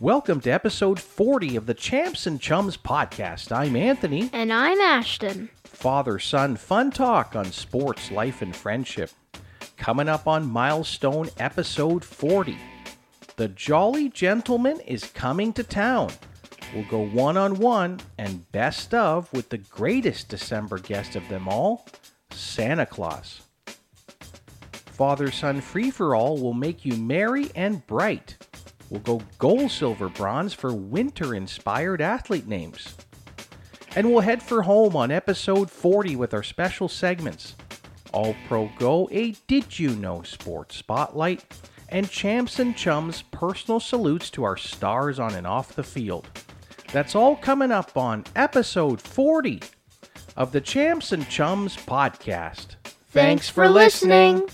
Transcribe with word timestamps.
Welcome 0.00 0.40
to 0.42 0.50
episode 0.50 1.00
40 1.00 1.56
of 1.56 1.66
the 1.66 1.74
Champs 1.74 2.26
and 2.26 2.40
Chums 2.40 2.76
podcast. 2.76 3.50
I'm 3.50 3.74
Anthony, 3.74 4.30
And 4.32 4.52
I'm 4.52 4.80
Ashton. 4.80 5.48
father 5.64 6.18
son 6.18 6.56
fun 6.56 6.90
talk 6.92 7.34
on 7.34 7.46
sports, 7.46 8.10
life, 8.10 8.40
and 8.42 8.54
friendship. 8.54 9.10
Coming 9.76 10.08
up 10.08 10.26
on 10.28 10.46
milestone 10.46 11.30
episode 11.38 12.04
40. 12.04 12.56
The 13.36 13.48
Jolly 13.48 14.08
Gentleman 14.08 14.80
is 14.80 15.04
coming 15.04 15.52
to 15.54 15.62
town. 15.64 16.10
We'll 16.74 16.84
go 16.84 17.04
one 17.04 17.36
on 17.36 17.58
one 17.58 18.00
and 18.18 18.50
best 18.52 18.92
of 18.94 19.32
with 19.32 19.48
the 19.48 19.58
greatest 19.58 20.28
December 20.28 20.78
guest 20.78 21.16
of 21.16 21.26
them 21.28 21.48
all, 21.48 21.86
Santa 22.30 22.86
Claus. 22.86 23.40
Father 24.86 25.30
Son 25.30 25.60
Free 25.60 25.90
for 25.92 26.14
All 26.16 26.38
will 26.38 26.54
make 26.54 26.84
you 26.84 26.96
merry 26.96 27.50
and 27.54 27.86
bright. 27.86 28.36
We'll 28.90 29.00
go 29.00 29.20
gold, 29.38 29.70
silver, 29.70 30.08
bronze 30.08 30.54
for 30.54 30.72
winter 30.72 31.34
inspired 31.34 32.00
athlete 32.00 32.46
names. 32.46 32.96
And 33.94 34.10
we'll 34.10 34.20
head 34.20 34.42
for 34.42 34.62
home 34.62 34.96
on 34.96 35.10
episode 35.10 35.70
40 35.70 36.16
with 36.16 36.32
our 36.32 36.42
special 36.42 36.88
segments 36.88 37.56
All 38.12 38.34
Pro 38.46 38.70
Go, 38.78 39.08
a 39.12 39.32
Did 39.46 39.78
You 39.78 39.90
Know 39.96 40.22
Sports 40.22 40.76
Spotlight, 40.76 41.44
and 41.88 42.08
Champs 42.08 42.58
and 42.58 42.76
Chums 42.76 43.22
personal 43.22 43.80
salutes 43.80 44.30
to 44.30 44.44
our 44.44 44.56
stars 44.56 45.18
on 45.18 45.34
and 45.34 45.46
off 45.46 45.74
the 45.74 45.82
field. 45.82 46.28
That's 46.92 47.14
all 47.14 47.36
coming 47.36 47.70
up 47.70 47.96
on 47.96 48.24
episode 48.34 49.00
40 49.00 49.60
of 50.36 50.52
the 50.52 50.60
Champs 50.60 51.12
and 51.12 51.28
Chums 51.28 51.76
podcast. 51.76 52.76
Thanks 53.10 53.48
for 53.48 53.68
listening. 53.68 54.48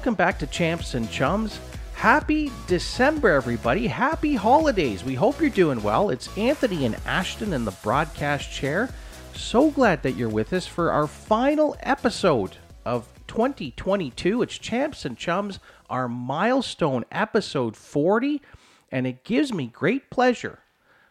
Welcome 0.00 0.14
back 0.14 0.38
to 0.38 0.46
Champs 0.46 0.94
and 0.94 1.10
Chums. 1.10 1.60
Happy 1.92 2.50
December, 2.66 3.28
everybody. 3.28 3.86
Happy 3.86 4.34
holidays. 4.34 5.04
We 5.04 5.14
hope 5.14 5.38
you're 5.42 5.50
doing 5.50 5.82
well. 5.82 6.08
It's 6.08 6.34
Anthony 6.38 6.86
and 6.86 6.96
Ashton 7.04 7.52
in 7.52 7.66
the 7.66 7.76
broadcast 7.82 8.50
chair. 8.50 8.88
So 9.34 9.70
glad 9.70 10.02
that 10.02 10.12
you're 10.12 10.30
with 10.30 10.54
us 10.54 10.66
for 10.66 10.90
our 10.90 11.06
final 11.06 11.76
episode 11.80 12.56
of 12.86 13.08
2022. 13.26 14.40
It's 14.40 14.56
Champs 14.56 15.04
and 15.04 15.18
Chums, 15.18 15.58
our 15.90 16.08
milestone 16.08 17.04
episode 17.12 17.76
40. 17.76 18.40
And 18.90 19.06
it 19.06 19.22
gives 19.22 19.52
me 19.52 19.66
great 19.66 20.08
pleasure 20.08 20.60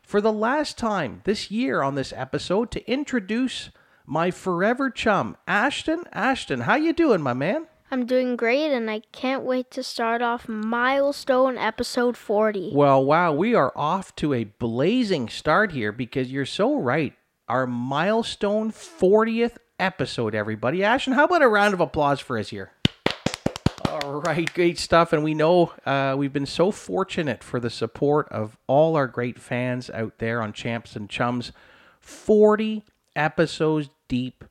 for 0.01 0.19
the 0.19 0.33
last 0.33 0.79
time 0.79 1.21
this 1.25 1.51
year 1.51 1.83
on 1.83 1.93
this 1.93 2.11
episode 2.11 2.71
to 2.71 2.91
introduce 2.91 3.69
my 4.07 4.31
forever 4.31 4.89
chum, 4.89 5.37
Ashton. 5.47 6.05
Ashton, 6.11 6.61
how 6.61 6.73
you 6.73 6.91
doing, 6.91 7.21
my 7.21 7.33
man? 7.33 7.67
I'm 7.91 8.05
doing 8.05 8.35
great 8.35 8.71
and 8.71 8.89
I 8.89 9.01
can't 9.11 9.43
wait 9.43 9.71
to 9.71 9.81
start 9.81 10.21
off 10.21 10.47
milestone 10.47 11.57
episode 11.57 12.15
40. 12.15 12.71
Well, 12.71 13.03
wow, 13.03 13.33
we 13.33 13.55
are 13.55 13.73
off 13.75 14.15
to 14.17 14.35
a 14.35 14.43
blazing 14.43 15.27
start 15.27 15.71
here 15.71 15.91
because 15.91 16.31
you're 16.31 16.45
so 16.45 16.75
right. 16.75 17.15
Our 17.47 17.65
milestone 17.65 18.71
40th 18.71 19.57
episode, 19.79 20.35
everybody. 20.35 20.83
Ashton, 20.83 21.13
how 21.13 21.25
about 21.25 21.41
a 21.41 21.47
round 21.47 21.73
of 21.73 21.79
applause 21.79 22.19
for 22.19 22.37
us 22.37 22.49
here? 22.49 22.71
All 23.89 24.21
right, 24.21 24.53
great 24.53 24.77
stuff. 24.77 25.11
And 25.11 25.23
we 25.23 25.33
know 25.33 25.73
uh, 25.83 26.13
we've 26.15 26.33
been 26.33 26.45
so 26.45 26.69
fortunate 26.69 27.43
for 27.43 27.59
the 27.59 27.71
support 27.71 28.29
of 28.29 28.55
all 28.67 28.95
our 28.95 29.07
great 29.07 29.39
fans 29.39 29.89
out 29.89 30.19
there 30.19 30.43
on 30.43 30.53
Champs 30.53 30.95
and 30.95 31.09
Chums. 31.09 31.51
40 31.99 32.83
episodes 33.15 33.89
deep. 34.07 34.43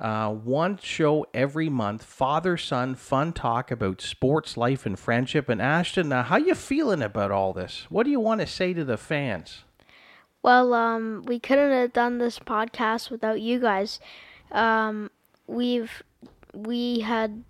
Uh, 0.00 0.30
one 0.30 0.78
show 0.82 1.26
every 1.34 1.68
month, 1.68 2.02
father 2.02 2.56
son 2.56 2.94
fun 2.94 3.32
talk 3.34 3.70
about 3.70 4.00
sports, 4.00 4.56
life, 4.56 4.86
and 4.86 4.98
friendship. 4.98 5.48
And 5.50 5.60
Ashton, 5.60 6.10
uh, 6.10 6.22
how 6.22 6.38
you 6.38 6.54
feeling 6.54 7.02
about 7.02 7.30
all 7.30 7.52
this? 7.52 7.86
What 7.90 8.04
do 8.04 8.10
you 8.10 8.18
want 8.18 8.40
to 8.40 8.46
say 8.46 8.72
to 8.72 8.82
the 8.82 8.96
fans? 8.96 9.64
Well, 10.42 10.72
um, 10.72 11.22
we 11.26 11.38
couldn't 11.38 11.70
have 11.70 11.92
done 11.92 12.16
this 12.16 12.38
podcast 12.38 13.10
without 13.10 13.42
you 13.42 13.60
guys. 13.60 14.00
Um, 14.50 15.10
we've 15.46 16.02
we 16.54 17.00
had 17.00 17.44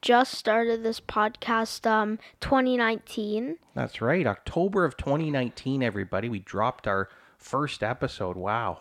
just 0.00 0.34
started 0.34 0.84
this 0.84 1.00
podcast 1.00 1.84
um 1.84 2.20
2019 2.40 3.56
That's 3.74 4.00
right, 4.00 4.24
October 4.24 4.84
of 4.84 4.96
2019. 4.96 5.82
Everybody, 5.82 6.28
we 6.28 6.38
dropped 6.38 6.86
our 6.86 7.08
first 7.36 7.82
episode. 7.82 8.36
Wow. 8.36 8.78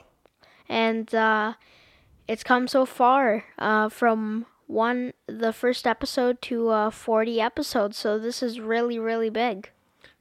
and 0.70 1.14
uh, 1.16 1.54
it's 2.28 2.44
come 2.44 2.68
so 2.68 2.86
far 2.86 3.46
uh, 3.58 3.90
from 3.90 4.46
one 4.68 5.14
the 5.28 5.54
first 5.54 5.88
episode 5.88 6.42
to 6.44 6.70
uh, 6.70 6.90
40 6.90 7.40
episodes. 7.40 7.98
So 7.98 8.20
this 8.20 8.44
is 8.44 8.60
really 8.60 9.00
really 9.00 9.30
big. 9.30 9.72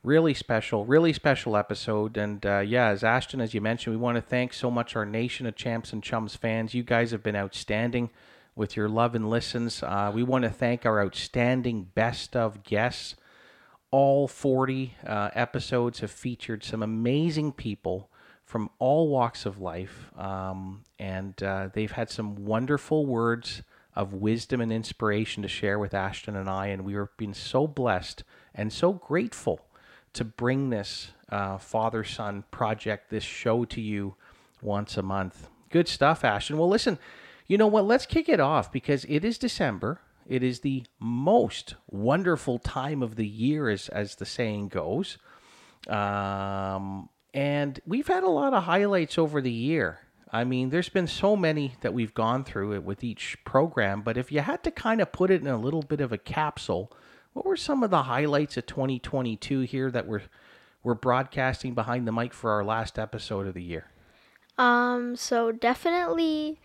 really 0.02 0.34
special, 0.34 0.84
really 0.84 1.12
special 1.12 1.56
episode. 1.56 2.16
And 2.16 2.46
uh, 2.46 2.60
yeah, 2.60 2.88
as 2.88 3.02
Ashton, 3.02 3.40
as 3.40 3.54
you 3.54 3.60
mentioned, 3.60 3.94
we 3.96 4.00
want 4.00 4.16
to 4.16 4.22
thank 4.22 4.52
so 4.52 4.70
much 4.70 4.94
our 4.94 5.04
nation 5.04 5.46
of 5.46 5.56
champs 5.56 5.92
and 5.92 6.02
chums 6.02 6.36
fans. 6.36 6.74
You 6.74 6.84
guys 6.84 7.10
have 7.10 7.24
been 7.24 7.34
outstanding 7.36 8.10
with 8.54 8.76
your 8.76 8.88
love 8.88 9.14
and 9.14 9.28
listens. 9.28 9.82
Uh, 9.82 10.10
we 10.14 10.22
want 10.22 10.44
to 10.44 10.50
thank 10.50 10.86
our 10.86 11.02
outstanding 11.02 11.90
best 11.94 12.36
of 12.36 12.62
guests. 12.62 13.16
All 13.90 14.28
40 14.28 14.94
uh, 15.06 15.30
episodes 15.34 16.00
have 16.00 16.10
featured 16.10 16.62
some 16.62 16.82
amazing 16.82 17.52
people 17.52 18.08
from 18.46 18.70
all 18.78 19.08
walks 19.08 19.44
of 19.44 19.60
life. 19.60 20.10
Um, 20.16 20.84
and 20.98 21.40
uh, 21.42 21.68
they've 21.72 21.90
had 21.90 22.08
some 22.08 22.46
wonderful 22.46 23.04
words 23.04 23.62
of 23.94 24.14
wisdom 24.14 24.60
and 24.60 24.72
inspiration 24.72 25.42
to 25.42 25.48
share 25.48 25.78
with 25.78 25.92
Ashton 25.92 26.36
and 26.36 26.48
I. 26.48 26.68
And 26.68 26.84
we 26.84 26.94
have 26.94 27.16
been 27.16 27.34
so 27.34 27.66
blessed 27.66 28.22
and 28.54 28.72
so 28.72 28.92
grateful 28.92 29.60
to 30.12 30.24
bring 30.24 30.70
this 30.70 31.10
uh, 31.28 31.58
father 31.58 32.04
son 32.04 32.44
project, 32.50 33.10
this 33.10 33.24
show 33.24 33.64
to 33.66 33.80
you 33.80 34.14
once 34.62 34.96
a 34.96 35.02
month. 35.02 35.48
Good 35.70 35.88
stuff, 35.88 36.24
Ashton. 36.24 36.56
Well, 36.56 36.68
listen, 36.68 36.98
you 37.48 37.58
know 37.58 37.66
what? 37.66 37.84
Let's 37.84 38.06
kick 38.06 38.28
it 38.28 38.40
off 38.40 38.70
because 38.70 39.04
it 39.08 39.24
is 39.24 39.38
December. 39.38 40.00
It 40.28 40.42
is 40.42 40.60
the 40.60 40.84
most 41.00 41.74
wonderful 41.88 42.58
time 42.58 43.02
of 43.02 43.16
the 43.16 43.26
year, 43.26 43.68
as, 43.68 43.88
as 43.88 44.14
the 44.16 44.26
saying 44.26 44.68
goes. 44.68 45.18
Um, 45.88 47.08
and 47.36 47.78
we've 47.86 48.08
had 48.08 48.22
a 48.22 48.30
lot 48.30 48.54
of 48.54 48.64
highlights 48.64 49.18
over 49.18 49.42
the 49.42 49.52
year. 49.52 50.00
I 50.32 50.44
mean, 50.44 50.70
there's 50.70 50.88
been 50.88 51.06
so 51.06 51.36
many 51.36 51.74
that 51.82 51.92
we've 51.92 52.14
gone 52.14 52.44
through 52.44 52.72
it 52.72 52.82
with 52.82 53.04
each 53.04 53.36
program, 53.44 54.00
but 54.00 54.16
if 54.16 54.32
you 54.32 54.40
had 54.40 54.64
to 54.64 54.70
kind 54.70 55.02
of 55.02 55.12
put 55.12 55.30
it 55.30 55.42
in 55.42 55.46
a 55.46 55.58
little 55.58 55.82
bit 55.82 56.00
of 56.00 56.12
a 56.12 56.18
capsule, 56.18 56.90
what 57.34 57.44
were 57.44 57.56
some 57.56 57.82
of 57.82 57.90
the 57.90 58.04
highlights 58.04 58.56
of 58.56 58.64
2022 58.66 59.60
here 59.60 59.90
that 59.90 60.06
we're 60.06 60.22
we're 60.82 60.94
broadcasting 60.94 61.74
behind 61.74 62.08
the 62.08 62.12
mic 62.12 62.32
for 62.32 62.52
our 62.52 62.64
last 62.64 62.98
episode 62.98 63.46
of 63.46 63.54
the 63.54 63.62
year? 63.62 63.90
Um, 64.56 65.14
so 65.16 65.52
definitely 65.52 66.60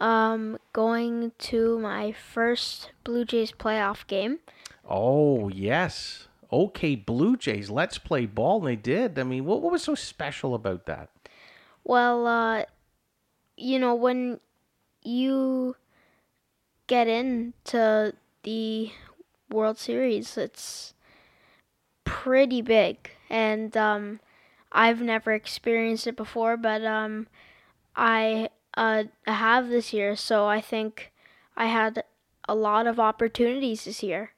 um, 0.00 0.58
going 0.72 1.32
to 1.38 1.78
my 1.78 2.12
first 2.12 2.90
Blue 3.04 3.24
Jays 3.24 3.52
playoff 3.52 4.06
game. 4.06 4.40
Oh, 4.88 5.48
yes. 5.48 6.28
Okay, 6.52 6.96
Blue 6.96 7.36
Jays, 7.36 7.70
let's 7.70 7.98
play 7.98 8.26
ball. 8.26 8.58
And 8.58 8.66
they 8.66 8.76
did. 8.76 9.18
I 9.18 9.22
mean, 9.22 9.44
what, 9.44 9.62
what 9.62 9.72
was 9.72 9.82
so 9.82 9.94
special 9.94 10.54
about 10.54 10.86
that? 10.86 11.10
Well, 11.84 12.26
uh, 12.26 12.64
you 13.56 13.78
know, 13.78 13.94
when 13.94 14.40
you 15.02 15.76
get 16.86 17.06
into 17.06 18.14
the 18.42 18.90
World 19.50 19.78
Series, 19.78 20.36
it's 20.36 20.94
pretty 22.04 22.62
big. 22.62 23.10
And 23.28 23.76
um, 23.76 24.20
I've 24.72 25.00
never 25.00 25.32
experienced 25.32 26.06
it 26.06 26.16
before, 26.16 26.56
but 26.56 26.84
um, 26.84 27.28
I 27.94 28.50
uh, 28.74 29.04
have 29.26 29.68
this 29.68 29.92
year, 29.92 30.16
so 30.16 30.46
I 30.46 30.60
think 30.60 31.12
I 31.56 31.66
had 31.66 32.04
a 32.48 32.54
lot 32.54 32.86
of 32.86 32.98
opportunities 32.98 33.84
this 33.84 34.02
year. 34.02 34.32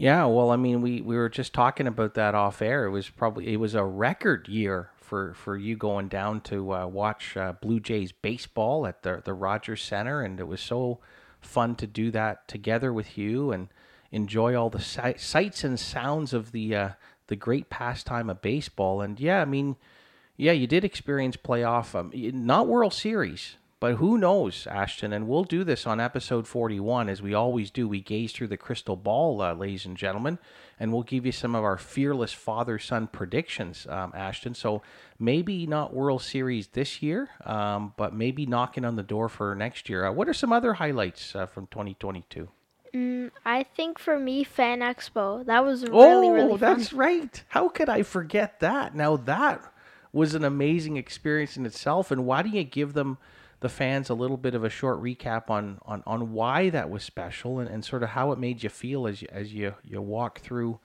Yeah, 0.00 0.24
well, 0.24 0.50
I 0.50 0.56
mean, 0.56 0.80
we, 0.80 1.02
we 1.02 1.14
were 1.14 1.28
just 1.28 1.52
talking 1.52 1.86
about 1.86 2.14
that 2.14 2.34
off 2.34 2.62
air. 2.62 2.86
It 2.86 2.90
was 2.90 3.10
probably 3.10 3.52
it 3.52 3.58
was 3.58 3.74
a 3.74 3.84
record 3.84 4.48
year 4.48 4.88
for, 4.96 5.34
for 5.34 5.58
you 5.58 5.76
going 5.76 6.08
down 6.08 6.40
to 6.42 6.72
uh, 6.72 6.86
watch 6.86 7.36
uh, 7.36 7.52
Blue 7.60 7.80
Jays 7.80 8.10
baseball 8.10 8.86
at 8.86 9.02
the 9.02 9.20
the 9.22 9.34
Rogers 9.34 9.82
Center, 9.82 10.22
and 10.22 10.40
it 10.40 10.48
was 10.48 10.62
so 10.62 11.00
fun 11.38 11.74
to 11.74 11.86
do 11.86 12.10
that 12.12 12.48
together 12.48 12.94
with 12.94 13.18
you 13.18 13.52
and 13.52 13.68
enjoy 14.10 14.54
all 14.54 14.70
the 14.70 14.80
si- 14.80 15.18
sights 15.18 15.64
and 15.64 15.78
sounds 15.78 16.32
of 16.32 16.52
the 16.52 16.74
uh, 16.74 16.88
the 17.26 17.36
great 17.36 17.68
pastime 17.68 18.30
of 18.30 18.40
baseball. 18.40 19.02
And 19.02 19.20
yeah, 19.20 19.42
I 19.42 19.44
mean, 19.44 19.76
yeah, 20.34 20.52
you 20.52 20.66
did 20.66 20.82
experience 20.82 21.36
playoff, 21.36 21.94
um, 21.94 22.10
not 22.14 22.66
World 22.66 22.94
Series, 22.94 23.56
but 23.80 23.94
who 23.94 24.18
knows, 24.18 24.66
Ashton? 24.66 25.14
And 25.14 25.26
we'll 25.26 25.44
do 25.44 25.64
this 25.64 25.86
on 25.86 26.00
episode 26.00 26.46
41, 26.46 27.08
as 27.08 27.22
we 27.22 27.32
always 27.32 27.70
do. 27.70 27.88
We 27.88 28.02
gaze 28.02 28.30
through 28.30 28.48
the 28.48 28.58
crystal 28.58 28.94
ball, 28.94 29.40
uh, 29.40 29.54
ladies 29.54 29.86
and 29.86 29.96
gentlemen, 29.96 30.38
and 30.78 30.92
we'll 30.92 31.02
give 31.02 31.24
you 31.24 31.32
some 31.32 31.54
of 31.54 31.64
our 31.64 31.78
fearless 31.78 32.34
father 32.34 32.78
son 32.78 33.06
predictions, 33.06 33.86
um, 33.88 34.12
Ashton. 34.14 34.54
So 34.54 34.82
maybe 35.18 35.66
not 35.66 35.94
World 35.94 36.20
Series 36.20 36.68
this 36.68 37.00
year, 37.02 37.30
um, 37.46 37.94
but 37.96 38.14
maybe 38.14 38.44
knocking 38.44 38.84
on 38.84 38.96
the 38.96 39.02
door 39.02 39.30
for 39.30 39.54
next 39.54 39.88
year. 39.88 40.04
Uh, 40.04 40.12
what 40.12 40.28
are 40.28 40.34
some 40.34 40.52
other 40.52 40.74
highlights 40.74 41.34
uh, 41.34 41.46
from 41.46 41.66
2022? 41.68 42.48
Mm, 42.94 43.30
I 43.46 43.62
think 43.62 43.98
for 43.98 44.18
me, 44.18 44.44
Fan 44.44 44.80
Expo. 44.80 45.46
That 45.46 45.64
was 45.64 45.84
really, 45.84 46.28
oh, 46.28 46.32
really 46.32 46.58
fun. 46.58 46.60
that's 46.60 46.92
right. 46.92 47.42
How 47.48 47.70
could 47.70 47.88
I 47.88 48.02
forget 48.02 48.60
that? 48.60 48.94
Now, 48.94 49.16
that 49.16 49.72
was 50.12 50.34
an 50.34 50.44
amazing 50.44 50.98
experience 50.98 51.56
in 51.56 51.64
itself. 51.64 52.10
And 52.10 52.26
why 52.26 52.42
do 52.42 52.50
you 52.50 52.64
give 52.64 52.92
them 52.92 53.16
the 53.60 53.68
fans 53.68 54.08
a 54.08 54.14
little 54.14 54.36
bit 54.36 54.54
of 54.54 54.64
a 54.64 54.70
short 54.70 55.02
recap 55.02 55.50
on 55.50 55.78
on, 55.82 56.02
on 56.06 56.32
why 56.32 56.70
that 56.70 56.90
was 56.90 57.02
special 57.02 57.58
and, 57.58 57.68
and 57.68 57.84
sort 57.84 58.02
of 58.02 58.10
how 58.10 58.32
it 58.32 58.38
made 58.38 58.62
you 58.62 58.68
feel 58.68 59.06
as 59.06 59.22
you 59.22 59.28
as 59.30 59.52
you, 59.52 59.74
you 59.84 60.00
walk 60.00 60.40
through 60.40 60.80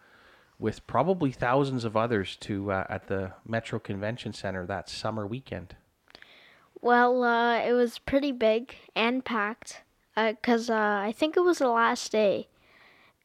with 0.57 0.85
probably 0.87 1.31
thousands 1.31 1.83
of 1.83 1.97
others 1.97 2.35
to 2.37 2.71
uh, 2.71 2.85
at 2.89 3.07
the 3.07 3.33
Metro 3.45 3.79
Convention 3.79 4.33
Center 4.33 4.65
that 4.65 4.89
summer 4.89 5.27
weekend. 5.27 5.75
Well, 6.81 7.23
uh, 7.23 7.57
it 7.59 7.73
was 7.73 7.97
pretty 7.97 8.31
big 8.31 8.75
and 8.95 9.25
packed 9.25 9.81
because 10.15 10.69
uh, 10.69 10.73
uh, 10.73 11.01
I 11.03 11.11
think 11.11 11.35
it 11.35 11.41
was 11.41 11.59
the 11.59 11.67
last 11.67 12.11
day, 12.11 12.47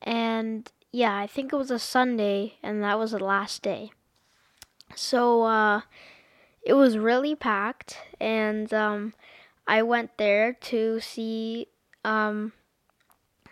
and 0.02 0.70
yeah, 0.92 1.16
I 1.16 1.26
think 1.26 1.52
it 1.52 1.56
was 1.56 1.70
a 1.70 1.78
Sunday, 1.78 2.54
and 2.62 2.82
that 2.82 2.98
was 2.98 3.12
the 3.12 3.22
last 3.22 3.62
day. 3.62 3.92
So 4.96 5.42
uh, 5.42 5.82
it 6.62 6.72
was 6.72 6.98
really 6.98 7.34
packed, 7.34 7.98
and 8.18 8.72
um, 8.74 9.14
I 9.66 9.82
went 9.82 10.18
there 10.18 10.52
to 10.52 11.00
see 11.00 11.68
um, 12.04 12.52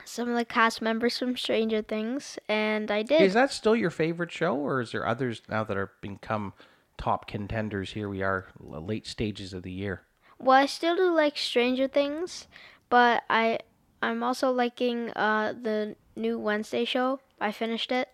some 0.05 0.29
of 0.29 0.37
the 0.37 0.45
cast 0.45 0.83
members 0.83 1.19
from 1.19 1.37
Stranger 1.37 1.83
Things, 1.83 2.39
and 2.49 2.91
I 2.91 3.03
did. 3.03 3.21
Is 3.21 3.35
that 3.35 3.53
still 3.53 3.77
your 3.77 3.91
favorite 3.91 4.33
show, 4.33 4.57
or 4.57 4.81
is 4.81 4.93
there 4.93 5.07
others 5.07 5.43
now 5.49 5.65
that 5.65 5.77
are 5.77 5.93
become 6.01 6.55
top 6.97 7.27
contenders? 7.29 7.93
Here 7.93 8.09
we 8.09 8.23
are, 8.23 8.47
late 8.59 9.07
stages 9.07 9.53
of 9.53 9.63
the 9.63 9.73
year. 9.73 10.03
Well, 10.39 10.57
I 10.57 10.67
still 10.67 10.97
do 10.97 11.15
like 11.15 11.37
Stranger 11.37 11.89
Things, 11.89 12.47
but 12.89 13.23
I 13.29 13.61
I'm 14.03 14.23
also 14.23 14.51
liking 14.51 15.11
uh, 15.11 15.55
the 15.61 15.97
new 16.17 16.39
Wednesday 16.39 16.85
show. 16.85 17.21
I 17.41 17.53
finished 17.53 17.93
it. 17.93 18.09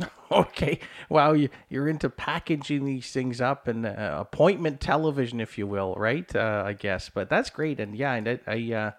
Okay. 0.30 0.80
Wow, 1.08 1.32
you, 1.34 1.48
you're 1.68 1.88
into 1.88 2.10
packaging 2.10 2.84
these 2.84 3.12
things 3.12 3.40
up 3.40 3.68
and 3.68 3.86
uh, 3.86 4.18
appointment 4.18 4.80
television, 4.80 5.40
if 5.40 5.56
you 5.56 5.68
will, 5.68 5.94
right? 5.94 6.34
Uh, 6.34 6.64
I 6.66 6.72
guess. 6.72 7.08
But 7.08 7.30
that's 7.30 7.48
great. 7.48 7.78
And 7.78 7.94
yeah, 7.94 8.10
I, 8.10 8.40
I 8.46 8.72
uh, 8.72 8.90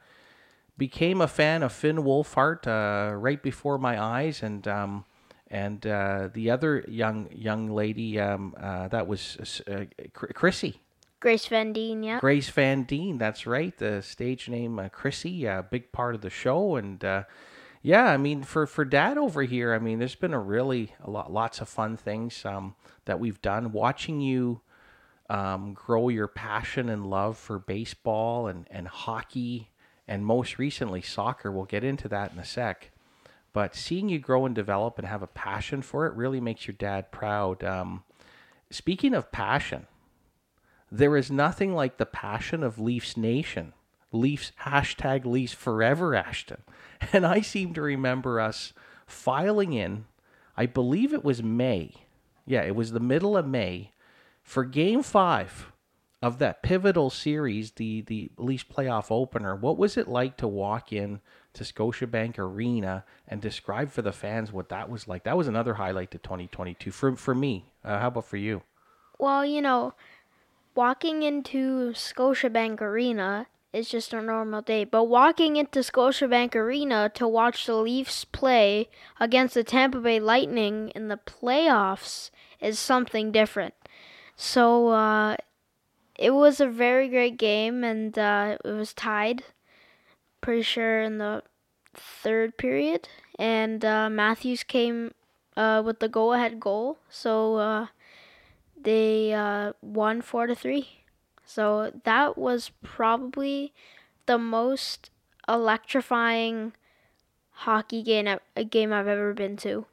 became 0.78 1.20
a 1.20 1.28
fan 1.28 1.64
of 1.64 1.74
Finn 1.74 1.98
Wolfhard 1.98 2.66
uh, 2.66 3.14
right 3.14 3.44
before 3.44 3.78
my 3.78 4.02
eyes. 4.02 4.42
And 4.42 4.68
um, 4.70 5.04
and 5.50 5.86
uh, 5.86 6.30
the 6.34 6.50
other 6.50 6.86
young 6.88 7.30
young 7.34 7.70
lady, 7.70 8.20
um, 8.20 8.56
uh, 8.58 8.88
that 8.88 9.08
was 9.08 9.62
Chrissy. 10.14 10.82
Grace 11.20 11.48
Van 11.48 11.74
Dien, 11.74 12.04
yeah. 12.04 12.20
Grace 12.20 12.50
Van 12.50 12.84
Dien, 12.84 13.18
that's 13.18 13.48
right. 13.48 13.76
The 13.78 14.02
stage 14.02 14.48
name 14.48 14.80
Chrissy, 14.94 15.46
a 15.46 15.66
big 15.70 15.92
part 15.92 16.16
of 16.16 16.22
the 16.22 16.30
show. 16.30 16.76
And 16.76 17.04
yeah, 17.82 18.06
I 18.06 18.18
mean, 18.18 18.44
for 18.44 18.66
for 18.66 18.86
Dad 18.86 19.18
over 19.18 19.44
here, 19.44 19.74
I 19.74 19.80
mean, 19.80 20.00
there's 20.00 20.16
been 20.16 20.34
a 20.34 20.40
really 20.40 20.94
a 21.04 21.10
lot, 21.10 21.32
lots 21.32 21.62
of 21.62 21.70
fun 21.70 21.98
things 21.98 22.46
um, 22.46 22.76
that 23.06 23.20
we've 23.20 23.42
done. 23.42 23.72
Watching 23.72 24.22
you 24.22 24.62
um, 25.30 25.74
grow 25.74 26.10
your 26.10 26.28
passion 26.28 26.90
and 26.90 27.10
love 27.10 27.38
for 27.38 27.60
baseball 27.60 28.48
and 28.48 28.68
and 28.72 28.88
hockey, 28.88 29.70
and 30.08 30.26
most 30.26 30.58
recently 30.58 31.02
soccer. 31.02 31.52
We'll 31.52 31.66
get 31.66 31.84
into 31.84 32.08
that 32.10 32.32
in 32.32 32.40
a 32.40 32.46
sec. 32.46 32.92
But 33.54 33.76
seeing 33.76 34.10
you 34.10 34.20
grow 34.20 34.46
and 34.46 34.54
develop 34.54 35.00
and 35.00 35.08
have 35.08 35.24
a 35.24 35.28
passion 35.28 35.82
for 35.82 36.06
it 36.06 36.14
really 36.14 36.40
makes 36.40 36.68
your 36.68 36.76
dad 36.78 37.12
proud. 37.12 37.64
Um, 37.64 38.04
speaking 38.70 39.14
of 39.16 39.32
passion, 39.32 39.88
there 40.92 41.18
is 41.18 41.32
nothing 41.32 41.74
like 41.74 41.98
the 41.98 42.06
passion 42.06 42.64
of 42.64 42.80
Leafs 42.80 43.18
Nation. 43.18 43.74
Leafs 44.12 44.52
hashtag 44.62 45.26
Leafs 45.26 45.54
forever, 45.54 46.16
Ashton. 46.16 46.64
And 47.14 47.28
I 47.28 47.42
seem 47.42 47.76
to 47.76 47.82
remember 47.84 48.40
us 48.40 48.74
filing 49.06 49.74
in, 49.74 50.06
I 50.58 50.66
believe 50.66 51.14
it 51.14 51.24
was 51.24 51.44
May. 51.44 51.94
Yeah, 52.44 52.64
it 52.64 52.76
was 52.76 52.92
the 52.92 53.00
middle 53.00 53.38
of 53.38 53.48
May 53.48 53.92
for 54.42 54.64
game 54.64 55.04
five 55.04 55.72
of 56.22 56.40
that 56.40 56.64
pivotal 56.64 57.10
series, 57.10 57.72
the, 57.72 58.02
the 58.02 58.32
Leafs 58.38 58.64
playoff 58.64 59.12
opener. 59.12 59.56
What 59.56 59.78
was 59.78 59.98
it 59.98 60.08
like 60.08 60.38
to 60.38 60.48
walk 60.48 60.92
in 60.92 61.22
to 61.54 61.64
Scotiabank 61.64 62.40
Arena 62.40 63.06
and 63.28 63.40
describe 63.40 63.92
for 63.92 64.02
the 64.02 64.12
fans 64.12 64.52
what 64.52 64.70
that 64.70 64.90
was 64.90 65.08
like? 65.08 65.24
That 65.24 65.38
was 65.38 65.48
another 65.48 65.76
highlight 65.76 66.12
to 66.12 66.18
2022 66.18 66.90
for, 66.90 67.16
for 67.16 67.36
me. 67.36 67.72
Uh, 67.84 68.00
how 68.00 68.08
about 68.08 68.26
for 68.26 68.38
you? 68.38 68.64
Well, 69.20 69.46
you 69.46 69.62
know, 69.62 69.94
walking 70.74 71.22
into 71.24 71.92
Scotiabank 71.94 72.82
Arena 72.82 73.48
is 73.78 73.90
just 73.90 74.14
a 74.14 74.22
normal 74.22 74.62
day. 74.62 74.84
But 74.84 75.06
walking 75.06 75.56
into 75.56 75.80
Scotiabank 75.80 76.56
Arena 76.56 77.12
to 77.14 77.28
watch 77.28 77.66
the 77.66 77.76
Leafs 77.76 78.26
play 78.26 78.90
against 79.20 79.54
the 79.54 79.64
Tampa 79.64 80.00
Bay 80.00 80.20
Lightning 80.20 80.90
in 80.96 81.08
the 81.08 81.18
playoffs 81.18 82.32
is 82.60 82.80
something 82.80 83.32
different. 83.32 83.76
So 84.36 84.90
uh, 84.90 85.38
it 86.18 86.32
was 86.32 86.60
a 86.60 86.68
very 86.68 87.08
great 87.08 87.38
game, 87.38 87.84
and 87.84 88.18
uh, 88.18 88.58
it 88.64 88.72
was 88.72 88.94
tied. 88.94 89.44
Pretty 90.42 90.64
sure 90.64 91.02
in 91.02 91.18
the 91.18 91.44
third 91.96 92.58
period, 92.58 93.10
and 93.40 93.84
uh, 93.84 94.10
Matthews 94.10 94.64
came 94.64 95.14
uh, 95.56 95.82
with 95.84 96.00
the 96.00 96.08
go-ahead 96.08 96.60
goal. 96.60 96.98
So 97.10 97.56
uh, 97.56 97.88
they 98.80 99.34
uh, 99.34 99.74
won 99.82 100.22
four 100.22 100.48
to 100.48 100.56
three. 100.56 100.97
So 101.48 101.92
that 102.04 102.38
was 102.38 102.72
probably 102.84 103.74
the 104.26 104.38
most 104.38 105.10
electrifying 105.48 106.74
hockey 107.52 108.04
game 108.04 108.28
a 108.56 108.64
game 108.64 108.94
I've 108.94 109.08
ever 109.08 109.34
been 109.34 109.56
to. 109.58 109.86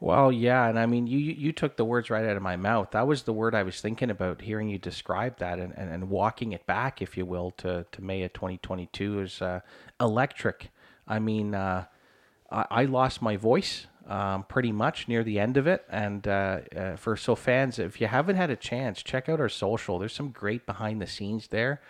Well, 0.00 0.32
yeah, 0.32 0.68
and 0.68 0.78
I 0.78 0.86
mean, 0.86 1.06
you 1.06 1.18
you 1.18 1.52
took 1.52 1.76
the 1.76 1.84
words 1.84 2.10
right 2.10 2.24
out 2.24 2.36
of 2.36 2.42
my 2.42 2.56
mouth. 2.56 2.90
That 2.90 3.06
was 3.06 3.22
the 3.22 3.32
word 3.32 3.54
I 3.54 3.62
was 3.62 3.80
thinking 3.80 4.10
about 4.10 4.42
hearing 4.42 4.68
you 4.68 4.78
describe 4.78 5.38
that, 5.38 5.58
and, 5.58 5.72
and, 5.76 5.90
and 5.90 6.10
walking 6.10 6.52
it 6.52 6.66
back, 6.66 7.00
if 7.00 7.16
you 7.16 7.24
will, 7.24 7.52
to, 7.58 7.86
to 7.92 8.02
May 8.02 8.22
of 8.22 8.32
2022 8.32 9.20
is 9.20 9.40
uh, 9.40 9.60
electric. 10.00 10.70
I 11.06 11.20
mean, 11.20 11.54
uh, 11.54 11.84
I, 12.50 12.66
I 12.70 12.84
lost 12.84 13.22
my 13.22 13.36
voice 13.36 13.86
um, 14.06 14.44
pretty 14.44 14.72
much 14.72 15.08
near 15.08 15.24
the 15.24 15.38
end 15.38 15.56
of 15.56 15.66
it. 15.66 15.84
And 15.88 16.26
uh, 16.26 16.60
uh, 16.76 16.96
for 16.96 17.16
so 17.16 17.34
fans, 17.34 17.78
if 17.78 18.00
you 18.00 18.06
haven't 18.06 18.36
had 18.36 18.50
a 18.50 18.56
chance, 18.56 19.02
check 19.02 19.28
out 19.28 19.40
our 19.40 19.48
social. 19.48 19.98
There's 19.98 20.12
some 20.12 20.30
great 20.30 20.66
behind 20.66 21.00
the 21.00 21.06
scenes 21.06 21.48
there 21.48 21.80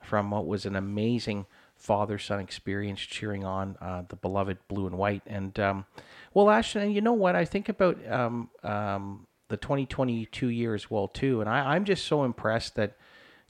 from 0.00 0.30
what 0.30 0.46
was 0.46 0.66
an 0.66 0.76
amazing 0.76 1.46
father 1.74 2.18
son 2.18 2.40
experience 2.40 3.00
cheering 3.00 3.44
on 3.44 3.76
uh, 3.80 4.02
the 4.08 4.16
beloved 4.16 4.58
blue 4.68 4.86
and 4.86 4.96
white. 4.96 5.22
And 5.26 5.58
um, 5.58 5.86
well, 6.32 6.50
Ashton, 6.50 6.82
and 6.82 6.94
you 6.94 7.00
know 7.00 7.12
what? 7.12 7.36
I 7.36 7.44
think 7.44 7.68
about 7.68 7.98
um, 8.10 8.50
um, 8.62 9.26
the 9.48 9.56
2022 9.56 10.48
year 10.48 10.74
as 10.74 10.90
well 10.90 11.08
too, 11.08 11.40
and 11.40 11.50
I, 11.50 11.74
I'm 11.74 11.84
just 11.84 12.06
so 12.06 12.24
impressed 12.24 12.76
that 12.76 12.96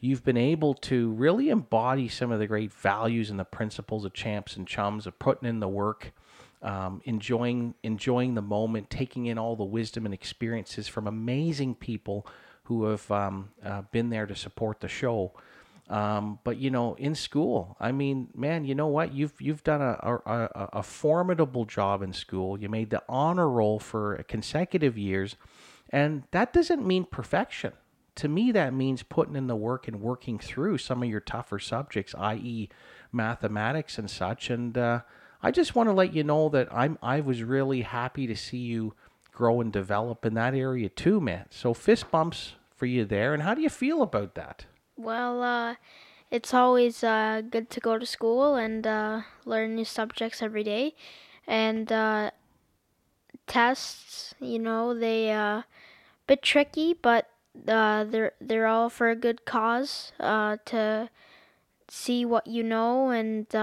you've 0.01 0.25
been 0.25 0.37
able 0.37 0.75
to 0.75 1.11
really 1.13 1.49
embody 1.49 2.09
some 2.09 2.31
of 2.31 2.39
the 2.39 2.47
great 2.47 2.73
values 2.73 3.31
and 3.31 3.39
the 3.39 3.45
principles 3.45 4.05
of 4.05 4.13
champs 4.13 4.57
and 4.57 4.67
chums 4.67 5.07
of 5.07 5.19
putting 5.19 5.49
in 5.49 5.61
the 5.61 5.69
work 5.69 6.13
um, 6.65 7.03
enjoying 7.05 7.75
enjoying 7.83 8.35
the 8.35 8.43
moment, 8.43 8.91
taking 8.91 9.27
in 9.27 9.39
all 9.39 9.55
the 9.55 9.65
wisdom 9.65 10.07
and 10.07 10.15
experiences 10.15 10.89
from 10.89 11.07
amazing 11.07 11.75
people 11.75 12.27
who 12.65 12.85
have 12.87 13.09
um, 13.11 13.51
uh, 13.65 13.83
been 13.93 14.09
there 14.09 14.27
to 14.27 14.35
support 14.35 14.81
the 14.81 14.89
show. 14.89 15.33
Um, 15.91 16.39
but 16.45 16.57
you 16.57 16.71
know, 16.71 16.95
in 16.95 17.15
school, 17.15 17.77
I 17.79 17.93
mean, 17.93 18.29
man, 18.35 18.65
you 18.65 18.75
know 18.75 18.87
what? 18.87 19.13
You've 19.13 19.39
you've 19.39 19.63
done 19.63 19.83
a, 19.83 20.19
a, 20.25 20.69
a 20.73 20.83
formidable 20.83 21.67
job 21.67 22.01
in 22.03 22.15
school. 22.15 22.59
You 22.59 22.71
made 22.71 22.89
the 22.89 23.03
honor 23.07 23.49
roll 23.49 23.79
for 23.79 24.25
consecutive 24.27 24.97
years, 24.97 25.37
and 25.91 26.23
that 26.31 26.55
doesn't 26.55 26.87
mean 26.87 27.05
perfection. 27.05 27.73
To 28.17 28.29
me, 28.29 28.53
that 28.53 28.73
means 28.73 29.03
putting 29.03 29.37
in 29.37 29.49
the 29.49 29.57
work 29.57 29.87
and 29.87 30.01
working 30.01 30.39
through 30.39 30.79
some 30.79 31.03
of 31.03 31.09
your 31.11 31.21
tougher 31.21 31.59
subjects, 31.59 32.15
i.e., 32.17 32.71
mathematics 33.13 33.99
and 33.99 34.09
such. 34.09 34.49
And 34.49 34.79
uh, 34.79 35.01
I 35.45 35.51
just 35.51 35.75
want 35.75 35.91
to 35.91 35.93
let 35.93 36.15
you 36.15 36.25
know 36.25 36.49
that 36.49 36.69
I'm 36.73 36.99
I 37.03 37.21
was 37.21 37.43
really 37.43 37.83
happy 37.83 38.27
to 38.27 38.35
see 38.35 38.59
you 38.59 38.95
grow 39.31 39.61
and 39.61 39.71
develop 39.71 40.25
in 40.25 40.35
that 40.35 40.55
area 40.55 40.89
too, 40.89 41.21
man. 41.21 41.47
So 41.51 41.75
fist 41.75 42.11
bumps 42.11 42.55
for 42.75 42.87
you 42.87 43.05
there. 43.05 43.35
And 43.35 43.43
how 43.43 43.55
do 43.55 43.61
you 43.61 43.69
feel 43.69 44.01
about 44.01 44.35
that? 44.37 44.65
Well, 44.97 45.43
uh, 45.43 45.75
it's 46.31 46.55
always 46.55 47.05
uh, 47.05 47.43
good 47.49 47.69
to 47.71 47.81
go 47.81 47.99
to 47.99 48.07
school 48.07 48.55
and 48.55 48.87
uh, 48.87 49.23
learn 49.45 49.75
new 49.75 49.85
subjects 49.85 50.41
every 50.41 50.65
day. 50.65 50.95
And 51.47 51.93
uh, 51.93 52.31
tests, 53.47 54.35
you 54.41 54.59
know, 54.59 54.99
they 54.99 55.31
uh, 55.31 55.63
bit 56.27 56.43
tricky, 56.43 56.95
but 56.95 57.29
uh, 57.69 58.05
they're 58.05 58.33
they're 58.41 58.67
all 58.67 58.89
for 58.89 59.11
a 59.11 59.17
good 59.17 59.45
cause 59.45 60.13
uh, 60.21 60.57
to 60.65 61.11
see 61.89 62.25
what 62.25 62.47
you 62.47 62.63
know 62.63 63.11
and 63.11 63.55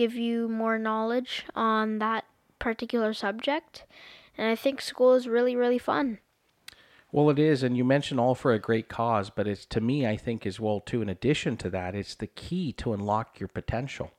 give 0.00 0.14
you 0.14 0.48
more 0.48 0.78
knowledge 0.78 1.44
on 1.54 1.98
that 1.98 2.24
particular 2.58 3.12
subject. 3.12 3.84
And 4.38 4.48
I 4.48 4.56
think 4.56 4.80
school 4.80 5.12
is 5.12 5.28
really 5.28 5.54
really 5.54 5.78
fun. 5.78 6.20
Well, 7.12 7.28
it 7.28 7.38
is, 7.38 7.62
and 7.62 7.76
you 7.76 7.84
mentioned 7.84 8.18
all 8.18 8.34
for 8.34 8.52
a 8.52 8.58
great 8.58 8.88
cause, 8.88 9.28
but 9.30 9.46
it's 9.46 9.66
to 9.66 9.80
me, 9.80 10.06
I 10.06 10.16
think, 10.16 10.46
as 10.46 10.58
well 10.58 10.80
too. 10.80 11.02
In 11.02 11.10
addition 11.10 11.58
to 11.58 11.70
that, 11.70 11.94
it's 11.94 12.14
the 12.14 12.28
key 12.28 12.72
to 12.74 12.94
unlock 12.94 13.38
your 13.38 13.48
potential, 13.48 14.12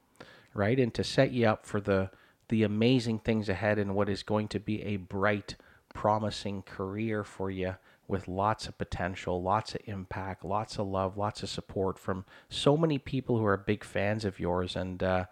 right, 0.53 0.77
and 0.77 0.93
to 0.93 1.03
set 1.03 1.31
you 1.31 1.47
up 1.47 1.65
for 1.65 1.81
the 1.81 2.11
the 2.49 2.61
amazing 2.61 3.17
things 3.17 3.49
ahead 3.49 3.79
and 3.79 3.95
what 3.95 4.09
is 4.09 4.21
going 4.21 4.49
to 4.49 4.59
be 4.59 4.83
a 4.83 4.97
bright, 4.97 5.55
promising 5.95 6.61
career 6.61 7.23
for 7.23 7.49
you 7.49 7.75
with 8.07 8.27
lots 8.27 8.67
of 8.67 8.77
potential, 8.77 9.41
lots 9.41 9.73
of 9.73 9.81
impact, 9.85 10.43
lots 10.43 10.77
of 10.77 10.85
love, 10.85 11.17
lots 11.17 11.41
of 11.41 11.49
support 11.49 11.97
from 11.97 12.25
so 12.49 12.75
many 12.75 12.97
people 12.97 13.37
who 13.37 13.45
are 13.45 13.55
big 13.55 13.85
fans 13.85 14.25
of 14.25 14.37
yours. 14.37 14.75
And 14.75 15.01
uh, 15.01 15.25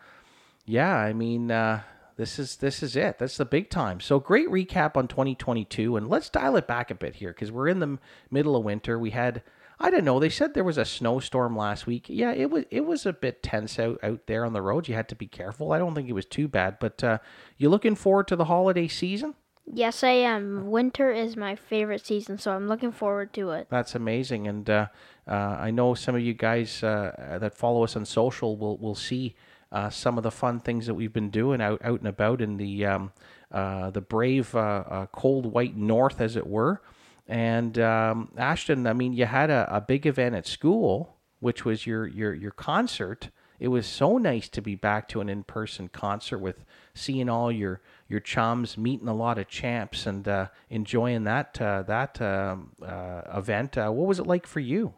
yeah, 0.69 0.95
I 0.95 1.13
mean, 1.13 1.49
uh, 1.49 1.81
this 2.15 2.37
is 2.37 2.57
this 2.57 2.83
is 2.83 2.95
it. 2.95 3.17
That's 3.17 3.37
the 3.37 3.45
big 3.45 3.69
time. 3.69 3.99
So 3.99 4.19
great 4.19 4.47
recap 4.49 4.95
on 4.95 5.07
2022, 5.07 5.97
and 5.97 6.07
let's 6.07 6.29
dial 6.29 6.57
it 6.57 6.67
back 6.67 6.91
a 6.91 6.95
bit 6.95 7.15
here 7.15 7.31
because 7.31 7.51
we're 7.51 7.67
in 7.67 7.79
the 7.79 7.97
middle 8.29 8.55
of 8.55 8.63
winter. 8.63 8.99
We 8.99 9.09
had 9.11 9.41
I 9.79 9.89
don't 9.89 10.03
know. 10.03 10.19
They 10.19 10.29
said 10.29 10.53
there 10.53 10.63
was 10.63 10.77
a 10.77 10.85
snowstorm 10.85 11.55
last 11.55 11.87
week. 11.87 12.05
Yeah, 12.07 12.31
it 12.33 12.51
was 12.51 12.65
it 12.69 12.85
was 12.85 13.05
a 13.05 13.13
bit 13.13 13.41
tense 13.41 13.79
out, 13.79 13.97
out 14.03 14.27
there 14.27 14.45
on 14.45 14.53
the 14.53 14.61
road. 14.61 14.87
You 14.87 14.93
had 14.93 15.09
to 15.09 15.15
be 15.15 15.25
careful. 15.25 15.71
I 15.71 15.79
don't 15.79 15.95
think 15.95 16.07
it 16.07 16.13
was 16.13 16.25
too 16.25 16.47
bad. 16.47 16.77
But 16.79 17.03
uh, 17.03 17.17
you 17.57 17.69
looking 17.69 17.95
forward 17.95 18.27
to 18.27 18.35
the 18.35 18.45
holiday 18.45 18.87
season? 18.87 19.33
Yes, 19.71 20.03
I 20.03 20.09
am. 20.09 20.69
Winter 20.69 21.11
is 21.11 21.37
my 21.37 21.55
favorite 21.55 22.05
season, 22.05 22.37
so 22.37 22.51
I'm 22.51 22.67
looking 22.67 22.91
forward 22.91 23.33
to 23.33 23.51
it. 23.51 23.67
That's 23.69 23.95
amazing, 23.95 24.47
and 24.47 24.69
uh, 24.69 24.87
uh, 25.27 25.33
I 25.33 25.71
know 25.71 25.93
some 25.93 26.15
of 26.15 26.21
you 26.21 26.33
guys 26.33 26.83
uh, 26.83 27.37
that 27.39 27.55
follow 27.55 27.83
us 27.83 27.95
on 27.95 28.03
social 28.05 28.57
will 28.57 28.77
will 28.77 28.95
see 28.95 29.35
uh, 29.71 29.89
some 29.89 30.17
of 30.17 30.23
the 30.23 30.31
fun 30.31 30.59
things 30.59 30.87
that 30.87 30.93
we've 30.93 31.13
been 31.13 31.29
doing 31.29 31.61
out 31.61 31.81
out 31.83 31.99
and 31.99 32.07
about 32.07 32.41
in 32.41 32.57
the 32.57 32.85
um, 32.85 33.11
uh, 33.51 33.89
the 33.91 34.01
brave 34.01 34.55
uh, 34.55 35.07
cold 35.11 35.45
white 35.45 35.75
north, 35.75 36.21
as 36.21 36.35
it 36.35 36.47
were. 36.47 36.81
And 37.27 37.77
um, 37.77 38.31
Ashton, 38.37 38.87
I 38.87 38.93
mean, 38.93 39.13
you 39.13 39.25
had 39.25 39.51
a, 39.51 39.67
a 39.75 39.79
big 39.79 40.07
event 40.07 40.33
at 40.33 40.47
school, 40.47 41.15
which 41.39 41.63
was 41.63 41.85
your 41.85 42.07
your 42.07 42.33
your 42.33 42.51
concert. 42.51 43.29
It 43.59 43.67
was 43.67 43.85
so 43.85 44.17
nice 44.17 44.47
to 44.49 44.61
be 44.61 44.75
back 44.75 45.07
to 45.09 45.21
an 45.21 45.29
in 45.29 45.43
person 45.43 45.89
concert 45.89 46.39
with 46.39 46.63
seeing 46.93 47.29
all 47.29 47.51
your 47.51 47.81
your 48.07 48.19
chums, 48.19 48.77
meeting 48.77 49.07
a 49.07 49.13
lot 49.13 49.37
of 49.37 49.47
champs, 49.47 50.07
and 50.07 50.27
uh, 50.27 50.47
enjoying 50.71 51.25
that 51.25 51.61
uh, 51.61 51.83
that 51.83 52.19
um, 52.19 52.71
uh, 52.81 53.21
event. 53.35 53.77
Uh, 53.77 53.89
what 53.89 54.07
was 54.07 54.17
it 54.17 54.25
like 54.25 54.47
for 54.47 54.59
you? 54.59 54.93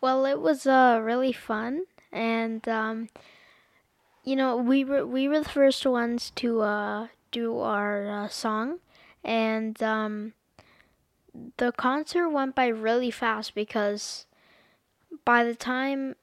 Well, 0.00 0.26
it 0.26 0.40
was 0.40 0.66
uh, 0.66 1.00
really 1.02 1.32
fun, 1.32 1.84
and 2.10 2.66
um, 2.68 3.08
you 4.24 4.36
know, 4.36 4.56
we 4.56 4.84
were 4.84 5.06
we 5.06 5.28
were 5.28 5.40
the 5.40 5.48
first 5.48 5.84
ones 5.86 6.30
to 6.36 6.60
uh, 6.62 7.08
do 7.30 7.58
our 7.60 8.28
song, 8.30 8.80
and 9.24 9.82
um, 9.82 10.34
the 11.56 11.72
concert 11.72 12.28
went 12.30 12.54
by 12.54 12.66
really 12.66 13.10
fast 13.10 13.54
because 13.54 14.26
by 15.24 15.44
the 15.44 15.54
time 15.54 16.16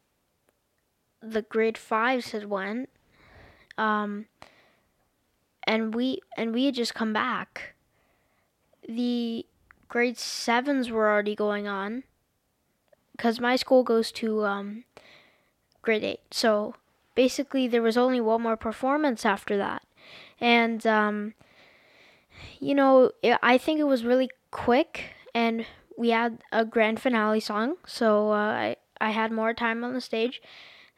the 1.22 1.42
grade 1.42 1.78
fives 1.78 2.32
had 2.32 2.50
went, 2.50 2.90
um, 3.78 4.28
and 5.64 5.94
we 5.96 6.20
and 6.38 6.54
we 6.54 6.66
had 6.66 6.76
just 6.76 6.94
come 6.94 7.14
back. 7.14 7.74
The 8.88 9.46
grade 9.88 10.18
sevens 10.18 10.92
were 10.92 11.10
already 11.10 11.36
going 11.36 11.68
on, 11.68 12.04
because 13.12 13.40
my 13.40 13.56
school 13.56 13.84
goes 13.84 14.12
to 14.14 14.46
um, 14.46 14.84
grade 15.82 16.04
eight. 16.04 16.22
So 16.32 16.76
basically, 17.16 17.68
there 17.68 17.82
was 17.82 17.98
only 17.98 18.22
one 18.22 18.42
more 18.42 18.58
performance 18.58 19.26
after 19.26 19.58
that, 19.58 19.84
and 20.40 20.86
um, 20.86 21.34
you 22.60 22.76
know, 22.76 23.12
I 23.42 23.58
think 23.58 23.80
it 23.80 23.86
was 23.86 24.04
really 24.04 24.30
quick, 24.52 25.14
and 25.34 25.66
we 25.98 26.10
had 26.10 26.40
a 26.52 26.66
grand 26.66 27.00
finale 27.00 27.40
song, 27.40 27.76
so 27.86 28.32
uh, 28.32 28.36
I 28.36 28.76
I 29.02 29.12
had 29.12 29.32
more 29.32 29.54
time 29.54 29.84
on 29.84 29.94
the 29.94 30.02
stage, 30.02 30.42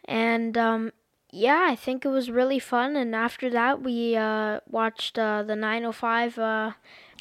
and 0.06 0.58
um, 0.58 0.92
yeah, 1.32 1.68
I 1.70 1.76
think 1.76 2.06
it 2.06 2.10
was 2.10 2.32
really 2.32 2.60
fun. 2.60 2.96
And 2.96 3.16
after 3.16 3.50
that, 3.50 3.82
we 3.82 4.16
uh, 4.16 4.60
watched 4.68 5.20
uh, 5.20 5.44
the 5.44 5.56
905. 5.56 6.40
Uh, 6.40 6.72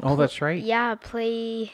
oh, 0.03 0.17
that's 0.17 0.41
right. 0.41 0.62
Yeah, 0.62 0.95
play. 0.95 1.73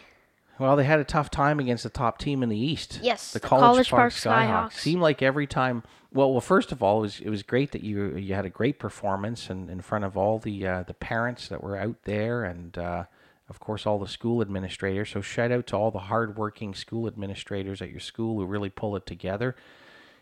Well, 0.58 0.76
they 0.76 0.84
had 0.84 1.00
a 1.00 1.04
tough 1.04 1.30
time 1.30 1.58
against 1.58 1.82
the 1.82 1.90
top 1.90 2.18
team 2.18 2.42
in 2.42 2.48
the 2.48 2.58
East. 2.58 3.00
Yes, 3.02 3.32
the, 3.32 3.40
the 3.40 3.48
College, 3.48 3.62
College, 3.62 3.90
Park, 3.90 4.00
Park 4.00 4.12
Skyhawks. 4.12 4.48
Skyhawks. 4.48 4.72
Seemed 4.72 5.02
like 5.02 5.22
every 5.22 5.46
time. 5.46 5.82
Well, 6.14 6.30
well, 6.30 6.40
first 6.40 6.72
of 6.72 6.82
all, 6.82 6.98
it 6.98 7.02
was 7.02 7.20
it 7.20 7.30
was 7.30 7.42
great 7.42 7.72
that 7.72 7.82
you 7.82 8.16
you 8.16 8.34
had 8.34 8.44
a 8.44 8.50
great 8.50 8.78
performance 8.78 9.48
and 9.48 9.70
in, 9.70 9.80
front 9.80 10.04
of 10.04 10.16
all 10.16 10.38
the 10.38 10.66
uh, 10.66 10.82
the 10.82 10.94
parents 10.94 11.48
that 11.48 11.62
were 11.62 11.76
out 11.76 11.96
there 12.04 12.44
and 12.44 12.76
uh, 12.76 13.04
of 13.52 13.60
course, 13.60 13.86
all 13.86 13.98
the 13.98 14.08
school 14.08 14.40
administrators. 14.40 15.10
So, 15.10 15.20
shout 15.20 15.52
out 15.52 15.66
to 15.68 15.76
all 15.76 15.90
the 15.90 15.98
hardworking 15.98 16.74
school 16.74 17.06
administrators 17.06 17.82
at 17.82 17.90
your 17.90 18.00
school 18.00 18.38
who 18.38 18.46
really 18.46 18.70
pull 18.70 18.96
it 18.96 19.04
together. 19.04 19.54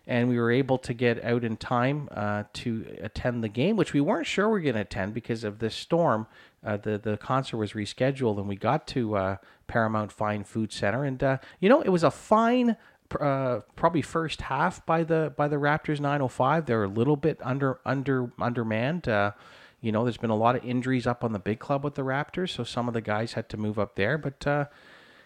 And 0.05 0.29
we 0.29 0.37
were 0.37 0.51
able 0.51 0.79
to 0.79 0.93
get 0.93 1.23
out 1.23 1.45
in 1.45 1.57
time 1.57 2.09
uh, 2.11 2.45
to 2.55 2.99
attend 3.01 3.45
the 3.45 3.49
game, 3.49 3.77
which 3.77 3.93
we 3.93 4.01
weren't 4.01 4.27
sure 4.27 4.49
we 4.49 4.53
were 4.55 4.61
going 4.61 4.75
to 4.75 4.81
attend 4.81 5.15
because 5.15 5.45
of 5.45 5.61
this 5.61 5.77
storm. 5.77 6.27
Uh, 6.65 6.77
the 6.77 6.99
the 6.99 7.17
concert 7.19 7.59
was 7.59 7.75
rescheduled, 7.75 8.39
and 8.39 8.49
we 8.49 8.57
got 8.57 8.89
to 8.89 9.15
uh, 9.15 9.37
Paramount 9.69 10.11
Fine 10.11 10.43
Food 10.43 10.73
Center, 10.73 11.05
and 11.05 11.23
uh, 11.23 11.39
you 11.61 11.69
know 11.69 11.83
it 11.83 11.91
was 11.91 12.03
a 12.03 12.11
fine 12.11 12.77
uh, 13.19 13.61
probably 13.77 14.03
first 14.03 14.43
half 14.43 14.85
by 14.87 15.05
the 15.05 15.33
by 15.37 15.49
the 15.49 15.57
Raptors 15.57 16.01
905. 16.01 16.67
They're 16.67 16.85
a 16.85 16.89
little 16.89 17.17
bit 17.17 17.39
under 17.43 17.81
under 17.85 18.33
undermanned. 18.39 19.09
Uh, 19.09 19.33
you 19.81 19.93
know, 19.93 20.05
there's 20.05 20.19
been 20.19 20.31
a 20.31 20.37
lot 20.37 20.57
of 20.57 20.65
injuries 20.65 21.07
up 21.07 21.25
on 21.25 21.33
the 21.33 21.39
big 21.39 21.59
club 21.59 21.85
with 21.85 21.95
the 21.95 22.03
Raptors, 22.03 22.51
so 22.51 22.65
some 22.65 22.87
of 22.87 22.95
the 22.95 23.01
guys 23.01 23.33
had 23.33 23.49
to 23.49 23.57
move 23.57 23.79
up 23.79 23.97
there. 23.97 24.19
But 24.19 24.47
uh, 24.47 24.67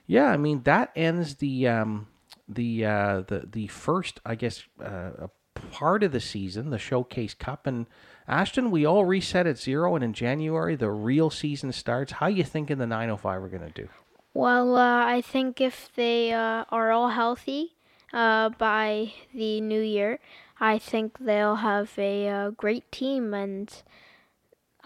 yeah, 0.06 0.26
I 0.26 0.36
mean 0.36 0.62
that 0.62 0.92
ends 0.94 1.36
the 1.36 1.68
um, 1.68 2.08
the 2.48 2.84
uh, 2.84 3.22
the 3.26 3.48
the 3.50 3.66
first, 3.68 4.20
I 4.24 4.34
guess, 4.34 4.62
uh, 4.82 5.28
part 5.72 6.02
of 6.02 6.12
the 6.12 6.20
season, 6.20 6.70
the 6.70 6.78
Showcase 6.78 7.34
Cup, 7.34 7.66
and 7.66 7.86
Ashton. 8.28 8.70
We 8.70 8.84
all 8.84 9.04
reset 9.04 9.46
at 9.46 9.58
zero, 9.58 9.94
and 9.94 10.04
in 10.04 10.12
January 10.12 10.76
the 10.76 10.90
real 10.90 11.30
season 11.30 11.72
starts. 11.72 12.12
How 12.12 12.26
you 12.26 12.44
thinking 12.44 12.78
the 12.78 12.86
905 12.86 13.42
are 13.42 13.48
going 13.48 13.72
to 13.72 13.82
do? 13.82 13.88
Well, 14.34 14.76
uh, 14.76 15.06
I 15.06 15.20
think 15.20 15.60
if 15.60 15.90
they 15.94 16.32
uh, 16.32 16.64
are 16.70 16.90
all 16.90 17.10
healthy 17.10 17.73
uh, 18.14 18.50
by 18.50 19.12
the 19.34 19.60
new 19.60 19.80
year, 19.80 20.20
I 20.60 20.78
think 20.78 21.18
they'll 21.18 21.56
have 21.56 21.90
a 21.98 22.52
great 22.56 22.90
team 22.92 23.34
and 23.34 23.70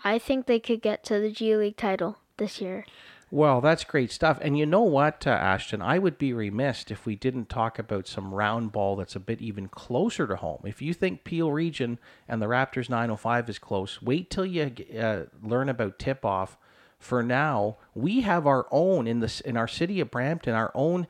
I 0.02 0.18
think 0.18 0.47
they 0.47 0.58
could 0.58 0.80
get 0.80 1.04
to 1.04 1.20
the 1.20 1.30
G 1.30 1.54
League 1.54 1.76
title 1.76 2.18
this 2.38 2.61
year. 2.61 2.87
Well, 3.30 3.61
that's 3.61 3.85
great 3.85 4.11
stuff. 4.11 4.38
And 4.40 4.58
you 4.58 4.64
know 4.64 4.82
what, 4.82 5.26
uh, 5.26 5.30
Ashton? 5.30 5.82
I 5.82 5.99
would 5.99 6.16
be 6.16 6.32
remiss 6.32 6.87
if 6.88 7.04
we 7.04 7.14
didn't 7.14 7.50
talk 7.50 7.78
about 7.78 8.06
some 8.08 8.32
round 8.32 8.73
ball 8.73 8.97
that's 8.97 9.16
a 9.16 9.20
bit 9.20 9.42
even 9.42 9.68
closer 9.68 10.26
to 10.26 10.37
home. 10.37 10.62
If 10.64 10.80
you 10.80 10.94
think 10.94 11.25
Peel 11.25 11.52
Region 11.52 11.99
and 12.26 12.40
the 12.40 12.47
Raptors 12.47 12.88
905 12.88 13.50
is 13.50 13.58
close, 13.58 14.00
wait 14.00 14.30
till 14.30 14.47
you 14.47 14.73
uh, 14.99 15.25
learn 15.42 15.68
about 15.68 15.99
tip 15.99 16.25
off. 16.25 16.56
For 16.99 17.23
now, 17.23 17.76
we 17.94 18.23
have 18.23 18.47
our 18.47 18.66
own 18.73 19.06
in 19.06 19.20
the 19.20 19.42
in 19.44 19.56
our 19.56 19.68
city 19.68 20.00
of 20.00 20.11
Brampton, 20.11 20.54
our 20.54 20.73
own 20.75 21.06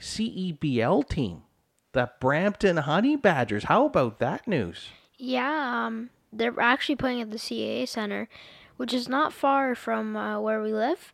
CEBL 0.00 1.08
team, 1.08 1.42
the 1.92 2.10
Brampton 2.20 2.78
Honey 2.78 3.16
Badgers. 3.16 3.64
How 3.64 3.86
about 3.86 4.18
that 4.18 4.46
news? 4.46 4.90
Yeah, 5.16 5.86
um, 5.86 6.10
they're 6.32 6.58
actually 6.60 6.96
playing 6.96 7.20
at 7.20 7.30
the 7.30 7.38
CAA 7.38 7.88
Center, 7.88 8.28
which 8.76 8.92
is 8.92 9.08
not 9.08 9.32
far 9.32 9.74
from 9.74 10.16
uh, 10.16 10.40
where 10.40 10.62
we 10.62 10.72
live, 10.72 11.12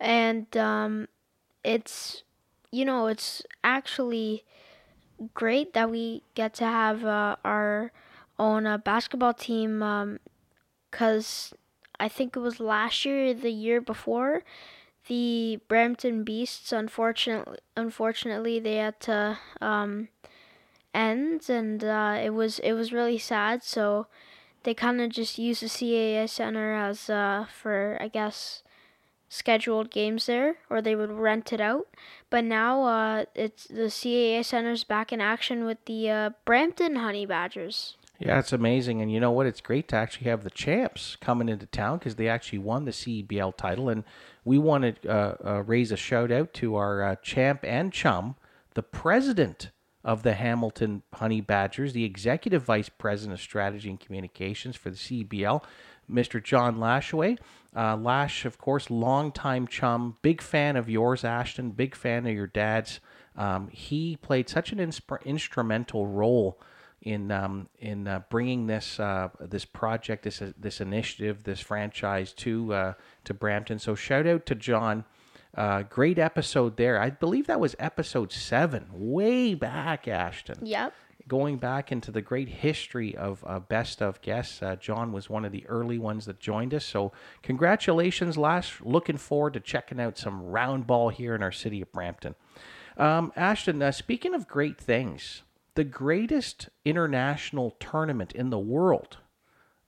and 0.00 0.56
um, 0.56 1.08
it's 1.64 2.22
you 2.70 2.84
know 2.84 3.06
it's 3.06 3.42
actually 3.62 4.44
great 5.34 5.74
that 5.74 5.90
we 5.90 6.22
get 6.34 6.54
to 6.54 6.64
have 6.64 7.04
uh, 7.04 7.36
our 7.44 7.92
own 8.38 8.66
uh, 8.66 8.78
basketball 8.78 9.34
team 9.34 9.78
because 10.90 11.52
um, 11.52 11.58
I 12.00 12.08
think 12.08 12.36
it 12.36 12.40
was 12.40 12.58
last 12.58 13.04
year, 13.04 13.34
the 13.34 13.50
year 13.50 13.80
before, 13.80 14.42
the 15.08 15.60
Brampton 15.68 16.24
Beasts. 16.24 16.72
Unfortunately, 16.72 17.58
unfortunately, 17.76 18.58
they 18.58 18.76
had 18.76 19.00
to 19.00 19.38
um, 19.60 20.08
end, 20.94 21.48
and 21.48 21.84
uh, 21.84 22.18
it 22.22 22.30
was 22.30 22.58
it 22.60 22.72
was 22.72 22.92
really 22.92 23.18
sad. 23.18 23.62
So 23.62 24.06
they 24.62 24.74
kind 24.74 25.00
of 25.00 25.10
just 25.10 25.38
use 25.38 25.60
the 25.60 25.66
CAA 25.66 26.28
Center 26.28 26.74
as 26.74 27.10
uh, 27.10 27.46
for 27.52 27.98
I 28.00 28.08
guess 28.08 28.62
scheduled 29.28 29.90
games 29.90 30.26
there, 30.26 30.56
or 30.68 30.82
they 30.82 30.94
would 30.94 31.10
rent 31.10 31.52
it 31.52 31.60
out. 31.60 31.88
But 32.28 32.44
now 32.44 32.84
uh, 32.84 33.24
it's 33.34 33.64
the 33.64 33.88
CAA 33.88 34.44
Center's 34.44 34.84
back 34.84 35.12
in 35.12 35.20
action 35.20 35.64
with 35.64 35.84
the 35.86 36.10
uh, 36.10 36.30
Brampton 36.44 36.96
Honey 36.96 37.24
Badgers. 37.24 37.96
Yeah, 38.18 38.38
it's 38.38 38.52
amazing, 38.52 39.00
and 39.00 39.10
you 39.10 39.18
know 39.18 39.32
what? 39.32 39.46
It's 39.46 39.60
great 39.60 39.88
to 39.88 39.96
actually 39.96 40.30
have 40.30 40.44
the 40.44 40.50
champs 40.50 41.16
coming 41.16 41.48
into 41.48 41.66
town 41.66 41.98
because 41.98 42.14
they 42.14 42.28
actually 42.28 42.60
won 42.60 42.84
the 42.84 42.92
CBL 42.92 43.56
title, 43.56 43.88
and 43.88 44.04
we 44.44 44.58
want 44.58 45.02
to 45.02 45.10
uh, 45.10 45.36
uh, 45.44 45.62
raise 45.62 45.92
a 45.92 45.96
shout 45.96 46.30
out 46.30 46.52
to 46.54 46.74
our 46.76 47.02
uh, 47.02 47.16
champ 47.16 47.60
and 47.62 47.92
chum, 47.92 48.36
the 48.74 48.82
president 48.82 49.70
of 50.04 50.22
the 50.22 50.34
Hamilton 50.34 51.02
Honey 51.14 51.40
Badgers, 51.40 51.92
the 51.92 52.04
executive 52.04 52.62
vice 52.62 52.88
president 52.88 53.34
of 53.34 53.40
strategy 53.40 53.88
and 53.88 54.00
communications 54.00 54.74
for 54.74 54.90
the 54.90 54.96
CBL, 54.96 55.62
Mr. 56.10 56.42
John 56.42 56.78
Lashway. 56.78 57.38
Uh, 57.74 57.96
Lash, 57.96 58.44
of 58.44 58.58
course, 58.58 58.90
longtime 58.90 59.66
chum, 59.66 60.16
big 60.22 60.42
fan 60.42 60.76
of 60.76 60.90
yours, 60.90 61.24
Ashton, 61.24 61.70
big 61.70 61.94
fan 61.94 62.26
of 62.26 62.34
your 62.34 62.48
dad's. 62.48 63.00
Um, 63.36 63.68
he 63.68 64.16
played 64.16 64.48
such 64.48 64.72
an 64.72 64.78
insp- 64.78 65.24
instrumental 65.24 66.06
role 66.06 66.60
in 67.02 67.30
um, 67.30 67.68
in 67.78 68.06
uh, 68.06 68.22
bringing 68.30 68.66
this 68.66 68.98
uh, 68.98 69.28
this 69.40 69.64
project, 69.64 70.24
this 70.24 70.42
this 70.58 70.80
initiative, 70.80 71.44
this 71.44 71.60
franchise 71.60 72.32
to 72.34 72.72
uh, 72.72 72.92
to 73.24 73.34
Brampton. 73.34 73.78
So 73.78 73.94
shout 73.94 74.26
out 74.26 74.46
to 74.46 74.54
John. 74.54 75.04
Uh, 75.54 75.82
great 75.82 76.18
episode 76.18 76.76
there. 76.76 76.98
I 76.98 77.10
believe 77.10 77.46
that 77.46 77.60
was 77.60 77.76
episode 77.78 78.32
seven, 78.32 78.86
way 78.90 79.54
back, 79.54 80.08
Ashton. 80.08 80.64
Yep. 80.64 80.94
Going 81.28 81.58
back 81.58 81.92
into 81.92 82.10
the 82.10 82.22
great 82.22 82.48
history 82.48 83.14
of 83.14 83.44
uh, 83.46 83.60
best 83.60 84.02
of 84.02 84.20
guests, 84.22 84.62
uh, 84.62 84.76
John 84.76 85.12
was 85.12 85.28
one 85.28 85.44
of 85.44 85.52
the 85.52 85.66
early 85.66 85.98
ones 85.98 86.24
that 86.24 86.40
joined 86.40 86.74
us. 86.74 86.84
So 86.84 87.12
congratulations, 87.42 88.36
Lash. 88.36 88.80
Looking 88.80 89.18
forward 89.18 89.52
to 89.52 89.60
checking 89.60 90.00
out 90.00 90.18
some 90.18 90.42
round 90.42 90.86
ball 90.86 91.10
here 91.10 91.34
in 91.34 91.42
our 91.42 91.52
city 91.52 91.80
of 91.80 91.92
Brampton. 91.92 92.34
Um, 92.96 93.32
Ashton, 93.36 93.82
uh, 93.82 93.92
speaking 93.92 94.34
of 94.34 94.48
great 94.48 94.80
things, 94.80 95.42
the 95.74 95.84
greatest 95.84 96.68
international 96.84 97.72
tournament 97.80 98.32
in 98.32 98.50
the 98.50 98.58
world 98.58 99.18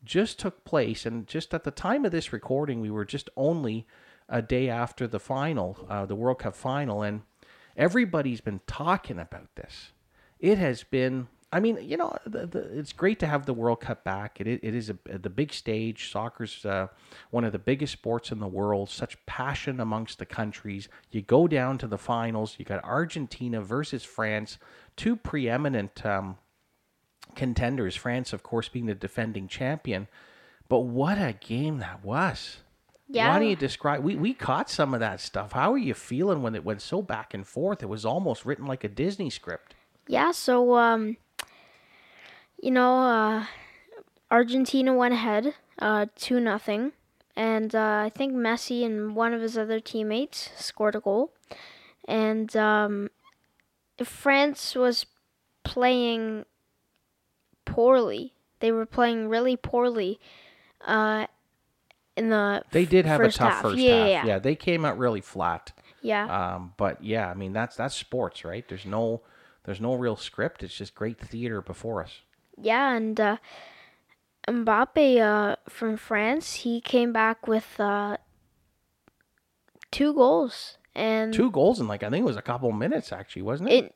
just 0.05 0.39
took 0.39 0.65
place. 0.65 1.07
And 1.07 1.27
just 1.27 1.53
at 1.55 1.65
the 1.65 1.71
time 1.71 2.05
of 2.05 2.13
this 2.13 2.33
recording, 2.33 2.81
we 2.81 2.91
were 2.91 3.05
just 3.05 3.29
only 3.37 3.87
a 4.29 4.41
day 4.41 4.69
after 4.69 5.07
the 5.07 5.21
final, 5.21 5.87
uh, 5.89 6.07
the 6.07 6.15
World 6.15 6.39
Cup 6.39 6.55
final. 6.55 7.03
And 7.03 7.23
everybody's 7.77 8.41
been 8.41 8.61
talking 8.67 9.19
about 9.19 9.55
this. 9.57 9.93
It 10.39 10.59
has 10.59 10.83
been. 10.83 11.29
I 11.55 11.61
mean, 11.61 11.79
you 11.81 11.97
know, 11.97 12.17
the, 12.27 12.47
the, 12.49 12.79
it's 12.79 12.93
great 12.93 13.21
to 13.21 13.29
have 13.29 13.47
the 13.47 13.55
World 13.55 13.79
Cup 13.79 14.03
back. 14.03 14.41
It, 14.41 14.49
it 14.49 14.75
is 14.75 14.91
a, 14.91 14.99
the 15.07 15.31
big 15.31 15.53
stage. 15.53 16.11
Soccer's 16.11 16.67
uh, 16.67 16.89
one 17.31 17.45
of 17.45 17.53
the 17.53 17.61
biggest 17.61 17.93
sports 17.93 18.33
in 18.33 18.41
the 18.41 18.49
world. 18.49 18.91
Such 18.91 19.25
passion 19.25 19.79
amongst 19.79 20.19
the 20.19 20.27
countries. 20.27 20.89
You 21.13 21.23
go 21.23 21.47
down 21.47 21.79
to 21.79 21.87
the 21.87 21.97
finals. 21.97 22.57
You 22.59 22.65
got 22.65 22.83
Argentina 22.83 23.61
versus 23.61 24.03
France, 24.03 24.59
two 24.97 25.15
preeminent 25.15 26.05
um, 26.05 26.39
contenders. 27.37 27.95
France, 27.95 28.33
of 28.33 28.43
course, 28.43 28.69
being 28.69 28.87
the 28.87 28.95
defending 28.97 29.47
champion. 29.47 30.09
But 30.69 30.81
what 30.81 31.19
a 31.19 31.37
game 31.39 31.79
that 31.79 32.05
was! 32.05 32.57
Yeah. 33.09 33.29
Why 33.29 33.39
don't 33.39 33.49
you 33.49 33.55
describe? 33.55 34.03
We 34.03 34.17
we 34.17 34.35
caught 34.35 34.69
some 34.69 34.93
of 34.93 34.99
that 34.99 35.21
stuff. 35.21 35.53
How 35.53 35.73
are 35.73 35.79
you 35.79 35.95
feeling 35.95 36.43
when 36.43 36.57
it 36.57 36.65
went 36.65 36.83
so 36.83 37.01
back 37.01 37.33
and 37.33 37.47
forth? 37.47 37.81
It 37.81 37.89
was 37.89 38.05
almost 38.05 38.45
written 38.45 38.67
like 38.67 38.83
a 38.83 38.89
Disney 38.89 39.31
script. 39.31 39.77
Yeah, 40.09 40.33
so 40.33 40.75
um 40.75 41.17
you 42.65 42.71
know, 42.71 42.93
uh 43.17 43.45
Argentina 44.31 44.93
went 44.95 45.15
ahead, 45.15 45.55
uh 45.79 46.07
two 46.17 46.41
nothing. 46.41 46.93
And 47.37 47.75
uh, 47.75 48.03
I 48.07 48.11
think 48.15 48.33
Messi 48.33 48.87
and 48.87 49.17
one 49.17 49.33
of 49.35 49.41
his 49.41 49.59
other 49.59 49.81
teammates 49.81 50.51
scored 50.57 50.95
a 50.95 51.01
goal. 51.01 51.33
And 52.09 52.57
um 52.57 53.11
France 54.03 54.75
was 54.75 55.07
playing 55.63 56.45
poorly. 57.65 58.33
They 58.61 58.73
were 58.73 58.87
playing 58.87 59.29
really 59.29 59.57
poorly. 59.57 60.19
Uh 60.81 61.27
in 62.17 62.31
the 62.31 62.63
They 62.71 62.85
did 62.87 63.05
have 63.07 63.21
a 63.21 63.31
tough 63.31 63.53
half. 63.55 63.63
first 63.63 63.79
yeah, 63.79 64.07
half. 64.07 64.27
Yeah, 64.27 64.39
they 64.39 64.55
came 64.55 64.85
out 64.85 64.97
really 64.99 65.21
flat. 65.21 65.73
yeah. 66.01 66.25
Um, 66.55 66.73
but 66.77 67.03
yeah, 67.03 67.29
I 67.29 67.35
mean 67.35 67.53
that's 67.53 67.77
that's 67.77 67.95
sports, 67.95 68.45
right? 68.45 68.67
There's 68.69 68.87
no 68.87 69.21
there's 69.65 69.81
no 69.81 69.95
real 69.95 70.17
script. 70.17 70.63
It's 70.63 70.75
just 70.75 70.95
great 70.95 71.19
theater 71.19 71.61
before 71.61 72.03
us. 72.03 72.21
Yeah, 72.61 72.95
and 72.95 73.19
uh, 73.21 73.37
Mbappe 74.49 75.21
uh, 75.21 75.57
from 75.69 75.97
France, 75.97 76.55
he 76.55 76.81
came 76.81 77.13
back 77.13 77.47
with 77.47 77.79
uh, 77.81 78.17
two 79.91 80.13
goals, 80.15 80.79
and 80.95 81.33
Two 81.33 81.51
goals 81.51 81.81
in 81.81 81.89
like 81.89 82.03
I 82.03 82.11
think 82.11 82.23
it 82.23 82.27
was 82.27 82.37
a 82.37 82.43
couple 82.43 82.71
minutes 82.73 83.13
actually, 83.13 83.43
wasn't 83.43 83.71
it? 83.71 83.85
it. 83.85 83.95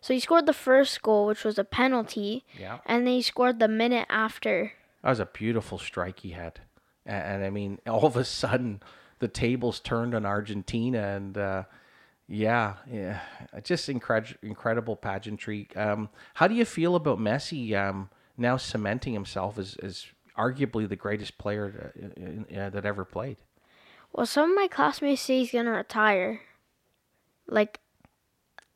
So 0.00 0.12
he 0.12 0.20
scored 0.20 0.46
the 0.46 0.52
first 0.52 1.00
goal, 1.02 1.26
which 1.26 1.44
was 1.44 1.58
a 1.58 1.64
penalty, 1.64 2.44
yeah, 2.58 2.78
and 2.86 3.06
then 3.06 3.14
he 3.14 3.22
scored 3.22 3.58
the 3.58 3.68
minute 3.68 4.06
after. 4.10 4.72
that 5.02 5.08
was 5.10 5.20
a 5.20 5.26
beautiful 5.26 5.78
strike 5.78 6.20
he 6.20 6.30
had, 6.30 6.60
and, 7.06 7.24
and 7.36 7.44
I 7.44 7.50
mean 7.50 7.78
all 7.86 8.04
of 8.06 8.16
a 8.16 8.24
sudden 8.24 8.82
the 9.20 9.28
tables 9.28 9.80
turned 9.80 10.14
on 10.14 10.26
Argentina, 10.26 11.16
and 11.16 11.38
uh, 11.38 11.62
yeah, 12.26 12.74
yeah, 12.90 13.20
just 13.62 13.88
incredible, 13.88 14.36
incredible 14.42 14.96
pageantry. 14.96 15.68
Um, 15.76 16.08
how 16.34 16.48
do 16.48 16.54
you 16.54 16.64
feel 16.64 16.96
about 16.96 17.18
Messi 17.18 17.74
um, 17.74 18.08
now 18.38 18.56
cementing 18.56 19.12
himself 19.12 19.58
as, 19.58 19.76
as 19.82 20.06
arguably 20.38 20.88
the 20.88 20.96
greatest 20.96 21.36
player 21.36 21.92
uh, 21.96 22.58
uh, 22.58 22.70
that 22.70 22.86
ever 22.86 23.04
played? 23.04 23.36
Well, 24.12 24.26
some 24.26 24.50
of 24.50 24.56
my 24.56 24.68
classmates 24.68 25.22
say 25.22 25.40
he's 25.40 25.52
gonna 25.52 25.72
retire. 25.72 26.40
Like, 27.46 27.80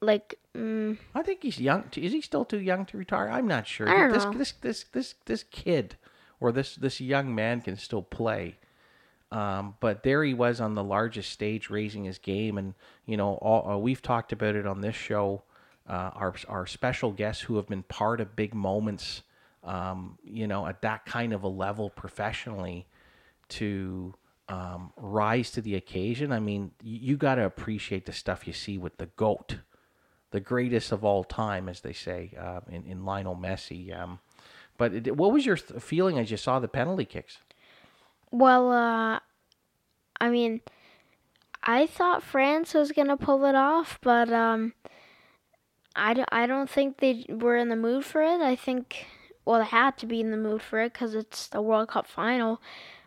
like, 0.01 0.39
mm, 0.55 0.99
I 1.15 1.23
think 1.23 1.43
he's 1.43 1.59
young. 1.59 1.85
Is 1.97 2.13
he 2.13 2.21
still 2.21 2.45
too 2.45 2.61
young 2.61 2.85
to 2.87 2.99
retire? 2.99 3.31
I'm 3.31 3.47
not 3.47 3.67
sure. 3.67 3.89
I 3.89 3.97
don't 3.97 4.13
this, 4.13 4.25
know. 4.25 4.33
this 4.33 4.53
this 4.61 4.85
this 4.93 5.15
this 5.25 5.43
kid 5.45 5.97
or 6.39 6.53
this 6.53 6.77
this 6.77 7.01
young 7.01 7.35
man 7.35 7.63
can 7.63 7.77
still 7.77 8.03
play. 8.03 8.59
Um, 9.31 9.75
but 9.81 10.03
there 10.03 10.25
he 10.25 10.33
was 10.33 10.61
on 10.61 10.75
the 10.75 10.85
largest 10.85 11.31
stage, 11.31 11.69
raising 11.69 12.05
his 12.05 12.19
game, 12.19 12.57
and 12.57 12.75
you 13.05 13.17
know, 13.17 13.35
all, 13.35 13.71
uh, 13.71 13.77
we've 13.77 14.01
talked 14.01 14.33
about 14.33 14.57
it 14.57 14.67
on 14.67 14.81
this 14.81 14.97
show. 14.97 15.43
Uh, 15.87 16.11
our 16.15 16.35
our 16.49 16.67
special 16.67 17.13
guests 17.13 17.43
who 17.43 17.57
have 17.57 17.67
been 17.67 17.83
part 17.83 18.21
of 18.21 18.37
big 18.37 18.55
moments, 18.55 19.23
um, 19.65 20.19
you 20.25 20.47
know, 20.47 20.67
at 20.67 20.83
that 20.83 21.05
kind 21.05 21.33
of 21.33 21.43
a 21.43 21.49
level 21.49 21.91
professionally, 21.91 22.87
to 23.49 24.15
um, 24.49 24.93
rise 24.97 25.51
to 25.51 25.61
the 25.61 25.75
occasion. 25.75 26.33
I 26.33 26.41
mean, 26.41 26.71
you, 26.83 26.99
you 27.01 27.17
got 27.17 27.35
to 27.35 27.45
appreciate 27.45 28.07
the 28.07 28.13
stuff 28.13 28.47
you 28.47 28.55
see 28.55 28.79
with 28.79 28.97
the 28.97 29.07
goat 29.17 29.57
the 30.31 30.41
greatest 30.41 30.93
of 30.93 31.05
all 31.05 31.25
time, 31.25 31.69
as 31.69 31.81
they 31.81 31.93
say 31.93 32.33
uh, 32.39 32.61
in, 32.71 32.85
in 32.85 33.05
Lionel 33.05 33.37
Messi. 33.37 33.99
Um, 33.99 34.19
but 34.77 34.93
it, 34.93 35.17
what 35.17 35.33
was 35.33 35.47
your 35.47 35.57
th- 35.57 35.83
feeling 35.83 36.19
as 36.19 36.31
you 36.31 36.37
saw 36.37 36.59
the 36.59 36.69
penalty 36.69 37.05
kicks? 37.05 37.39
Well, 38.31 38.73
uh, 38.73 39.21
I 40.21 40.29
mean, 40.31 40.61
I 41.63 41.87
thought 41.87 42.23
France 42.23 42.75
was 42.75 42.93
gonna 42.93 43.17
pull 43.17 43.45
it 43.45 43.55
off, 43.55 43.99
but 44.03 44.33
um, 44.33 44.75
I 45.95 46.15
don't, 46.15 46.29
I 46.31 46.47
don't 46.47 46.71
think 46.71 46.99
they 46.99 47.27
were 47.29 47.57
in 47.57 47.69
the 47.69 47.77
mood 47.77 48.05
for 48.05 48.23
it. 48.23 48.41
I 48.41 48.57
think, 48.57 49.07
well, 49.45 49.59
they 49.61 49.67
had 49.67 49.97
to 49.99 50.07
be 50.07 50.21
in 50.21 50.31
the 50.31 50.37
mood 50.37 50.63
for 50.63 50.81
it 50.81 50.93
because 50.93 51.15
it's 51.15 51.49
the 51.49 51.63
World 51.63 51.89
Cup 51.89 52.07
final, 52.07 52.61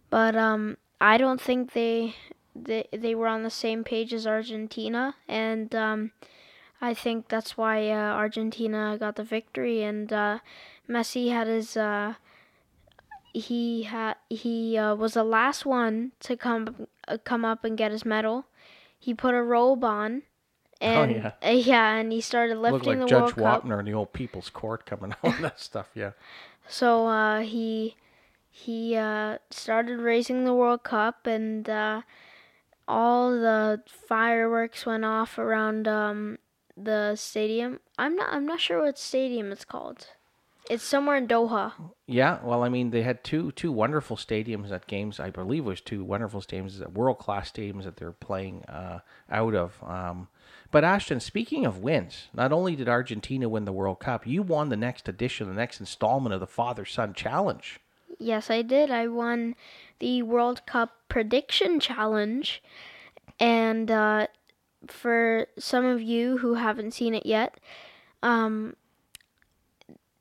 but 0.10 0.36
um, 0.36 0.78
I 1.00 1.18
don't 1.18 1.42
think 1.42 1.74
they, 1.74 2.16
they, 2.56 2.88
they 2.92 3.16
were 3.16 3.28
on 3.28 3.44
the 3.44 3.50
same 3.50 3.84
page 3.84 4.14
as 4.14 4.28
Argentina, 4.28 5.16
and 5.28 5.74
um, 5.74 6.12
I 6.82 6.94
think 6.94 7.30
that's 7.30 7.58
why 7.58 7.90
uh, 7.90 8.14
Argentina 8.14 8.98
got 9.00 9.16
the 9.16 9.24
victory, 9.24 9.84
and 9.84 10.12
uh, 10.12 10.40
Messi 10.90 11.32
had 11.32 11.48
his. 11.48 11.78
Uh, 11.78 12.16
he 13.34 13.84
had 13.84 14.16
he 14.30 14.78
uh, 14.78 14.96
was 14.96 15.14
the 15.14 15.24
last 15.24 15.66
one 15.66 16.12
to 16.22 16.36
come 16.36 16.88
uh, 17.08 17.18
come 17.24 17.46
up 17.46 17.64
and 17.64 17.78
get 17.78 17.92
his 17.92 18.06
medal. 18.06 18.46
He 18.98 19.14
put 19.14 19.34
a 19.34 19.42
robe 19.42 19.84
on, 19.84 20.24
and 20.80 21.12
yeah. 21.12 21.32
uh, 21.44 21.50
yeah, 21.50 21.96
and 21.96 22.12
he 22.12 22.22
started 22.22 22.58
Looked 22.58 22.86
lifting 22.86 23.00
like 23.00 23.08
the 23.08 23.08
Judge 23.08 23.36
World 23.36 23.64
Cup. 23.64 23.66
Wapner 23.66 23.80
in 23.80 23.86
the 23.86 23.94
old 23.94 24.14
People's 24.14 24.50
Court 24.50 24.86
coming 24.86 25.14
out 25.24 25.42
that 25.42 25.60
stuff. 25.60 25.90
Yeah, 25.96 26.12
So 26.68 27.08
uh, 27.08 27.42
he 27.42 27.96
he 28.50 28.96
uh, 28.96 29.38
started 29.50 30.00
raising 30.00 30.44
the 30.44 30.54
World 30.54 30.84
Cup, 30.84 31.26
and 31.26 31.70
uh, 31.70 32.02
all 32.88 33.32
the 33.32 33.82
fireworks 33.88 34.86
went 34.86 35.06
off 35.06 35.38
around 35.38 35.88
um, 35.88 36.38
the 36.76 37.16
stadium. 37.16 37.80
I'm 37.98 38.16
not 38.16 38.34
I'm 38.34 38.46
not 38.46 38.60
sure 38.60 38.84
what 38.84 39.00
stadium 39.00 39.52
it's 39.52 39.66
called. 39.66 40.08
It's 40.70 40.84
somewhere 40.84 41.18
in 41.18 41.28
Doha. 41.28 41.74
yeah. 42.08 42.40
Well, 42.44 42.64
I 42.64 42.70
mean, 42.70 42.92
they 42.92 43.02
had 43.02 43.24
two 43.24 43.52
two 43.54 43.72
wonderful 43.72 44.16
stadiums 44.16 44.72
at 44.72 44.88
games. 44.88 45.20
I 45.20 45.30
believe 45.30 45.66
it 45.66 45.70
was 45.70 45.82
two 45.82 46.04
wonderful 46.04 46.42
stadiums, 46.42 46.88
world 46.94 47.18
class 47.20 47.52
stadiums 47.52 47.84
that 47.84 47.98
they're 47.98 48.12
playing 48.12 48.64
uh, 48.66 49.00
out 49.30 49.56
of. 49.56 49.84
Um, 49.84 50.28
but 50.70 50.84
Ashton, 50.86 51.20
speaking 51.20 51.66
of 51.66 51.80
wins, 51.80 52.30
not 52.34 52.54
only 52.54 52.76
did 52.76 52.88
Argentina 52.88 53.50
win 53.50 53.66
the 53.66 53.74
World 53.74 54.00
Cup, 54.00 54.26
you 54.26 54.42
won 54.42 54.70
the 54.70 54.78
next 54.78 55.10
edition, 55.10 55.48
the 55.48 55.54
next 55.54 55.80
installment 55.82 56.34
of 56.34 56.40
the 56.40 56.48
Father 56.48 56.86
Son 56.86 57.14
Challenge. 57.14 57.80
Yes, 58.20 58.50
I 58.50 58.62
did. 58.62 58.90
I 58.92 59.08
won 59.08 59.56
the 60.00 60.22
World 60.22 60.66
Cup 60.66 60.96
prediction 61.10 61.80
challenge, 61.80 62.64
And 63.40 63.90
uh, 63.90 64.28
for 64.88 65.48
some 65.58 65.86
of 65.86 66.02
you 66.02 66.38
who 66.38 66.54
haven't 66.54 66.94
seen 66.94 67.14
it 67.16 67.26
yet, 67.26 67.60
um, 68.24 68.76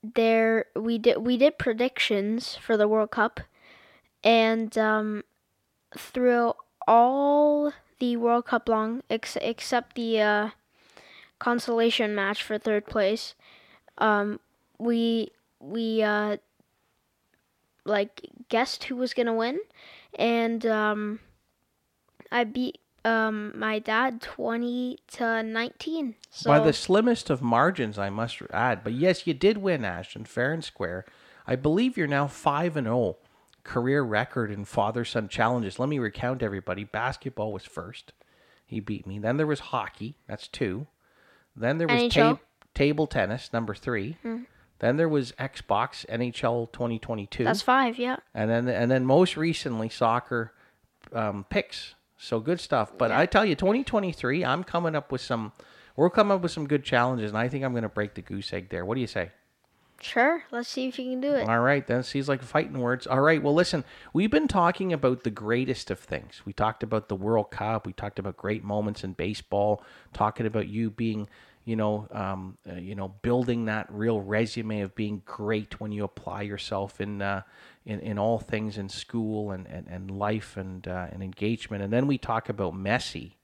there 0.03 0.67
we 0.75 0.99
did 0.99 1.19
we 1.19 1.37
did 1.37 1.59
predictions 1.59 2.57
for 2.57 2.77
the 2.77 2.89
World 2.89 3.11
Cup, 3.11 3.41
and 4.25 4.77
um, 4.79 5.25
through 5.97 6.55
all 6.87 7.73
the 7.99 8.17
World 8.17 8.47
Cup 8.47 8.69
long, 8.69 9.03
ex- 9.11 9.37
except 9.41 9.95
the 9.95 10.21
uh, 10.21 10.51
consolation 11.39 12.15
match 12.15 12.43
for 12.43 12.59
third 12.59 12.87
place, 12.87 13.35
um, 13.99 14.41
we 14.79 15.31
we 15.61 16.03
uh, 16.03 16.39
like 17.85 18.27
guessed 18.49 18.85
who 18.85 18.97
was 18.97 19.15
gonna 19.15 19.35
win, 19.35 19.61
and 20.19 20.65
um, 20.67 21.21
I 22.33 22.45
beat 22.45 22.81
um, 23.05 23.59
my 23.59 23.79
dad 23.79 24.21
twenty 24.21 24.99
to 25.13 25.43
nineteen. 25.43 26.15
So 26.31 26.51
By 26.51 26.61
the 26.61 26.73
slimmest 26.73 27.31
of 27.31 27.43
margins, 27.43 27.99
I 27.99 28.11
must 28.11 28.41
add. 28.53 28.85
But 28.85 28.93
yes, 28.95 29.27
you 29.27 29.35
did 29.35 29.59
win, 29.59 29.85
Ashton, 29.85 30.25
fair 30.25 30.53
and 30.53 30.63
square. 30.65 31.05
I 31.47 31.57
believe 31.57 31.97
you're 31.97 32.07
now 32.07 32.29
5 32.29 32.77
and 32.77 32.87
0 32.87 33.17
career 33.65 34.03
record 34.03 34.51
in 34.53 34.65
father 34.65 35.05
son 35.05 35.29
challenges. 35.29 35.79
Let 35.79 35.89
me 35.89 35.99
recount 35.99 36.43
everybody. 36.43 36.85
Basketball 36.85 37.53
was 37.53 37.65
first. 37.65 38.13
He 38.65 38.79
beat 38.79 39.07
me. 39.07 39.19
Then 39.19 39.37
there 39.37 39.47
was 39.47 39.61
hockey. 39.61 40.15
That's 40.29 40.47
two. 40.47 40.87
Then 41.57 41.79
there 41.79 41.89
was 41.89 42.13
ta- 42.15 42.39
table 42.75 43.07
tennis, 43.09 43.53
number 43.53 43.75
3. 43.75 44.17
Then 44.79 44.97
there 44.97 45.09
was 45.09 45.33
Xbox 45.33 46.07
NHL 46.07 46.71
2022. 46.73 47.45
that's 47.45 47.61
five. 47.63 47.99
Yeah. 47.99 48.17
and 48.35 48.49
then 48.51 48.69
and 48.69 48.91
then 48.91 49.05
most 49.05 49.37
recently 49.37 49.89
soccer 49.89 50.53
um, 51.13 51.45
picks. 51.51 51.95
So 52.23 52.39
good 52.39 52.61
stuff. 52.61 52.93
But 52.99 53.11
Yeah. 53.11 53.21
I 53.21 53.27
tell 53.27 53.47
you, 53.47 53.55
2023, 53.55 54.45
I'm 54.45 54.63
coming 54.63 54.95
up 54.95 55.11
with 55.11 55.23
some. 55.23 55.53
We're 55.97 56.11
coming 56.11 56.33
up 56.37 56.43
with 56.43 56.53
some 56.53 56.67
good 56.67 56.85
challenges, 56.85 57.31
and 57.31 57.39
I 57.39 57.49
think 57.49 57.65
I'm 57.65 57.73
going 57.73 57.83
to 57.83 57.89
break 57.89 58.15
the 58.15 58.23
goose 58.23 58.53
egg 58.53 58.69
there. 58.69 58.85
What 58.85 58.95
do 58.95 59.01
you 59.01 59.07
say? 59.07 59.31
Sure. 60.01 60.45
Let's 60.51 60.69
see 60.69 60.89
if 60.89 60.99
you 60.99 61.11
can 61.11 61.21
do 61.21 61.35
it. 61.35 61.47
All 61.49 61.61
right, 61.61 61.87
then 61.87 62.03
seems 62.03 62.27
like 62.29 62.43
fighting 62.43 62.79
words. 62.79 63.07
All 63.07 63.21
right, 63.21 63.43
well, 63.43 63.55
listen, 63.55 63.85
we've 64.15 64.31
been 64.31 64.49
talking 64.49 64.93
about 64.95 65.25
the 65.25 65.31
greatest 65.31 65.91
of 65.91 65.99
things. 65.99 66.41
We 66.47 66.55
talked 66.55 66.83
about 66.83 67.09
the 67.09 67.17
World 67.17 67.51
Cup. 67.51 67.87
We 67.87 67.93
talked 67.93 68.19
about 68.19 68.39
great 68.39 68.65
moments 68.65 69.05
in 69.05 69.13
baseball. 69.13 69.83
Talking 70.15 70.47
about 70.47 70.69
you 70.69 70.91
being, 70.91 71.29
you 71.71 71.77
know, 71.77 72.09
um, 72.11 72.59
uh, 72.69 72.75
you 72.75 72.97
know, 72.97 73.15
building 73.23 73.67
that 73.67 73.87
real 73.91 74.21
resume 74.21 74.81
of 74.81 74.93
being 74.97 75.23
great 75.25 75.79
when 75.79 75.93
you 75.93 76.03
apply 76.03 76.43
yourself 76.43 77.01
in, 77.01 77.23
uh, 77.23 77.43
in, 77.87 78.01
in 78.01 78.19
all 78.19 78.41
things 78.41 78.77
in 78.77 78.89
school 78.89 79.53
and, 79.53 79.69
and, 79.69 79.87
and 79.87 80.11
life 80.11 80.57
and 80.57 80.89
uh, 80.89 81.07
and 81.13 81.23
engagement. 81.23 81.81
And 81.81 81.93
then 81.93 82.09
we 82.09 82.19
talk 82.19 82.49
about 82.49 82.75
Messi. 82.75 83.35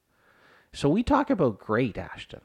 So 0.72 0.88
we 0.88 1.04
talk 1.04 1.30
about 1.30 1.60
great, 1.60 1.96
Ashton. 1.96 2.40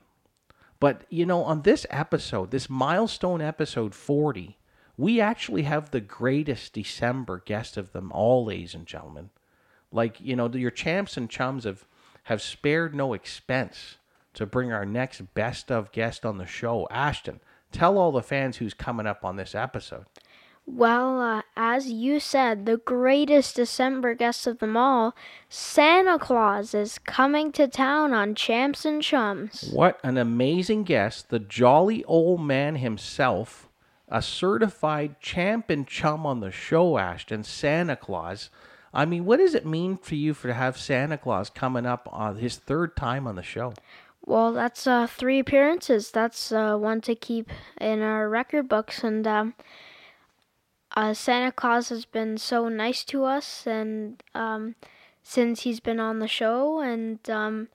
But, 0.80 1.02
you 1.10 1.26
know, 1.26 1.44
on 1.44 1.64
this 1.64 1.88
episode, 1.90 2.52
this 2.52 2.70
milestone 2.70 3.42
episode 3.42 3.96
40, 3.96 4.60
we 4.98 5.20
actually 5.20 5.64
have 5.64 5.90
the 5.90 6.00
greatest 6.00 6.74
December 6.74 7.42
guest 7.44 7.76
of 7.76 7.92
them 7.92 8.12
all, 8.12 8.46
ladies 8.46 8.76
and 8.76 8.86
gentlemen. 8.86 9.32
Like, 9.92 10.22
you 10.22 10.36
know, 10.36 10.48
your 10.48 10.70
champs 10.70 11.18
and 11.18 11.28
chums 11.28 11.64
have, 11.64 11.88
have 12.26 12.44
spared 12.44 12.94
no 12.94 13.14
expense 13.14 13.98
to 14.34 14.46
bring 14.46 14.72
our 14.72 14.86
next 14.86 15.34
best 15.34 15.72
of 15.72 15.92
guest 15.92 16.26
on 16.26 16.38
the 16.38 16.46
show. 16.46 16.88
Ashton, 16.90 17.40
tell 17.72 17.98
all 17.98 18.12
the 18.12 18.22
fans 18.22 18.58
who's 18.58 18.74
coming 18.74 19.08
up 19.08 19.24
on 19.24 19.36
this 19.36 19.56
episode. 19.56 20.06
Well, 20.66 21.20
uh, 21.22 21.42
as 21.58 21.92
you 21.92 22.20
said, 22.20 22.66
the 22.66 22.78
greatest 22.78 23.56
December 23.56 24.14
guest 24.14 24.46
of 24.48 24.60
them 24.60 24.78
all, 24.78 25.16
Santa 25.50 26.20
Claus, 26.20 26.74
is 26.74 27.00
coming 27.00 27.52
to 27.54 27.68
town 27.68 28.14
on 28.14 28.36
Champs 28.36 28.86
and 28.86 29.02
Chums. 29.02 29.70
What 29.74 30.00
an 30.04 30.18
amazing 30.18 30.84
guest, 30.84 31.30
the 31.30 31.40
jolly 31.40 32.04
old 32.06 32.42
man 32.42 32.76
himself, 32.76 33.68
a 34.08 34.22
certified 34.22 35.20
champ 35.20 35.70
and 35.70 35.88
chum 35.88 36.26
on 36.26 36.42
the 36.42 36.52
show, 36.52 36.98
Ashton, 36.98 37.44
Santa 37.44 37.96
Claus. 37.96 38.50
I 38.94 39.06
mean, 39.06 39.26
what 39.26 39.38
does 39.38 39.56
it 39.56 39.66
mean 39.66 39.98
for 39.98 40.16
you 40.16 40.34
for 40.34 40.48
to 40.48 40.54
have 40.54 40.78
Santa 40.78 41.18
Claus 41.18 41.50
coming 41.50 41.86
up 41.86 42.08
on 42.12 42.38
his 42.38 42.58
third 42.58 42.96
time 42.96 43.26
on 43.26 43.36
the 43.36 43.44
show? 43.44 43.74
Well, 44.26 44.54
that's 44.54 44.86
uh, 44.86 45.08
three 45.08 45.40
appearances. 45.40 46.12
That's 46.12 46.52
uh, 46.52 46.78
one 46.78 47.02
to 47.02 47.16
keep 47.16 47.50
in 47.80 48.02
our 48.02 48.30
record 48.30 48.70
books. 48.70 49.04
And 49.04 49.26
um, 49.26 49.56
uh, 50.96 51.14
Santa 51.14 51.52
Claus 51.52 51.90
has 51.90 52.06
been 52.06 52.38
so 52.38 52.68
nice 52.68 53.04
to 53.06 53.24
us, 53.24 53.66
and 53.66 54.22
um, 54.36 54.76
since 55.24 55.62
he's 55.62 55.80
been 55.80 56.00
on 56.00 56.20
the 56.20 56.28
show, 56.28 56.82
and 56.82 57.18
um, 57.30 57.70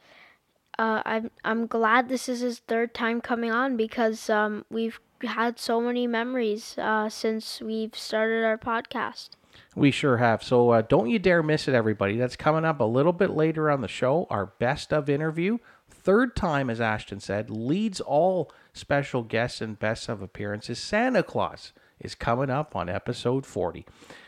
uh, 0.78 1.02
I'm 1.04 1.30
I'm 1.44 1.66
glad 1.66 2.08
this 2.08 2.28
is 2.28 2.40
his 2.40 2.58
third 2.58 2.94
time 2.94 3.20
coming 3.20 3.50
on 3.50 3.76
because 3.76 4.28
um, 4.28 4.64
we've 4.70 5.00
had 5.22 5.58
so 5.58 5.80
many 5.80 6.06
memories 6.06 6.76
uh, 6.78 7.08
since 7.08 7.60
we've 7.60 7.96
started 7.96 8.44
our 8.44 8.58
podcast. 8.58 9.30
We 9.74 9.90
sure 9.90 10.18
have. 10.18 10.42
So 10.42 10.70
uh, 10.70 10.82
don't 10.82 11.08
you 11.08 11.18
dare 11.18 11.42
miss 11.42 11.68
it, 11.68 11.74
everybody. 11.74 12.18
That's 12.18 12.36
coming 12.36 12.66
up 12.66 12.80
a 12.80 12.84
little 12.84 13.14
bit 13.14 13.30
later 13.30 13.70
on 13.70 13.80
the 13.80 13.88
show. 13.88 14.26
Our 14.28 14.46
best 14.46 14.92
of 14.92 15.08
interview, 15.08 15.58
third 16.06 16.36
time, 16.36 16.70
as 16.70 16.80
Ashton 16.80 17.18
said, 17.18 17.50
leads 17.50 18.00
all 18.00 18.52
special 18.72 19.24
guests 19.24 19.60
and 19.60 19.76
best 19.76 20.08
of 20.08 20.22
appearances. 20.22 20.78
Santa 20.78 21.24
Claus 21.24 21.72
is 21.98 22.14
coming 22.14 22.48
up 22.48 22.76
on 22.76 22.88
episode 22.88 23.44
40. 23.44 23.84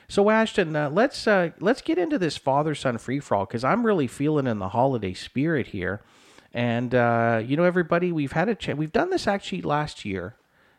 So 0.09 0.29
Ashton, 0.29 0.75
uh, 0.75 0.91
let's 0.91 1.29
uh, 1.29 1.51
let's 1.61 1.81
get 1.81 1.97
into 1.97 2.19
this 2.19 2.37
father 2.37 2.75
son 2.75 2.99
free 2.99 3.21
for 3.21 3.37
all 3.37 3.47
because 3.47 3.63
I'm 3.63 3.87
really 3.87 4.09
feeling 4.09 4.49
in 4.49 4.59
the 4.59 4.71
holiday 4.71 5.15
spirit 5.15 5.69
here. 5.69 6.03
And 6.53 6.97
uh, 6.97 7.43
you 7.47 7.57
know, 7.57 7.63
everybody, 7.65 8.11
we've 8.11 8.33
had 8.33 8.49
a 8.49 8.57
ch- 8.57 8.75
we've 8.75 8.91
done 8.91 9.11
this 9.11 9.29
actually 9.29 9.63
last 9.63 10.05
year 10.05 10.35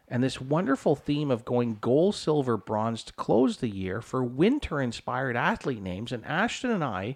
and 0.09 0.21
this 0.21 0.41
wonderful 0.41 0.97
theme 0.97 1.31
of 1.31 1.45
going 1.45 1.77
gold, 1.79 2.15
silver, 2.15 2.57
bronze 2.57 3.03
to 3.03 3.13
close 3.13 3.57
the 3.57 3.69
year 3.69 4.01
for 4.01 4.21
winter 4.21 4.81
inspired 4.81 5.37
athlete 5.37 5.81
names. 5.81 6.11
And 6.11 6.25
Ashton 6.25 6.71
and 6.71 6.83
I 6.83 7.15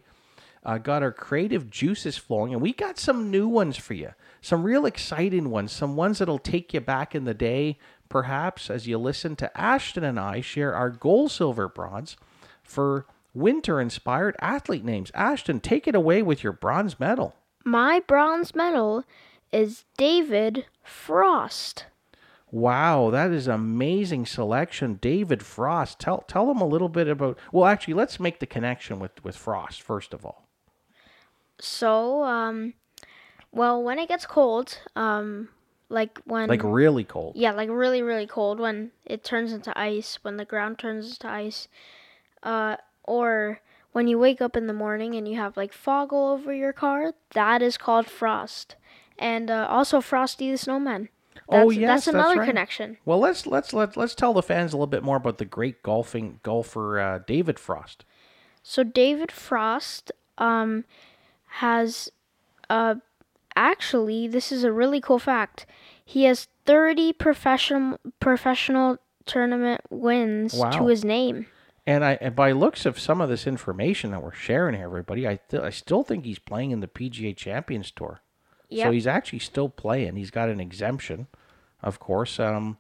uh, 0.66 0.78
got 0.78 1.04
our 1.04 1.12
creative 1.12 1.70
juices 1.70 2.18
flowing, 2.18 2.54
and 2.54 2.62
we 2.62 2.74
got 2.74 2.98
some 2.98 3.30
new 3.30 3.48
ones 3.48 3.78
for 3.78 3.94
you. 3.94 4.14
Some 4.42 4.64
real 4.64 4.86
exciting 4.86 5.50
ones, 5.50 5.72
some 5.72 5.96
ones 5.96 6.20
that'll 6.20 6.40
take 6.40 6.74
you 6.74 6.82
back 6.82 7.16
in 7.16 7.26
the 7.26 7.34
day, 7.34 7.78
perhaps, 8.10 8.70
as 8.70 8.88
you 8.88 8.98
listen 8.98 9.36
to 9.38 9.60
Ashton 9.60 10.04
and 10.04 10.20
I 10.20 10.42
share 10.42 10.74
our 10.74 10.90
gold, 10.90 11.32
silver, 11.32 11.68
bronze 11.68 12.18
for 12.64 13.06
winter 13.34 13.82
inspired 13.82 14.36
athlete 14.40 14.86
names. 14.86 15.12
Ashton, 15.14 15.60
take 15.60 15.88
it 15.88 15.96
away 15.96 16.22
with 16.22 16.44
your 16.44 16.54
bronze 16.54 17.00
medal. 17.00 17.36
My 17.66 18.02
bronze 18.02 18.56
medal 18.56 19.04
is 19.52 19.86
David 19.98 20.66
Frost. 20.84 21.86
Wow, 22.52 23.10
that 23.10 23.32
is 23.32 23.48
amazing 23.48 24.28
selection, 24.28 25.00
David 25.02 25.42
Frost. 25.42 26.00
Tell 26.00 26.20
tell 26.28 26.46
them 26.46 26.62
a 26.62 26.68
little 26.68 26.90
bit 26.90 27.08
about. 27.08 27.40
Well, 27.52 27.66
actually, 27.66 27.96
let's 27.96 28.20
make 28.20 28.40
the 28.40 28.46
connection 28.46 29.00
with 29.00 29.24
with 29.24 29.36
Frost 29.36 29.82
first 29.82 30.14
of 30.14 30.24
all. 30.24 30.48
So, 31.60 32.24
um, 32.24 32.74
well, 33.52 33.82
when 33.84 34.00
it 34.00 34.10
gets 34.10 34.26
cold, 34.26 34.80
um, 34.96 35.50
like 35.90 36.20
when 36.26 36.50
Like 36.50 36.64
really 36.64 37.04
cold. 37.04 37.36
yeah, 37.36 37.52
like 37.52 37.70
really 37.70 38.02
really 38.02 38.28
cold 38.28 38.60
when 38.60 38.92
it 39.06 39.24
turns 39.24 39.54
into 39.54 39.78
ice, 39.78 40.20
when 40.24 40.38
the 40.38 40.46
ground 40.46 40.80
turns 40.80 41.12
into 41.12 41.28
ice, 41.30 41.68
uh, 42.42 42.78
or 43.04 43.62
when 43.92 44.08
you 44.08 44.18
wake 44.18 44.42
up 44.42 44.58
in 44.58 44.68
the 44.68 44.74
morning 44.74 45.14
and 45.16 45.28
you 45.28 45.36
have 45.36 45.56
like 45.56 45.72
fog 45.72 46.12
all 46.12 46.34
over 46.34 46.54
your 46.54 46.74
car, 46.74 47.14
that 47.34 47.62
is 47.62 47.78
called 47.78 48.08
frost. 48.08 48.76
And 49.20 49.52
uh, 49.52 49.68
also 49.70 50.02
Frosty 50.02 50.50
the 50.50 50.58
Snowman. 50.58 51.10
That's, 51.50 51.66
Oh, 51.66 51.70
yes, 51.70 51.88
that's 51.88 52.06
that's 52.06 52.16
another 52.16 52.40
right. 52.40 52.48
connection. 52.48 52.98
Well, 53.06 53.20
let's 53.20 53.46
let's 53.46 53.72
let 53.74 53.96
let's 53.96 54.16
tell 54.16 54.34
the 54.34 54.42
fans 54.42 54.74
a 54.74 54.78
little 54.78 54.88
bit 54.88 55.04
more 55.04 55.18
about 55.18 55.38
the 55.38 55.46
great 55.46 55.84
golfing 55.84 56.40
golfer 56.42 57.00
uh, 57.00 57.20
David 57.28 57.60
Frost. 57.60 58.06
So 58.64 58.84
David 58.84 59.32
Frost 59.32 60.12
um, 60.40 60.86
has 61.58 62.10
uh, 62.70 62.96
actually 63.56 64.28
this 64.28 64.52
is 64.52 64.64
a 64.64 64.72
really 64.72 65.00
cool 65.02 65.20
fact. 65.20 65.66
He 66.04 66.24
has 66.24 66.48
30 66.66 67.14
professional 67.14 68.00
professional 68.20 68.98
tournament 69.26 69.82
wins 69.90 70.54
Wow. 70.54 70.72
to 70.72 70.88
his 70.88 71.04
name. 71.06 71.48
And 71.86 72.04
I, 72.06 72.18
and 72.22 72.34
by 72.36 72.54
looks 72.54 72.86
of 72.86 72.98
some 72.98 73.20
of 73.20 73.28
this 73.30 73.46
information 73.46 74.12
that 74.12 74.24
we're 74.24 74.32
sharing 74.34 74.76
here, 74.76 74.86
everybody, 74.86 75.28
I 75.28 75.40
th- 75.50 75.62
I 75.64 75.70
still 75.70 76.04
think 76.04 76.24
he's 76.24 76.40
playing 76.40 76.72
in 76.72 76.80
the 76.80 76.88
PGA 76.88 77.36
Champions 77.36 77.92
Tour. 77.92 78.22
So 78.76 78.90
he's 78.90 79.06
actually 79.06 79.40
still 79.40 79.70
playing. 79.70 80.16
He's 80.16 80.32
got 80.32 80.50
an 80.50 80.60
exemption, 80.60 81.28
of 81.84 82.00
course. 82.00 82.40
Um, 82.40 82.78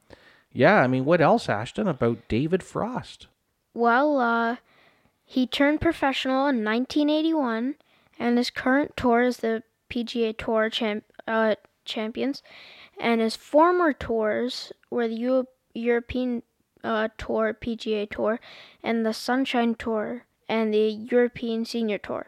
yeah. 0.51 0.77
I 0.81 0.87
mean, 0.87 1.05
what 1.05 1.21
else, 1.21 1.47
Ashton, 1.47 1.87
about 1.87 2.27
David 2.27 2.63
Frost? 2.63 3.27
Well, 3.75 4.19
uh, 4.19 4.55
he 5.23 5.45
turned 5.45 5.81
professional 5.81 6.47
in 6.47 6.63
1981, 6.63 7.75
and 8.19 8.37
his 8.37 8.49
current 8.49 8.95
tour 8.95 9.23
is 9.23 9.37
the 9.37 9.63
PGA 9.89 10.37
Tour 10.37 10.69
champ, 10.69 11.03
uh, 11.27 11.55
Champions, 11.85 12.41
and 12.99 13.21
his 13.21 13.35
former 13.35 13.93
tours 13.93 14.71
were 14.89 15.07
the 15.07 15.15
Euro- 15.15 15.47
European 15.73 16.43
uh, 16.83 17.09
Tour, 17.17 17.55
PGA 17.59 18.09
Tour, 18.09 18.39
and 18.83 19.05
the 19.05 19.13
Sunshine 19.13 19.75
Tour, 19.75 20.25
and 20.47 20.73
the 20.73 20.89
European 20.89 21.65
Senior 21.65 21.97
Tour. 21.97 22.27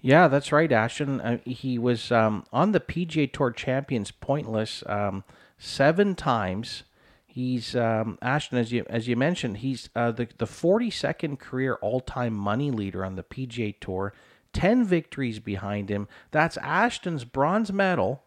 Yeah, 0.00 0.28
that's 0.28 0.50
right, 0.50 0.70
Ashton. 0.70 1.20
Uh, 1.20 1.38
he 1.44 1.78
was 1.78 2.10
um, 2.10 2.44
on 2.52 2.72
the 2.72 2.80
PGA 2.80 3.30
Tour 3.30 3.50
Champions 3.50 4.10
pointless 4.10 4.82
um, 4.86 5.24
seven 5.58 6.14
times. 6.14 6.84
He's 7.26 7.76
um, 7.76 8.18
Ashton, 8.22 8.58
as 8.58 8.72
you 8.72 8.84
as 8.88 9.06
you 9.06 9.14
mentioned, 9.14 9.58
he's 9.58 9.88
uh, 9.94 10.10
the 10.10 10.28
the 10.38 10.46
forty 10.46 10.90
second 10.90 11.38
career 11.38 11.78
all 11.80 12.00
time 12.00 12.34
money 12.34 12.70
leader 12.70 13.04
on 13.04 13.14
the 13.16 13.22
PGA 13.22 13.78
Tour. 13.78 14.14
Ten 14.52 14.84
victories 14.84 15.38
behind 15.38 15.88
him. 15.88 16.08
That's 16.30 16.56
Ashton's 16.58 17.24
bronze 17.24 17.72
medal. 17.72 18.22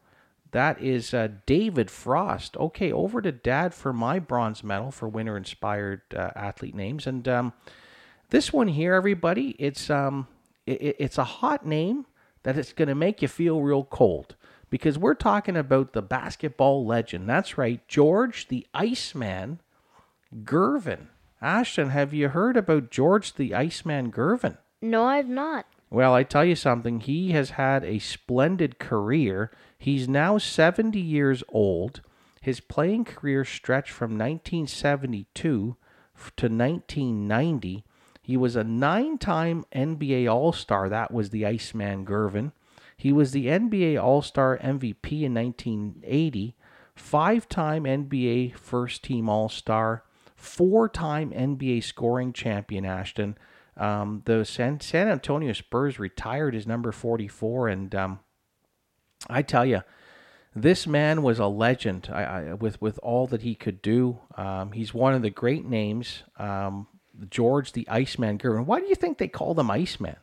That 0.52 0.80
is 0.82 1.14
uh, 1.14 1.30
David 1.46 1.90
Frost. 1.90 2.56
Okay, 2.58 2.92
over 2.92 3.22
to 3.22 3.32
Dad 3.32 3.74
for 3.74 3.92
my 3.92 4.20
bronze 4.20 4.64
medal 4.64 4.92
for 4.92 5.08
winner 5.08 5.36
inspired 5.36 6.02
uh, 6.16 6.30
athlete 6.36 6.76
names, 6.76 7.08
and 7.08 7.28
um, 7.28 7.54
this 8.30 8.54
one 8.54 8.68
here, 8.68 8.94
everybody, 8.94 9.56
it's 9.60 9.90
um, 9.90 10.28
it, 10.66 10.96
it's 11.00 11.18
a 11.18 11.24
hot 11.24 11.66
name 11.66 12.06
that 12.44 12.58
it's 12.58 12.74
going 12.74 12.88
to 12.88 12.96
make 12.96 13.22
you 13.22 13.28
feel 13.28 13.62
real 13.62 13.84
cold 13.84 14.36
because 14.70 14.98
we're 14.98 15.14
talking 15.14 15.56
about 15.56 15.94
the 15.94 16.02
basketball 16.02 16.86
legend. 16.86 17.30
That's 17.30 17.58
right, 17.58 17.86
George 17.88 18.48
the 18.48 18.66
Iceman 18.74 19.60
Gervin. 20.44 21.08
Ashton, 21.42 21.90
have 21.90 22.14
you 22.14 22.30
heard 22.30 22.58
about 22.58 22.90
George 22.90 23.34
the 23.34 23.54
Iceman 23.54 24.12
Gervin? 24.12 24.58
No, 24.82 25.06
I've 25.06 25.30
not. 25.30 25.66
Well, 25.94 26.16
I 26.16 26.24
tell 26.24 26.44
you 26.44 26.56
something, 26.56 27.02
he 27.02 27.34
has 27.34 27.52
had 27.52 27.84
a 27.84 28.00
splendid 28.00 28.80
career. 28.80 29.52
He's 29.78 30.08
now 30.08 30.40
70 30.40 31.00
years 31.00 31.44
old. 31.50 32.02
His 32.42 32.60
playing 32.60 33.06
career 33.06 33.46
stretched 33.46 33.92
from 33.92 34.18
1972 34.18 35.38
to 35.38 35.76
1990. 36.18 37.86
He 38.24 38.36
was 38.36 38.56
a 38.56 38.64
nine 38.64 39.20
time 39.20 39.66
NBA 39.72 40.28
All 40.28 40.52
Star. 40.52 40.90
That 40.90 41.14
was 41.14 41.30
the 41.30 41.46
Iceman 41.46 42.08
Gervin. 42.08 42.54
He 42.98 43.14
was 43.14 43.32
the 43.32 43.46
NBA 43.46 44.02
All 44.02 44.24
Star 44.24 44.58
MVP 44.58 45.22
in 45.22 45.36
1980, 45.36 46.56
five 46.96 47.48
time 47.48 47.84
NBA 47.84 48.56
First 48.56 49.04
Team 49.04 49.30
All 49.30 49.48
Star, 49.48 50.04
four 50.36 50.90
time 50.90 51.30
NBA 51.30 51.84
scoring 51.84 52.34
champion, 52.34 52.84
Ashton. 52.84 53.38
Um, 53.78 54.22
the 54.26 54.46
San, 54.46 54.80
San 54.80 55.08
Antonio 55.08 55.54
Spurs 55.54 56.00
retired 56.00 56.54
his 56.54 56.68
number 56.68 56.92
44, 56.92 57.68
and 57.68 57.96
um, 57.96 58.20
I 59.30 59.42
tell 59.42 59.66
you, 59.66 59.82
this 60.56 60.86
man 60.86 61.24
was 61.24 61.40
a 61.40 61.48
legend 61.48 62.10
I, 62.12 62.24
I, 62.24 62.54
with 62.54 62.80
with 62.80 63.00
all 63.02 63.26
that 63.28 63.42
he 63.42 63.56
could 63.56 63.82
do. 63.82 64.20
Um, 64.38 64.72
he's 64.72 64.94
one 64.94 65.16
of 65.16 65.24
the 65.24 65.32
great 65.32 65.66
names. 65.66 66.24
Um, 66.38 66.88
George 67.30 67.72
the 67.72 67.88
Iceman 67.90 68.38
Gervin. 68.38 68.66
Why 68.66 68.80
do 68.80 68.88
you 68.88 68.96
think 68.96 69.18
they 69.18 69.28
call 69.28 69.60
him 69.60 69.72
Iceman? 69.72 70.18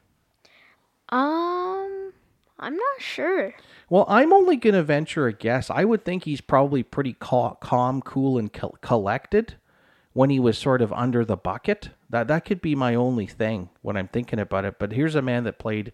Um, 1.08 2.12
I'm 2.58 2.76
not 2.76 3.00
sure. 3.00 3.54
Well, 3.88 4.04
I'm 4.08 4.32
only 4.32 4.56
going 4.56 4.74
to 4.74 4.82
venture 4.82 5.26
a 5.26 5.32
guess. 5.32 5.70
I 5.70 5.84
would 5.84 6.04
think 6.04 6.24
he's 6.24 6.40
probably 6.40 6.82
pretty 6.82 7.16
cal- 7.20 7.58
calm, 7.60 8.02
cool, 8.02 8.38
and 8.38 8.52
co- 8.52 8.76
collected 8.80 9.56
when 10.12 10.30
he 10.30 10.40
was 10.40 10.58
sort 10.58 10.82
of 10.82 10.92
under 10.92 11.24
the 11.24 11.36
bucket. 11.36 11.90
That 12.08 12.28
that 12.28 12.44
could 12.44 12.60
be 12.60 12.74
my 12.74 12.94
only 12.94 13.26
thing 13.26 13.70
when 13.82 13.96
I'm 13.96 14.08
thinking 14.08 14.38
about 14.38 14.64
it. 14.64 14.78
But 14.78 14.92
here's 14.92 15.14
a 15.14 15.22
man 15.22 15.44
that 15.44 15.58
played 15.58 15.92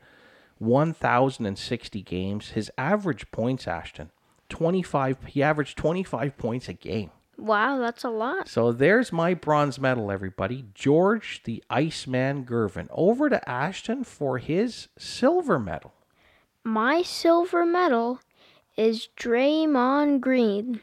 1,060 0.59 2.03
games. 2.03 2.51
His 2.51 2.71
average 2.79 3.31
points, 3.31 3.67
Ashton, 3.67 4.11
25. 4.49 5.25
He 5.27 5.43
averaged 5.43 5.77
25 5.77 6.37
points 6.39 6.69
a 6.69 6.73
game. 6.73 7.11
Wow, 7.39 7.79
that's 7.79 8.03
a 8.03 8.09
lot. 8.09 8.49
So 8.49 8.73
there's 8.73 9.13
my 9.13 9.35
bronze 9.35 9.79
medal, 9.79 10.11
everybody. 10.11 10.65
George 10.75 11.43
the 11.45 11.63
Iceman 11.69 12.47
Gervin. 12.47 12.89
Over 12.91 13.29
to 13.29 13.47
Ashton 13.49 14.05
for 14.05 14.39
his 14.39 14.89
silver 14.97 15.59
medal. 15.59 15.93
My 16.65 17.03
silver 17.03 17.67
medal 17.67 18.21
is 18.77 19.09
Draymond 19.19 20.21
Green. 20.21 20.81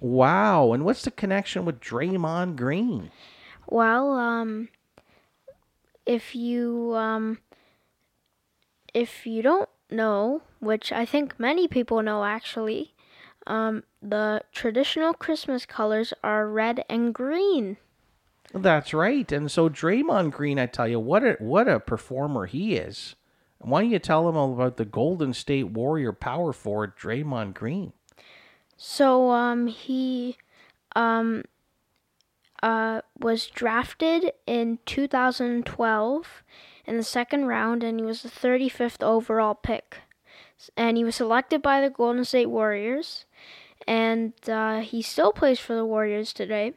Wow, 0.00 0.72
and 0.72 0.84
what's 0.84 1.02
the 1.02 1.10
connection 1.10 1.64
with 1.64 1.80
Draymond 1.80 2.56
Green? 2.56 3.10
Well, 3.66 4.12
um, 4.12 4.68
if 6.06 6.34
you 6.34 6.94
um, 6.94 7.38
if 8.94 9.26
you 9.26 9.42
don't 9.42 9.68
know, 9.90 10.42
which 10.60 10.92
I 10.92 11.04
think 11.04 11.38
many 11.38 11.68
people 11.68 12.02
know 12.02 12.24
actually, 12.24 12.94
um, 13.46 13.82
the 14.02 14.42
traditional 14.52 15.14
Christmas 15.14 15.66
colors 15.66 16.12
are 16.22 16.48
red 16.48 16.84
and 16.88 17.12
green. 17.12 17.76
That's 18.54 18.94
right. 18.94 19.30
And 19.30 19.50
so 19.50 19.68
Draymond 19.68 20.32
Green, 20.32 20.58
I 20.58 20.66
tell 20.66 20.88
you, 20.88 21.00
what 21.00 21.24
a 21.24 21.36
what 21.38 21.68
a 21.68 21.80
performer 21.80 22.46
he 22.46 22.76
is. 22.76 23.14
Why 23.58 23.82
don't 23.82 23.90
you 23.90 23.98
tell 23.98 24.28
him 24.28 24.36
all 24.36 24.52
about 24.52 24.76
the 24.76 24.84
Golden 24.84 25.34
State 25.34 25.70
Warrior 25.70 26.12
power 26.12 26.52
forward 26.52 26.96
Draymond 26.96 27.54
Green? 27.54 27.92
So 28.78 29.30
um 29.32 29.66
he 29.66 30.38
um 30.94 31.42
uh 32.62 33.02
was 33.18 33.48
drafted 33.48 34.32
in 34.46 34.78
2012 34.86 36.42
in 36.86 36.96
the 36.96 37.02
second 37.02 37.46
round 37.46 37.82
and 37.82 37.98
he 37.98 38.06
was 38.06 38.22
the 38.22 38.30
35th 38.30 39.02
overall 39.02 39.54
pick. 39.54 39.98
And 40.76 40.96
he 40.96 41.04
was 41.04 41.16
selected 41.16 41.60
by 41.60 41.80
the 41.80 41.90
Golden 41.90 42.24
State 42.24 42.46
Warriors 42.46 43.26
and 43.86 44.32
uh, 44.48 44.80
he 44.80 45.02
still 45.02 45.32
plays 45.32 45.58
for 45.58 45.74
the 45.74 45.84
Warriors 45.84 46.32
today. 46.32 46.74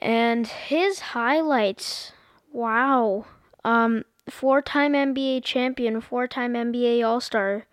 And 0.00 0.46
his 0.46 1.00
highlights, 1.00 2.12
wow. 2.52 3.26
Um 3.64 4.04
four-time 4.30 4.92
NBA 4.92 5.42
champion, 5.44 6.00
four-time 6.00 6.54
NBA 6.54 7.04
All-Star, 7.06 7.66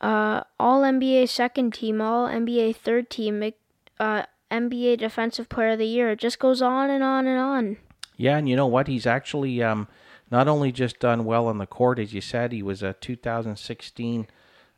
uh, 0.00 0.42
all 0.58 0.82
NBA 0.82 1.28
second 1.28 1.74
team, 1.74 2.00
all 2.00 2.28
NBA 2.28 2.76
third 2.76 3.10
team, 3.10 3.52
uh, 3.98 4.22
NBA 4.50 4.98
Defensive 4.98 5.48
Player 5.48 5.70
of 5.70 5.78
the 5.78 5.86
Year. 5.86 6.10
It 6.10 6.18
just 6.18 6.38
goes 6.38 6.62
on 6.62 6.90
and 6.90 7.02
on 7.02 7.26
and 7.26 7.38
on. 7.38 7.76
Yeah, 8.16 8.38
and 8.38 8.48
you 8.48 8.56
know 8.56 8.66
what? 8.66 8.86
He's 8.86 9.06
actually 9.06 9.62
um, 9.62 9.88
not 10.30 10.48
only 10.48 10.72
just 10.72 10.98
done 11.00 11.24
well 11.24 11.48
on 11.48 11.58
the 11.58 11.66
court, 11.66 11.98
as 11.98 12.12
you 12.14 12.20
said, 12.20 12.52
he 12.52 12.62
was 12.62 12.82
a 12.82 12.94
2016, 12.94 14.26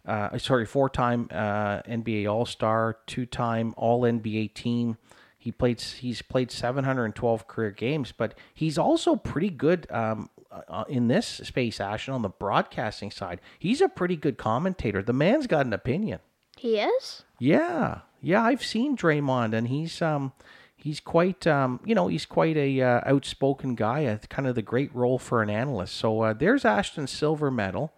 uh, 0.06 0.38
sorry, 0.38 0.66
four-time 0.66 1.28
uh, 1.30 1.82
NBA 1.82 2.30
All-Star, 2.30 2.98
two-time 3.06 3.74
All-NBA 3.76 4.54
team. 4.54 4.96
He 5.40 5.52
played. 5.52 5.80
He's 5.80 6.20
played 6.20 6.50
712 6.50 7.46
career 7.46 7.70
games, 7.70 8.12
but 8.12 8.36
he's 8.52 8.76
also 8.76 9.14
pretty 9.14 9.50
good 9.50 9.86
um, 9.90 10.28
uh, 10.50 10.84
in 10.88 11.08
this 11.08 11.26
space. 11.26 11.80
Ashton 11.80 12.14
on 12.14 12.22
the 12.22 12.28
broadcasting 12.28 13.10
side, 13.10 13.40
he's 13.58 13.80
a 13.80 13.88
pretty 13.88 14.16
good 14.16 14.38
commentator. 14.38 15.02
The 15.02 15.12
man's 15.12 15.46
got 15.46 15.66
an 15.66 15.72
opinion. 15.72 16.20
He 16.56 16.78
is. 16.78 17.22
Yeah, 17.38 18.00
yeah. 18.20 18.42
I've 18.42 18.64
seen 18.64 18.96
Draymond, 18.96 19.54
and 19.54 19.68
he's 19.68 20.02
um, 20.02 20.32
he's 20.76 21.00
quite 21.00 21.46
um, 21.46 21.80
you 21.84 21.94
know, 21.94 22.08
he's 22.08 22.26
quite 22.26 22.56
a 22.56 22.80
uh, 22.80 23.00
outspoken 23.06 23.74
guy. 23.74 24.06
Uh, 24.06 24.18
kind 24.28 24.48
of 24.48 24.54
the 24.54 24.62
great 24.62 24.94
role 24.94 25.18
for 25.18 25.42
an 25.42 25.50
analyst. 25.50 25.94
So 25.94 26.22
uh, 26.22 26.32
there's 26.32 26.64
Ashton 26.64 27.06
silver 27.06 27.50
medal, 27.50 27.92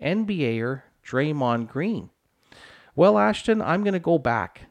NBAer 0.00 0.82
Draymond 1.04 1.68
Green. 1.68 2.10
Well, 2.96 3.18
Ashton, 3.18 3.60
I'm 3.60 3.82
going 3.82 3.94
to 3.94 3.98
go 3.98 4.18
back 4.18 4.66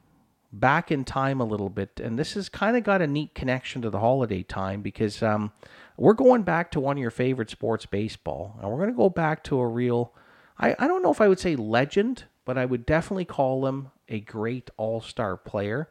back 0.54 0.92
in 0.92 1.04
time 1.04 1.42
a 1.42 1.46
little 1.46 1.70
bit, 1.70 2.00
and 2.02 2.18
this 2.18 2.36
has 2.36 2.48
kind 2.48 2.78
of 2.78 2.84
got 2.84 3.02
a 3.02 3.08
neat 3.08 3.34
connection 3.34 3.82
to 3.82 3.90
the 3.90 4.00
holiday 4.00 4.44
time 4.44 4.82
because 4.82 5.24
um, 5.24 5.52
we're 5.98 6.14
going 6.14 6.44
back 6.44 6.72
to 6.72 6.80
one 6.80 6.98
of 6.98 7.02
your 7.02 7.12
favorite 7.12 7.50
sports, 7.50 7.86
baseball, 7.86 8.58
and 8.62 8.70
we're 8.70 8.78
going 8.78 8.90
to 8.90 8.96
go 8.96 9.10
back 9.10 9.44
to 9.46 9.60
a 9.60 9.68
real. 9.68 10.14
I, 10.58 10.76
I 10.80 10.88
don't 10.88 11.04
know 11.04 11.12
if 11.12 11.22
I 11.22 11.28
would 11.28 11.40
say 11.40 11.56
legend, 11.56 12.26
but 12.46 12.58
I 12.58 12.66
would 12.66 12.86
definitely 12.86 13.26
call 13.26 13.66
him 13.66 13.92
a 14.10 14.20
great 14.20 14.70
all 14.78 15.02
star 15.02 15.38
player. 15.38 15.90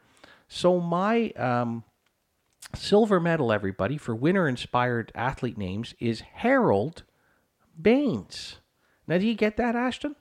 So, 0.49 0.81
my 0.81 1.31
um, 1.31 1.85
silver 2.75 3.21
medal, 3.21 3.53
everybody, 3.53 3.97
for 3.97 4.15
winner 4.15 4.49
inspired 4.49 5.13
athlete 5.15 5.57
names 5.57 5.95
is 5.99 6.21
Harold 6.21 7.05
Baines. 7.81 8.57
Now, 9.07 9.19
do 9.19 9.27
you 9.27 9.35
get 9.35 9.57
that, 9.57 9.75
Ashton? 9.75 10.15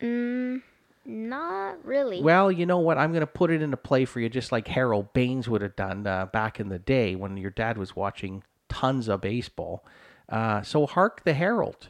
Mm, 0.00 0.62
not 1.04 1.84
really. 1.84 2.22
Well, 2.22 2.52
you 2.52 2.66
know 2.66 2.78
what? 2.78 2.98
I'm 2.98 3.12
going 3.12 3.20
to 3.20 3.26
put 3.26 3.50
it 3.50 3.62
into 3.62 3.76
play 3.76 4.04
for 4.04 4.20
you, 4.20 4.28
just 4.28 4.52
like 4.52 4.68
Harold 4.68 5.12
Baines 5.12 5.48
would 5.48 5.62
have 5.62 5.76
done 5.76 6.06
uh, 6.06 6.26
back 6.26 6.60
in 6.60 6.68
the 6.68 6.78
day 6.78 7.14
when 7.14 7.36
your 7.36 7.50
dad 7.50 7.78
was 7.78 7.96
watching 7.96 8.42
tons 8.72 9.08
of 9.08 9.20
baseball. 9.20 9.84
Uh, 10.28 10.62
so, 10.62 10.86
hark 10.86 11.24
the 11.24 11.34
herald, 11.34 11.88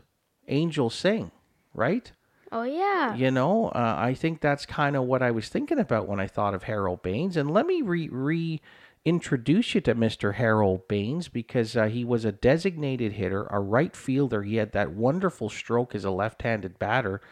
angels 0.49 0.95
sing, 0.95 1.31
right? 1.75 2.11
Oh 2.51 2.65
yeah. 2.65 3.15
You 3.15 3.31
know, 3.31 3.69
uh, 3.69 3.95
I 3.99 4.13
think 4.13 4.41
that's 4.41 4.67
kind 4.67 4.95
of 4.95 5.05
what 5.05 5.23
I 5.23 5.31
was 5.31 5.49
thinking 5.49 5.79
about 5.79 6.07
when 6.07 6.21
I 6.21 6.27
thought 6.27 6.53
of 6.53 6.65
Harold 6.65 7.03
Baines. 7.03 7.37
And 7.39 7.51
let 7.51 7.67
me 7.67 7.81
re, 7.81 8.09
re- 8.11 8.61
introduce 9.07 9.75
you 9.75 9.81
to 9.81 9.95
Mr. 9.95 10.35
Harold 10.35 10.87
Baines 10.87 11.29
because 11.29 11.77
uh, 11.77 11.87
he 11.87 12.05
was 12.05 12.27
a 12.27 12.33
designated 12.33 13.13
hitter, 13.13 13.47
a 13.51 13.59
right 13.59 13.97
fielder. 13.97 14.43
He 14.43 14.57
had 14.57 14.73
that 14.73 14.93
wonderful 14.93 15.49
stroke 15.49 15.95
as 15.95 16.05
a 16.05 16.11
left 16.11 16.43
handed 16.43 16.79
batter. 16.79 17.23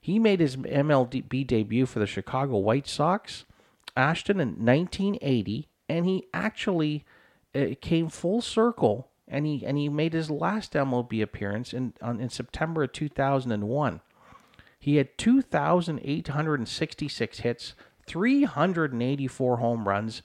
He 0.00 0.18
made 0.18 0.40
his 0.40 0.56
MLB 0.56 1.46
debut 1.46 1.86
for 1.86 1.98
the 1.98 2.06
Chicago 2.06 2.56
White 2.56 2.88
Sox, 2.88 3.44
Ashton, 3.96 4.40
in 4.40 4.64
1980, 4.64 5.68
and 5.88 6.06
he 6.06 6.26
actually 6.32 7.04
uh, 7.54 7.66
came 7.80 8.08
full 8.08 8.40
circle 8.40 9.08
and 9.26 9.46
he 9.46 9.64
and 9.64 9.78
he 9.78 9.88
made 9.88 10.12
his 10.12 10.30
last 10.30 10.74
MLB 10.74 11.22
appearance 11.22 11.72
in 11.72 11.94
on, 12.02 12.20
in 12.20 12.28
September 12.28 12.82
of 12.82 12.92
2001. 12.92 14.02
He 14.78 14.96
had 14.96 15.16
2,866 15.16 17.38
hits, 17.38 17.72
384 18.06 19.56
home 19.56 19.88
runs, 19.88 20.20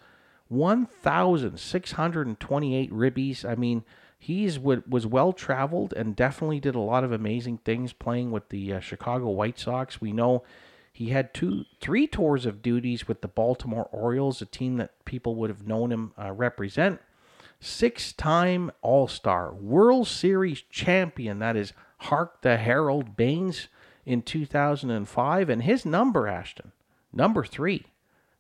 1,628 0.50 2.92
ribbies. 2.92 3.50
I 3.50 3.56
mean, 3.56 3.86
he's 4.18 4.60
was 4.60 5.08
well 5.08 5.32
traveled 5.32 5.94
and 5.94 6.14
definitely 6.14 6.60
did 6.60 6.76
a 6.76 6.80
lot 6.80 7.06
of 7.06 7.14
amazing 7.14 7.60
things 7.60 7.94
playing 7.94 8.32
with 8.32 8.50
the 8.50 8.74
uh, 8.74 8.82
Chicago 8.82 9.30
White 9.30 9.58
Sox. 9.58 10.02
We 10.02 10.12
know 10.12 10.44
he 10.92 11.12
had 11.12 11.34
two, 11.34 11.64
three 11.80 12.08
tours 12.08 12.46
of 12.46 12.62
duties 12.62 13.08
with 13.08 13.22
the 13.22 13.30
Baltimore 13.30 13.88
Orioles, 13.94 14.42
a 14.42 14.46
team 14.46 14.76
that 14.76 15.06
people 15.06 15.36
would 15.36 15.50
have 15.50 15.66
known 15.66 15.94
him 15.94 16.12
uh, 16.22 16.34
represent. 16.34 17.00
Six-time 17.60 18.72
All-Star, 18.82 19.54
World 19.54 20.08
Series 20.08 20.62
champion. 20.62 21.40
That 21.40 21.56
is 21.56 21.74
Hark 21.98 22.42
the 22.42 22.58
Herald 22.58 23.16
Baines 23.18 23.68
in 24.06 24.22
2005, 24.22 25.50
and 25.50 25.64
his 25.64 25.86
number, 25.86 26.28
Ashton, 26.28 26.72
number 27.14 27.44
three, 27.44 27.86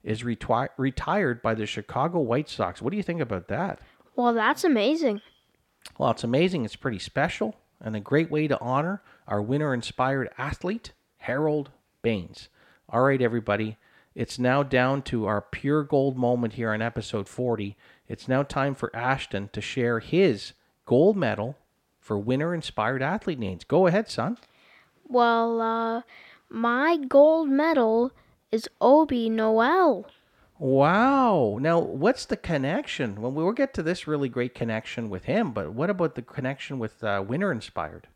is 0.04 0.24
reti- 0.24 0.70
retired 0.78 1.42
by 1.42 1.54
the 1.54 1.66
Chicago 1.66 2.20
White 2.20 2.50
Sox. 2.50 2.82
What 2.82 2.92
do 2.92 2.98
you 2.98 3.04
think 3.04 3.22
about 3.22 3.50
that? 3.50 3.80
Well, 4.16 4.34
that's 4.34 4.64
amazing. 4.64 5.22
Well, 5.98 6.12
it's 6.12 6.24
amazing. 6.24 6.66
It's 6.66 6.76
pretty 6.76 7.00
special 7.00 7.56
and 7.82 7.96
a 7.96 8.00
great 8.00 8.30
way 8.30 8.48
to 8.48 8.60
honor 8.60 9.02
our 9.28 9.42
winner 9.42 9.74
inspired 9.74 10.30
athlete, 10.38 10.92
Harold 11.18 11.72
Baines. 12.02 12.50
All 12.90 13.02
right, 13.02 13.22
everybody. 13.22 13.78
It's 14.16 14.40
now 14.40 14.64
down 14.64 15.04
to 15.04 15.28
our 15.28 15.42
pure 15.42 15.84
gold 15.84 16.18
moment 16.18 16.54
here 16.54 16.72
on 16.72 16.82
episode 16.82 17.30
40. 17.30 17.78
It's 18.10 18.28
now 18.28 18.44
time 18.44 18.74
for 18.76 18.94
Ashton 18.96 19.50
to 19.54 19.62
share 19.62 20.00
his 20.00 20.54
gold 20.86 21.16
medal 21.16 21.56
for 22.00 22.18
winner 22.18 22.54
inspired 22.56 23.02
athlete 23.04 23.40
names. 23.40 23.64
Go 23.64 23.86
ahead, 23.88 24.10
son. 24.10 24.38
Well, 25.08 25.62
uh, 25.62 26.02
my 26.50 26.98
gold 26.98 27.50
medal 27.50 28.12
is 28.52 28.68
Obi 28.82 29.30
Noel. 29.30 30.08
Wow. 30.58 31.58
Now, 31.62 31.80
what's 31.80 32.26
the 32.26 32.36
connection? 32.36 33.22
Well, 33.22 33.32
we'll 33.32 33.52
get 33.54 33.74
to 33.76 33.84
this 33.84 34.08
really 34.08 34.28
great 34.28 34.54
connection 34.56 35.10
with 35.10 35.26
him, 35.26 35.52
but 35.52 35.74
what 35.74 35.90
about 35.90 36.16
the 36.16 36.22
connection 36.22 36.80
with 36.80 37.04
uh, 37.04 37.24
Winner 37.26 37.52
Inspired? 37.52 38.08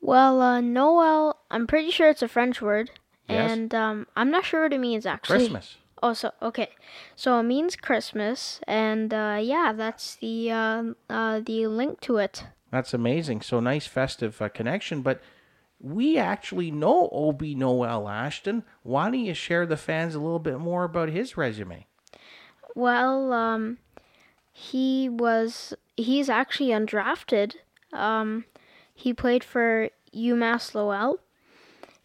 Well, 0.00 0.40
uh, 0.40 0.60
Noel, 0.60 1.36
I'm 1.50 1.66
pretty 1.66 1.90
sure 1.90 2.08
it's 2.08 2.22
a 2.22 2.28
French 2.28 2.62
word, 2.62 2.90
Yes. 3.28 3.50
and 3.50 3.74
um, 3.74 4.06
I'm 4.16 4.30
not 4.30 4.44
sure 4.44 4.62
what 4.62 4.72
it 4.72 4.78
means 4.80 5.04
actually. 5.06 5.38
Christmas. 5.38 5.76
Oh, 6.04 6.12
so 6.12 6.32
okay, 6.42 6.68
so 7.16 7.40
it 7.40 7.44
means 7.44 7.76
Christmas, 7.76 8.60
and 8.66 9.14
uh, 9.14 9.38
yeah, 9.40 9.72
that's 9.74 10.16
the 10.16 10.50
uh, 10.50 10.82
uh, 11.08 11.40
the 11.40 11.66
link 11.66 12.00
to 12.00 12.18
it. 12.18 12.44
That's 12.70 12.92
amazing. 12.92 13.40
So 13.40 13.58
nice 13.58 13.86
festive 13.86 14.42
uh, 14.42 14.50
connection, 14.50 15.00
but 15.00 15.22
we 15.80 16.18
actually 16.18 16.70
know 16.70 17.08
Obi 17.10 17.54
Noel 17.54 18.06
Ashton. 18.06 18.64
Why 18.82 19.06
don't 19.06 19.24
you 19.24 19.32
share 19.32 19.64
the 19.64 19.78
fans 19.78 20.14
a 20.14 20.20
little 20.20 20.38
bit 20.38 20.58
more 20.58 20.84
about 20.84 21.08
his 21.08 21.38
resume? 21.38 21.86
Well, 22.74 23.32
um, 23.32 23.78
he 24.52 25.08
was 25.08 25.72
he's 25.96 26.28
actually 26.28 26.68
undrafted. 26.68 27.54
Um, 27.94 28.44
he 28.94 29.14
played 29.14 29.42
for 29.42 29.88
UMass 30.14 30.74
Lowell, 30.74 31.20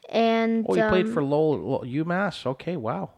and 0.08 0.66
Oh, 0.70 0.76
he 0.76 0.82
played 0.84 1.08
um, 1.08 1.14
for 1.14 1.22
Lowell, 1.22 1.84
UMass. 1.86 2.46
Okay, 2.46 2.78
wow. 2.78 3.10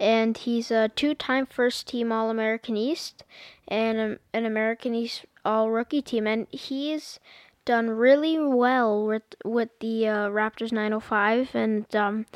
And 0.00 0.36
he's 0.36 0.70
a 0.70 0.88
two-time 0.88 1.46
first-team 1.46 2.10
All-American 2.12 2.76
East 2.76 3.22
and 3.68 4.18
an 4.32 4.44
American 4.46 4.94
East 4.94 5.24
All-Rookie 5.44 6.02
team, 6.02 6.26
and 6.26 6.46
he's 6.50 7.20
done 7.64 7.88
really 7.90 8.38
well 8.38 9.06
with 9.06 9.22
with 9.44 9.70
the 9.80 10.06
uh, 10.08 10.28
Raptors 10.28 10.70
905, 10.72 11.54
and 11.54 11.96
um, 11.96 12.26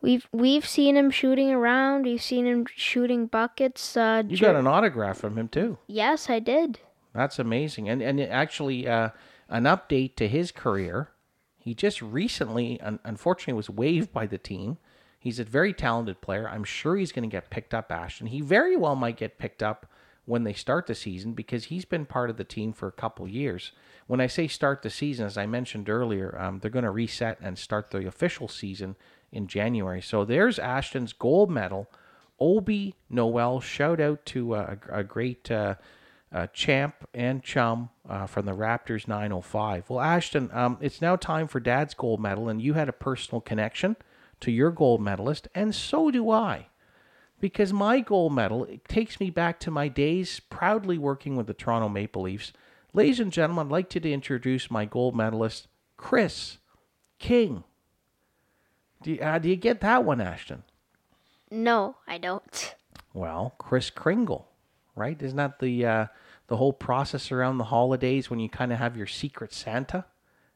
we've 0.00 0.26
we've 0.32 0.66
seen 0.66 0.96
him 0.96 1.10
shooting 1.10 1.50
around. 1.50 2.04
We've 2.04 2.22
seen 2.22 2.46
him 2.46 2.66
shooting 2.74 3.26
buckets. 3.26 3.96
Uh, 3.96 4.22
You 4.26 4.38
got 4.38 4.56
an 4.56 4.66
autograph 4.66 5.18
from 5.18 5.36
him 5.36 5.48
too. 5.48 5.78
yes, 5.86 6.30
I 6.30 6.38
did. 6.38 6.78
That's 7.14 7.38
amazing. 7.38 7.88
And 7.90 8.00
and 8.00 8.18
actually, 8.20 8.88
uh, 8.88 9.10
an 9.48 9.64
update 9.64 10.16
to 10.16 10.28
his 10.28 10.50
career. 10.52 11.10
He 11.58 11.74
just 11.74 12.00
recently, 12.02 12.80
un- 12.80 12.98
unfortunately, 13.04 13.52
was 13.54 13.70
waived 13.70 14.12
by 14.12 14.26
the 14.26 14.38
team. 14.38 14.78
He's 15.22 15.38
a 15.38 15.44
very 15.44 15.72
talented 15.72 16.20
player. 16.20 16.48
I'm 16.48 16.64
sure 16.64 16.96
he's 16.96 17.12
going 17.12 17.22
to 17.22 17.32
get 17.32 17.48
picked 17.48 17.72
up, 17.72 17.92
Ashton. 17.92 18.26
He 18.26 18.40
very 18.40 18.76
well 18.76 18.96
might 18.96 19.16
get 19.16 19.38
picked 19.38 19.62
up 19.62 19.86
when 20.24 20.42
they 20.42 20.52
start 20.52 20.88
the 20.88 20.96
season 20.96 21.32
because 21.32 21.66
he's 21.66 21.84
been 21.84 22.06
part 22.06 22.28
of 22.28 22.38
the 22.38 22.44
team 22.44 22.72
for 22.72 22.88
a 22.88 22.92
couple 22.92 23.28
years. 23.28 23.70
When 24.08 24.20
I 24.20 24.26
say 24.26 24.48
start 24.48 24.82
the 24.82 24.90
season, 24.90 25.24
as 25.24 25.38
I 25.38 25.46
mentioned 25.46 25.88
earlier, 25.88 26.36
um, 26.36 26.58
they're 26.58 26.72
going 26.72 26.84
to 26.84 26.90
reset 26.90 27.38
and 27.40 27.56
start 27.56 27.92
the 27.92 28.04
official 28.04 28.48
season 28.48 28.96
in 29.30 29.46
January. 29.46 30.02
So 30.02 30.24
there's 30.24 30.58
Ashton's 30.58 31.12
gold 31.12 31.52
medal. 31.52 31.88
Obi 32.40 32.96
Noel, 33.08 33.60
shout 33.60 34.00
out 34.00 34.26
to 34.26 34.56
uh, 34.56 34.74
a, 34.88 35.04
great 35.04 35.48
uh, 35.52 35.76
uh, 36.32 36.48
champ 36.48 36.96
and 37.14 37.44
chum 37.44 37.90
uh, 38.08 38.26
from 38.26 38.44
the 38.44 38.56
Raptors 38.56 39.06
905. 39.06 39.88
Well, 39.88 40.00
Ashton, 40.00 40.50
um, 40.52 40.78
it's 40.80 41.00
now 41.00 41.14
time 41.14 41.46
for 41.46 41.60
Dad's 41.60 41.94
gold 41.94 42.18
medal, 42.18 42.48
and 42.48 42.60
you 42.60 42.74
had 42.74 42.88
a 42.88 42.92
personal 42.92 43.40
connection 43.40 43.94
to 44.42 44.50
your 44.50 44.70
gold 44.70 45.00
medalist, 45.00 45.48
and 45.54 45.74
so 45.74 46.10
do 46.10 46.30
I. 46.30 46.68
Because 47.40 47.72
my 47.72 48.00
gold 48.00 48.32
medal 48.34 48.64
it 48.64 48.86
takes 48.86 49.18
me 49.18 49.30
back 49.30 49.58
to 49.60 49.70
my 49.70 49.88
days 49.88 50.40
proudly 50.40 50.98
working 50.98 51.34
with 51.34 51.46
the 51.46 51.54
Toronto 51.54 51.88
Maple 51.88 52.22
Leafs. 52.22 52.52
Ladies 52.92 53.18
and 53.18 53.32
gentlemen, 53.32 53.66
I'd 53.66 53.72
like 53.72 53.94
you 53.94 54.00
to 54.00 54.12
introduce 54.12 54.70
my 54.70 54.84
gold 54.84 55.16
medalist, 55.16 55.66
Kris 55.96 56.58
King. 57.18 57.64
Do 59.02 59.12
you, 59.12 59.20
uh, 59.20 59.38
do 59.38 59.48
you 59.48 59.56
get 59.56 59.80
that 59.80 60.04
one, 60.04 60.20
Ashton? 60.20 60.62
No, 61.50 61.96
I 62.06 62.18
don't. 62.18 62.74
Well, 63.12 63.54
Chris 63.58 63.90
Kringle, 63.90 64.48
right? 64.94 65.20
Isn't 65.20 65.36
that 65.36 65.58
the 65.58 65.84
uh, 65.84 66.06
the 66.46 66.56
whole 66.56 66.72
process 66.72 67.32
around 67.32 67.58
the 67.58 67.64
holidays 67.64 68.30
when 68.30 68.38
you 68.38 68.48
kind 68.48 68.72
of 68.72 68.78
have 68.78 68.96
your 68.96 69.06
secret 69.06 69.52
Santa, 69.52 70.04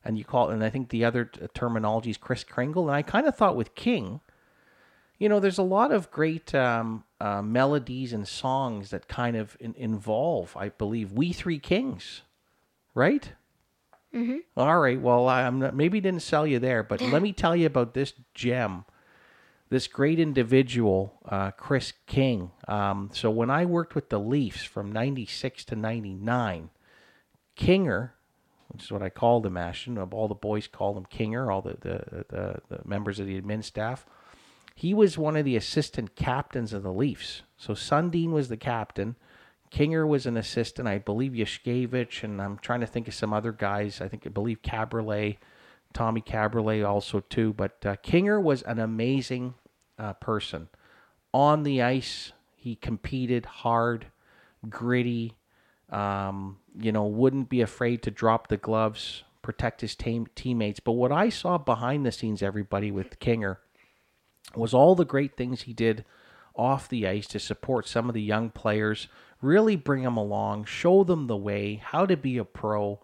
and 0.07 0.17
you 0.19 0.25
call 0.25 0.51
it, 0.51 0.55
and 0.55 0.65
I 0.65 0.71
think 0.71 0.89
the 0.91 1.05
other 1.05 1.25
t- 1.27 1.41
terminology 1.55 2.11
is 2.11 2.17
Chris 2.17 2.45
Kringle, 2.45 2.89
and 2.89 2.97
I 2.97 3.03
kind 3.03 3.27
of 3.27 3.37
thought 3.37 3.57
with 3.57 3.75
King, 3.75 4.21
you 5.19 5.29
know, 5.29 5.41
there's 5.41 5.59
a 5.59 5.63
lot 5.63 5.93
of 5.93 6.11
great 6.11 6.55
um, 6.55 7.05
uh, 7.21 7.43
melodies 7.43 8.13
and 8.13 8.27
songs 8.29 8.91
that 8.91 9.09
kind 9.09 9.37
of 9.37 9.57
in- 9.61 9.75
involve, 9.77 10.57
I 10.57 10.69
believe, 10.71 11.13
we 11.13 11.33
three 11.33 11.59
kings, 11.59 12.23
right? 12.95 13.33
Mhm. 14.15 14.41
All 14.57 14.79
right. 14.79 15.01
Well, 15.01 15.29
I'm 15.29 15.59
not, 15.59 15.75
maybe 15.75 16.01
didn't 16.01 16.23
sell 16.23 16.47
you 16.47 16.59
there, 16.59 16.83
but 16.83 17.01
let 17.01 17.23
me 17.23 17.33
tell 17.43 17.57
you 17.57 17.67
about 17.67 17.95
this 17.95 18.13
gem 18.35 18.85
this 19.69 19.89
great 19.89 20.21
individual, 20.21 21.15
uh, 21.29 21.51
Kris 21.51 21.93
King. 22.07 22.53
Um, 22.69 23.11
so 23.13 23.33
when 23.33 23.51
I 23.51 23.65
worked 23.65 23.97
with 23.97 24.11
the 24.11 24.21
Leafs 24.21 24.63
from 24.63 24.93
96 24.93 25.65
to 25.65 25.75
99, 25.75 26.71
Kinger, 27.59 28.11
which 28.69 28.85
is 28.85 28.93
what 28.93 29.03
I 29.03 29.09
called 29.09 29.47
him, 29.47 29.57
Ashton, 29.57 29.99
all 29.99 30.29
the 30.29 30.35
boys 30.35 30.67
called 30.67 30.97
him 30.97 31.07
Kinger, 31.07 31.53
all 31.53 31.63
the, 31.63 31.77
the, 31.81 32.25
the, 32.29 32.61
the 32.69 32.81
members 32.85 33.19
of 33.21 33.27
the 33.27 33.41
admin 33.41 33.63
staff, 33.63 34.07
he 34.75 34.93
was 34.93 35.17
one 35.17 35.37
of 35.37 35.45
the 35.45 35.57
assistant 35.57 36.17
captains 36.17 36.73
of 36.73 36.83
the 36.83 36.93
Leafs. 36.93 37.43
So 37.57 37.73
Sundin 37.73 38.31
was 38.31 38.49
the 38.49 38.59
captain. 38.59 39.17
Kinger 39.71 40.07
was 40.07 40.27
an 40.27 40.37
assistant. 40.37 40.87
I 40.87 40.99
believe 40.99 41.33
Yushkevich, 41.33 42.23
and 42.23 42.43
I'm 42.43 42.59
trying 42.59 42.81
to 42.81 42.87
think 42.87 43.09
of 43.09 43.15
some 43.15 43.33
other 43.33 43.53
guys. 43.53 44.01
I 44.01 44.09
think 44.09 44.27
I 44.27 44.31
believe 44.31 44.63
Cabriolet, 44.63 45.39
Tommy 45.93 46.21
Cabriolet 46.21 46.85
also 46.85 47.21
too. 47.21 47.55
But 47.55 47.85
uh, 47.87 47.97
Kinger 47.97 48.41
was 48.41 48.63
an 48.63 48.79
amazing 48.79 49.55
uh, 49.99 50.13
person. 50.15 50.69
On 51.33 51.63
the 51.63 51.83
ice, 51.83 52.33
he 52.55 52.77
competed 52.77 53.47
hard, 53.47 54.07
gritty. 54.69 55.37
Um, 55.91 56.59
you 56.79 56.93
know, 56.93 57.07
wouldn't 57.07 57.49
be 57.49 57.61
afraid 57.61 58.03
to 58.03 58.11
drop 58.11 58.49
the 58.49 58.57
gloves, 58.57 59.23
protect 59.43 59.81
his 59.81 59.95
team 59.95 60.27
teammates. 60.35 60.81
But 60.81 60.93
what 60.93 61.13
I 61.13 61.29
saw 61.29 61.59
behind 61.59 62.05
the 62.05 62.13
scenes, 62.13 62.43
everybody 62.43 62.91
with 62.91 63.21
Kinger, 63.21 63.59
was 64.55 64.75
all 64.75 64.95
the 64.95 65.05
great 65.05 65.37
things 65.37 65.63
he 65.63 65.73
did 65.73 66.05
off 66.57 66.89
the 66.89 67.07
ice 67.07 67.27
to 67.29 67.39
support 67.39 67.87
some 67.87 68.09
of 68.09 68.15
the 68.15 68.23
young 68.23 68.51
players, 68.51 69.09
really 69.41 69.77
bring 69.77 70.03
them 70.03 70.17
along, 70.17 70.65
show 70.65 71.05
them 71.05 71.27
the 71.27 71.37
way, 71.37 71.81
how 71.85 72.07
to 72.07 72.17
be 72.17 72.39
a 72.39 72.45
pro. 72.45 72.99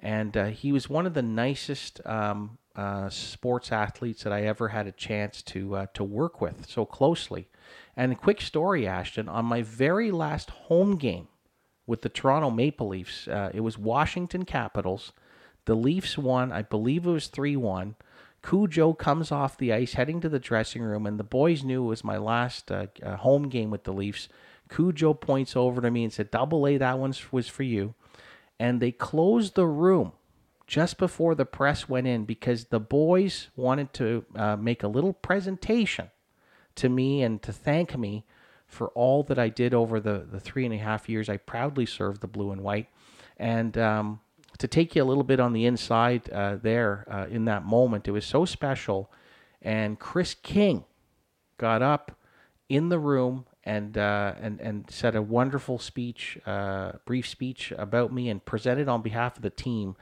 And 0.00 0.36
uh, 0.36 0.46
he 0.46 0.72
was 0.72 0.90
one 0.90 1.06
of 1.06 1.14
the 1.14 1.22
nicest 1.22 2.00
um, 2.06 2.58
uh, 2.76 3.08
sports 3.08 3.72
athletes 3.72 4.22
that 4.22 4.32
I 4.32 4.42
ever 4.42 4.68
had 4.68 4.86
a 4.86 4.92
chance 4.92 5.42
to 5.42 5.76
uh, 5.76 5.86
to 5.94 6.04
work 6.04 6.40
with 6.40 6.68
so 6.68 6.84
closely. 6.84 7.48
And 7.96 8.12
a 8.12 8.16
quick 8.16 8.40
story, 8.40 8.86
Ashton, 8.86 9.28
on 9.28 9.44
my 9.44 9.62
very 9.62 10.10
last 10.10 10.50
home 10.50 10.96
game 10.96 11.28
with 11.88 12.02
the 12.02 12.08
Toronto 12.08 12.50
Maple 12.50 12.88
Leafs, 12.88 13.26
uh, 13.26 13.50
it 13.52 13.60
was 13.60 13.76
Washington 13.78 14.44
Capitals. 14.44 15.12
The 15.64 15.74
Leafs 15.74 16.16
won, 16.16 16.52
I 16.52 16.62
believe 16.62 17.06
it 17.06 17.10
was 17.10 17.26
3 17.28 17.56
1. 17.56 17.96
Cujo 18.42 18.92
comes 18.92 19.32
off 19.32 19.58
the 19.58 19.72
ice 19.72 19.94
heading 19.94 20.20
to 20.20 20.28
the 20.28 20.38
dressing 20.38 20.82
room, 20.82 21.06
and 21.06 21.18
the 21.18 21.24
boys 21.24 21.64
knew 21.64 21.84
it 21.84 21.88
was 21.88 22.04
my 22.04 22.18
last 22.18 22.70
uh, 22.70 22.86
uh, 23.02 23.16
home 23.16 23.48
game 23.48 23.70
with 23.70 23.82
the 23.82 23.92
Leafs. 23.92 24.28
Cujo 24.68 25.14
points 25.14 25.56
over 25.56 25.80
to 25.80 25.90
me 25.90 26.04
and 26.04 26.12
said, 26.12 26.30
Double 26.30 26.66
A, 26.68 26.76
that 26.78 26.98
one 26.98 27.14
was 27.32 27.48
for 27.48 27.64
you. 27.64 27.94
and 28.60 28.80
they 28.80 28.92
closed 28.92 29.54
the 29.54 29.66
room 29.66 30.12
just 30.66 30.98
before 30.98 31.34
the 31.34 31.46
press 31.46 31.88
went 31.88 32.06
in 32.06 32.24
because 32.24 32.66
the 32.66 32.80
boys 32.80 33.48
wanted 33.56 33.92
to 33.94 34.24
uh, 34.36 34.56
make 34.56 34.82
a 34.82 34.88
little 34.88 35.14
presentation 35.14 36.10
to 36.74 36.88
me 36.88 37.22
and 37.22 37.42
to 37.42 37.52
thank 37.52 37.96
me 37.96 38.24
for 38.68 38.88
all 38.88 39.22
that 39.24 39.38
I 39.38 39.48
did 39.48 39.74
over 39.74 39.98
the, 39.98 40.26
the 40.30 40.38
three 40.38 40.64
and 40.64 40.74
a 40.74 40.78
half 40.78 41.08
years 41.08 41.28
I 41.28 41.38
proudly 41.38 41.86
served 41.86 42.20
the 42.20 42.28
blue 42.28 42.52
and 42.52 42.60
white. 42.60 42.88
And 43.36 43.76
um, 43.76 44.20
to 44.58 44.68
take 44.68 44.94
you 44.94 45.02
a 45.02 45.04
little 45.04 45.24
bit 45.24 45.40
on 45.40 45.52
the 45.52 45.66
inside 45.66 46.30
uh, 46.30 46.56
there 46.56 47.06
uh, 47.10 47.26
in 47.28 47.46
that 47.46 47.64
moment, 47.64 48.06
it 48.06 48.12
was 48.12 48.24
so 48.24 48.44
special. 48.44 49.10
And 49.60 49.98
Kris 49.98 50.34
King 50.34 50.84
got 51.56 51.82
up 51.82 52.12
in 52.68 52.88
the 52.88 52.98
room 52.98 53.46
and 53.64 53.98
uh, 53.98 54.34
and 54.40 54.60
and 54.60 54.86
said 54.88 55.14
a 55.16 55.22
wonderful 55.22 55.78
speech, 55.78 56.38
uh, 56.46 56.92
brief 57.04 57.28
speech 57.28 57.72
about 57.76 58.12
me, 58.12 58.28
and 58.28 58.44
presented 58.44 58.88
on 58.88 59.02
behalf 59.02 59.36
of 59.36 59.42
the 59.42 59.50
team 59.50 59.96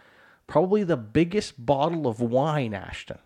probably 0.46 0.84
the 0.84 0.96
biggest 0.96 1.64
bottle 1.64 2.06
of 2.06 2.20
wine, 2.20 2.74
Ashton, 2.74 3.18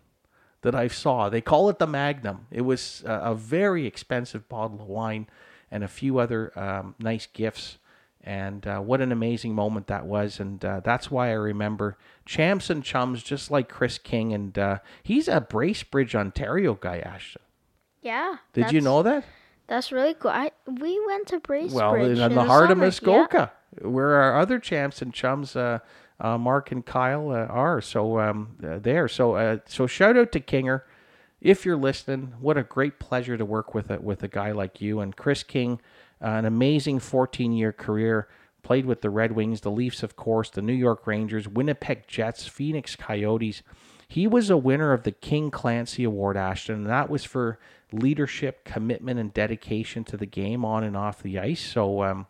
that 0.61 0.75
I 0.75 0.87
saw. 0.87 1.29
They 1.29 1.41
call 1.41 1.69
it 1.69 1.79
the 1.79 1.87
Magnum. 1.87 2.47
It 2.51 2.61
was 2.61 3.03
a, 3.05 3.13
a 3.13 3.35
very 3.35 3.85
expensive 3.85 4.47
bottle 4.47 4.81
of 4.81 4.87
wine 4.87 5.27
and 5.69 5.83
a 5.83 5.87
few 5.87 6.19
other 6.19 6.57
um, 6.57 6.95
nice 6.99 7.27
gifts. 7.27 7.77
And 8.23 8.67
uh, 8.67 8.79
what 8.79 9.01
an 9.01 9.11
amazing 9.11 9.55
moment 9.55 9.87
that 9.87 10.05
was. 10.05 10.39
And 10.39 10.63
uh, 10.63 10.81
that's 10.81 11.09
why 11.09 11.29
I 11.29 11.33
remember 11.33 11.97
champs 12.25 12.69
and 12.69 12.83
chums 12.83 13.23
just 13.23 13.49
like 13.49 13.67
Kris 13.67 13.97
King. 13.97 14.33
And 14.33 14.57
uh, 14.59 14.79
he's 15.01 15.27
a 15.27 15.41
Bracebridge, 15.41 16.13
Ontario 16.13 16.75
guy, 16.75 16.99
Ashton. 16.99 17.41
Yeah. 18.01 18.35
Did 18.53 18.71
you 18.71 18.81
know 18.81 19.01
that? 19.03 19.25
That's 19.67 19.91
really 19.91 20.13
cool. 20.13 20.31
I 20.31 20.51
we 20.67 21.01
went 21.07 21.27
to 21.27 21.39
Bracebridge. 21.39 21.71
Well, 21.71 21.95
in, 21.95 22.19
in 22.19 22.35
the, 22.35 22.43
heart 22.43 22.71
of 22.71 22.75
summer. 22.75 22.85
Muskoka, 22.85 23.51
where 23.81 24.15
our 24.15 24.37
other 24.37 24.59
champs 24.59 25.01
and 25.01 25.13
chums, 25.13 25.55
uh, 26.21 26.37
Mark 26.37 26.71
and 26.71 26.85
Kyle, 26.85 27.31
uh, 27.31 27.47
are. 27.47 27.81
So 27.81 28.19
um, 28.19 28.55
uh, 28.63 28.77
there. 28.79 29.07
So 29.07 29.35
uh, 29.35 29.57
so 29.65 29.87
shout 29.87 30.15
out 30.15 30.31
to 30.33 30.39
Kinger, 30.39 30.83
if 31.41 31.65
you're 31.65 31.75
listening. 31.75 32.33
What 32.39 32.57
a 32.57 32.63
great 32.63 32.99
pleasure 32.99 33.37
to 33.37 33.43
work 33.43 33.73
with 33.73 33.89
a, 33.89 33.99
with 33.99 34.23
a 34.23 34.27
guy 34.27 34.51
like 34.51 34.79
you 34.79 34.99
and 34.99 35.15
Kris 35.15 35.43
King. 35.43 35.81
An 36.21 36.45
amazing 36.45 36.99
14 36.99 37.51
year 37.51 37.73
career. 37.73 38.27
Played 38.61 38.85
with 38.85 39.01
the 39.01 39.09
Red 39.09 39.31
Wings, 39.31 39.61
the 39.61 39.71
Leafs, 39.71 40.03
of 40.03 40.15
course, 40.15 40.51
the 40.51 40.61
New 40.61 40.73
York 40.73 41.07
Rangers, 41.07 41.47
Winnipeg 41.47 42.05
Jets, 42.07 42.47
Phoenix 42.47 42.95
Coyotes. 42.95 43.63
He 44.07 44.27
was 44.27 44.51
a 44.51 44.57
winner 44.57 44.93
of 44.93 45.01
the 45.01 45.11
King 45.11 45.49
Clancy 45.49 46.03
Award, 46.03 46.37
Ashton, 46.37 46.75
and 46.75 46.85
that 46.85 47.09
was 47.09 47.23
for 47.23 47.57
leadership, 47.91 48.63
commitment, 48.63 49.19
and 49.19 49.33
dedication 49.33 50.03
to 50.03 50.15
the 50.17 50.27
game 50.27 50.63
on 50.63 50.83
and 50.83 50.95
off 50.95 51.23
the 51.23 51.39
ice. 51.39 51.61
So, 51.61 52.03
um, 52.03 52.27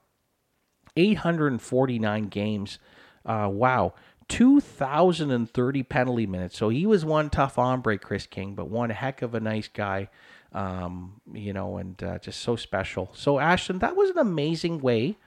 849 0.95 2.27
games. 2.27 2.79
Uh, 3.25 3.49
wow. 3.51 3.93
2,030 4.27 5.83
penalty 5.83 6.25
minutes. 6.25 6.57
So 6.57 6.69
he 6.69 6.85
was 6.85 7.03
one 7.03 7.29
tough 7.29 7.55
hombre, 7.55 7.97
Kris 7.97 8.25
King, 8.25 8.55
but 8.55 8.69
one 8.69 8.89
heck 8.89 9.21
of 9.21 9.35
a 9.35 9.39
nice 9.41 9.67
guy, 9.67 10.09
um, 10.53 11.19
you 11.33 11.51
know, 11.51 11.77
and 11.77 12.01
uh, 12.01 12.17
just 12.19 12.39
so 12.39 12.55
special. 12.55 13.11
So, 13.13 13.39
Ashton, 13.39 13.79
that 13.79 13.95
was 13.95 14.09
an 14.09 14.17
amazing 14.17 14.79
way 14.79 15.17